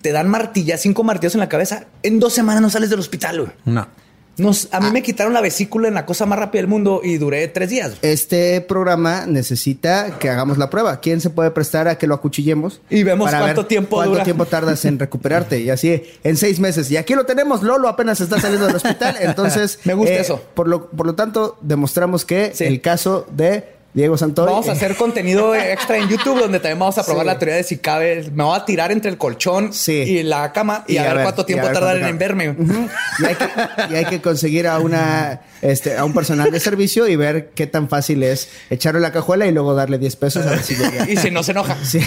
te 0.00 0.12
dan 0.12 0.28
martillas, 0.28 0.80
cinco 0.80 1.02
martillos 1.04 1.34
en 1.34 1.40
la 1.40 1.48
cabeza, 1.48 1.86
en 2.02 2.20
dos 2.20 2.32
semanas 2.32 2.62
no 2.62 2.70
sales 2.70 2.90
del 2.90 3.00
hospital. 3.00 3.40
güey. 3.40 3.52
No. 3.64 3.88
Nos, 4.40 4.68
a 4.72 4.80
mí 4.80 4.86
Ah. 4.88 4.92
me 4.92 5.02
quitaron 5.02 5.32
la 5.32 5.40
vesícula 5.40 5.88
en 5.88 5.94
la 5.94 6.06
cosa 6.06 6.26
más 6.26 6.38
rápida 6.38 6.60
del 6.62 6.68
mundo 6.68 7.00
y 7.04 7.18
duré 7.18 7.46
tres 7.48 7.70
días. 7.70 7.92
Este 8.02 8.60
programa 8.60 9.26
necesita 9.26 10.18
que 10.18 10.28
hagamos 10.30 10.58
la 10.58 10.70
prueba. 10.70 11.00
¿Quién 11.00 11.20
se 11.20 11.30
puede 11.30 11.50
prestar 11.50 11.86
a 11.88 11.98
que 11.98 12.06
lo 12.06 12.14
acuchillemos? 12.14 12.80
Y 12.90 13.02
vemos 13.02 13.30
cuánto 13.30 13.66
tiempo 13.66 13.96
cuánto 13.96 14.12
dura. 14.12 14.24
tiempo 14.24 14.46
tardas 14.46 14.84
en 14.84 14.98
recuperarte. 14.98 15.60
Y 15.60 15.70
así 15.70 16.02
en 16.24 16.36
seis 16.36 16.58
meses. 16.60 16.90
Y 16.90 16.96
aquí 16.96 17.14
lo 17.14 17.24
tenemos. 17.26 17.62
Lolo 17.62 17.88
apenas 17.88 18.20
está 18.20 18.40
saliendo 18.40 18.66
del 18.66 18.76
hospital. 18.76 19.16
Entonces, 19.20 19.76
eh, 19.76 19.80
Me 19.84 19.94
gusta 19.94 20.14
eso. 20.14 20.42
Por 20.54 20.68
lo, 20.68 20.90
por 20.90 21.06
lo 21.06 21.14
tanto, 21.14 21.58
demostramos 21.60 22.24
que 22.24 22.52
Sí. 22.54 22.64
el 22.64 22.80
caso 22.80 23.26
de 23.32 23.79
Diego 23.92 24.16
Santoy. 24.16 24.46
Vamos 24.46 24.68
a 24.68 24.72
hacer 24.72 24.94
contenido 24.94 25.54
extra 25.54 25.96
en 25.98 26.08
YouTube 26.08 26.38
donde 26.38 26.60
también 26.60 26.78
vamos 26.78 26.96
a 26.98 27.04
probar 27.04 27.24
Sí. 27.24 27.26
la 27.26 27.38
teoría 27.38 27.56
de 27.56 27.64
si 27.64 27.78
cabe. 27.78 28.30
Me 28.32 28.44
voy 28.44 28.56
a 28.56 28.64
tirar 28.64 28.92
entre 28.92 29.10
el 29.10 29.18
colchón 29.18 29.72
Sí. 29.72 29.92
y 29.92 30.22
la 30.22 30.52
cama 30.52 30.84
y, 30.86 30.96
a, 30.98 31.12
ver, 31.12 31.22
cuánto 31.24 31.44
tiempo 31.44 31.66
tardan 31.68 32.04
en 32.04 32.16
verme. 32.16 32.54
Y 33.18 33.24
hay, 33.24 33.34
que, 33.34 33.48
y 33.90 33.94
hay 33.96 34.04
que 34.04 34.20
conseguir 34.20 34.68
a 34.68 34.78
una 34.78 35.40
este, 35.60 35.96
a 35.96 36.04
un 36.04 36.14
personal 36.14 36.50
de 36.52 36.60
servicio 36.60 37.08
y 37.08 37.16
ver 37.16 37.50
qué 37.54 37.66
tan 37.66 37.88
fácil 37.88 38.22
es 38.22 38.48
echarle 38.70 39.00
la 39.00 39.10
cajuela 39.12 39.46
y 39.46 39.52
luego 39.52 39.74
darle 39.74 39.98
10 39.98 40.16
pesos 40.16 40.46
a 40.46 40.50
ver 40.50 40.62
si 40.62 40.76
llega. 40.76 41.04
Y 41.10 41.16
si 41.16 41.30
no 41.32 41.42
se 41.42 41.50
enoja. 41.50 41.76
Sí. 41.84 42.00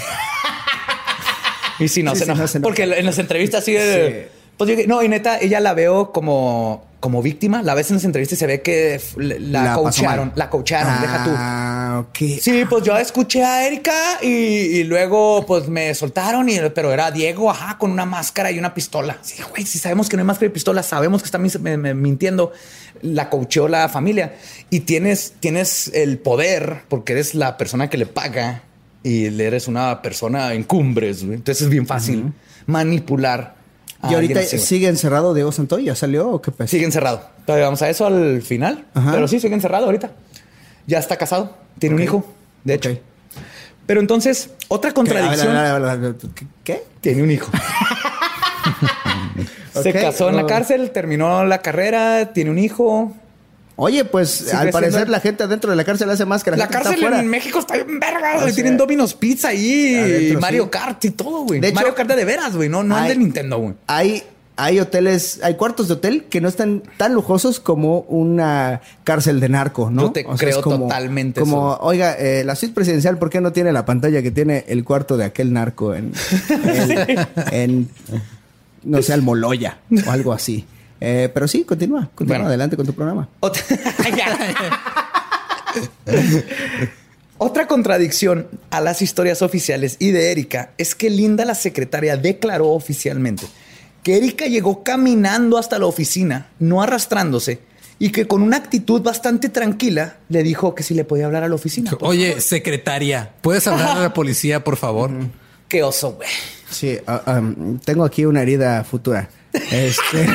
Y 1.79 1.87
si 1.87 2.03
no, 2.03 2.15
se, 2.15 2.25
no 2.25 2.33
enoja. 2.33 2.47
se 2.47 2.57
enoja. 2.59 2.67
Porque 2.67 2.83
en 2.83 3.05
las 3.05 3.17
entrevistas 3.19 3.65
sigue 3.65 3.83
de. 3.83 4.42
Pues 4.57 4.69
yo, 4.69 4.75
no, 4.87 5.01
y 5.03 5.09
neta, 5.09 5.39
ella 5.39 5.59
la 5.59 5.73
veo 5.73 6.11
como, 6.11 6.85
como 6.99 7.21
víctima. 7.21 7.61
La 7.63 7.73
ves 7.73 7.89
en 7.89 7.97
las 7.97 8.05
entrevistas 8.05 8.37
y 8.37 8.39
se 8.39 8.47
ve 8.47 8.61
que 8.61 9.01
la, 9.17 9.63
la 9.63 9.73
coacharon. 9.73 10.31
La 10.35 10.49
coacharon, 10.49 11.01
deja 11.01 11.23
tú. 11.23 11.31
Ah, 11.35 12.03
ok. 12.07 12.17
Sí, 12.39 12.63
pues 12.69 12.83
yo 12.83 12.95
escuché 12.97 13.43
a 13.43 13.65
Erika 13.67 14.19
y, 14.21 14.27
y 14.27 14.83
luego 14.83 15.43
pues 15.45 15.67
me 15.67 15.93
soltaron, 15.95 16.47
y, 16.49 16.59
pero 16.73 16.93
era 16.93 17.09
Diego, 17.11 17.49
ajá, 17.49 17.77
con 17.77 17.91
una 17.91 18.05
máscara 18.05 18.51
y 18.51 18.59
una 18.59 18.73
pistola. 18.73 19.17
Sí, 19.21 19.41
güey, 19.49 19.65
si 19.65 19.79
sabemos 19.79 20.07
que 20.07 20.17
no 20.17 20.21
hay 20.21 20.27
máscara 20.27 20.47
y 20.47 20.49
pistola, 20.53 20.83
sabemos 20.83 21.21
que 21.21 21.25
está 21.25 21.37
mis- 21.39 21.59
me- 21.59 21.77
me- 21.77 21.93
mintiendo. 21.95 22.51
La 23.01 23.29
coacheó 23.29 23.67
la 23.67 23.89
familia 23.89 24.35
y 24.69 24.81
tienes, 24.81 25.33
tienes 25.41 25.89
el 25.93 26.19
poder 26.19 26.83
porque 26.87 27.11
eres 27.13 27.35
la 27.35 27.57
persona 27.57 27.89
que 27.89 27.97
le 27.97 28.05
paga 28.05 28.61
y 29.03 29.25
eres 29.41 29.67
una 29.67 30.01
persona 30.01 30.53
en 30.53 30.63
cumbres. 30.63 31.25
güey. 31.25 31.35
Entonces 31.37 31.63
es 31.63 31.69
bien 31.69 31.85
fácil 31.85 32.31
manipular. 32.65 33.55
A 34.03 34.11
¿Y 34.11 34.15
ahorita 34.15 34.41
así, 34.41 34.59
sigue 34.59 34.87
encerrado 34.87 35.33
Diego 35.33 35.51
Santoy? 35.51 35.85
¿Ya 35.85 35.95
salió 35.95 36.29
o 36.29 36.41
qué 36.41 36.51
pasa? 36.51 36.67
Sigue 36.67 36.85
encerrado. 36.85 37.21
Todavía 37.45 37.65
vamos 37.65 37.81
a 37.81 37.89
eso 37.89 38.05
al 38.05 38.41
final. 38.41 38.85
Ajá. 38.93 39.11
Pero 39.13 39.27
sí, 39.27 39.39
sigue 39.39 39.55
encerrado 39.55 39.85
ahorita. 39.85 40.11
Ya 40.85 40.99
está 40.99 41.17
casado. 41.17 41.55
Tiene 41.79 41.95
un 41.95 42.01
hijo, 42.01 42.23
de 42.63 42.75
hecho. 42.75 42.97
Pero 43.85 43.99
entonces, 43.99 44.51
otra 44.67 44.93
contradicción. 44.93 46.17
¿Qué? 46.35 46.47
¿Qué? 46.63 46.83
Tiene 47.01 47.23
un 47.23 47.31
hijo. 47.31 47.51
Se 49.81 49.91
casó 49.91 50.29
en 50.29 50.35
la 50.35 50.43
oh. 50.43 50.47
cárcel, 50.47 50.91
terminó 50.91 51.43
la 51.45 51.61
carrera, 51.61 52.31
tiene 52.33 52.51
un 52.51 52.59
hijo. 52.59 53.11
Oye, 53.75 54.05
pues 54.05 54.29
Sigue 54.29 54.51
al 54.51 54.69
parecer 54.69 54.93
siendo- 54.93 55.11
la 55.11 55.19
gente 55.19 55.43
adentro 55.43 55.71
de 55.71 55.75
la 55.75 55.83
cárcel 55.83 56.09
hace 56.09 56.25
más 56.25 56.43
que 56.43 56.51
la, 56.51 56.57
La, 56.57 56.63
gente 56.67 56.77
cárcel 56.83 57.03
está 57.03 57.19
en 57.19 57.27
México 57.27 57.59
está 57.59 57.73
bien 57.75 57.99
verga. 57.99 58.31
O 58.31 58.41
güey. 58.41 58.45
sea, 58.45 58.53
Tienen 58.55 58.77
Domino's 58.77 59.13
Pizza 59.15 59.47
ahí, 59.49 59.95
adentro, 59.97 60.37
y 60.37 60.41
Mario 60.41 60.63
sí. 60.65 60.69
Kart 60.69 61.05
y 61.05 61.09
todo, 61.11 61.43
güey. 61.45 61.59
Hecho, 61.63 61.73
Mario 61.73 61.95
Kart 61.95 62.09
de, 62.11 62.23
veras, 62.25 62.55
güey. 62.55 62.69
No, 62.69 62.83
no 62.83 62.95
el 62.97 63.03
hay- 63.03 63.09
de 63.09 63.15
Nintendo, 63.17 63.57
güey. 63.57 63.73
Hay, 63.87 64.21
hay 64.57 64.79
hoteles, 64.79 65.39
hay 65.41 65.55
cuartos 65.55 65.87
de 65.87 65.95
hotel 65.95 66.25
que 66.25 66.39
no 66.39 66.47
están 66.49 66.83
tan 66.97 67.15
lujosos 67.15 67.59
como 67.59 68.01
una 68.01 68.81
cárcel 69.03 69.39
de 69.39 69.49
narco, 69.49 69.89
¿no? 69.89 70.03
Yo 70.03 70.11
te 70.11 70.23
creo 70.23 70.61
totalmente 70.61 71.39
Como, 71.41 71.73
oiga, 71.81 72.13
eh, 72.13 72.43
la 72.43 72.55
suite 72.55 72.75
presidencial, 72.75 73.17
¿por 73.17 73.31
qué 73.31 73.41
no 73.41 73.51
tiene 73.53 73.73
la 73.73 73.85
pantalla 73.85 74.21
que 74.21 74.29
tiene 74.29 74.65
el 74.67 74.83
cuarto 74.83 75.17
de 75.17 75.25
aquel 75.25 75.51
narco 75.51 75.95
en, 75.95 76.13
en, 76.49 77.27
en, 77.51 77.89
no 78.83 79.01
sé, 79.01 79.13
Almoloya 79.13 79.79
o 80.05 80.11
algo 80.11 80.31
así? 80.33 80.65
Eh, 81.01 81.29
pero 81.33 81.47
sí, 81.47 81.63
continúa, 81.63 82.09
continúa 82.15 82.37
Bueno. 82.37 82.47
adelante 82.47 82.75
con 82.77 82.85
tu 82.85 82.93
programa. 82.93 83.27
Otra... 83.39 83.61
Otra 87.37 87.67
contradicción 87.67 88.47
a 88.69 88.79
las 88.79 89.01
historias 89.01 89.41
oficiales 89.41 89.97
y 89.99 90.11
de 90.11 90.31
Erika 90.31 90.71
es 90.77 90.95
que 90.95 91.09
Linda, 91.09 91.45
la 91.45 91.55
secretaria, 91.55 92.15
declaró 92.15 92.69
oficialmente 92.69 93.45
que 94.03 94.17
Erika 94.17 94.45
llegó 94.45 94.83
caminando 94.83 95.57
hasta 95.57 95.79
la 95.79 95.85
oficina, 95.85 96.47
no 96.59 96.81
arrastrándose, 96.81 97.59
y 97.99 98.11
que 98.11 98.27
con 98.27 98.41
una 98.41 98.57
actitud 98.57 99.01
bastante 99.01 99.49
tranquila 99.49 100.17
le 100.29 100.43
dijo 100.43 100.75
que 100.75 100.83
si 100.83 100.93
le 100.93 101.05
podía 101.05 101.25
hablar 101.25 101.43
a 101.43 101.47
la 101.49 101.55
oficina. 101.55 101.91
Oye, 102.01 102.41
secretaria, 102.41 103.31
¿puedes 103.41 103.65
hablar 103.67 103.97
a 103.97 104.01
la 104.01 104.13
policía, 104.13 104.63
por 104.63 104.75
favor? 104.77 105.09
Qué 105.69 105.83
oso, 105.83 106.13
güey. 106.13 106.27
Sí, 106.69 106.97
ah, 107.07 107.39
um, 107.39 107.79
tengo 107.79 108.03
aquí 108.03 108.25
una 108.25 108.41
herida 108.41 108.83
futura. 108.83 109.29
Este, 109.53 110.27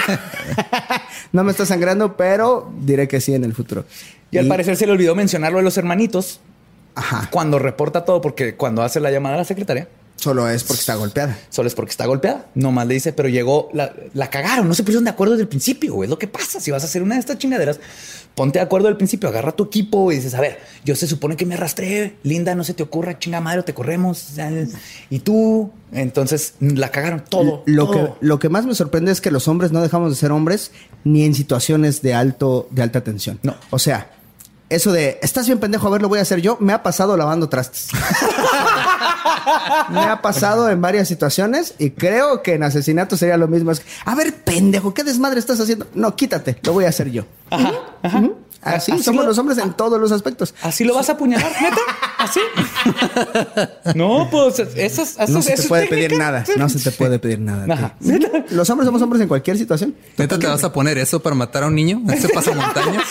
no 1.32 1.44
me 1.44 1.50
está 1.50 1.66
sangrando, 1.66 2.16
pero 2.16 2.72
diré 2.80 3.08
que 3.08 3.20
sí 3.20 3.34
en 3.34 3.44
el 3.44 3.54
futuro. 3.54 3.84
Y 4.30 4.38
al 4.38 4.46
parecer 4.46 4.76
se 4.76 4.86
le 4.86 4.92
olvidó 4.92 5.14
mencionarlo 5.14 5.58
de 5.58 5.64
los 5.64 5.76
hermanitos 5.78 6.40
Ajá. 6.94 7.28
cuando 7.30 7.58
reporta 7.58 8.04
todo, 8.04 8.20
porque 8.20 8.54
cuando 8.54 8.82
hace 8.82 9.00
la 9.00 9.10
llamada 9.10 9.36
a 9.36 9.38
la 9.38 9.44
secretaria, 9.44 9.88
Solo 10.18 10.48
es 10.48 10.64
porque 10.64 10.80
está 10.80 10.96
golpeada. 10.96 11.38
Solo 11.48 11.68
es 11.68 11.76
porque 11.76 11.90
está 11.92 12.04
golpeada. 12.06 12.46
Nomás 12.56 12.88
le 12.88 12.94
dice, 12.94 13.12
pero 13.12 13.28
llegó, 13.28 13.68
la, 13.72 13.92
la 14.14 14.28
cagaron, 14.28 14.66
no 14.66 14.74
se 14.74 14.82
pusieron 14.82 15.04
de 15.04 15.10
acuerdo 15.10 15.34
desde 15.34 15.42
el 15.42 15.48
principio. 15.48 15.94
güey. 15.94 16.08
Es 16.08 16.10
lo 16.10 16.18
que 16.18 16.26
pasa. 16.26 16.58
Si 16.60 16.72
vas 16.72 16.82
a 16.82 16.86
hacer 16.86 17.04
una 17.04 17.14
de 17.14 17.20
estas 17.20 17.38
chingaderas, 17.38 17.78
ponte 18.38 18.60
de 18.60 18.64
acuerdo 18.64 18.86
al 18.86 18.96
principio, 18.96 19.28
agarra 19.28 19.50
tu 19.50 19.64
equipo 19.64 20.12
y 20.12 20.14
dices, 20.14 20.32
a 20.34 20.40
ver, 20.40 20.60
yo 20.84 20.94
se 20.94 21.08
supone 21.08 21.34
que 21.34 21.44
me 21.44 21.54
arrastré, 21.54 22.14
linda, 22.22 22.54
no 22.54 22.62
se 22.62 22.72
te 22.72 22.84
ocurra, 22.84 23.18
chinga 23.18 23.40
madre, 23.40 23.64
te 23.64 23.74
corremos. 23.74 24.34
Y 25.10 25.18
tú, 25.18 25.72
entonces 25.90 26.54
la 26.60 26.90
cagaron 26.90 27.24
todo. 27.28 27.64
Lo 27.66 27.86
todo. 27.86 28.14
que, 28.14 28.26
lo 28.26 28.38
que 28.38 28.48
más 28.48 28.64
me 28.64 28.76
sorprende 28.76 29.10
es 29.10 29.20
que 29.20 29.32
los 29.32 29.48
hombres 29.48 29.72
no 29.72 29.82
dejamos 29.82 30.10
de 30.10 30.16
ser 30.16 30.30
hombres 30.30 30.70
ni 31.02 31.24
en 31.24 31.34
situaciones 31.34 32.00
de 32.00 32.14
alto, 32.14 32.68
de 32.70 32.82
alta 32.82 33.02
tensión. 33.02 33.40
No. 33.42 33.56
O 33.70 33.80
sea, 33.80 34.12
eso 34.68 34.92
de 34.92 35.18
estás 35.20 35.46
bien 35.46 35.58
pendejo, 35.58 35.88
a 35.88 35.90
ver, 35.90 36.00
lo 36.00 36.08
voy 36.08 36.20
a 36.20 36.22
hacer 36.22 36.40
yo, 36.40 36.58
me 36.60 36.72
ha 36.72 36.84
pasado 36.84 37.16
lavando 37.16 37.48
trastes. 37.48 37.88
me 39.90 40.00
ha 40.00 40.20
pasado 40.22 40.68
en 40.70 40.80
varias 40.80 41.08
situaciones 41.08 41.74
y 41.78 41.90
creo 41.90 42.42
que 42.42 42.54
en 42.54 42.62
asesinato 42.62 43.16
sería 43.16 43.36
lo 43.36 43.48
mismo. 43.48 43.70
Es, 43.70 43.82
a 44.04 44.14
ver, 44.14 44.34
pendejo, 44.34 44.94
¿qué 44.94 45.04
desmadre 45.04 45.40
estás 45.40 45.60
haciendo? 45.60 45.86
No, 45.94 46.14
quítate, 46.16 46.58
lo 46.62 46.72
voy 46.72 46.84
a 46.84 46.88
hacer 46.88 47.10
yo. 47.10 47.24
Ajá, 47.50 47.72
ajá. 48.02 48.22
Así, 48.60 48.90
Así 48.92 49.02
somos 49.04 49.22
lo- 49.22 49.28
los 49.28 49.38
hombres 49.38 49.58
en 49.58 49.72
todos 49.74 50.00
los 50.00 50.10
aspectos. 50.12 50.52
¿Así 50.62 50.84
lo 50.84 50.94
vas 50.94 51.08
a 51.08 51.12
apuñalar, 51.12 51.50
neta? 51.62 51.76
¿Así? 52.18 52.40
no, 53.94 54.28
pues 54.30 54.58
eso 54.58 55.02
es. 55.02 55.16
Eso 55.18 55.32
No 55.32 55.38
es- 55.38 55.44
se 55.44 55.52
eso 55.54 55.62
te 55.62 55.68
puede 55.68 55.86
pedir 55.86 56.16
nada. 56.18 56.44
No 56.56 56.68
se 56.68 56.78
te 56.78 56.90
puede 56.96 57.18
pedir 57.18 57.38
nada. 57.40 57.72
Ajá. 57.72 57.94
Los 58.50 58.68
hombres 58.70 58.86
somos 58.86 59.00
hombres 59.02 59.22
en 59.22 59.28
cualquier 59.28 59.56
situación. 59.58 59.94
¿Neta 60.16 60.38
te 60.38 60.46
vas 60.46 60.64
a 60.64 60.72
poner 60.72 60.98
eso 60.98 61.20
para 61.22 61.34
matar 61.36 61.62
a 61.62 61.66
un 61.68 61.74
niño? 61.74 62.02
¿Ese 62.12 62.28
pasamontañas? 62.28 63.04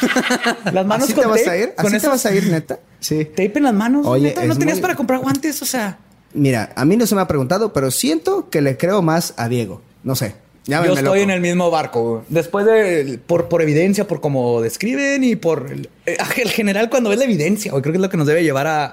Las 0.72 0.86
manos 0.86 1.04
¿Así 1.06 1.14
con 1.14 1.22
te 1.24 1.28
vas 1.30 1.46
a 1.46 1.56
ir? 1.56 1.74
con 1.76 1.86
¿Así 1.86 2.00
te 2.00 2.08
vas 2.08 2.26
a 2.26 2.34
ir, 2.34 2.46
neta? 2.48 2.78
Sí. 3.00 3.24
Tape 3.24 3.52
en 3.56 3.62
las 3.64 3.74
manos. 3.74 4.06
Oye, 4.06 4.28
neta, 4.28 4.44
no 4.44 4.56
tenías 4.56 4.76
muy- 4.78 4.82
para 4.82 4.94
comprar 4.96 5.20
guantes, 5.20 5.60
o 5.62 5.66
sea. 5.66 5.98
Mira, 6.34 6.72
a 6.76 6.84
mí 6.84 6.96
no 6.96 7.06
se 7.06 7.14
me 7.14 7.20
ha 7.20 7.26
preguntado, 7.28 7.72
pero 7.72 7.90
siento 7.90 8.48
que 8.50 8.60
le 8.60 8.76
creo 8.76 9.00
más 9.02 9.34
a 9.36 9.48
Diego. 9.48 9.82
No 10.02 10.14
sé. 10.14 10.36
Yo 10.68 10.92
estoy 10.92 11.02
loco. 11.02 11.16
en 11.16 11.30
el 11.30 11.40
mismo 11.40 11.70
barco. 11.70 12.24
Después 12.28 12.66
de, 12.66 13.18
por, 13.26 13.48
por 13.48 13.62
evidencia, 13.62 14.06
por 14.06 14.20
cómo 14.20 14.60
describen 14.60 15.24
y 15.24 15.34
por 15.36 15.70
el, 15.72 15.88
eh, 16.06 16.16
el 16.36 16.50
general 16.50 16.90
cuando 16.90 17.10
ves 17.10 17.18
la 17.18 17.24
evidencia, 17.24 17.70
creo 17.72 17.82
que 17.82 17.90
es 17.92 18.00
lo 18.00 18.10
que 18.10 18.16
nos 18.18 18.26
debe 18.26 18.42
llevar 18.44 18.66
a, 18.66 18.86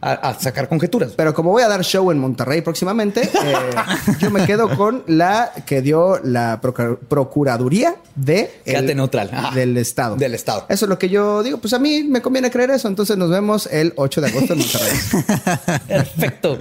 a- 0.00 0.36
sacar 0.40 0.68
conjeturas. 0.68 1.12
Pero 1.16 1.32
como 1.32 1.52
voy 1.52 1.62
a 1.62 1.68
dar 1.68 1.84
show 1.84 2.10
en 2.10 2.18
Monterrey 2.18 2.60
próximamente, 2.60 3.20
eh, 3.22 3.54
yo 4.20 4.30
me 4.32 4.44
quedo 4.46 4.76
con 4.76 5.04
la 5.06 5.52
que 5.64 5.80
dio 5.80 6.18
la 6.24 6.60
Procuraduría 6.60 7.94
de 8.16 8.50
Quédate 8.64 8.94
neutral. 8.96 9.30
Ajá. 9.32 9.54
del 9.54 9.76
Estado. 9.78 10.16
Del 10.16 10.34
Estado. 10.34 10.66
Eso 10.68 10.86
es 10.86 10.88
lo 10.88 10.98
que 10.98 11.08
yo 11.08 11.44
digo. 11.44 11.58
Pues 11.58 11.72
a 11.72 11.78
mí 11.78 12.02
me 12.02 12.20
conviene 12.20 12.50
creer 12.50 12.70
eso. 12.72 12.88
Entonces 12.88 13.16
nos 13.16 13.30
vemos 13.30 13.68
el 13.70 13.92
8 13.94 14.20
de 14.22 14.26
agosto 14.26 14.54
en 14.54 14.58
Monterrey. 14.58 14.98
Perfecto. 15.88 16.58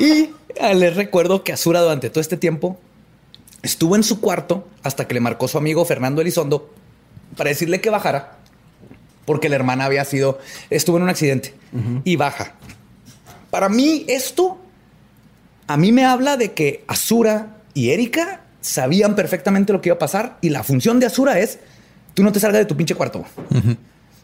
Y 0.00 0.30
ah, 0.60 0.74
les 0.74 0.96
recuerdo 0.96 1.44
que 1.44 1.52
Azura 1.52 1.80
durante 1.82 2.10
todo 2.10 2.20
este 2.20 2.36
tiempo 2.36 2.78
estuvo 3.66 3.96
en 3.96 4.02
su 4.02 4.20
cuarto 4.20 4.66
hasta 4.82 5.06
que 5.06 5.14
le 5.14 5.20
marcó 5.20 5.48
su 5.48 5.58
amigo 5.58 5.84
Fernando 5.84 6.22
Elizondo 6.22 6.72
para 7.36 7.50
decirle 7.50 7.80
que 7.80 7.90
bajara 7.90 8.38
porque 9.26 9.48
la 9.48 9.56
hermana 9.56 9.84
había 9.84 10.04
sido, 10.04 10.38
estuvo 10.70 10.96
en 10.96 11.02
un 11.02 11.08
accidente 11.10 11.52
y 12.04 12.16
baja. 12.16 12.54
Para 13.50 13.68
mí 13.68 14.06
esto, 14.08 14.58
a 15.66 15.76
mí 15.76 15.92
me 15.92 16.04
habla 16.04 16.36
de 16.36 16.52
que 16.52 16.84
Azura 16.86 17.58
y 17.74 17.90
Erika 17.90 18.42
sabían 18.60 19.14
perfectamente 19.14 19.72
lo 19.72 19.82
que 19.82 19.90
iba 19.90 19.96
a 19.96 19.98
pasar 19.98 20.38
y 20.40 20.48
la 20.50 20.62
función 20.62 21.00
de 21.00 21.06
Azura 21.06 21.38
es, 21.40 21.58
tú 22.14 22.22
no 22.22 22.32
te 22.32 22.40
salgas 22.40 22.60
de 22.60 22.66
tu 22.66 22.76
pinche 22.76 22.94
cuarto. 22.94 23.24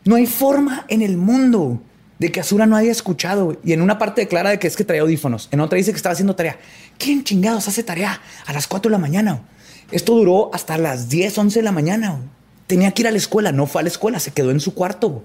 No 0.04 0.14
hay 0.14 0.26
forma 0.26 0.86
en 0.88 1.02
el 1.02 1.16
mundo 1.16 1.82
de 2.22 2.30
que 2.30 2.40
Azura 2.40 2.66
no 2.66 2.76
haya 2.76 2.92
escuchado. 2.92 3.58
Y 3.64 3.72
en 3.72 3.82
una 3.82 3.98
parte 3.98 4.20
declara 4.20 4.50
de 4.50 4.58
que 4.58 4.68
es 4.68 4.76
que 4.76 4.84
traía 4.84 5.02
audífonos. 5.02 5.48
En 5.50 5.60
otra 5.60 5.76
dice 5.76 5.90
que 5.90 5.96
estaba 5.96 6.12
haciendo 6.12 6.36
tarea. 6.36 6.56
¿Quién 6.96 7.24
chingados 7.24 7.66
hace 7.66 7.82
tarea 7.82 8.20
a 8.46 8.52
las 8.52 8.68
4 8.68 8.88
de 8.88 8.92
la 8.92 8.98
mañana? 8.98 9.42
Esto 9.90 10.14
duró 10.14 10.50
hasta 10.54 10.78
las 10.78 11.08
10, 11.08 11.36
11 11.36 11.58
de 11.58 11.62
la 11.64 11.72
mañana. 11.72 12.20
Tenía 12.68 12.92
que 12.92 13.02
ir 13.02 13.08
a 13.08 13.10
la 13.10 13.18
escuela. 13.18 13.50
No 13.50 13.66
fue 13.66 13.80
a 13.80 13.82
la 13.82 13.88
escuela. 13.88 14.20
Se 14.20 14.30
quedó 14.30 14.52
en 14.52 14.60
su 14.60 14.72
cuarto. 14.72 15.24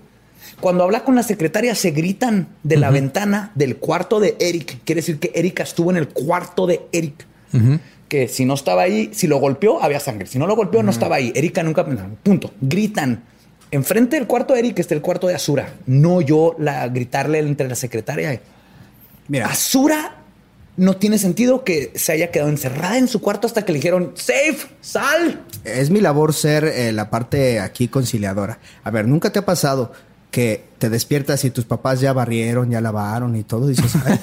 Cuando 0.60 0.84
habla 0.84 1.03
con 1.03 1.14
la 1.14 1.22
secretaria, 1.22 1.76
se 1.76 1.91
gritan 1.91 2.48
de 2.64 2.78
la 2.78 2.90
ventana 2.90 3.52
del 3.53 3.78
cuarto 3.78 4.19
de 4.19 4.36
Eric. 4.40 4.80
Quiere 4.84 5.02
decir 5.02 5.19
que 5.19 5.32
Erika 5.36 5.61
estuvo 5.61 5.91
en 5.91 5.98
el 5.98 6.07
cuarto 6.07 6.65
de 6.65 6.82
Eric. 6.91 7.28
Que 8.07 8.28
si 8.28 8.45
no 8.45 8.56
estaba 8.56 8.82
ahí, 8.82 9.11
si 9.14 9.28
lo 9.28 9.38
golpeó, 9.38 9.84
había 9.84 9.99
sangre. 9.99 10.26
Si 10.26 10.40
no 10.40 10.48
lo 10.48 10.56
golpeó, 10.56 10.82
no 10.82 10.90
estaba 10.90 11.18
ahí. 11.18 11.32
Erika 11.36 11.61
nunca. 11.61 11.86
Punto. 12.24 12.52
Gritan. 12.60 13.24
Enfrente 13.72 14.15
del 14.15 14.27
cuarto 14.27 14.53
de 14.53 14.60
Eric 14.60 14.80
está 14.80 14.95
el 14.95 15.02
cuarto 15.02 15.27
de 15.27 15.35
Azura. 15.35 15.73
No 15.85 16.22
yo 16.22 16.56
la 16.57 16.88
gritarle 16.88 17.39
entre 17.39 17.68
la 17.68 17.76
secretaria. 17.76 18.39
Mira, 19.27 19.48
Azura 19.48 20.15
no 20.77 20.95
tiene 20.95 21.18
sentido 21.18 21.64
que 21.64 21.91
se 21.95 22.11
haya 22.11 22.31
quedado 22.31 22.49
encerrada 22.49 22.98
en 22.98 23.07
su 23.07 23.19
cuarto 23.19 23.48
hasta 23.48 23.65
que 23.65 23.73
le 23.73 23.80
dijeron, 23.80 24.14
safe, 24.15 24.68
sal. 24.80 25.41
es 25.65 25.89
mi 25.89 25.99
labor 25.99 26.34
ser 26.34 26.65
eh, 26.65 26.91
la 26.91 27.10
parte 27.10 27.60
aquí 27.60 27.88
conciliadora. 27.88 28.60
A 28.84 28.91
ver, 28.91 29.07
¿nunca 29.07 29.31
te 29.31 29.39
ha 29.39 29.45
pasado 29.45 29.91
que 30.32 30.66
te 30.78 30.90
despiertas 30.90 31.44
y 31.45 31.49
tus 31.49 31.66
papás 31.66 31.99
ya 31.99 32.14
barrieron, 32.14 32.70
ya 32.70 32.82
lavaron 32.82 33.36
y 33.36 33.44
todo? 33.44 33.70
Y 33.70 33.76
dices, 33.76 33.94
"Ay, 34.06 34.20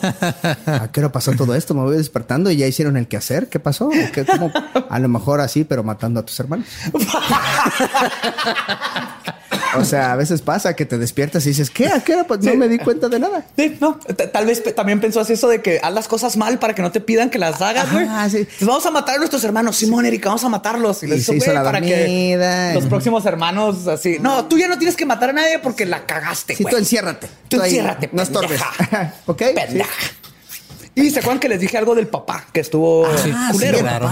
¿a 0.67 0.93
qué 0.93 1.01
hora 1.01 1.13
pasó 1.13 1.33
todo 1.33 1.55
esto? 1.55 1.75
Me 1.75 1.83
voy 1.83 1.97
despertando 1.97 2.51
y 2.51 2.57
ya 2.57 2.67
hicieron 2.67 2.97
el 2.97 3.09
quehacer. 3.09 3.49
¿Qué 3.49 3.59
pasó? 3.59 3.91
¿Qué, 4.13 4.25
cómo? 4.25 4.53
A 4.89 4.99
lo 4.99 5.09
mejor 5.09 5.41
así, 5.41 5.65
pero 5.65 5.83
matando 5.83 6.21
a 6.21 6.25
tus 6.25 6.39
hermanos. 6.41 6.67
O 9.77 9.85
sea, 9.85 10.13
a 10.13 10.17
veces 10.17 10.43
pasa 10.43 10.75
que 10.75 10.85
te 10.87 10.99
despiertas 10.99 11.45
y 11.47 11.51
dices, 11.51 11.71
¿qué? 11.71 11.89
¿A 11.89 12.01
qué 12.01 12.15
hora? 12.15 12.27
Pues 12.27 12.41
no 12.41 12.55
me 12.55 12.69
di 12.69 12.79
cuenta 12.79 13.09
de 13.09 13.19
nada. 13.19 13.45
Sí, 13.57 13.77
no, 13.81 13.97
t- 13.97 14.27
tal 14.29 14.47
vez 14.47 14.63
también 14.75 15.01
pensó 15.01 15.21
así 15.21 15.33
eso 15.35 15.49
de 15.49 15.61
que 15.63 15.81
haz 15.83 15.93
las 15.93 16.09
cosas 16.09 16.37
mal 16.37 16.59
para 16.59 16.75
que 16.75 16.83
no 16.83 16.93
te 16.93 17.01
pidan 17.01 17.31
que 17.31 17.39
las 17.39 17.61
hagas, 17.61 17.91
güey. 17.93 18.05
Ajá, 18.07 18.29
sí. 18.31 18.39
Entonces, 18.39 18.67
vamos 18.69 18.87
a 18.87 18.91
matar 18.91 19.17
a 19.17 19.19
nuestros 19.19 19.43
hermanos. 19.45 19.77
Simón, 19.77 20.07
Erika, 20.07 20.29
vamos 20.29 20.45
a 20.45 20.49
matarlos. 20.49 21.03
Y 21.03 21.07
les 21.07 21.21
hizo, 21.21 21.35
hizo 21.35 21.45
güey, 21.47 21.55
la 21.57 21.63
para 21.65 21.81
dormida. 21.81 22.69
que 22.69 22.75
los 22.75 22.85
próximos 22.87 23.25
hermanos 23.27 23.87
así. 23.87 24.19
No, 24.21 24.47
tú 24.47 24.59
ya 24.59 24.69
no 24.69 24.79
tienes 24.79 24.97
que 24.97 25.07
matar 25.07 25.31
a 25.31 25.33
nadie 25.33 25.59
porque 25.59 25.87
la 25.87 26.07
cagaste, 26.07 26.55
Sí, 26.57 26.65
tú 26.65 26.77
enciérrate. 26.77 27.29
Tú 27.49 27.61
enciérrate, 27.63 28.11
No 28.13 28.23
estorbes. 28.23 28.61
¿Ok? 29.27 29.43
Pendeja. 29.55 29.91
Y 30.95 31.11
se 31.11 31.19
acuerdan 31.19 31.41
que 31.41 31.49
les 31.49 31.61
dije 31.61 31.77
algo 31.77 31.95
del 31.95 32.07
papá, 32.07 32.45
que 32.53 32.61
estuvo 32.61 33.07
sí, 33.19 33.33
culero. 33.51 33.79
sí, 33.79 33.83
claro. 33.83 34.11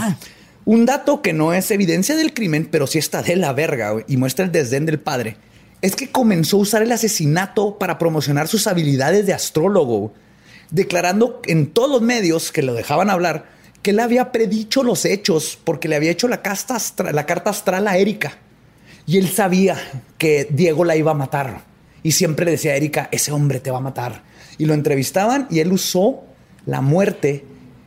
Un 0.64 0.86
dato 0.86 1.22
que 1.22 1.32
no 1.32 1.52
es 1.54 1.70
evidencia 1.70 2.16
del 2.16 2.32
crimen, 2.34 2.68
pero 2.70 2.86
sí 2.86 2.98
está 2.98 3.22
de 3.22 3.36
la 3.36 3.52
verga 3.52 3.90
güey, 3.90 4.04
y 4.08 4.16
muestra 4.16 4.44
el 4.44 4.52
desdén 4.52 4.86
del 4.86 4.98
padre. 5.00 5.36
Es 5.82 5.94
que 5.96 6.10
comenzó 6.10 6.56
a 6.56 6.60
usar 6.60 6.82
el 6.82 6.92
asesinato 6.92 7.78
para 7.78 7.98
promocionar 7.98 8.48
sus 8.48 8.66
habilidades 8.66 9.26
de 9.26 9.34
astrólogo, 9.34 10.14
declarando 10.70 11.42
en 11.46 11.66
todos 11.66 11.90
los 11.90 12.02
medios 12.02 12.50
que 12.52 12.62
lo 12.62 12.72
dejaban 12.74 13.10
hablar 13.10 13.46
que 13.82 13.90
él 13.90 13.98
había 13.98 14.30
predicho 14.30 14.84
los 14.84 15.04
hechos 15.04 15.58
porque 15.62 15.88
le 15.88 15.96
había 15.96 16.12
hecho 16.12 16.28
la, 16.28 16.40
casta 16.40 16.76
astra- 16.76 17.10
la 17.12 17.26
carta 17.26 17.50
astral 17.50 17.88
a 17.88 17.98
Erika. 17.98 18.38
Y 19.06 19.18
él 19.18 19.28
sabía 19.28 19.76
que 20.18 20.46
Diego 20.48 20.84
la 20.84 20.94
iba 20.94 21.10
a 21.10 21.14
matar. 21.14 21.64
Y 22.04 22.12
siempre 22.12 22.44
le 22.44 22.52
decía 22.52 22.72
a 22.72 22.76
Erika, 22.76 23.08
ese 23.10 23.32
hombre 23.32 23.58
te 23.58 23.72
va 23.72 23.78
a 23.78 23.80
matar. 23.80 24.22
Y 24.56 24.66
lo 24.66 24.74
entrevistaban 24.74 25.48
y 25.50 25.58
él 25.58 25.72
usó 25.72 26.22
la 26.64 26.80
muerte 26.80 27.44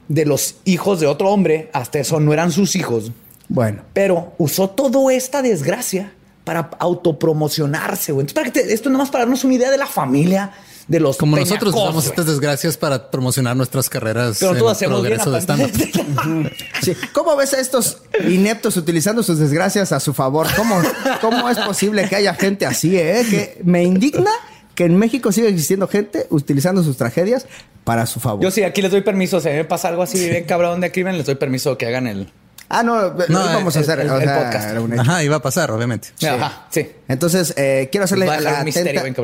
de 0.09 0.25
los 0.25 0.57
hijos 0.65 0.99
de 0.99 1.07
otro 1.07 1.29
hombre. 1.29 1.69
Hasta 1.71 1.99
eso 1.99 2.19
no 2.19 2.33
eran 2.33 2.51
sus 2.51 2.75
hijos. 2.75 3.13
Bueno. 3.47 3.83
Pero 3.93 4.33
usó 4.37 4.69
toda 4.71 5.13
esta 5.13 5.41
desgracia 5.41 6.11
para 6.45 6.69
autopromocionarse. 6.79 8.13
güey. 8.13 8.23
Entonces, 8.23 8.33
para 8.35 8.51
que 8.51 8.61
te- 8.61 8.73
esto 8.73 8.89
nomás 8.89 9.09
para 9.09 9.25
darnos 9.25 9.43
una 9.43 9.55
idea 9.55 9.69
de 9.71 9.77
la 9.77 9.87
familia 9.87 10.51
de 10.87 10.99
los 10.99 11.17
Como 11.17 11.35
nosotros 11.35 11.73
usamos 11.73 12.05
estas 12.05 12.27
desgracias 12.27 12.77
para 12.77 13.09
promocionar 13.09 13.55
nuestras 13.57 13.89
carreras 13.89 14.37
Pero 14.39 14.55
todos 14.55 14.73
hacemos 14.73 15.01
bien 15.01 15.15
progreso 15.17 15.31
de 15.31 15.39
aparte. 15.39 15.91
stand-up. 15.91 16.51
Sí. 16.83 16.93
¿Cómo 17.11 17.35
ves 17.35 17.53
a 17.55 17.59
estos 17.59 18.03
ineptos 18.29 18.77
utilizando 18.77 19.23
sus 19.23 19.39
desgracias 19.39 19.91
a 19.91 19.99
su 19.99 20.13
favor? 20.13 20.45
¿Cómo, 20.55 20.79
cómo 21.21 21.49
es 21.49 21.57
posible 21.57 22.07
que 22.07 22.15
haya 22.15 22.35
gente 22.35 22.65
así, 22.67 22.95
eh? 22.97 23.25
Que 23.29 23.61
me 23.63 23.83
indigna 23.83 24.29
que 24.75 24.85
en 24.85 24.95
México 24.97 25.31
siga 25.31 25.47
existiendo 25.49 25.87
gente 25.87 26.27
utilizando 26.29 26.83
sus 26.83 26.97
tragedias 26.97 27.47
para 27.83 28.05
su 28.05 28.19
favor. 28.19 28.43
Yo 28.43 28.51
sí, 28.51 28.61
aquí 28.61 28.83
les 28.83 28.91
doy 28.91 29.01
permiso. 29.01 29.39
Si 29.39 29.47
a 29.47 29.51
mí 29.51 29.57
me 29.57 29.65
pasa 29.65 29.87
algo 29.87 30.03
así 30.03 30.29
bien 30.29 30.43
cabrón 30.43 30.81
de 30.81 30.91
crimen, 30.91 31.17
les 31.17 31.25
doy 31.25 31.35
permiso 31.35 31.75
que 31.79 31.87
hagan 31.87 32.05
el... 32.07 32.31
Ah, 32.67 32.81
no, 32.81 33.13
no, 33.13 33.25
No, 33.29 33.39
vamos 33.45 33.77
a 33.77 33.81
hacer 33.81 33.99
el- 33.99 34.09
o 34.09 34.17
el 34.17 34.23
sea, 34.23 34.43
podcast. 34.43 34.69
era 34.71 34.81
un 34.81 34.91
hecho. 34.93 35.01
Ajá, 35.01 35.23
iba 35.23 35.35
a 35.35 35.41
pasar, 35.41 35.69
obviamente. 35.71 36.07
Ajá, 36.27 36.65
sí. 36.71 36.87
Entonces, 37.07 37.53
eh, 37.57 37.89
quiero 37.91 38.05
hacerle 38.05 38.27
a 38.27 38.39
la 38.41 38.59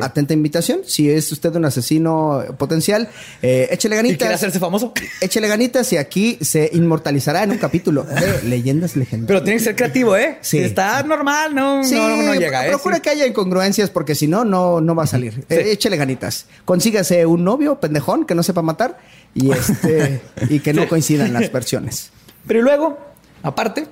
atenta, 0.00 0.32
invitación. 0.32 0.80
Si 0.86 1.10
es 1.10 1.32
usted 1.32 1.54
un 1.56 1.64
asesino 1.64 2.44
potencial, 2.56 3.08
eh, 3.42 3.66
échele 3.72 3.96
¿Y 3.96 3.98
quiere 3.98 4.16
ganitas. 4.16 4.34
hacerse 4.34 4.60
famoso? 4.60 4.92
Échele 5.20 5.48
ganitas 5.48 5.92
y 5.92 5.96
aquí 5.96 6.38
se 6.40 6.70
inmortalizará 6.72 7.42
en 7.42 7.50
un 7.50 7.58
capítulo 7.58 8.04
de 8.04 8.42
Leyendas 8.44 8.94
Legendarias. 8.94 9.26
Pero 9.26 9.42
tiene 9.42 9.58
que 9.58 9.64
ser 9.64 9.74
creativo, 9.76 10.16
¿eh? 10.16 10.38
Sí. 10.40 10.58
Si 10.58 10.64
está 10.64 11.02
normal, 11.02 11.52
no, 11.54 11.82
Sí, 11.82 11.96
no, 11.96 12.22
no 12.22 12.34
llega, 12.34 12.64
¿eh? 12.66 12.70
procura 12.70 12.96
Sí. 12.96 13.02
que 13.02 13.10
haya 13.10 13.26
incongruencias 13.26 13.90
porque 13.90 14.14
si 14.14 14.28
no, 14.28 14.44
no, 14.44 14.80
no 14.80 14.94
va 14.94 15.02
a 15.02 15.06
salir. 15.08 15.44
Eh, 15.48 15.70
échele 15.72 15.96
ganitas. 15.96 16.46
Consígase 16.64 17.26
un 17.26 17.42
novio 17.42 17.80
pendejón 17.80 18.24
que 18.24 18.36
no 18.36 18.44
sepa 18.44 18.62
matar 18.62 18.98
y 19.34 19.50
este 19.50 20.20
y 20.48 20.60
que 20.60 20.72
no 20.72 20.86
coincidan 20.88 21.32
las 21.32 21.50
versiones. 21.50 22.10
Pero 22.46 22.62
luego, 22.62 23.11
aparte, 23.42 23.86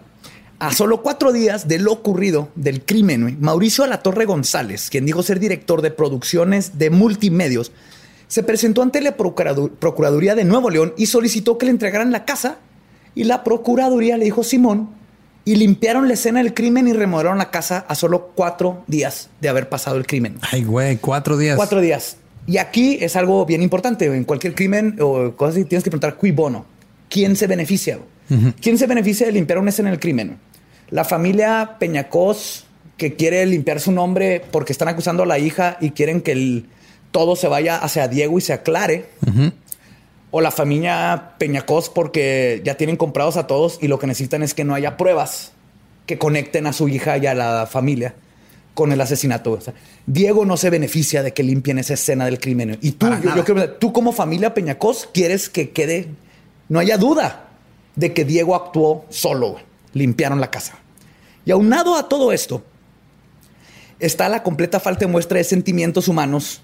a 0.59 0.73
solo 0.73 1.03
cuatro 1.03 1.33
días 1.33 1.69
de 1.69 1.79
lo 1.79 1.93
ocurrido 1.93 2.49
del 2.55 2.83
crimen, 2.85 3.39
Mauricio 3.41 3.85
Alatorre 3.85 4.27
González, 4.27 4.91
quien 4.91 5.07
dijo 5.07 5.23
ser 5.23 5.41
director 5.41 5.81
de 5.83 5.91
producciones 5.91 6.79
de 6.79 6.91
multimedios, 6.91 7.73
se 8.29 8.43
presentó 8.43 8.83
ante 8.83 9.01
la 9.01 9.17
Procuradu- 9.17 9.71
Procuraduría 9.71 10.35
de 10.35 10.45
Nuevo 10.45 10.71
León 10.71 10.93
y 10.97 11.07
solicitó 11.07 11.59
que 11.59 11.67
le 11.67 11.73
entregaran 11.73 12.13
la 12.13 12.25
casa. 12.25 12.59
Y 13.15 13.25
la 13.25 13.43
Procuraduría 13.43 14.17
le 14.19 14.25
dijo 14.27 14.45
Simón 14.45 14.91
y 15.45 15.57
limpiaron 15.57 16.07
la 16.07 16.15
escena 16.15 16.41
del 16.41 16.55
crimen 16.55 16.87
y 16.87 16.93
remodelaron 16.93 17.39
la 17.39 17.51
casa 17.51 17.85
a 17.89 17.95
solo 17.97 18.31
cuatro 18.37 18.85
días 18.87 19.31
de 19.41 19.49
haber 19.49 19.69
pasado 19.69 19.97
el 19.97 20.07
crimen. 20.07 20.39
Ay, 20.43 20.63
güey, 20.63 20.99
cuatro 20.99 21.37
días. 21.37 21.57
Cuatro 21.57 21.81
días. 21.81 22.19
Y 22.47 22.59
aquí 22.59 22.99
es 23.01 23.17
algo 23.17 23.45
bien 23.47 23.63
importante. 23.63 24.05
En 24.07 24.23
cualquier 24.25 24.55
crimen 24.55 24.97
o 25.01 25.33
cosas 25.35 25.57
así, 25.57 25.65
tienes 25.65 25.83
que 25.83 25.91
preguntar 25.91 26.17
cui 26.17 26.31
bono. 26.31 26.67
¿Quién 27.09 27.35
se 27.35 27.49
beneficia? 27.49 27.99
¿Quién 28.61 28.79
se 28.79 28.87
beneficia 28.87 29.27
de 29.27 29.33
limpiar 29.33 29.59
una 29.59 29.71
escena 29.71 29.91
del 29.91 29.99
crimen? 30.01 30.39
La 30.91 31.05
familia 31.05 31.77
Peñacos, 31.79 32.65
que 32.97 33.15
quiere 33.15 33.45
limpiar 33.47 33.81
su 33.81 33.93
nombre 33.93 34.43
porque 34.51 34.73
están 34.73 34.89
acusando 34.89 35.23
a 35.23 35.27
la 35.27 35.39
hija 35.39 35.77
y 35.81 35.91
quieren 35.91 36.21
que 36.21 36.33
el- 36.33 36.67
todo 37.11 37.35
se 37.37 37.49
vaya 37.49 37.77
hacia 37.79 38.07
Diego 38.09 38.39
y 38.39 38.41
se 38.41 38.53
aclare. 38.53 39.07
O 40.33 40.41
la 40.41 40.51
familia 40.53 41.33
Peñacos 41.39 41.89
porque 41.89 42.61
ya 42.65 42.77
tienen 42.77 42.97
comprados 42.97 43.37
a 43.37 43.47
todos 43.49 43.79
y 43.83 43.89
lo 43.89 43.99
que 43.99 44.07
necesitan 44.07 44.43
es 44.45 44.55
que 44.55 44.63
no 44.65 44.75
haya 44.75 44.97
pruebas 44.97 45.53
que 46.07 46.19
conecten 46.19 46.67
a 46.69 46.73
su 46.73 46.89
hija 46.89 47.19
y 47.19 47.27
a 47.27 47.35
la 47.35 47.67
familia 47.67 48.15
con 48.75 48.93
el 48.93 49.01
asesinato. 49.01 49.53
O 49.53 49.61
sea, 49.61 49.75
Diego 50.07 50.45
no 50.45 50.57
se 50.57 50.71
beneficia 50.71 51.25
de 51.25 51.33
que 51.33 51.43
limpien 51.43 51.79
esa 51.79 51.95
escena 51.95 52.25
del 52.27 52.39
crimen. 52.39 52.79
Y 52.81 52.93
tú, 52.93 53.07
yo 53.37 53.45
creo- 53.45 53.71
tú 53.73 53.93
como 53.93 54.13
familia 54.13 54.55
Peñacos 54.55 55.09
quieres 55.13 55.49
que 55.49 55.71
quede, 55.71 56.07
no 56.69 56.79
haya 56.79 56.97
duda 56.97 57.49
de 57.97 58.13
que 58.13 58.25
Diego 58.25 58.55
actuó 58.55 59.05
solo. 59.09 59.57
Limpiaron 59.93 60.41
la 60.41 60.51
casa. 60.51 60.79
Y 61.45 61.51
aunado 61.51 61.97
a 61.97 62.09
todo 62.09 62.33
esto, 62.33 62.63
está 63.99 64.29
la 64.29 64.43
completa 64.43 64.81
falta 64.81 65.01
de 65.01 65.13
muestra 65.13 65.39
de 65.39 65.45
sentimientos 65.45 66.09
humanos 66.09 66.63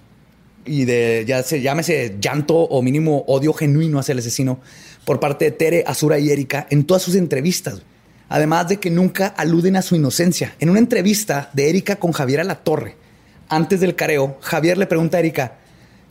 y 0.65 0.85
de, 0.85 1.25
ya 1.27 1.43
se 1.43 1.61
llámese 1.61 2.17
llanto 2.21 2.57
o 2.57 2.83
mínimo 2.83 3.25
odio 3.27 3.53
genuino 3.53 3.99
hacia 3.99 4.13
el 4.13 4.19
asesino 4.19 4.61
por 5.05 5.21
parte 5.21 5.45
de 5.47 5.51
Tere, 5.53 5.85
Azura 5.87 6.19
y 6.19 6.31
Erika 6.31 6.67
en 6.71 6.85
todas 6.85 7.03
sus 7.03 7.15
entrevistas. 7.15 7.83
Además 8.29 8.69
de 8.69 8.79
que 8.79 8.91
nunca 8.91 9.29
aluden 9.29 9.77
a 9.77 9.83
su 9.83 9.95
inocencia. 9.95 10.55
En 10.59 10.69
una 10.69 10.81
entrevista 10.81 11.51
de 11.53 11.71
Erika 11.71 11.97
con 11.97 12.11
Javier 12.11 12.41
Alatorre, 12.41 12.97
antes 13.49 13.79
del 13.79 13.95
careo, 13.95 14.37
Javier 14.41 14.77
le 14.77 14.87
pregunta 14.87 15.17
a 15.17 15.21
Erika 15.21 15.59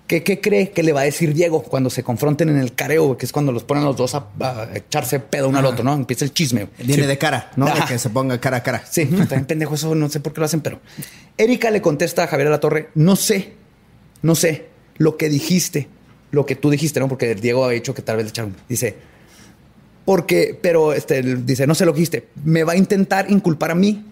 qué 0.07 0.39
cree 0.39 0.69
que 0.71 0.83
le 0.83 0.93
va 0.93 1.01
a 1.01 1.03
decir 1.05 1.33
Diego 1.33 1.63
cuando 1.63 1.89
se 1.89 2.03
confronten 2.03 2.49
en 2.49 2.57
el 2.57 2.73
careo, 2.75 3.17
que 3.17 3.25
es 3.25 3.31
cuando 3.31 3.51
los 3.51 3.63
ponen 3.63 3.83
los 3.83 3.95
dos 3.97 4.13
a, 4.15 4.27
a 4.39 4.69
echarse 4.75 5.19
pedo 5.19 5.49
uno 5.49 5.57
al 5.59 5.65
otro, 5.65 5.83
¿no? 5.83 5.93
Empieza 5.93 6.25
el 6.25 6.33
chisme. 6.33 6.67
Viene 6.77 6.93
Sí. 7.03 7.07
de 7.07 7.17
cara, 7.17 7.51
¿no? 7.55 7.65
De 7.65 7.71
Ajá. 7.71 7.85
que 7.87 7.97
se 7.97 8.09
ponga 8.09 8.39
cara 8.39 8.57
a 8.57 8.63
cara. 8.63 8.83
Sí, 8.89 9.05
también 9.07 9.45
pendejo, 9.45 9.75
eso 9.75 9.95
no 9.95 10.07
sé 10.09 10.19
por 10.19 10.33
qué 10.33 10.41
lo 10.41 10.45
hacen, 10.45 10.61
pero 10.61 10.79
Erika 11.37 11.71
le 11.71 11.81
contesta 11.81 12.23
a 12.23 12.27
Javier 12.27 12.47
Alatorre, 12.49 12.89
no 12.95 13.15
sé, 13.15 13.53
no 14.21 14.35
sé 14.35 14.67
lo 14.97 15.17
que 15.17 15.27
dijiste, 15.29 15.87
lo 16.31 16.45
que 16.45 16.55
tú 16.55 16.69
dijiste, 16.69 16.99
¿no? 16.99 17.07
Porque 17.07 17.33
Diego 17.35 17.63
había 17.65 17.75
dicho 17.75 17.93
que 17.95 18.01
tal 18.01 18.17
vez 18.17 18.25
le 18.25 18.29
echaron. 18.29 18.55
Dice, 18.69 18.95
porque, 20.05 20.57
pero 20.61 20.93
este, 20.93 21.21
dice, 21.23 21.65
no 21.65 21.73
sé 21.73 21.85
lo 21.85 21.93
que 21.93 21.97
dijiste, 21.99 22.27
me 22.43 22.63
va 22.63 22.73
a 22.73 22.77
intentar 22.77 23.29
inculpar 23.31 23.71
a 23.71 23.75
mí, 23.75 24.05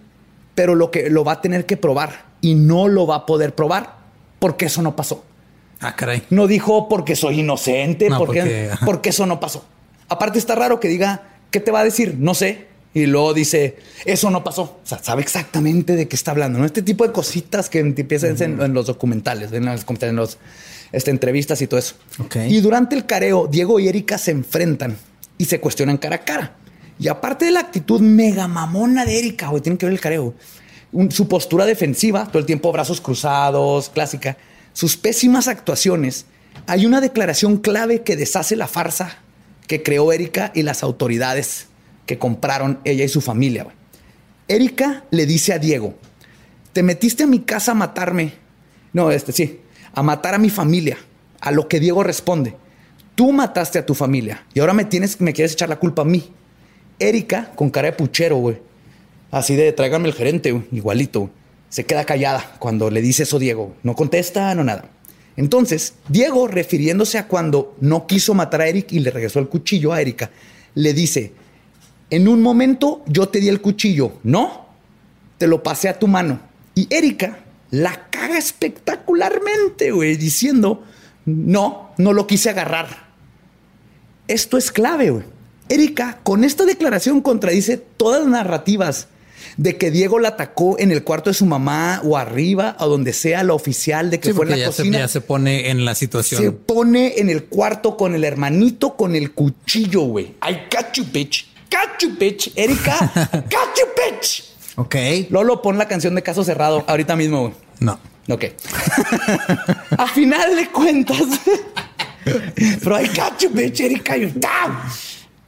pero 0.55 0.73
lo 0.75 0.89
que 0.89 1.09
lo 1.09 1.23
va 1.23 1.33
a 1.33 1.41
tener 1.41 1.65
que 1.65 1.77
probar 1.77 2.25
y 2.41 2.55
no 2.55 2.87
lo 2.87 3.05
va 3.05 3.15
a 3.17 3.25
poder 3.25 3.53
probar 3.53 3.97
porque 4.39 4.65
eso 4.65 4.81
no 4.81 4.95
pasó. 4.95 5.23
Ah, 5.84 5.95
caray. 5.95 6.23
No 6.30 6.47
dijo 6.47 6.88
porque 6.89 7.15
soy 7.15 7.41
inocente, 7.41 8.10
No, 8.10 8.18
porque, 8.18 8.41
porque- 8.41 8.85
porque 8.85 9.10
eso 9.10 9.26
no 9.26 9.39
pasó. 9.39 9.65
Aparte 10.10 10.39
está 10.39 10.55
raro 10.55 10.80
que 10.80 10.88
diga, 10.88 11.23
¿qué 11.51 11.60
te 11.60 11.72
va 11.72 11.81
a 11.81 11.84
decir? 11.84 12.15
No 12.19 12.34
sé. 12.34 12.68
Y 12.95 13.07
luego 13.07 13.34
dice, 13.34 13.77
eso 14.05 14.30
no 14.30 14.43
pasó. 14.43 14.61
O 14.64 14.80
sea, 14.85 14.99
sabe 14.99 15.23
exactamente 15.23 15.95
de 15.95 16.07
qué 16.07 16.15
está 16.15 16.30
hablando. 16.31 16.60
¿no? 16.60 16.65
Este 16.65 16.84
tipo 16.84 17.05
de 17.07 17.11
cositas 17.11 17.68
que 17.69 17.80
empiezan 17.80 18.39
en, 18.39 18.61
en 18.61 18.73
los 18.73 18.85
documentales, 18.85 19.51
en 19.51 19.65
las 19.65 19.84
en 20.01 20.15
los, 20.15 20.38
este, 20.91 21.10
entrevistas 21.10 21.60
y 21.64 21.68
todo 21.68 21.80
eso. 21.80 21.95
Y 22.47 22.61
durante 22.61 22.95
el 22.95 23.07
careo, 23.07 23.47
Diego 23.47 23.80
y 23.80 23.88
Erika 23.88 24.19
se 24.19 24.30
enfrentan 24.31 24.95
y 25.39 25.45
se 25.45 25.60
cuestionan 25.60 25.97
cara 25.97 26.18
a 26.18 26.19
cara. 26.19 26.55
Y 26.99 27.07
aparte 27.07 27.45
de 27.45 27.51
la 27.51 27.61
actitud 27.61 27.99
mega 27.99 28.47
mamona 28.47 29.05
de 29.05 29.18
Erika, 29.18 29.47
güey, 29.47 29.64
tienen 29.64 29.80
que 29.80 29.88
ver 29.88 29.93
el 29.93 29.99
careo. 29.99 30.35
Un- 30.91 31.11
su 31.11 31.27
postura 31.27 31.65
defensiva, 31.65 32.27
todo 32.27 32.38
el 32.38 32.45
tiempo 32.45 32.72
brazos 32.72 33.01
cruzados, 33.01 33.89
clásica. 33.89 34.38
Sus 34.73 34.97
pésimas 34.97 35.47
actuaciones. 35.47 36.25
Hay 36.67 36.85
una 36.85 37.01
declaración 37.01 37.57
clave 37.57 38.01
que 38.01 38.15
deshace 38.15 38.55
la 38.55 38.67
farsa 38.67 39.19
que 39.67 39.83
creó 39.83 40.11
Erika 40.11 40.51
y 40.53 40.63
las 40.63 40.83
autoridades 40.83 41.67
que 42.05 42.17
compraron 42.19 42.79
ella 42.83 43.05
y 43.05 43.09
su 43.09 43.21
familia. 43.21 43.67
Erika 44.47 45.03
le 45.11 45.25
dice 45.25 45.53
a 45.53 45.59
Diego, 45.59 45.95
te 46.73 46.83
metiste 46.83 47.23
a 47.23 47.27
mi 47.27 47.39
casa 47.39 47.71
a 47.71 47.75
matarme. 47.75 48.33
No, 48.91 49.11
este 49.11 49.31
sí, 49.31 49.61
a 49.93 50.03
matar 50.03 50.33
a 50.33 50.39
mi 50.39 50.49
familia. 50.49 50.97
A 51.39 51.51
lo 51.51 51.67
que 51.67 51.79
Diego 51.79 52.03
responde, 52.03 52.55
tú 53.15 53.31
mataste 53.31 53.79
a 53.79 53.85
tu 53.85 53.93
familia 53.93 54.45
y 54.53 54.59
ahora 54.59 54.73
me 54.73 54.85
tienes, 54.85 55.19
me 55.19 55.33
quieres 55.33 55.53
echar 55.53 55.69
la 55.69 55.79
culpa 55.79 56.03
a 56.03 56.05
mí. 56.05 56.31
Erika, 56.99 57.51
con 57.55 57.69
cara 57.69 57.91
de 57.91 57.97
puchero, 57.97 58.37
güey. 58.37 58.57
Así 59.31 59.55
de 59.55 59.71
tráigame 59.71 60.07
el 60.07 60.13
gerente, 60.13 60.51
güey, 60.51 60.65
igualito. 60.71 61.21
güey. 61.21 61.31
Se 61.73 61.87
queda 61.87 62.05
callada 62.05 62.55
cuando 62.59 62.91
le 62.91 63.01
dice 63.01 63.23
eso 63.23 63.39
Diego. 63.39 63.75
No 63.81 63.95
contesta, 63.95 64.53
no 64.53 64.63
nada. 64.63 64.85
Entonces, 65.35 65.95
Diego, 66.07 66.47
refiriéndose 66.47 67.17
a 67.17 67.27
cuando 67.27 67.75
no 67.81 68.05
quiso 68.05 68.35
matar 68.35 68.61
a 68.61 68.67
Eric 68.67 68.91
y 68.91 68.99
le 68.99 69.09
regresó 69.09 69.39
el 69.39 69.49
cuchillo 69.49 69.91
a 69.91 69.99
Erika, 69.99 70.29
le 70.75 70.93
dice, 70.93 71.33
en 72.11 72.27
un 72.27 72.43
momento 72.43 73.01
yo 73.07 73.27
te 73.29 73.39
di 73.39 73.49
el 73.49 73.59
cuchillo, 73.59 74.19
¿no? 74.21 74.67
Te 75.39 75.47
lo 75.47 75.63
pasé 75.63 75.89
a 75.89 75.97
tu 75.97 76.07
mano. 76.07 76.41
Y 76.75 76.87
Erika 76.93 77.39
la 77.71 78.07
caga 78.11 78.37
espectacularmente, 78.37 79.89
güey, 79.89 80.15
diciendo, 80.15 80.83
no, 81.25 81.89
no 81.97 82.13
lo 82.13 82.27
quise 82.27 82.51
agarrar. 82.51 83.07
Esto 84.27 84.59
es 84.59 84.71
clave, 84.71 85.09
güey. 85.09 85.23
Erika, 85.69 86.19
con 86.21 86.43
esta 86.43 86.65
declaración 86.65 87.21
contradice 87.21 87.77
todas 87.77 88.21
las 88.21 88.29
narrativas 88.29 89.07
de 89.57 89.77
que 89.77 89.91
Diego 89.91 90.19
la 90.19 90.29
atacó 90.29 90.77
en 90.79 90.91
el 90.91 91.03
cuarto 91.03 91.29
de 91.29 91.33
su 91.33 91.45
mamá 91.45 92.01
o 92.03 92.17
arriba 92.17 92.75
o 92.79 92.87
donde 92.87 93.13
sea 93.13 93.43
la 93.43 93.53
oficial 93.53 94.09
de 94.11 94.19
que 94.19 94.29
Sí, 94.29 94.33
fue 94.33 94.45
en 94.45 94.51
la 94.51 94.57
ya 94.57 94.71
se, 94.71 94.77
cocina. 94.83 94.97
ya 94.99 95.07
se 95.07 95.21
pone 95.21 95.69
en 95.69 95.85
la 95.85 95.95
situación. 95.95 96.41
Se 96.41 96.51
pone 96.51 97.19
en 97.19 97.29
el 97.29 97.45
cuarto 97.45 97.97
con 97.97 98.15
el 98.15 98.23
hermanito 98.23 98.95
con 98.95 99.15
el 99.15 99.31
cuchillo, 99.33 100.01
güey. 100.01 100.33
I 100.47 100.53
got 100.75 100.93
you, 100.95 101.05
bitch. 101.11 101.47
Got 101.71 102.01
you, 102.01 102.15
bitch. 102.17 102.51
Erika, 102.55 103.11
got 103.49 103.75
you, 103.77 103.85
bitch. 103.97 104.43
Ok. 104.75 104.95
Lolo, 105.29 105.61
pon 105.61 105.77
la 105.77 105.87
canción 105.87 106.15
de 106.15 106.21
Caso 106.23 106.43
Cerrado 106.43 106.83
ahorita 106.87 107.15
mismo, 107.15 107.41
güey. 107.41 107.53
No. 107.79 107.99
Ok. 108.29 108.45
A 109.97 110.07
final 110.07 110.55
de 110.55 110.69
cuentas. 110.69 111.17
Pero 112.83 113.01
I 113.01 113.07
got 113.07 113.39
you, 113.41 113.49
bitch, 113.49 113.81
Erika. 113.81 114.15
You 114.15 114.29
down. 114.35 114.77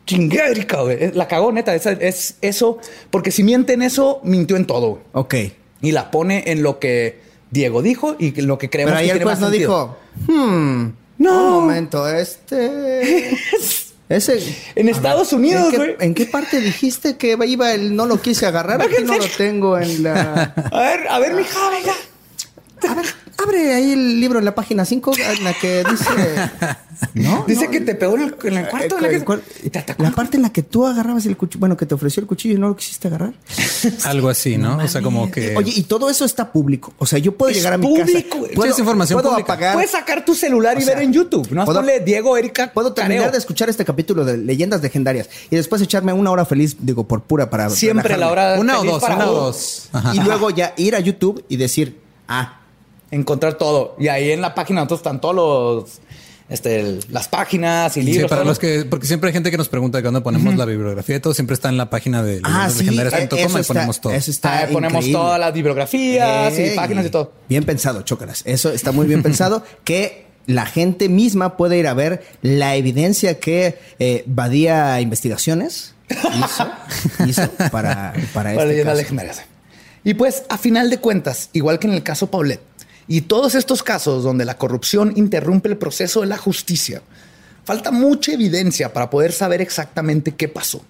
Chingue, 0.05 0.39
Erika, 0.51 0.81
güey. 0.81 1.11
La 1.13 1.27
cagó, 1.27 1.51
neta. 1.51 1.73
Es 1.75 2.35
eso. 2.41 2.77
Porque 3.09 3.31
si 3.31 3.43
miente 3.43 3.73
en 3.73 3.81
eso, 3.81 4.21
mintió 4.23 4.55
en 4.55 4.65
todo. 4.65 4.89
güey. 4.89 5.01
Ok. 5.13 5.35
Y 5.81 5.91
la 5.91 6.11
pone 6.11 6.43
en 6.47 6.63
lo 6.63 6.79
que 6.79 7.19
Diego 7.51 7.81
dijo 7.81 8.15
y 8.19 8.39
lo 8.41 8.57
que 8.57 8.69
creemos 8.69 8.91
Pero 8.93 8.99
ahí 8.99 9.05
que 9.07 9.11
el 9.13 9.17
tiene 9.19 9.25
juez 9.25 9.39
más 9.39 9.41
no 9.41 9.49
sentido. 9.51 9.97
dijo, 10.27 10.33
hmm, 10.33 10.89
No. 11.17 11.57
Un 11.57 11.63
momento, 11.65 12.07
este. 12.07 13.37
Ese. 14.09 14.39
En 14.75 14.87
Estados 14.87 15.31
ver, 15.31 15.39
Unidos, 15.39 15.65
¿en 15.65 15.71
qué, 15.71 15.77
güey. 15.77 15.95
¿En 15.99 16.13
qué 16.13 16.25
parte 16.27 16.61
dijiste 16.61 17.17
que 17.17 17.35
iba 17.47 17.73
el 17.73 17.95
no 17.95 18.05
lo 18.05 18.21
quise 18.21 18.45
agarrar? 18.45 18.79
Aquí 18.81 19.03
no 19.03 19.17
lo 19.17 19.25
tengo 19.35 19.79
en 19.79 20.03
la. 20.03 20.53
A 20.71 20.79
ver, 20.79 21.07
a 21.07 21.17
ver, 21.17 21.33
mija, 21.33 21.59
venga. 21.71 21.93
A 22.87 22.93
ver, 22.93 23.05
abre 23.43 23.73
ahí 23.73 23.91
el 23.91 24.19
libro 24.19 24.39
en 24.39 24.45
la 24.45 24.55
página 24.55 24.85
5 24.85 25.11
en 25.37 25.43
la 25.43 25.53
que 25.53 25.83
dice. 25.89 26.05
No. 27.13 27.43
Dice 27.45 27.65
no, 27.65 27.71
que 27.71 27.81
te 27.81 27.93
pegó 27.93 28.15
en 28.15 28.21
el, 28.21 28.35
en 28.45 28.53
el 28.57 28.69
cuarto. 28.69 28.95
eh, 28.95 28.97
en 28.99 29.03
la 29.03 29.09
que- 29.09 29.15
el 29.17 29.25
cuar- 29.25 29.41
y 29.63 29.69
te 29.69 29.79
atacó. 29.79 30.01
la 30.01 30.11
parte 30.11 30.37
en 30.37 30.43
la 30.43 30.53
que 30.53 30.63
tú 30.63 30.87
agarrabas 30.87 31.25
el 31.25 31.35
cuchillo, 31.35 31.59
bueno, 31.59 31.75
que 31.75 31.85
te 31.85 31.93
ofreció 31.93 32.21
el 32.21 32.27
cuchillo 32.27 32.55
y 32.55 32.57
no 32.57 32.69
lo 32.69 32.75
quisiste 32.77 33.09
agarrar. 33.09 33.33
Algo 34.05 34.29
así, 34.29 34.57
¿no? 34.57 34.77
o 34.77 34.87
sea, 34.87 35.01
como 35.01 35.29
que. 35.29 35.57
Oye, 35.57 35.73
y 35.75 35.83
todo 35.83 36.09
eso 36.09 36.23
está 36.23 36.53
público. 36.53 36.93
O 36.97 37.05
sea, 37.05 37.19
yo 37.19 37.33
puedo 37.35 37.49
Es 37.51 37.57
llegar 37.57 37.73
a 37.73 37.77
mi 37.77 37.85
público, 37.85 38.47
casa. 38.47 38.69
Es 38.69 38.79
información 38.79 39.17
puedo 39.19 39.31
pública. 39.33 39.53
apagar. 39.53 39.73
Puedes 39.73 39.91
sacar 39.91 40.23
tu 40.23 40.33
celular 40.35 40.77
y 40.79 40.83
O 40.83 40.85
sea, 40.85 40.95
ver 40.95 41.03
en 41.03 41.11
YouTube. 41.11 41.51
No 41.51 41.65
puedo- 41.65 41.79
ponle 41.79 41.99
Diego, 41.99 42.37
Erika. 42.37 42.71
Puedo 42.71 42.93
terminar 42.93 43.23
careo. 43.23 43.31
de 43.33 43.37
escuchar 43.39 43.69
este 43.69 43.83
capítulo 43.83 44.23
de 44.23 44.37
leyendas 44.37 44.81
legendarias 44.81 45.29
y 45.49 45.57
después 45.57 45.81
echarme 45.81 46.13
una 46.13 46.31
hora 46.31 46.45
feliz, 46.45 46.77
digo, 46.79 47.05
por 47.05 47.23
pura 47.23 47.49
para. 47.49 47.69
Siempre 47.71 48.07
relajarme. 48.15 48.25
la 48.37 48.51
hora 48.53 48.61
una 48.61 48.79
o 48.79 48.85
dos, 48.85 49.01
para 49.01 49.15
una 49.17 49.29
o 49.31 49.33
dos. 49.33 49.89
Ajá. 49.91 50.15
Y 50.15 50.19
luego 50.21 50.49
ya 50.49 50.73
ir 50.77 50.95
a 50.95 51.01
YouTube 51.01 51.43
y 51.49 51.57
decir, 51.57 51.99
ah, 52.29 52.61
Encontrar 53.11 53.55
todo. 53.55 53.95
Y 53.99 54.07
ahí 54.07 54.31
en 54.31 54.41
la 54.41 54.53
página 54.55 54.81
nosotros 54.81 54.99
están 54.99 55.21
todos 55.21 55.35
los. 55.35 55.99
Este, 56.47 56.99
las 57.09 57.27
páginas 57.27 57.97
y 57.97 58.01
Sí, 58.01 58.05
libros. 58.11 58.29
para 58.29 58.41
todo. 58.43 58.49
los 58.51 58.59
que, 58.59 58.85
porque 58.87 59.07
siempre 59.07 59.29
hay 59.29 59.33
gente 59.33 59.49
que 59.49 59.57
nos 59.57 59.67
pregunta 59.67 59.97
de 59.97 60.03
cuándo 60.03 60.21
ponemos 60.21 60.55
la 60.55 60.65
bibliografía 60.65 61.15
y 61.15 61.19
todo, 61.19 61.33
siempre 61.33 61.55
está 61.55 61.69
en 61.69 61.77
la 61.77 61.89
página 61.89 62.21
de 62.21 62.39
ah, 62.43 62.69
sí, 62.69 62.83
legendarias.com 62.83 63.39
eso 63.39 63.57
y 63.57 63.61
está, 63.61 63.73
ponemos 63.73 63.99
todo. 63.99 64.13
eso 64.13 64.29
está 64.29 64.59
Ah, 64.59 64.67
ponemos 64.71 64.93
increíble. 64.97 65.13
todas 65.19 65.39
las 65.39 65.53
bibliografías 65.53 66.53
Ey, 66.53 66.73
y 66.73 66.75
páginas 66.75 67.05
y 67.07 67.09
todo. 67.09 67.31
Bien 67.49 67.63
pensado, 67.63 68.03
chócalas. 68.03 68.43
Eso 68.45 68.69
está 68.71 68.91
muy 68.91 69.07
bien 69.07 69.23
pensado. 69.23 69.63
Que 69.83 70.27
la 70.45 70.67
gente 70.67 71.09
misma 71.09 71.57
puede 71.57 71.79
ir 71.79 71.87
a 71.87 71.95
ver 71.95 72.23
la 72.43 72.75
evidencia 72.75 73.39
que 73.39 73.79
eh, 73.97 74.23
Badía 74.27 75.01
Investigaciones 75.01 75.95
hizo, 76.11 76.69
hizo 77.27 77.49
para, 77.71 77.71
para 77.71 78.13
Para 78.33 78.51
este 78.53 78.65
leyendas 78.67 78.93
caso. 78.93 79.01
legendarias. 79.01 79.41
Y 80.03 80.13
pues, 80.13 80.43
a 80.49 80.59
final 80.59 80.91
de 80.91 80.99
cuentas, 80.99 81.49
igual 81.53 81.79
que 81.79 81.87
en 81.87 81.93
el 81.93 82.03
caso 82.03 82.27
Paulette, 82.29 82.61
Y 83.07 83.21
todos 83.21 83.55
estos 83.55 83.83
casos 83.83 84.23
donde 84.23 84.45
la 84.45 84.57
corrupción 84.57 85.13
interrumpe 85.15 85.69
el 85.69 85.77
proceso 85.77 86.21
de 86.21 86.27
la 86.27 86.37
justicia, 86.37 87.01
falta 87.63 87.91
mucha 87.91 88.33
evidencia 88.33 88.93
para 88.93 89.09
poder 89.09 89.31
saber 89.31 89.61
exactamente 89.61 90.33
qué 90.33 90.47
pasó. 90.47 90.83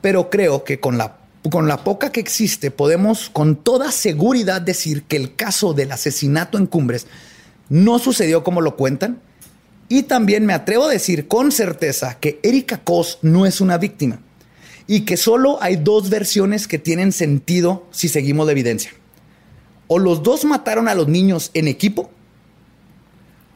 Pero 0.00 0.30
creo 0.30 0.64
que 0.64 0.78
con 0.78 0.98
la, 0.98 1.18
con 1.50 1.66
la 1.68 1.84
poca 1.84 2.12
que 2.12 2.20
existe 2.20 2.70
podemos 2.70 3.30
con 3.30 3.56
toda 3.56 3.90
seguridad 3.92 4.60
decir 4.60 5.04
que 5.04 5.16
el 5.16 5.34
caso 5.36 5.74
del 5.74 5.92
asesinato 5.92 6.58
en 6.58 6.66
Cumbres 6.66 7.06
no 7.68 7.98
sucedió 7.98 8.44
como 8.44 8.60
lo 8.60 8.76
cuentan. 8.76 9.20
Y 9.90 10.02
también 10.02 10.44
me 10.44 10.52
atrevo 10.52 10.84
a 10.84 10.90
decir 10.90 11.28
con 11.28 11.50
certeza 11.50 12.18
que 12.20 12.40
Erika 12.42 12.78
Kos 12.84 13.18
no 13.22 13.46
es 13.46 13.62
una 13.62 13.78
víctima 13.78 14.20
y 14.86 15.02
que 15.02 15.16
solo 15.16 15.62
hay 15.62 15.76
dos 15.76 16.10
versiones 16.10 16.68
que 16.68 16.78
tienen 16.78 17.12
sentido 17.12 17.86
si 17.90 18.08
seguimos 18.08 18.46
la 18.46 18.52
evidencia. 18.52 18.90
O 19.88 19.98
los 19.98 20.22
dos 20.22 20.44
mataron 20.44 20.86
a 20.88 20.94
los 20.94 21.08
niños 21.08 21.50
en 21.54 21.66
equipo, 21.66 22.10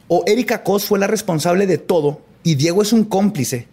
o 0.07 0.23
Erika 0.27 0.63
Kos 0.63 0.85
fue 0.85 0.99
la 0.99 1.07
responsable 1.07 1.65
de 1.67 1.77
todo 1.77 2.21
y 2.43 2.55
Diego 2.55 2.81
es 2.81 2.91
un 2.93 3.05
cómplice 3.05 3.67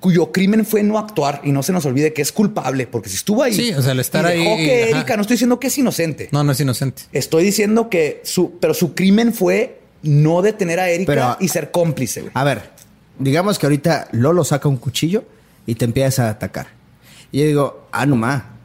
cuyo 0.00 0.30
crimen 0.32 0.64
fue 0.64 0.82
no 0.82 0.98
actuar 0.98 1.40
y 1.44 1.52
no 1.52 1.62
se 1.62 1.72
nos 1.72 1.84
olvide 1.86 2.12
que 2.12 2.22
es 2.22 2.30
culpable 2.32 2.86
porque 2.86 3.08
si 3.08 3.16
estuvo 3.16 3.42
ahí. 3.42 3.54
Sí, 3.54 3.72
o 3.72 3.82
sea, 3.82 3.92
al 3.92 4.00
estar 4.00 4.24
y 4.34 4.38
dejó 4.38 4.54
ahí, 4.56 4.64
que 4.66 4.82
ajá. 4.84 4.96
Erika, 4.98 5.16
no 5.16 5.22
estoy 5.22 5.34
diciendo 5.34 5.58
que 5.60 5.66
es 5.66 5.78
inocente. 5.78 6.28
No, 6.32 6.44
no 6.44 6.52
es 6.52 6.60
inocente. 6.60 7.02
Estoy 7.12 7.44
diciendo 7.44 7.88
que 7.90 8.20
su, 8.24 8.58
pero 8.60 8.72
su 8.74 8.94
crimen 8.94 9.32
fue 9.32 9.80
no 10.02 10.42
detener 10.42 10.80
a 10.80 10.88
Erika 10.90 11.12
Pero- 11.12 11.36
y 11.40 11.48
ser 11.48 11.70
cómplice. 11.70 12.20
güey. 12.22 12.32
A 12.34 12.44
ver, 12.44 12.70
digamos 13.18 13.58
que 13.58 13.66
ahorita 13.66 14.08
Lolo 14.12 14.44
saca 14.44 14.68
un 14.68 14.76
cuchillo 14.76 15.24
y 15.66 15.74
te 15.74 15.84
empieza 15.84 16.26
a 16.26 16.30
atacar. 16.30 16.68
Y 17.32 17.40
yo 17.40 17.46
digo, 17.46 17.88
ah, 17.90 18.06
no 18.06 18.16
ma, 18.16 18.55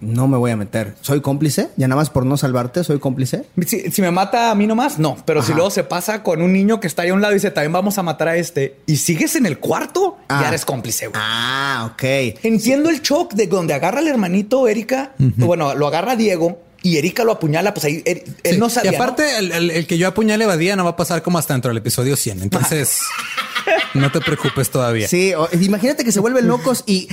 no 0.00 0.28
me 0.28 0.36
voy 0.36 0.50
a 0.52 0.56
meter. 0.56 0.94
¿Soy 1.00 1.20
cómplice? 1.20 1.70
Ya 1.76 1.88
nada 1.88 2.00
más 2.00 2.10
por 2.10 2.24
no 2.24 2.36
salvarte, 2.36 2.84
¿soy 2.84 2.98
cómplice? 2.98 3.44
Si, 3.66 3.90
si 3.90 4.00
me 4.02 4.10
mata 4.10 4.50
a 4.50 4.54
mí 4.54 4.66
nomás, 4.66 4.98
no. 4.98 5.16
Pero 5.24 5.42
si 5.42 5.52
luego 5.54 5.70
se 5.70 5.84
pasa 5.84 6.22
con 6.22 6.40
un 6.42 6.52
niño 6.52 6.78
que 6.80 6.86
está 6.86 7.02
ahí 7.02 7.08
a 7.08 7.14
un 7.14 7.20
lado 7.20 7.32
y 7.32 7.36
dice, 7.36 7.50
también 7.50 7.72
vamos 7.72 7.98
a 7.98 8.02
matar 8.02 8.28
a 8.28 8.36
este, 8.36 8.76
y 8.86 8.96
sigues 8.96 9.34
en 9.36 9.46
el 9.46 9.58
cuarto, 9.58 10.16
Ah. 10.28 10.40
ya 10.42 10.48
eres 10.48 10.64
cómplice. 10.64 11.08
güey. 11.08 11.20
Ah, 11.22 11.90
ok. 11.92 12.02
Entiendo 12.44 12.90
el 12.90 13.00
shock 13.02 13.32
de 13.34 13.46
donde 13.46 13.74
agarra 13.74 13.98
al 13.98 14.06
hermanito 14.08 14.68
Erika, 14.68 15.12
bueno, 15.18 15.74
lo 15.74 15.86
agarra 15.88 16.14
Diego 16.16 16.60
y 16.82 16.96
Erika 16.98 17.24
lo 17.24 17.32
apuñala, 17.32 17.74
pues 17.74 17.84
ahí 17.86 18.02
él, 18.06 18.22
él 18.44 18.54
Sí. 18.54 18.58
no 18.60 18.70
sabía. 18.70 18.92
Y 18.92 18.94
aparte, 18.94 19.38
el, 19.38 19.50
el- 19.50 19.70
el 19.72 19.86
que 19.88 19.98
yo 19.98 20.06
apuñale 20.06 20.44
a 20.44 20.46
Badía 20.46 20.76
no 20.76 20.84
va 20.84 20.90
a 20.90 20.96
pasar 20.96 21.22
como 21.22 21.38
hasta 21.38 21.54
dentro 21.54 21.70
del 21.70 21.78
episodio 21.78 22.14
100. 22.14 22.40
Entonces, 22.42 23.00
no 23.94 24.12
te 24.12 24.20
preocupes 24.20 24.70
todavía. 24.70 25.08
Sí, 25.08 25.34
o- 25.34 25.48
imagínate 25.60 26.04
que 26.04 26.12
se 26.12 26.20
vuelven 26.20 26.46
locos 26.46 26.84
y 26.86 27.08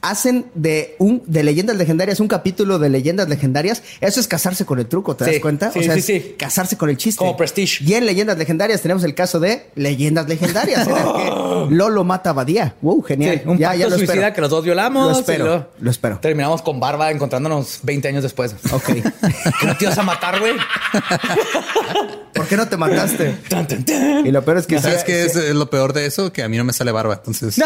hacen 0.00 0.46
de 0.54 0.94
un 0.98 1.22
de 1.26 1.42
leyendas 1.42 1.76
legendarias 1.76 2.20
un 2.20 2.28
capítulo 2.28 2.78
de 2.78 2.88
leyendas 2.88 3.28
legendarias. 3.28 3.82
Eso 4.00 4.20
es 4.20 4.28
casarse 4.28 4.64
con 4.64 4.78
el 4.78 4.86
truco, 4.86 5.16
¿te 5.16 5.24
Sí, 5.24 5.30
das 5.32 5.40
cuenta? 5.40 5.70
sí, 5.72 5.80
o 5.80 5.82
sea, 5.82 5.94
sí, 5.94 5.98
es 6.00 6.04
sí. 6.06 6.34
casarse 6.38 6.76
con 6.76 6.88
el 6.90 6.96
chiste. 6.96 7.18
Como 7.18 7.36
Prestige. 7.36 7.84
Y 7.84 7.94
en 7.94 8.06
leyendas 8.06 8.38
legendarias 8.38 8.80
tenemos 8.80 9.04
el 9.04 9.14
caso 9.14 9.40
de 9.40 9.66
leyendas 9.74 10.28
legendarias, 10.28 10.86
en 10.86 10.96
el 10.96 11.02
que 11.02 11.66
Lolo 11.74 12.04
mata 12.04 12.30
a 12.30 12.32
Badía. 12.32 12.74
Wow, 12.82 13.02
genial. 13.02 13.40
Sí, 13.42 13.48
un 13.48 13.58
ya, 13.58 13.68
pacto 13.68 13.80
ya 13.80 13.88
lo 13.88 13.96
suicida 13.96 14.14
espero. 14.14 14.34
que 14.34 14.40
los 14.40 14.50
dos 14.50 14.64
violamos. 14.64 15.12
Lo 15.12 15.18
espero, 15.18 15.70
lo 15.80 15.90
espero. 15.90 16.18
Terminamos 16.20 16.62
con 16.62 16.80
Barba 16.80 17.10
encontrándonos 17.10 17.80
20 17.82 18.08
años 18.08 18.22
después. 18.22 18.54
Ok. 18.72 18.84
¿Que 19.60 19.66
no 19.66 19.76
te 19.76 19.84
ibas 19.84 19.98
a 19.98 20.02
matar, 20.02 20.38
güey? 20.40 20.54
¿Por 22.34 22.46
qué 22.46 22.56
no 22.56 22.68
te 22.68 22.76
mataste? 22.76 23.36
Tan, 23.48 23.66
tan, 23.66 23.84
tan. 23.84 24.26
Y 24.26 24.30
lo 24.30 24.44
peor 24.44 24.58
es 24.58 24.66
que 24.66 24.78
¿Sabes 24.80 25.02
qué 25.04 25.24
es 25.24 25.34
eh, 25.36 25.54
lo 25.54 25.70
peor 25.70 25.92
de 25.92 26.06
eso? 26.06 26.32
Que 26.32 26.42
a 26.42 26.48
mí 26.48 26.56
no 26.56 26.64
me 26.64 26.72
sale 26.72 26.92
barba. 26.92 27.14
Entonces, 27.14 27.60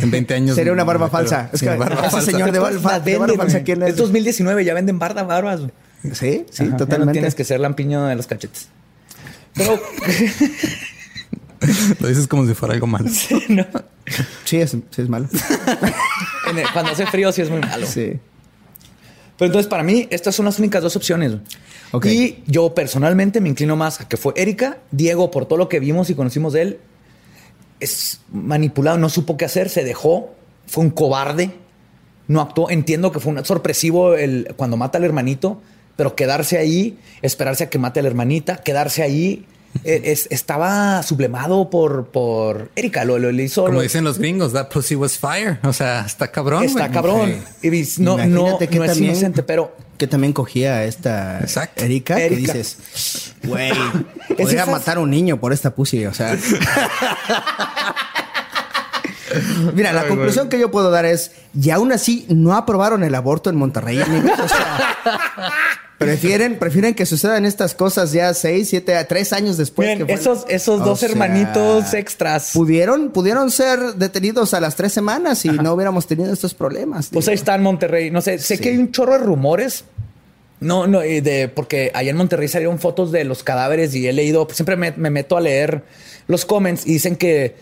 en 0.00 0.10
20 0.10 0.34
años. 0.34 0.54
Sería 0.56 0.72
una 0.72 0.84
barba 0.84 1.08
falsa. 1.10 1.50
Es 1.52 1.60
ese 1.74 2.10
falsa. 2.10 2.20
señor 2.22 2.52
de 2.52 2.58
barba, 2.58 3.00
de 3.00 3.12
barba 3.18 3.26
venden, 3.26 3.36
falsa, 3.38 3.52
güey. 3.58 3.64
¿quién 3.64 3.82
es? 3.82 3.88
Es 3.90 3.96
2019, 3.96 4.64
ya 4.64 4.74
venden 4.74 4.98
barba 4.98 5.22
barbas. 5.24 5.60
Sí, 6.02 6.10
sí, 6.12 6.62
Ajá, 6.62 6.64
ya 6.64 6.64
No 6.70 6.76
totalmente. 6.76 7.12
tienes 7.14 7.34
que 7.34 7.44
ser 7.44 7.60
lampiño 7.60 8.04
de 8.06 8.14
los 8.14 8.26
cachetes. 8.26 8.68
Pero 9.54 9.80
Lo 12.00 12.08
dices 12.08 12.26
como 12.28 12.46
si 12.46 12.54
fuera 12.54 12.74
algo 12.74 12.86
malo. 12.86 13.08
no. 13.48 13.66
Sí, 14.44 14.58
es, 14.58 14.70
sí 14.70 15.02
es 15.02 15.08
malo. 15.08 15.28
Cuando 16.72 16.92
hace 16.92 17.06
frío 17.06 17.32
sí 17.32 17.42
es 17.42 17.50
muy 17.50 17.60
malo. 17.60 17.86
Sí. 17.86 18.18
Pero 19.38 19.46
entonces 19.46 19.66
para 19.68 19.82
mí 19.82 20.06
estas 20.10 20.34
son 20.34 20.46
las 20.46 20.58
únicas 20.58 20.82
dos 20.82 20.94
opciones. 20.96 21.32
Y 22.04 22.36
yo 22.46 22.74
personalmente 22.74 23.40
me 23.40 23.48
inclino 23.48 23.74
más 23.74 24.00
a 24.00 24.08
que 24.08 24.16
fue 24.16 24.32
Erika, 24.36 24.78
Diego, 24.90 25.30
por 25.30 25.46
todo 25.46 25.58
lo 25.58 25.68
que 25.68 25.80
vimos 25.80 26.10
y 26.10 26.14
conocimos 26.14 26.52
de 26.52 26.62
él, 26.62 26.78
es 27.80 28.20
manipulado, 28.30 28.98
no 28.98 29.08
supo 29.08 29.36
qué 29.36 29.44
hacer, 29.46 29.68
se 29.68 29.82
dejó, 29.84 30.34
fue 30.66 30.84
un 30.84 30.90
cobarde, 30.90 31.50
no 32.28 32.40
actuó. 32.40 32.70
Entiendo 32.70 33.12
que 33.12 33.20
fue 33.20 33.32
un 33.32 33.44
sorpresivo 33.44 34.14
el, 34.14 34.52
cuando 34.56 34.76
mata 34.76 34.98
al 34.98 35.04
hermanito, 35.04 35.60
pero 35.96 36.14
quedarse 36.14 36.58
ahí, 36.58 36.98
esperarse 37.22 37.64
a 37.64 37.70
que 37.70 37.78
mate 37.78 38.00
a 38.00 38.02
la 38.02 38.08
hermanita, 38.08 38.58
quedarse 38.58 39.02
ahí, 39.02 39.46
eh, 39.84 40.02
es- 40.12 40.26
estaba 40.30 41.02
sublemado 41.02 41.70
por, 41.70 42.06
por 42.08 42.70
Erika, 42.76 43.04
lo, 43.04 43.18
lo- 43.18 43.32
le 43.32 43.44
hizo... 43.44 43.62
Como 43.64 43.74
lo- 43.76 43.80
dicen 43.82 44.04
los 44.04 44.18
gringos, 44.18 44.52
that 44.52 44.68
pussy 44.68 44.94
was 44.94 45.16
fire. 45.18 45.58
O 45.62 45.72
sea, 45.72 46.00
está 46.06 46.30
cabrón. 46.32 46.64
está 46.64 46.90
cabrón. 46.90 47.36
Y 47.62 47.70
no, 47.98 48.16
no, 48.26 48.58
que 48.58 48.66
no 48.76 48.84
es 48.84 48.90
también- 48.92 49.12
inocente, 49.12 49.42
pero 49.42 49.74
Que 49.98 50.06
también 50.06 50.32
cogía 50.34 50.84
esta 50.84 51.40
Exacto. 51.40 51.82
Erika, 51.84 52.16
que 52.16 52.26
Erika. 52.26 52.52
dices, 52.52 53.32
güey, 53.44 53.70
podría 54.36 54.62
esas- 54.64 54.68
matar 54.68 54.98
a 54.98 55.00
un 55.00 55.08
niño 55.10 55.38
por 55.40 55.52
esta 55.54 55.74
pussy, 55.74 56.04
o 56.04 56.12
sea. 56.12 56.36
Mira, 59.74 59.92
la 59.92 60.06
conclusión 60.06 60.48
que 60.48 60.58
yo 60.58 60.70
puedo 60.70 60.90
dar 60.90 61.04
es, 61.04 61.32
y 61.60 61.70
aún 61.70 61.92
así 61.92 62.26
no 62.28 62.54
aprobaron 62.56 63.02
el 63.04 63.14
aborto 63.14 63.50
en 63.50 63.56
Monterrey, 63.56 64.00
amigos. 64.00 64.38
O 64.38 64.48
sea, 64.48 64.92
prefieren, 65.98 66.58
prefieren 66.58 66.94
que 66.94 67.06
sucedan 67.06 67.44
estas 67.46 67.74
cosas 67.74 68.12
ya 68.12 68.32
seis, 68.34 68.68
siete, 68.68 69.02
tres 69.08 69.32
años 69.32 69.56
después. 69.56 69.88
Miren, 69.88 70.06
que 70.06 70.16
fue- 70.16 70.20
esos, 70.20 70.44
esos 70.48 70.84
dos 70.84 71.00
sea, 71.00 71.08
hermanitos 71.10 71.94
extras. 71.94 72.50
Pudieron, 72.52 73.10
pudieron 73.10 73.50
ser 73.50 73.94
detenidos 73.94 74.52
a 74.54 74.60
las 74.60 74.76
tres 74.76 74.92
semanas 74.92 75.44
y 75.44 75.48
no 75.50 75.72
hubiéramos 75.72 76.06
tenido 76.06 76.32
estos 76.32 76.54
problemas. 76.54 77.08
Pues 77.12 77.24
digo. 77.24 77.30
ahí 77.30 77.36
está 77.36 77.54
en 77.54 77.62
Monterrey. 77.62 78.10
No 78.10 78.20
sé, 78.20 78.38
sé 78.38 78.56
Sí. 78.56 78.62
que 78.62 78.68
hay 78.70 78.76
un 78.78 78.92
chorro 78.92 79.12
de 79.12 79.18
rumores. 79.24 79.84
No, 80.58 80.86
no, 80.86 81.00
de 81.00 81.50
porque 81.54 81.90
allá 81.94 82.10
en 82.10 82.16
Monterrey 82.16 82.48
salieron 82.48 82.78
fotos 82.78 83.12
de 83.12 83.24
los 83.24 83.42
cadáveres 83.42 83.94
y 83.94 84.06
he 84.08 84.12
leído, 84.14 84.46
pues 84.46 84.56
siempre 84.56 84.76
me, 84.76 84.92
me 84.92 85.10
meto 85.10 85.36
a 85.36 85.40
leer 85.42 85.82
los 86.28 86.46
comments 86.46 86.86
y 86.86 86.94
dicen 86.94 87.16
que, 87.16 87.56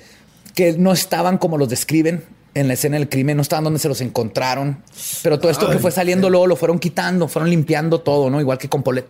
que 0.55 0.73
no 0.75 0.93
estaban 0.93 1.39
como 1.39 1.59
los 1.59 1.69
describen 1.69 2.25
en 2.55 2.69
la 2.69 2.75
escena 2.75 2.97
del 2.99 3.09
crimen, 3.09 3.37
no 3.37 3.43
estaban 3.43 3.65
donde 3.65 3.79
se 3.81 3.89
los 3.89 4.01
encontraron. 4.01 4.79
Pero 5.23 5.39
todo 5.41 5.51
esto 5.51 5.69
que 5.71 5.79
fue 5.79 5.91
saliendo 5.91 6.31
luego 6.31 6.47
lo 6.47 6.57
fueron 6.57 6.79
quitando, 6.79 7.27
fueron 7.29 7.51
limpiando 7.51 8.01
todo, 8.01 8.31
¿no? 8.31 8.41
Igual 8.41 8.59
que 8.59 8.69
con 8.69 8.83
Polet. 8.83 9.07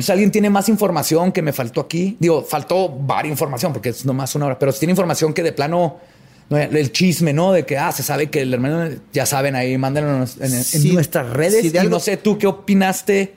Si 0.00 0.10
alguien 0.10 0.32
tiene 0.32 0.50
más 0.50 0.68
información 0.68 1.30
que 1.30 1.40
me 1.40 1.52
faltó 1.52 1.80
aquí, 1.80 2.16
digo, 2.18 2.42
faltó 2.42 2.88
varias 2.88 3.30
información 3.30 3.72
porque 3.72 3.90
es 3.90 4.04
nomás 4.04 4.34
una 4.34 4.46
hora, 4.46 4.58
pero 4.58 4.72
si 4.72 4.80
tiene 4.80 4.90
información 4.90 5.32
que 5.32 5.44
de 5.44 5.52
plano, 5.52 5.98
no, 6.50 6.56
el 6.58 6.90
chisme, 6.92 7.32
¿no? 7.32 7.52
De 7.52 7.64
que, 7.64 7.78
ah, 7.78 7.92
se 7.92 8.02
sabe 8.02 8.28
que 8.28 8.40
el 8.42 8.52
hermano, 8.54 8.88
ya 9.12 9.24
saben, 9.24 9.54
ahí 9.54 9.78
mándanos 9.78 10.36
en, 10.38 10.52
en 10.52 10.64
Sí, 10.64 10.92
nuestras 10.92 11.30
redes. 11.30 11.60
sí, 11.62 11.70
y 11.72 11.76
algo- 11.78 11.90
no 11.90 12.00
sé, 12.00 12.16
tú 12.16 12.38
qué 12.38 12.48
opinaste 12.48 13.34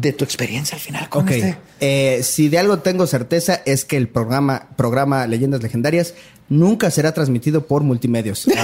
de 0.00 0.12
tu 0.12 0.24
experiencia 0.24 0.74
al 0.76 0.80
final 0.80 1.08
con 1.08 1.24
Ok. 1.24 1.30
este. 1.30 1.58
Eh, 1.80 2.22
si 2.22 2.48
de 2.48 2.58
algo 2.58 2.78
tengo 2.80 3.06
certeza 3.06 3.62
es 3.64 3.84
que 3.84 3.96
el 3.96 4.08
programa, 4.08 4.68
programa 4.76 5.26
Leyendas 5.26 5.62
Legendarias 5.62 6.14
nunca 6.48 6.90
será 6.90 7.12
transmitido 7.12 7.66
por 7.66 7.82
multimedios. 7.82 8.46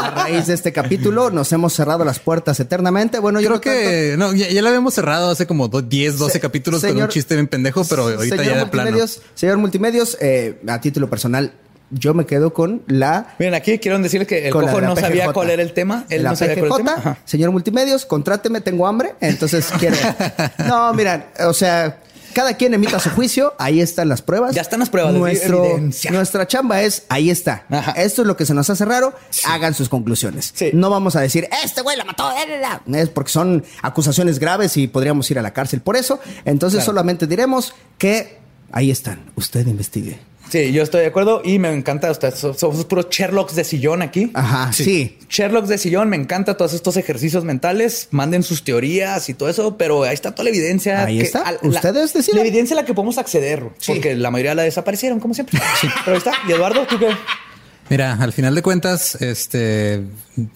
A 0.00 0.10
raíz 0.10 0.46
de 0.46 0.54
este 0.54 0.72
capítulo 0.72 1.30
nos 1.30 1.52
hemos 1.52 1.72
cerrado 1.72 2.04
las 2.04 2.18
puertas 2.20 2.58
eternamente. 2.60 3.18
Bueno, 3.18 3.40
yo 3.40 3.48
Creo 3.48 3.56
no 3.56 3.60
tanto. 3.60 3.78
que 3.90 4.14
no, 4.16 4.34
ya, 4.34 4.48
ya 4.48 4.62
lo 4.62 4.68
habíamos 4.68 4.94
cerrado 4.94 5.30
hace 5.30 5.46
como 5.46 5.68
do- 5.68 5.82
10, 5.82 6.18
12 6.18 6.32
Se- 6.34 6.40
capítulos 6.40 6.82
con 6.84 6.96
un 7.00 7.08
chiste 7.08 7.34
bien 7.34 7.48
pendejo, 7.48 7.84
pero 7.84 8.04
ahorita 8.04 8.36
señor 8.36 8.44
ya 8.54 8.58
de 8.64 8.66
plano. 8.66 8.90
multimedios, 8.90 9.22
Señor 9.34 9.58
Multimedios, 9.58 10.16
eh, 10.20 10.60
a 10.68 10.80
título 10.80 11.10
personal, 11.10 11.52
yo 11.90 12.14
me 12.14 12.26
quedo 12.26 12.52
con 12.52 12.82
la 12.86 13.34
Miren, 13.38 13.54
aquí 13.54 13.78
quiero 13.78 13.98
decirle 13.98 14.26
que 14.26 14.46
el 14.48 14.52
cojo 14.52 14.80
no 14.80 14.94
sabía 14.96 15.24
PGJ. 15.24 15.32
cuál 15.34 15.50
era 15.50 15.62
el 15.62 15.72
tema. 15.72 16.04
Él 16.10 16.22
la 16.22 16.30
no 16.30 16.36
sabía 16.36 16.54
cuál 16.56 16.66
era 16.66 16.76
el 16.76 16.84
PGJ, 16.84 17.02
tema. 17.02 17.18
Señor 17.24 17.50
Multimedios, 17.50 18.04
contráteme, 18.06 18.60
tengo 18.60 18.86
hambre, 18.86 19.14
entonces 19.20 19.66
quiero. 19.78 19.96
No, 20.66 20.92
mira, 20.94 21.28
o 21.40 21.52
sea, 21.54 22.00
cada 22.34 22.54
quien 22.54 22.74
emita 22.74 23.00
su 23.00 23.10
juicio, 23.10 23.54
ahí 23.58 23.80
están 23.80 24.08
las 24.08 24.22
pruebas. 24.22 24.54
Ya 24.54 24.60
están 24.62 24.78
las 24.80 24.90
pruebas, 24.90 25.12
es 25.14 25.18
Nuestro, 25.18 25.80
nuestra 26.12 26.46
chamba 26.46 26.82
es, 26.82 27.04
ahí 27.08 27.30
está. 27.30 27.64
Ajá. 27.70 27.92
Esto 27.92 28.22
es 28.22 28.28
lo 28.28 28.36
que 28.36 28.44
se 28.46 28.54
nos 28.54 28.68
hace 28.70 28.84
raro, 28.84 29.12
hagan 29.46 29.74
sus 29.74 29.88
conclusiones. 29.88 30.52
Sí. 30.54 30.70
No 30.74 30.90
vamos 30.90 31.16
a 31.16 31.20
decir, 31.20 31.48
este 31.64 31.80
güey 31.80 31.96
la 31.96 32.04
mató, 32.04 32.30
eh, 32.30 32.34
eh, 32.48 32.60
eh", 32.62 33.00
es 33.00 33.08
porque 33.08 33.30
son 33.32 33.64
acusaciones 33.82 34.38
graves 34.38 34.76
y 34.76 34.86
podríamos 34.88 35.28
ir 35.30 35.38
a 35.38 35.42
la 35.42 35.52
cárcel 35.52 35.80
por 35.80 35.96
eso. 35.96 36.20
Entonces 36.44 36.78
Claro. 36.80 36.86
solamente 36.92 37.26
diremos 37.26 37.74
que 37.96 38.38
ahí 38.72 38.90
están, 38.90 39.20
usted 39.36 39.66
investigue. 39.66 40.18
Sí, 40.50 40.72
yo 40.72 40.82
estoy 40.82 41.02
de 41.02 41.08
acuerdo 41.08 41.42
y 41.44 41.58
me 41.58 41.70
encanta. 41.70 42.10
Ustedes 42.10 42.36
so- 42.38 42.54
somos 42.54 42.82
puros 42.86 43.08
Sherlocks 43.10 43.54
de 43.54 43.64
sillón 43.64 44.00
aquí. 44.00 44.30
Ajá, 44.32 44.72
sí. 44.72 45.18
Sherlocks 45.28 45.68
de 45.68 45.76
sillón, 45.76 46.08
me 46.08 46.16
encanta 46.16 46.56
todos 46.56 46.72
estos 46.72 46.96
ejercicios 46.96 47.44
mentales. 47.44 48.08
Manden 48.12 48.42
sus 48.42 48.64
teorías 48.64 49.28
y 49.28 49.34
todo 49.34 49.50
eso, 49.50 49.76
pero 49.76 50.04
ahí 50.04 50.14
está 50.14 50.30
toda 50.34 50.44
la 50.44 50.50
evidencia. 50.50 51.04
Ahí 51.04 51.18
que- 51.18 51.24
está. 51.24 51.40
a- 51.46 51.58
Ustedes 51.66 52.14
decidan. 52.14 52.40
La 52.40 52.46
evidencia 52.48 52.74
a 52.74 52.80
la 52.80 52.86
que 52.86 52.94
podemos 52.94 53.18
acceder, 53.18 53.62
Sí. 53.78 53.92
porque 53.92 54.16
la 54.16 54.30
mayoría 54.30 54.54
la 54.54 54.62
desaparecieron, 54.62 55.20
como 55.20 55.34
siempre. 55.34 55.60
Pero 56.06 56.12
ahí 56.12 56.18
está. 56.18 56.32
Y 56.48 56.52
Eduardo, 56.52 56.86
¿tú 56.86 56.98
qué? 56.98 57.08
Mira, 57.90 58.14
al 58.14 58.32
final 58.32 58.54
de 58.54 58.62
cuentas, 58.62 59.14
este 59.20 60.04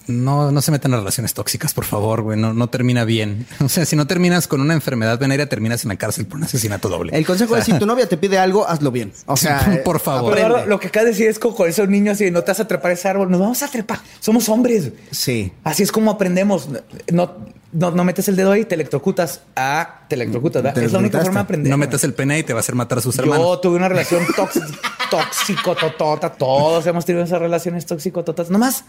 no, 0.07 0.51
no 0.51 0.61
se 0.61 0.71
metan 0.71 0.93
en 0.93 0.99
relaciones 0.99 1.33
tóxicas, 1.33 1.73
por 1.73 1.85
favor, 1.85 2.21
güey. 2.21 2.39
No, 2.39 2.53
no 2.53 2.67
termina 2.69 3.05
bien. 3.05 3.45
O 3.63 3.69
sea, 3.69 3.85
si 3.85 3.95
no 3.95 4.05
terminas 4.05 4.47
con 4.47 4.61
una 4.61 4.73
enfermedad 4.73 5.17
venérea, 5.17 5.47
terminas 5.47 5.83
en 5.83 5.89
la 5.89 5.95
cárcel 5.95 6.25
por 6.25 6.37
un 6.37 6.43
asesinato 6.43 6.89
doble. 6.89 7.15
El 7.17 7.25
consejo 7.25 7.55
es 7.55 7.63
si 7.65 7.73
tu 7.79 7.85
novia 7.85 8.07
te 8.07 8.17
pide 8.17 8.37
algo, 8.37 8.67
hazlo 8.67 8.91
bien. 8.91 9.13
O 9.25 9.37
sea, 9.37 9.81
por 9.85 9.99
favor. 9.99 10.33
Pero 10.33 10.45
aprende. 10.45 10.59
ahora 10.59 10.69
lo 10.69 10.79
que 10.79 10.87
acaba 10.87 11.05
de 11.05 11.11
decir 11.11 11.27
es 11.27 11.39
como 11.39 11.55
con 11.55 11.69
esos 11.69 11.87
niños 11.87 12.19
y 12.21 12.29
no 12.29 12.43
te 12.43 12.51
vas 12.51 12.59
a 12.59 12.67
trepar 12.67 12.91
ese 12.91 13.07
árbol. 13.07 13.31
Nos 13.31 13.39
vamos 13.39 13.63
a 13.63 13.67
trepar. 13.67 13.99
Somos 14.19 14.47
hombres. 14.49 14.91
Sí. 15.11 15.51
Así 15.63 15.83
es 15.83 15.91
como 15.91 16.11
aprendemos. 16.11 16.69
No, 17.11 17.31
no, 17.73 17.91
no 17.91 18.03
metes 18.03 18.27
el 18.27 18.35
dedo 18.35 18.51
ahí, 18.51 18.65
te 18.65 18.75
electrocutas. 18.75 19.41
Ah, 19.55 20.01
te 20.07 20.15
electrocutas. 20.15 20.61
¿verdad? 20.63 20.79
Te 20.79 20.85
Es 20.85 20.91
la 20.93 20.99
única 20.99 21.19
forma 21.19 21.39
de 21.39 21.43
aprender. 21.43 21.69
No 21.71 21.77
metas 21.77 22.03
el 22.03 22.13
pene 22.13 22.39
y 22.39 22.43
te 22.43 22.53
va 22.53 22.59
a 22.59 22.61
hacer 22.61 22.75
matar 22.75 22.99
a 22.99 23.01
sus 23.01 23.15
Yo 23.17 23.23
hermanos. 23.23 23.61
tuve 23.61 23.75
una 23.75 23.89
relación 23.89 24.23
tóxica, 24.35 24.67
tóxico, 25.09 25.75
totota. 25.75 26.31
Todos 26.31 26.85
hemos 26.87 27.05
tenido 27.05 27.25
esas 27.25 27.39
relaciones 27.39 27.85
tóxico, 27.85 28.23
totas. 28.23 28.49
Nomás, 28.49 28.85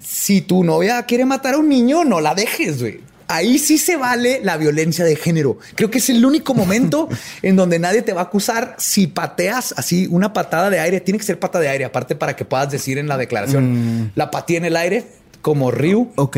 si 0.00 0.40
tu 0.42 0.64
novia 0.64 1.02
quiere 1.02 1.24
matar 1.24 1.54
a 1.54 1.58
un 1.58 1.68
niño, 1.68 2.04
no 2.04 2.20
la 2.20 2.34
dejes, 2.34 2.80
güey. 2.80 3.00
Ahí 3.26 3.58
sí 3.58 3.78
se 3.78 3.96
vale 3.96 4.40
la 4.44 4.58
violencia 4.58 5.02
de 5.04 5.16
género. 5.16 5.58
Creo 5.74 5.90
que 5.90 5.96
es 5.98 6.10
el 6.10 6.24
único 6.24 6.52
momento 6.54 7.08
en 7.42 7.56
donde 7.56 7.78
nadie 7.78 8.02
te 8.02 8.12
va 8.12 8.20
a 8.20 8.24
acusar 8.24 8.76
si 8.78 9.06
pateas 9.06 9.74
así 9.78 10.06
una 10.10 10.32
patada 10.32 10.68
de 10.70 10.78
aire. 10.78 11.00
Tiene 11.00 11.18
que 11.18 11.24
ser 11.24 11.38
pata 11.38 11.58
de 11.58 11.68
aire, 11.68 11.84
aparte 11.86 12.14
para 12.14 12.36
que 12.36 12.44
puedas 12.44 12.70
decir 12.70 12.98
en 12.98 13.08
la 13.08 13.16
declaración 13.16 14.12
la 14.14 14.30
pateé 14.30 14.58
en 14.58 14.66
el 14.66 14.76
aire 14.76 15.06
como 15.40 15.70
Ryu 15.70 16.12
Ok. 16.16 16.36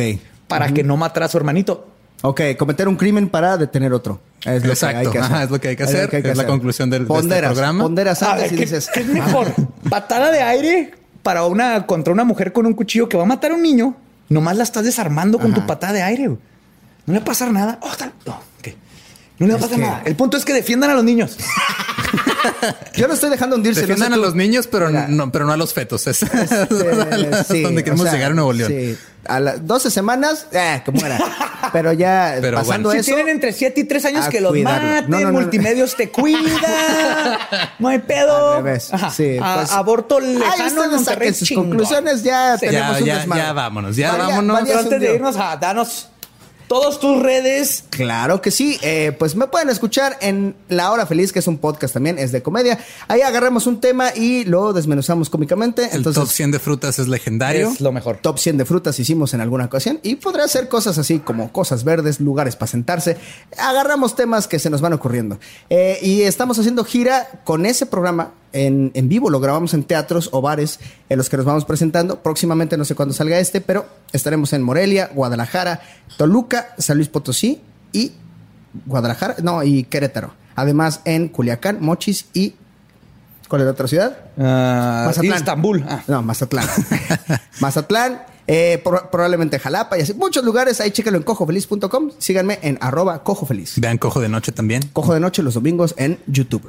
Para 0.48 0.73
que 0.73 0.82
no 0.82 0.97
matara 0.97 1.27
a 1.27 1.28
su 1.28 1.36
hermanito. 1.36 1.89
Ok, 2.23 2.40
cometer 2.59 2.89
un 2.89 2.97
crimen 2.97 3.28
para 3.28 3.56
detener 3.59 3.93
otro. 3.93 4.20
Es 4.44 4.64
lo 4.64 4.73
Exacto. 4.73 5.01
que 5.01 5.06
hay 5.06 5.12
que 5.12 5.18
hacer. 5.18 5.32
Ajá, 5.35 5.44
es 5.44 5.51
lo 5.51 5.60
que 5.60 5.68
hay 5.68 5.77
que 5.77 5.82
hacer. 5.82 6.14
Es 6.14 6.36
la 6.36 6.47
conclusión 6.47 6.89
del- 6.89 7.01
de 7.01 7.05
este 7.05 7.14
ponderas, 7.14 7.52
programa. 7.52 7.82
Ponderas 7.82 8.23
A 8.23 8.32
antes 8.32 8.44
ver, 8.44 8.52
y 8.52 8.56
¿qué, 8.56 8.62
dices, 8.62 8.89
qué 8.93 9.01
es 9.01 9.06
mejor? 9.06 9.52
¿Patada 9.90 10.31
de 10.31 10.40
aire 10.40 10.94
para 11.23 11.44
una 11.44 11.86
contra 11.86 12.12
una 12.12 12.24
mujer 12.24 12.52
con 12.52 12.64
un 12.66 12.73
cuchillo 12.73 13.09
que 13.09 13.16
va 13.16 13.24
a 13.24 13.27
matar 13.27 13.51
a 13.51 13.55
un 13.55 13.62
niño? 13.62 13.97
Nomás 14.28 14.56
la 14.56 14.62
estás 14.64 14.85
desarmando 14.85 15.39
con 15.39 15.52
Ajá. 15.52 15.60
tu 15.60 15.66
patada 15.66 15.93
de 15.93 16.02
aire. 16.02 16.28
No 16.28 16.39
le 17.06 17.12
va 17.14 17.23
a 17.23 17.24
pasar 17.24 17.52
nada. 17.52 17.78
Oh, 17.82 17.94
tal- 17.97 18.12
oh, 18.27 18.31
ok. 18.60 18.68
No 19.39 19.47
le 19.47 19.52
va 19.52 19.59
a 19.59 19.62
pasar 19.62 19.77
que- 19.77 19.82
nada. 19.85 20.02
El 20.06 20.16
punto 20.16 20.36
es 20.36 20.44
que 20.44 20.52
defiendan 20.55 20.90
a 20.90 20.94
los 20.94 21.05
niños. 21.05 21.36
yo 22.94 23.09
no 23.09 23.14
estoy 23.14 23.31
dejando 23.31 23.56
hundirse. 23.56 23.81
no 23.82 23.86
Defiendan 23.86 24.12
sé 24.12 24.14
a 24.14 24.18
los 24.18 24.35
niños, 24.35 24.66
pero 24.66 24.89
Mira. 24.89 25.06
no, 25.09 25.31
pero 25.32 25.44
no 25.47 25.52
a 25.52 25.56
los 25.56 25.73
fetos. 25.74 26.06
Es 26.06 26.23
Este, 26.23 27.44
sí, 27.48 27.62
donde 27.62 27.82
queremos 27.85 28.02
o 28.02 28.05
sea, 28.05 28.12
llegar 28.14 28.32
a 28.32 28.35
Nuevo 28.35 28.52
León. 28.52 28.70
Sí. 28.73 28.97
A 29.28 29.40
las 29.40 29.66
12 29.66 29.90
semanas, 29.90 30.47
eh, 30.52 30.82
que 30.85 30.93
muera. 30.93 31.18
Pero 31.73 31.93
ya 31.93 32.36
Pero 32.40 32.59
pasando 32.59 32.93
si 32.93 32.98
eso. 32.98 33.06
tienen 33.06 33.28
entre 33.28 33.52
7 33.52 33.81
y 33.81 33.85
3 33.85 34.05
años, 34.05 34.28
que 34.28 34.40
los 34.40 34.52
cuidarlo. 34.52 34.89
maten. 34.89 35.10
No, 35.10 35.16
no, 35.18 35.24
no, 35.27 35.32
no. 35.32 35.40
Multimedios 35.40 35.97
te 35.97 36.10
cuida. 36.10 36.39
No 37.81 37.89
hay 37.89 37.98
pedo. 37.98 38.52
Al 38.59 38.62
revés. 38.64 38.93
Ajá. 38.94 39.10
Sí, 39.10 39.36
A- 39.43 39.56
pues- 39.56 39.73
aborto 39.73 40.20
lejano 40.20 40.85
en 40.85 40.90
Monterrey. 40.93 41.35
sus 41.35 41.51
conclusiones. 41.51 42.23
Ya 42.23 42.56
Sí. 42.56 42.66
tenemos 42.66 42.93
Ya, 42.98 43.01
un 43.01 43.05
ya, 43.06 43.16
desmadre. 43.18 43.43
ya 43.43 43.52
vámonos, 43.52 43.97
ya 43.97 44.16
vámonos. 44.16 44.60
Pero 44.64 44.78
antes 44.78 45.01
de 45.01 45.14
irnos, 45.14 45.36
a 45.36 45.56
danos 45.56 46.09
todas 46.69 47.01
tus 47.01 47.23
redes. 47.23 47.85
Claro 47.91 48.41
que 48.41 48.51
sí. 48.51 48.79
Eh, 48.83 49.13
pues 49.19 49.35
me 49.37 49.47
pueden 49.47 49.69
escuchar 49.69 50.17
en 50.21 50.55
La 50.69 50.91
Hora 50.93 51.07
Feliz, 51.07 51.33
que 51.33 51.39
es 51.39 51.47
un 51.47 51.59
podcast 51.59 51.95
también, 51.95 52.19
es 52.19 52.33
de 52.33 52.43
comedia. 52.43 52.79
Ahí 53.09 53.21
agarramos 53.21 53.67
un 53.67 53.81
tema 53.81 54.15
y 54.15 54.45
lo 54.45 54.73
desmenuzamos 54.73 55.31
cómicamente. 55.31 55.85
El 55.91 55.99
Entonces, 55.99 56.23
top 56.23 56.33
100 56.33 56.51
de 56.53 56.59
frutas 56.59 56.99
es 56.99 57.09
legendario. 57.09 57.71
Es 57.71 57.81
lo 57.81 57.93
mejor. 57.93 58.19
top 58.19 58.39
100 58.39 58.59
de 58.59 58.65
frutas 58.65 58.99
hicimos 58.99 59.35
en 59.35 59.41
alguna 59.41 59.67
ocasión 59.67 60.01
y 60.03 60.17
podrá 60.17 60.47
ser 60.49 60.69
cosas 60.69 60.99
así 60.99 61.19
como 61.19 61.53
cosas 61.53 61.85
verdes, 61.85 62.21
lugares 62.21 62.57
para 62.57 62.69
sentarse. 62.69 63.17
Agarramos 63.59 64.17
temas 64.17 64.49
que 64.49 64.59
se 64.59 64.71
nos 64.71 64.81
van 64.81 64.93
ocurriendo. 64.93 65.39
Eh, 65.71 65.99
y 66.03 66.23
estamos 66.23 66.59
haciendo 66.59 66.85
gira 66.85 67.29
con 67.45 67.67
ese 67.67 67.87
programa 67.87 68.33
en, 68.57 68.91
en 68.95 69.09
vivo. 69.09 69.31
Lo 69.31 69.39
grabamos 69.41 69.74
en 69.74 69.85
teatros 69.85 70.28
o 70.33 70.41
bares 70.41 70.81
en 71.09 71.19
los 71.19 71.28
que 71.28 71.37
nos 71.37 71.47
vamos 71.47 71.65
presentando. 71.65 72.23
Próximamente 72.23 72.77
no 72.77 72.85
sé 72.85 72.95
cuándo 72.95 73.15
salga 73.15 73.39
este, 73.39 73.61
pero 73.61 73.87
estaremos 74.12 74.53
en 74.53 74.62
Morelia, 74.62 75.11
Guadalajara, 75.15 75.81
Toluca, 76.16 76.74
San 76.78 76.97
Luis 76.97 77.09
Potosí 77.09 77.61
y 77.93 78.12
Guadalajara, 78.87 79.37
no, 79.43 79.62
y 79.62 79.85
Querétaro. 79.85 80.33
Además 80.55 81.01
en 81.05 81.28
Culiacán, 81.28 81.78
Mochis 81.81 82.27
y... 82.35 82.55
¿Cuál 83.49 83.61
es 83.62 83.66
la 83.66 83.73
otra 83.73 83.87
ciudad? 83.87 84.19
Ah, 84.39 85.05
Mazatlán. 85.07 85.37
Istambul. 85.39 85.85
Ah. 85.89 86.03
No, 86.09 86.20
Mazatlán. 86.23 86.66
Mazatlán, 87.61 88.23
eh, 88.49 88.81
pro- 88.83 89.09
probablemente 89.11 89.59
Jalapa 89.61 89.97
y 89.99 90.01
así. 90.03 90.15
Muchos 90.15 90.45
lugares. 90.45 90.81
Ahí 90.81 90.91
chéquenlo 90.91 91.19
en 91.19 91.23
cojofeliz.com. 91.24 92.11
Síganme 92.19 92.59
en 92.62 92.77
arroba 92.81 93.23
cojofeliz. 93.23 93.78
Vean 93.78 93.99
Cojo 93.99 94.20
de 94.20 94.28
Noche 94.28 94.51
también. 94.53 94.83
Cojo 94.93 95.15
de 95.15 95.20
noche 95.20 95.43
los 95.45 95.55
domingos 95.55 95.95
en 95.97 96.19
YouTube. 96.27 96.69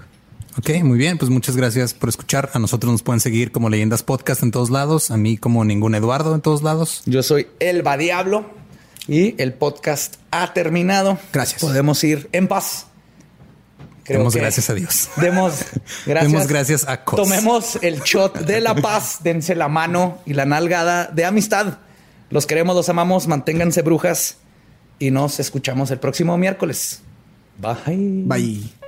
Ok, 0.58 0.70
muy 0.84 0.98
bien. 0.98 1.18
Pues 1.18 1.30
muchas 1.30 1.56
gracias 1.56 1.94
por 1.94 2.10
escuchar. 2.10 2.50
A 2.54 2.60
nosotros 2.60 2.92
nos 2.92 3.04
pueden 3.04 3.20
seguir 3.20 3.52
como 3.52 3.70
Leyendas 3.70 4.02
Podcast 4.02 4.42
en 4.42 4.52
todos 4.52 4.70
lados. 4.72 5.12
A 5.12 5.18
mí 5.18 5.38
como 5.38 5.64
ningún 5.64 5.94
Eduardo 5.94 6.34
en 6.34 6.42
todos 6.42 6.64
lados. 6.64 7.04
Yo 7.06 7.22
soy 7.22 7.48
Elba 7.60 7.96
Diablo 7.98 8.50
y 9.08 9.40
el 9.42 9.54
podcast 9.54 10.16
ha 10.32 10.54
terminado. 10.54 11.20
Gracias. 11.32 11.62
Podemos 11.62 12.04
ir 12.04 12.28
en 12.32 12.48
paz. 12.48 12.88
Creo 14.04 14.20
Demos 14.20 14.34
que 14.34 14.40
gracias 14.40 14.70
a 14.70 14.74
Dios. 14.74 15.10
Demos 15.18 15.66
gracias. 16.06 16.32
Demos 16.32 16.48
gracias 16.48 16.88
a 16.88 17.04
Cos. 17.04 17.18
Tomemos 17.18 17.78
el 17.82 18.00
shot 18.02 18.40
de 18.40 18.62
la 18.62 18.74
paz, 18.74 19.20
dense 19.24 19.54
la 19.54 19.68
mano 19.68 20.20
y 20.26 20.34
la 20.34 20.46
nalgada 20.46 21.08
de 21.08 21.26
amistad. 21.26 21.80
Los 22.30 22.48
queremos, 22.48 22.76
los 22.76 22.90
amamos, 22.90 23.28
manténganse 23.28 23.82
brujas 23.84 24.38
y 24.98 25.12
nos 25.12 25.40
escuchamos 25.40 25.92
el 25.92 26.00
próximo 26.00 26.38
miércoles. 26.38 27.02
Bye. 27.60 28.24
Bye. 28.26 28.87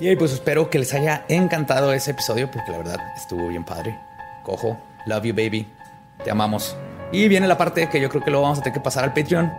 Y 0.00 0.14
pues 0.16 0.32
espero 0.32 0.70
que 0.70 0.78
les 0.78 0.94
haya 0.94 1.24
encantado 1.28 1.92
ese 1.92 2.12
episodio 2.12 2.50
porque 2.50 2.70
la 2.72 2.78
verdad 2.78 3.00
estuvo 3.16 3.48
bien 3.48 3.64
padre. 3.64 3.98
Cojo, 4.44 4.76
love 5.06 5.24
you 5.24 5.34
baby, 5.34 5.66
te 6.24 6.30
amamos. 6.30 6.76
Y 7.10 7.26
viene 7.28 7.48
la 7.48 7.58
parte 7.58 7.88
que 7.88 8.00
yo 8.00 8.08
creo 8.08 8.22
que 8.22 8.30
lo 8.30 8.42
vamos 8.42 8.58
a 8.58 8.62
tener 8.62 8.74
que 8.74 8.80
pasar 8.80 9.04
al 9.04 9.12
Patreon. 9.14 9.52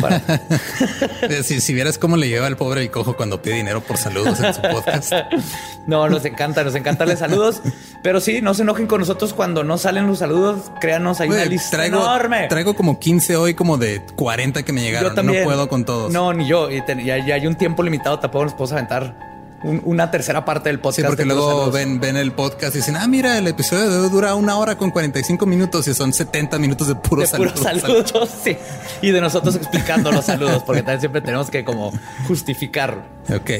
Para- 0.00 0.22
Si, 1.42 1.60
si 1.60 1.74
vieras 1.74 1.98
cómo 1.98 2.16
le 2.16 2.28
lleva 2.28 2.46
al 2.46 2.56
pobre 2.56 2.82
y 2.84 2.88
cojo 2.88 3.14
cuando 3.16 3.42
pide 3.42 3.56
dinero 3.56 3.80
por 3.82 3.96
saludos 3.98 4.40
en 4.40 4.54
su 4.54 4.62
podcast. 4.62 5.12
No, 5.86 6.08
nos 6.08 6.24
encanta, 6.24 6.64
nos 6.64 6.74
encanta 6.74 7.06
los 7.06 7.20
saludos. 7.20 7.62
Pero 8.02 8.20
sí, 8.20 8.40
no 8.42 8.54
se 8.54 8.62
enojen 8.62 8.88
con 8.88 8.98
nosotros 9.00 9.32
cuando 9.34 9.62
no 9.62 9.78
salen 9.78 10.08
los 10.08 10.18
saludos. 10.18 10.72
Créanos, 10.80 11.20
hay 11.20 11.28
una 11.28 11.36
Güey, 11.38 11.50
lista 11.50 11.76
traigo, 11.76 11.98
enorme. 11.98 12.48
traigo 12.48 12.74
como 12.74 12.98
15 12.98 13.36
hoy, 13.36 13.54
como 13.54 13.78
de 13.78 14.02
40 14.16 14.64
que 14.64 14.72
me 14.72 14.80
llegaron. 14.80 15.10
Yo 15.10 15.14
también. 15.14 15.40
No 15.42 15.44
puedo 15.44 15.68
con 15.68 15.84
todos. 15.84 16.12
No, 16.12 16.32
ni 16.32 16.48
yo. 16.48 16.72
Y 16.72 16.80
te- 16.84 17.12
hay 17.12 17.46
un 17.46 17.54
tiempo 17.54 17.84
limitado. 17.84 18.18
Tampoco 18.18 18.44
nos 18.46 18.54
podemos 18.54 18.72
aventar 18.72 19.35
un- 19.64 19.82
una 19.84 20.10
tercera 20.10 20.44
parte 20.44 20.68
del 20.68 20.80
podcast. 20.80 20.96
Sí, 20.96 21.02
porque 21.06 21.22
puros 21.24 21.36
luego 21.38 21.70
ven, 21.70 21.98
ven 22.00 22.16
el 22.16 22.32
podcast 22.32 22.74
y 22.74 22.78
dicen, 22.78 22.96
ah, 22.96 23.06
mira, 23.08 23.38
el 23.38 23.46
episodio 23.48 23.88
dura 24.08 24.34
una 24.34 24.56
hora 24.58 24.76
con 24.76 24.90
45 24.90 25.44
minutos 25.46 25.86
y 25.88 25.94
son 25.94 26.12
70 26.12 26.58
minutos 26.58 26.88
de 26.88 26.94
puros 26.94 27.30
de 27.32 27.36
puros 27.38 27.58
saludos. 27.60 28.10
saludos, 28.10 28.30
sí. 28.44 28.56
Y 29.02 29.10
de 29.10 29.20
nosotros 29.20 29.54
explicando 29.56 30.12
los 30.12 30.24
saludos, 30.26 30.62
porque 30.64 30.82
también 30.82 31.00
siempre 31.00 31.20
tenemos 31.20 31.50
que 31.50 31.64
como 31.64 31.92
justificarlo. 32.28 33.02
Ok. 33.34 33.50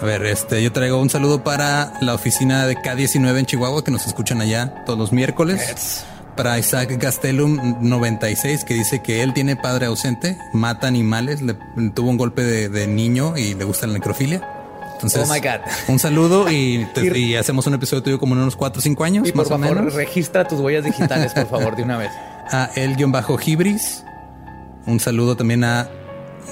A 0.00 0.04
ver, 0.04 0.24
este, 0.24 0.62
yo 0.62 0.72
traigo 0.72 1.00
un 1.00 1.10
saludo 1.10 1.44
para 1.44 1.92
la 2.00 2.14
oficina 2.14 2.66
de 2.66 2.76
K19 2.76 3.38
en 3.38 3.46
Chihuahua, 3.46 3.84
que 3.84 3.90
nos 3.90 4.06
escuchan 4.06 4.40
allá 4.40 4.84
todos 4.86 4.98
los 4.98 5.12
miércoles. 5.12 6.04
Para 6.36 6.58
Isaac 6.58 6.96
Gastelum 6.98 7.76
96, 7.82 8.64
que 8.64 8.72
dice 8.72 9.02
que 9.02 9.22
él 9.22 9.34
tiene 9.34 9.54
padre 9.54 9.84
ausente, 9.84 10.38
mata 10.54 10.86
animales, 10.86 11.42
le, 11.42 11.54
tuvo 11.94 12.08
un 12.08 12.16
golpe 12.16 12.42
de, 12.42 12.70
de 12.70 12.86
niño 12.86 13.36
y 13.36 13.52
le 13.52 13.64
gusta 13.64 13.86
la 13.86 13.92
necrofilia. 13.92 14.40
Entonces, 15.02 15.28
Oh 15.28 15.32
my 15.32 15.40
God. 15.40 15.60
un 15.88 15.98
saludo 15.98 16.50
y, 16.50 16.86
te- 16.94 17.06
Y- 17.18 17.32
y 17.32 17.36
hacemos 17.36 17.66
un 17.66 17.74
episodio 17.74 18.02
tuyo 18.02 18.18
como 18.18 18.34
en 18.34 18.40
unos 18.42 18.56
4 18.56 18.78
o 18.78 18.82
5 18.82 19.04
años, 19.04 19.28
Y 19.28 19.32
por 19.32 19.38
más 19.38 19.46
o 19.46 19.58
favor, 19.58 19.76
menos. 19.76 19.94
registra 19.94 20.46
tus 20.46 20.60
huellas 20.60 20.84
digitales, 20.84 21.32
por 21.34 21.46
favor, 21.48 21.76
de 21.76 21.82
una 21.82 21.96
vez. 21.98 22.10
A 22.50 22.70
el-Gibris. 22.74 24.04
Un 24.86 24.98
saludo 25.00 25.36
también 25.36 25.62
a 25.64 25.88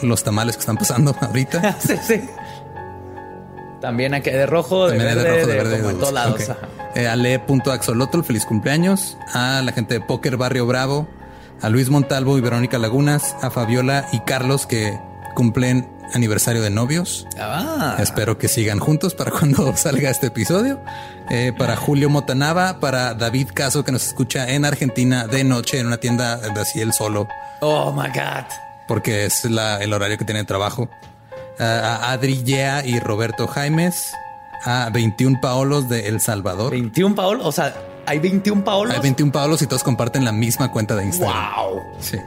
los 0.02 0.22
tamales 0.22 0.56
que 0.56 0.60
están 0.60 0.77
pasando 0.77 1.14
ahorita. 1.20 1.77
sí, 1.81 1.94
sí. 2.06 2.20
También 3.81 4.12
aquí 4.14 4.31
de 4.31 4.47
rojo, 4.47 4.89
de 4.89 4.98
También 4.98 5.16
verde, 5.16 5.22
de 5.22 5.28
rojo, 5.36 5.47
de 5.47 5.52
de 5.52 5.59
verde. 5.62 5.77
como 5.78 5.90
en 5.90 5.98
todos 5.98 6.12
lados. 6.12 6.43
Eh, 6.94 7.06
a 7.09 7.16
le.axolotl, 7.16 8.22
feliz 8.22 8.44
cumpleaños. 8.44 9.16
A 9.32 9.62
la 9.62 9.72
gente 9.72 9.94
de 9.94 10.01
Poker 10.01 10.36
Barrio 10.36 10.66
Bravo. 10.66 11.09
A 11.62 11.68
Luis 11.70 11.89
Montalvo 11.90 12.36
y 12.36 12.40
Verónica 12.40 12.78
Lagunas. 12.78 13.35
A 13.43 13.51
Fabiola 13.51 14.06
y 14.12 14.20
Carlos 14.20 14.66
que 14.66 14.98
cumplen 15.35 15.89
aniversario 16.15 16.62
de 16.62 16.70
novios. 16.70 17.27
Ah, 17.39 17.97
Espero 17.99 18.39
que 18.39 18.49
sigan 18.49 18.78
juntos 18.78 19.15
para 19.15 19.31
cuando 19.39 19.77
salga 19.77 20.11
este 20.11 20.28
episodio. 20.28 20.81
Eh, 21.31 21.53
para 21.57 21.77
Julio 21.77 22.11
Motanava, 22.11 22.81
para 22.81 23.15
David 23.15 23.49
Caso 23.55 23.85
que 23.85 23.93
nos 23.93 24.07
escucha 24.07 24.51
en 24.51 24.65
Argentina 24.65 25.27
de 25.27 25.45
noche 25.45 25.78
en 25.78 25.87
una 25.87 25.99
tienda 25.99 26.37
de 26.37 26.61
así 26.61 26.81
él 26.81 26.93
solo 26.93 27.28
oh 27.61 27.93
my 27.93 28.09
God. 28.09 28.45
porque 28.89 29.27
es 29.27 29.45
la- 29.45 29.78
el 29.82 29.93
horario 29.93 30.19
que 30.19 30.24
tiene 30.24 30.41
de 30.41 30.47
trabajo. 30.47 30.89
A 31.59 31.65
a 32.07 32.12
Adri 32.12 32.43
Yea 32.43 32.85
y 32.85 32.99
Roberto 33.01 33.47
Jaimes. 33.47 34.12
A 34.65 34.91
21 34.93 35.41
Paolos 35.41 35.89
de 35.89 36.09
El 36.09 36.20
Salvador. 36.20 36.73
21 36.73 37.15
Paolos, 37.15 37.47
o 37.47 37.53
sea, 37.53 37.74
hay 38.07 38.19
21 38.19 38.62
Paolos. 38.65 38.95
Hay 38.95 39.01
21 39.01 39.32
Paolos 39.32 39.62
y 39.62 39.66
todos 39.66 39.82
comparten 39.82 40.24
la 40.24 40.32
misma 40.32 40.70
cuenta 40.70 40.97
de 40.97 41.05
Instagram. 41.07 41.55
Wow. 41.57 41.81
Sí. 42.01 42.19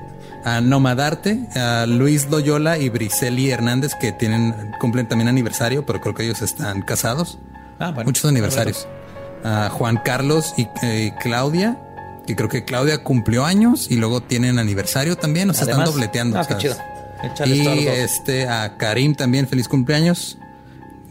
A 0.44 0.62
Nomadarte, 0.62 1.48
a 1.56 1.86
Luis 1.86 2.30
Loyola 2.30 2.78
y 2.78 2.90
Briseli 2.90 3.50
Hernández, 3.50 3.94
que 3.96 4.12
tienen, 4.12 4.72
cumplen 4.80 5.08
también 5.08 5.28
aniversario, 5.28 5.86
pero 5.86 6.02
creo 6.02 6.14
que 6.14 6.24
ellos 6.24 6.42
están 6.42 6.82
casados. 6.82 7.40
Ah, 7.80 7.92
bueno. 7.92 8.10
Muchos 8.10 8.26
aniversarios. 8.26 8.88
A 9.44 9.70
Juan 9.70 9.98
Carlos 10.04 10.54
y 10.58 10.68
eh, 10.84 11.14
Claudia, 11.20 11.78
que 12.26 12.36
creo 12.36 12.50
que 12.50 12.64
Claudia 12.66 13.04
cumplió 13.04 13.46
años 13.46 13.90
y 13.90 13.98
luego 13.98 14.22
tienen 14.22 14.60
aniversario 14.60 15.18
también, 15.18 15.50
o 15.50 15.54
sea, 15.54 15.64
están 15.64 15.86
dobleteando. 15.86 16.40
ah, 16.40 16.46
qué 16.48 16.58
chido. 16.58 16.76
Y 17.46 17.88
este 17.88 18.48
a 18.48 18.78
Karim 18.78 19.16
también, 19.16 19.48
feliz 19.48 19.68
cumpleaños. 19.68 20.38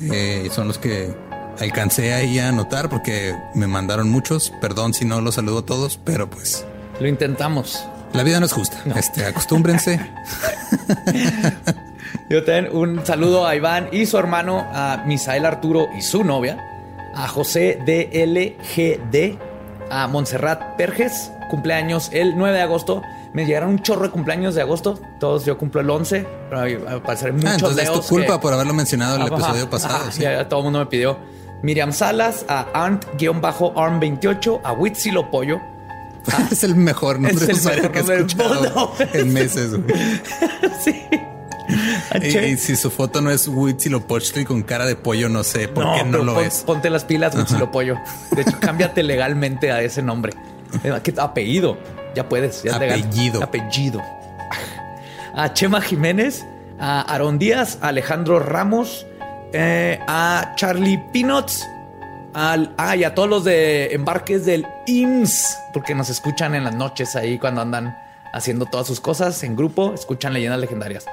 Eh, 0.01 0.49
son 0.53 0.67
los 0.67 0.79
que 0.79 1.15
alcancé 1.61 2.13
ahí 2.13 2.39
a 2.39 2.49
anotar 2.49 2.89
porque 2.89 3.35
me 3.55 3.67
mandaron 3.67 4.11
muchos. 4.11 4.53
Perdón 4.61 4.95
si 4.95 5.05
no 5.05 5.21
los 5.21 5.37
saludo 5.37 5.59
a 5.59 5.67
todos, 5.67 5.99
pero 6.03 6.29
pues 6.29 6.65
Lo 7.01 7.09
intentamos. 7.09 7.85
La 8.13 8.23
vida 8.23 8.41
no 8.41 8.47
es 8.47 8.53
justa. 8.53 8.79
Este, 8.97 9.25
acostúmbrense. 9.25 9.99
Yo 12.29 12.45
también 12.45 12.75
un 12.75 13.05
saludo 13.05 13.47
a 13.47 13.55
Iván 13.57 13.89
y 13.93 14.07
su 14.07 14.17
hermano, 14.19 14.67
a 14.73 15.03
Misael 15.07 15.45
Arturo 15.45 15.89
y 15.97 16.03
su 16.03 16.25
novia, 16.25 16.59
a 17.15 17.29
José 17.29 17.79
DLGD, 17.87 19.39
a 19.91 20.07
Montserrat 20.09 20.77
Perges, 20.77 21.31
cumpleaños 21.51 22.11
el 22.13 22.37
9 22.37 22.57
de 22.57 22.63
agosto. 22.63 23.03
Me 23.35 23.47
llegaron 23.47 23.71
un 23.71 23.79
chorro 23.81 24.03
de 24.03 24.11
cumpleaños 24.11 24.55
de 24.55 24.61
agosto. 24.63 24.99
Todos 25.19 25.45
yo 25.47 25.57
cumplo 25.59 25.81
el 25.81 25.89
11, 25.91 26.27
pero 26.51 27.03
parecer 27.03 27.29
hay 27.29 27.33
muchos 27.33 27.51
Ah, 27.51 27.55
entonces 27.55 27.85
es 27.85 27.93
tu 27.93 28.03
culpa 28.03 28.35
que- 28.35 28.39
por 28.41 28.53
haberlo 28.53 28.75
mencionado 28.75 29.17
en 29.17 29.23
el 29.23 29.29
episodio 29.33 29.71
pasado. 29.71 29.97
ajá, 29.97 30.13
sí. 30.13 30.23
ya 30.23 30.49
todo 30.49 30.61
el 30.61 30.65
mundo 30.65 30.79
me 30.81 30.87
pidió. 30.87 31.19
Miriam 31.63 31.93
Salas, 31.93 32.45
a 32.49 32.67
Arnt-Arm28, 32.75 34.61
a 34.65 34.73
Huitzilo 34.73 35.31
Pollo. 35.31 35.61
es 36.51 36.65
el 36.65 36.75
mejor 36.77 37.21
nombre 37.21 37.47
de 37.47 37.53
usuario 37.53 37.91
que 37.93 37.99
he 37.99 38.03
escuchado 38.03 38.95
en 39.13 39.33
meses. 39.33 39.75
güey. 39.75 39.95
sí. 40.85 41.03
Y, 42.23 42.57
si 42.57 42.77
su 42.77 42.91
foto 42.91 43.21
no 43.23 43.31
es 43.31 43.49
Huitzilopochtli 43.49 44.45
con 44.45 44.63
cara 44.63 44.85
de 44.85 44.97
pollo, 44.97 45.29
no 45.29 45.43
sé 45.43 45.69
por 45.69 45.95
qué 45.95 46.05
no 46.05 46.19
lo 46.19 46.35
pon- 46.35 46.45
es. 46.45 46.63
Ponte 46.67 46.91
las 46.91 47.05
pilas, 47.05 47.35
Huitzilo 47.35 47.71
Pollo. 47.71 47.97
De 48.31 48.43
hecho, 48.43 48.53
cámbiate 48.61 49.03
legalmente 49.03 49.73
a 49.73 49.81
ese 49.81 50.03
nombre. 50.03 50.35
Eh, 50.85 50.93
¿Qué 51.03 51.15
apellido? 51.19 51.79
Ya 52.15 52.29
puedes. 52.29 52.63
Ya 52.63 52.73
es 52.73 52.79
legal. 52.79 53.01
Apellido. 53.01 53.43
Apellido. 53.43 54.03
A 55.35 55.55
Chema 55.55 55.81
Jiménez, 55.81 56.45
a 56.79 57.01
Aaron 57.01 57.39
Díaz, 57.39 57.79
a 57.81 57.89
Alejandro 57.89 58.39
Ramos, 58.39 59.07
eh, 59.53 59.99
a 60.07 60.53
Charlie 60.57 61.03
Peanuts, 61.13 61.67
al, 62.35 62.75
ah, 62.77 62.97
y 62.97 63.05
a 63.05 63.15
todos 63.15 63.29
los 63.29 63.45
de 63.45 63.95
embarques 63.95 64.45
del 64.45 64.67
IMSS, 64.87 65.59
porque 65.73 65.95
nos 65.95 66.09
escuchan 66.09 66.55
en 66.55 66.65
las 66.65 66.75
noches 66.75 67.17
ahí 67.17 67.39
cuando 67.39 67.61
andan 67.61 67.97
haciendo 68.33 68.67
todas 68.67 68.87
sus 68.87 69.01
cosas 69.01 69.43
en 69.43 69.57
grupo, 69.57 69.93
escuchan 69.95 70.33
leyendas 70.33 70.61
legendarias. 70.61 71.07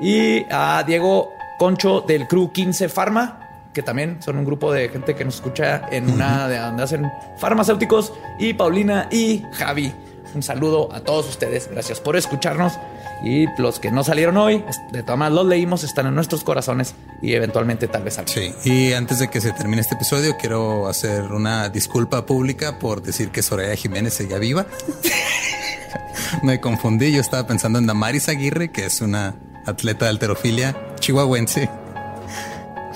Y 0.00 0.44
a 0.50 0.82
Diego 0.86 1.32
Concho 1.58 2.00
del 2.00 2.26
Crew 2.26 2.50
15 2.52 2.88
Pharma, 2.88 3.40
que 3.72 3.82
también 3.82 4.22
son 4.22 4.38
un 4.38 4.44
grupo 4.44 4.72
de 4.72 4.88
gente 4.88 5.14
que 5.14 5.24
nos 5.24 5.36
escucha 5.36 5.88
en 5.90 6.10
una 6.10 6.48
de 6.48 6.58
donde 6.58 6.82
hacen 6.82 7.12
farmacéuticos. 7.38 8.12
Y 8.38 8.54
Paulina 8.54 9.08
y 9.10 9.44
Javi. 9.52 9.92
Un 10.34 10.42
saludo 10.42 10.88
a 10.92 11.00
todos 11.00 11.28
ustedes. 11.28 11.68
Gracias 11.70 12.00
por 12.00 12.16
escucharnos. 12.16 12.78
Y 13.22 13.46
los 13.58 13.80
que 13.80 13.90
no 13.90 14.04
salieron 14.04 14.36
hoy, 14.36 14.64
de 14.92 15.02
todas 15.02 15.18
maneras 15.18 15.36
los 15.36 15.46
leímos, 15.46 15.84
están 15.84 16.06
en 16.06 16.14
nuestros 16.14 16.44
corazones 16.44 16.94
y 17.22 17.34
eventualmente 17.34 17.88
tal 17.88 18.02
vez 18.02 18.14
salgan. 18.14 18.34
Sí, 18.34 18.54
y 18.64 18.92
antes 18.92 19.18
de 19.18 19.28
que 19.28 19.40
se 19.40 19.52
termine 19.52 19.80
este 19.80 19.94
episodio, 19.94 20.36
quiero 20.36 20.88
hacer 20.88 21.32
una 21.32 21.68
disculpa 21.68 22.26
pública 22.26 22.78
por 22.78 23.02
decir 23.02 23.30
que 23.30 23.42
Soraya 23.42 23.76
Jiménez 23.76 24.14
seguía 24.14 24.38
viva. 24.38 24.66
Me 26.42 26.60
confundí, 26.60 27.12
yo 27.12 27.20
estaba 27.20 27.46
pensando 27.46 27.78
en 27.78 27.86
Damaris 27.86 28.28
Aguirre, 28.28 28.70
que 28.70 28.86
es 28.86 29.00
una 29.00 29.36
atleta 29.66 30.06
de 30.06 30.10
alterofilia 30.10 30.76
chihuahuense. 31.00 31.83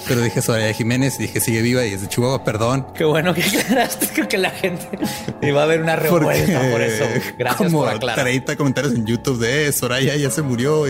Pero 0.08 0.22
dije 0.22 0.40
Soraya 0.42 0.72
Jiménez 0.72 1.16
y 1.18 1.22
dije 1.24 1.38
sigue 1.40 1.60
viva 1.62 1.84
y 1.84 1.92
es 1.92 2.00
de 2.00 2.08
Chihuahua, 2.08 2.42
perdón. 2.44 2.86
Qué 2.94 3.04
bueno 3.04 3.34
que 3.34 3.42
aclaraste. 3.42 4.08
Creo 4.14 4.26
que 4.28 4.38
la 4.38 4.50
gente 4.50 4.88
iba 5.42 5.60
a 5.60 5.64
haber 5.64 5.82
una 5.82 5.96
revuelta 5.96 6.60
por 6.70 6.80
eso. 6.80 7.04
Gracias 7.38 7.56
como 7.56 7.80
por 7.80 7.88
aclarar. 7.90 8.24
30 8.24 8.56
comentarios 8.56 8.94
en 8.94 9.04
YouTube 9.06 9.38
de 9.38 9.68
"Eh, 9.68 9.72
Soraya 9.72 10.16
ya 10.16 10.30
se 10.30 10.40
murió. 10.42 10.84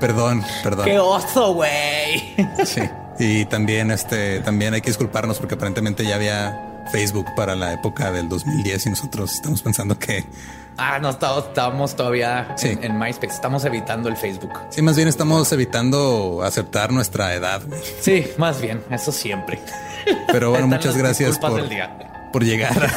Perdón, 0.00 0.42
perdón. 0.62 0.86
Qué 0.86 0.98
oso, 0.98 1.54
güey. 1.54 2.34
Sí. 2.64 2.80
Y 3.18 3.44
también, 3.44 3.90
este, 3.92 4.40
también 4.40 4.74
hay 4.74 4.80
que 4.80 4.88
disculparnos 4.90 5.38
porque 5.38 5.54
aparentemente 5.54 6.02
ya 6.04 6.16
había 6.16 6.82
Facebook 6.90 7.26
para 7.36 7.54
la 7.54 7.72
época 7.72 8.10
del 8.10 8.28
2010 8.28 8.86
y 8.86 8.90
nosotros 8.90 9.32
estamos 9.34 9.62
pensando 9.62 9.98
que 9.98 10.24
Ah, 10.76 10.98
no 11.00 11.10
estamos, 11.10 11.44
estamos 11.46 11.94
todavía 11.96 12.54
Sí. 12.56 12.68
en, 12.68 12.84
en 12.84 12.98
MySpace. 12.98 13.32
Estamos 13.34 13.64
evitando 13.64 14.08
el 14.08 14.16
Facebook. 14.16 14.52
sí, 14.70 14.82
más 14.82 14.96
bien 14.96 15.08
estamos 15.08 15.50
evitando 15.52 16.42
aceptar 16.44 16.92
nuestra 16.92 17.34
edad. 17.34 17.62
Sí, 18.00 18.26
más 18.38 18.60
bien, 18.60 18.82
eso 18.90 19.12
siempre. 19.12 19.60
Pero 20.32 20.50
bueno, 20.50 20.66
muchas 20.66 20.96
gracias 20.96 21.38
por, 21.38 21.68
día. 21.68 22.28
por 22.32 22.44
llegar. 22.44 22.72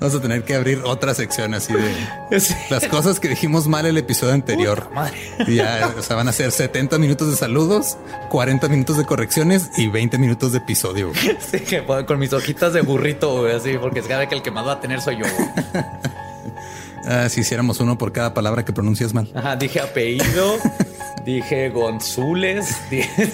Vamos 0.00 0.14
a 0.14 0.20
tener 0.20 0.44
que 0.44 0.54
abrir 0.54 0.82
otra 0.84 1.14
sección 1.14 1.54
así 1.54 1.72
de 1.72 2.40
Sí. 2.40 2.54
las 2.70 2.86
cosas 2.86 3.20
que 3.20 3.28
dijimos 3.28 3.66
mal 3.68 3.86
el 3.86 3.96
episodio 3.96 4.34
anterior. 4.34 4.84
Puta 4.84 4.94
madre. 4.94 5.18
Y 5.46 5.56
Ya, 5.56 5.92
o 5.98 6.02
sea, 6.02 6.16
van 6.16 6.28
a 6.28 6.32
ser 6.32 6.52
70 6.52 6.98
minutos 6.98 7.30
de 7.30 7.36
saludos, 7.36 7.96
40 8.30 8.68
minutos 8.68 8.96
de 8.96 9.04
correcciones 9.06 9.70
y 9.76 9.88
20 9.88 10.18
minutos 10.18 10.52
de 10.52 10.58
episodio. 10.58 11.12
Sí, 11.14 11.60
que 11.60 11.84
con 12.06 12.18
mis 12.18 12.32
hojitas 12.32 12.72
de 12.72 12.80
burrito, 12.82 13.46
así, 13.46 13.76
porque 13.78 14.02
sabe 14.02 14.28
que 14.28 14.34
el 14.34 14.42
que 14.42 14.50
más 14.50 14.66
va 14.66 14.72
a 14.72 14.80
tener 14.80 15.00
soy 15.00 15.16
yo. 15.18 15.24
Ah, 17.10 17.28
si 17.30 17.40
hiciéramos 17.40 17.80
uno 17.80 17.96
por 17.96 18.12
cada 18.12 18.34
palabra 18.34 18.64
que 18.64 18.72
pronuncias 18.72 19.14
mal. 19.14 19.30
Ajá, 19.34 19.56
dije 19.56 19.80
apellido, 19.80 20.56
dije 21.24 21.70
Gonzules, 21.70 22.76
dije... 22.90 23.30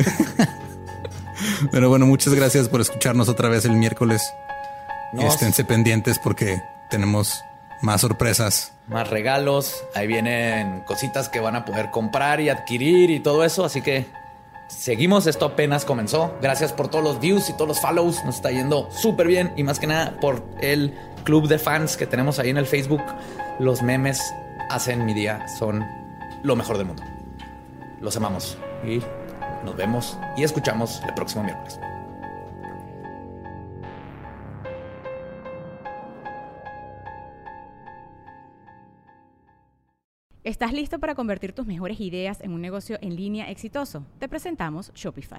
Pero 1.73 1.89
bueno, 1.89 2.07
muchas 2.07 2.35
gracias 2.35 2.69
por 2.69 2.81
escucharnos 2.81 3.29
otra 3.29 3.49
vez 3.49 3.65
el 3.65 3.73
miércoles. 3.73 4.23
Y 5.13 5.17
No, 5.17 5.27
esténse 5.29 5.65
pendientes 5.65 6.19
porque 6.19 6.63
tenemos 6.91 7.43
más 7.83 8.01
sorpresas. 8.01 8.73
más 8.87 9.09
regalos, 9.11 9.85
ahí 9.95 10.07
vienen 10.07 10.81
cositas 10.87 11.29
que 11.29 11.41
van 11.41 11.57
a 11.57 11.65
poder 11.65 11.91
comprar 11.91 12.41
y 12.41 12.49
adquirir 12.51 13.11
y 13.11 13.21
todo 13.21 13.45
eso, 13.45 13.65
así 13.65 13.83
que 13.83 14.07
seguimos, 14.69 15.27
esto 15.27 15.47
apenas 15.47 15.85
comenzó. 15.85 16.35
Gracias 16.41 16.73
por 16.73 16.89
todos 16.89 17.05
los 17.05 17.21
views 17.21 17.51
y 17.51 17.55
todos 17.55 17.69
los 17.69 17.81
follows, 17.81 18.25
nos 18.25 18.37
está 18.37 18.51
yendo 18.51 18.89
súper 18.93 19.27
bien 19.27 19.53
y 19.57 19.65
más 19.65 19.79
que 19.81 19.87
nada 19.87 20.15
por 20.21 20.45
el 20.61 20.95
club 21.25 21.49
de 21.49 21.59
fans 21.59 21.97
que 21.97 22.07
tenemos 22.07 22.39
ahí 22.39 22.51
en 22.51 22.59
el 22.59 22.67
Facebook. 22.67 23.03
Los 23.61 23.83
memes 23.83 24.35
hacen 24.69 25.05
mi 25.05 25.15
día, 25.15 25.47
son 25.47 25.87
lo 26.43 26.57
mejor 26.57 26.77
del 26.77 26.87
mundo. 26.87 27.05
Los 28.01 28.17
amamos 28.17 28.59
y 28.85 29.01
nos 29.65 29.77
vemos 29.77 30.19
y 30.37 30.43
escuchamos 30.43 31.01
el 31.07 31.15
próximo 31.15 31.45
miércoles. 31.45 31.79
¿Estás 40.43 40.73
listo 40.73 40.99
para 40.99 41.15
convertir 41.15 41.53
tus 41.53 41.65
mejores 41.65 42.01
ideas 42.01 42.41
en 42.41 42.53
un 42.53 42.61
negocio 42.61 42.99
en 43.01 43.15
línea 43.15 43.51
exitoso? 43.51 44.05
Te 44.19 44.29
presentamos 44.29 44.93
Shopify. 44.95 45.39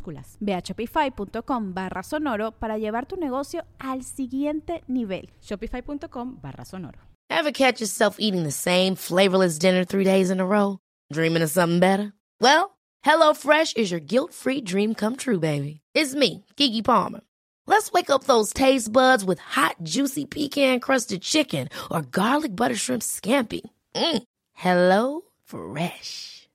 Ve 0.39 0.53
a 0.53 0.61
shopify.com 0.61 1.73
barra 1.73 2.03
sonoro 2.03 2.51
para 2.51 2.77
llevar 2.77 3.05
tu 3.05 3.15
negocio 3.15 3.63
al 3.79 4.03
siguiente 4.03 4.83
nivel. 4.87 5.29
Shopify.com 5.41 6.39
barra 6.41 6.65
sonoro. 6.65 6.99
Ever 7.29 7.51
catch 7.51 7.79
yourself 7.79 8.17
eating 8.19 8.43
the 8.43 8.51
same 8.51 8.95
flavorless 8.95 9.57
dinner 9.57 9.85
three 9.85 10.03
days 10.03 10.29
in 10.29 10.39
a 10.39 10.45
row? 10.45 10.79
Dreaming 11.13 11.41
of 11.43 11.49
something 11.49 11.79
better? 11.79 12.13
Well, 12.41 12.77
HelloFresh 13.05 13.77
is 13.77 13.89
your 13.89 14.01
guilt-free 14.01 14.61
dream 14.61 14.93
come 14.95 15.15
true, 15.15 15.39
baby. 15.39 15.81
It's 15.93 16.13
me, 16.13 16.45
Kiki 16.57 16.81
Palmer. 16.81 17.21
Let's 17.67 17.91
wake 17.91 18.09
up 18.09 18.25
those 18.25 18.51
taste 18.51 18.91
buds 18.91 19.23
with 19.23 19.39
hot, 19.39 19.77
juicy 19.83 20.25
pecan 20.25 20.79
crusted 20.79 21.21
chicken 21.21 21.69
or 21.89 22.01
garlic 22.01 22.55
butter 22.55 22.75
shrimp 22.75 23.01
scampi. 23.01 23.61
Mm. 23.95 24.23
Hello 24.53 25.21
Fresh. 25.45 26.40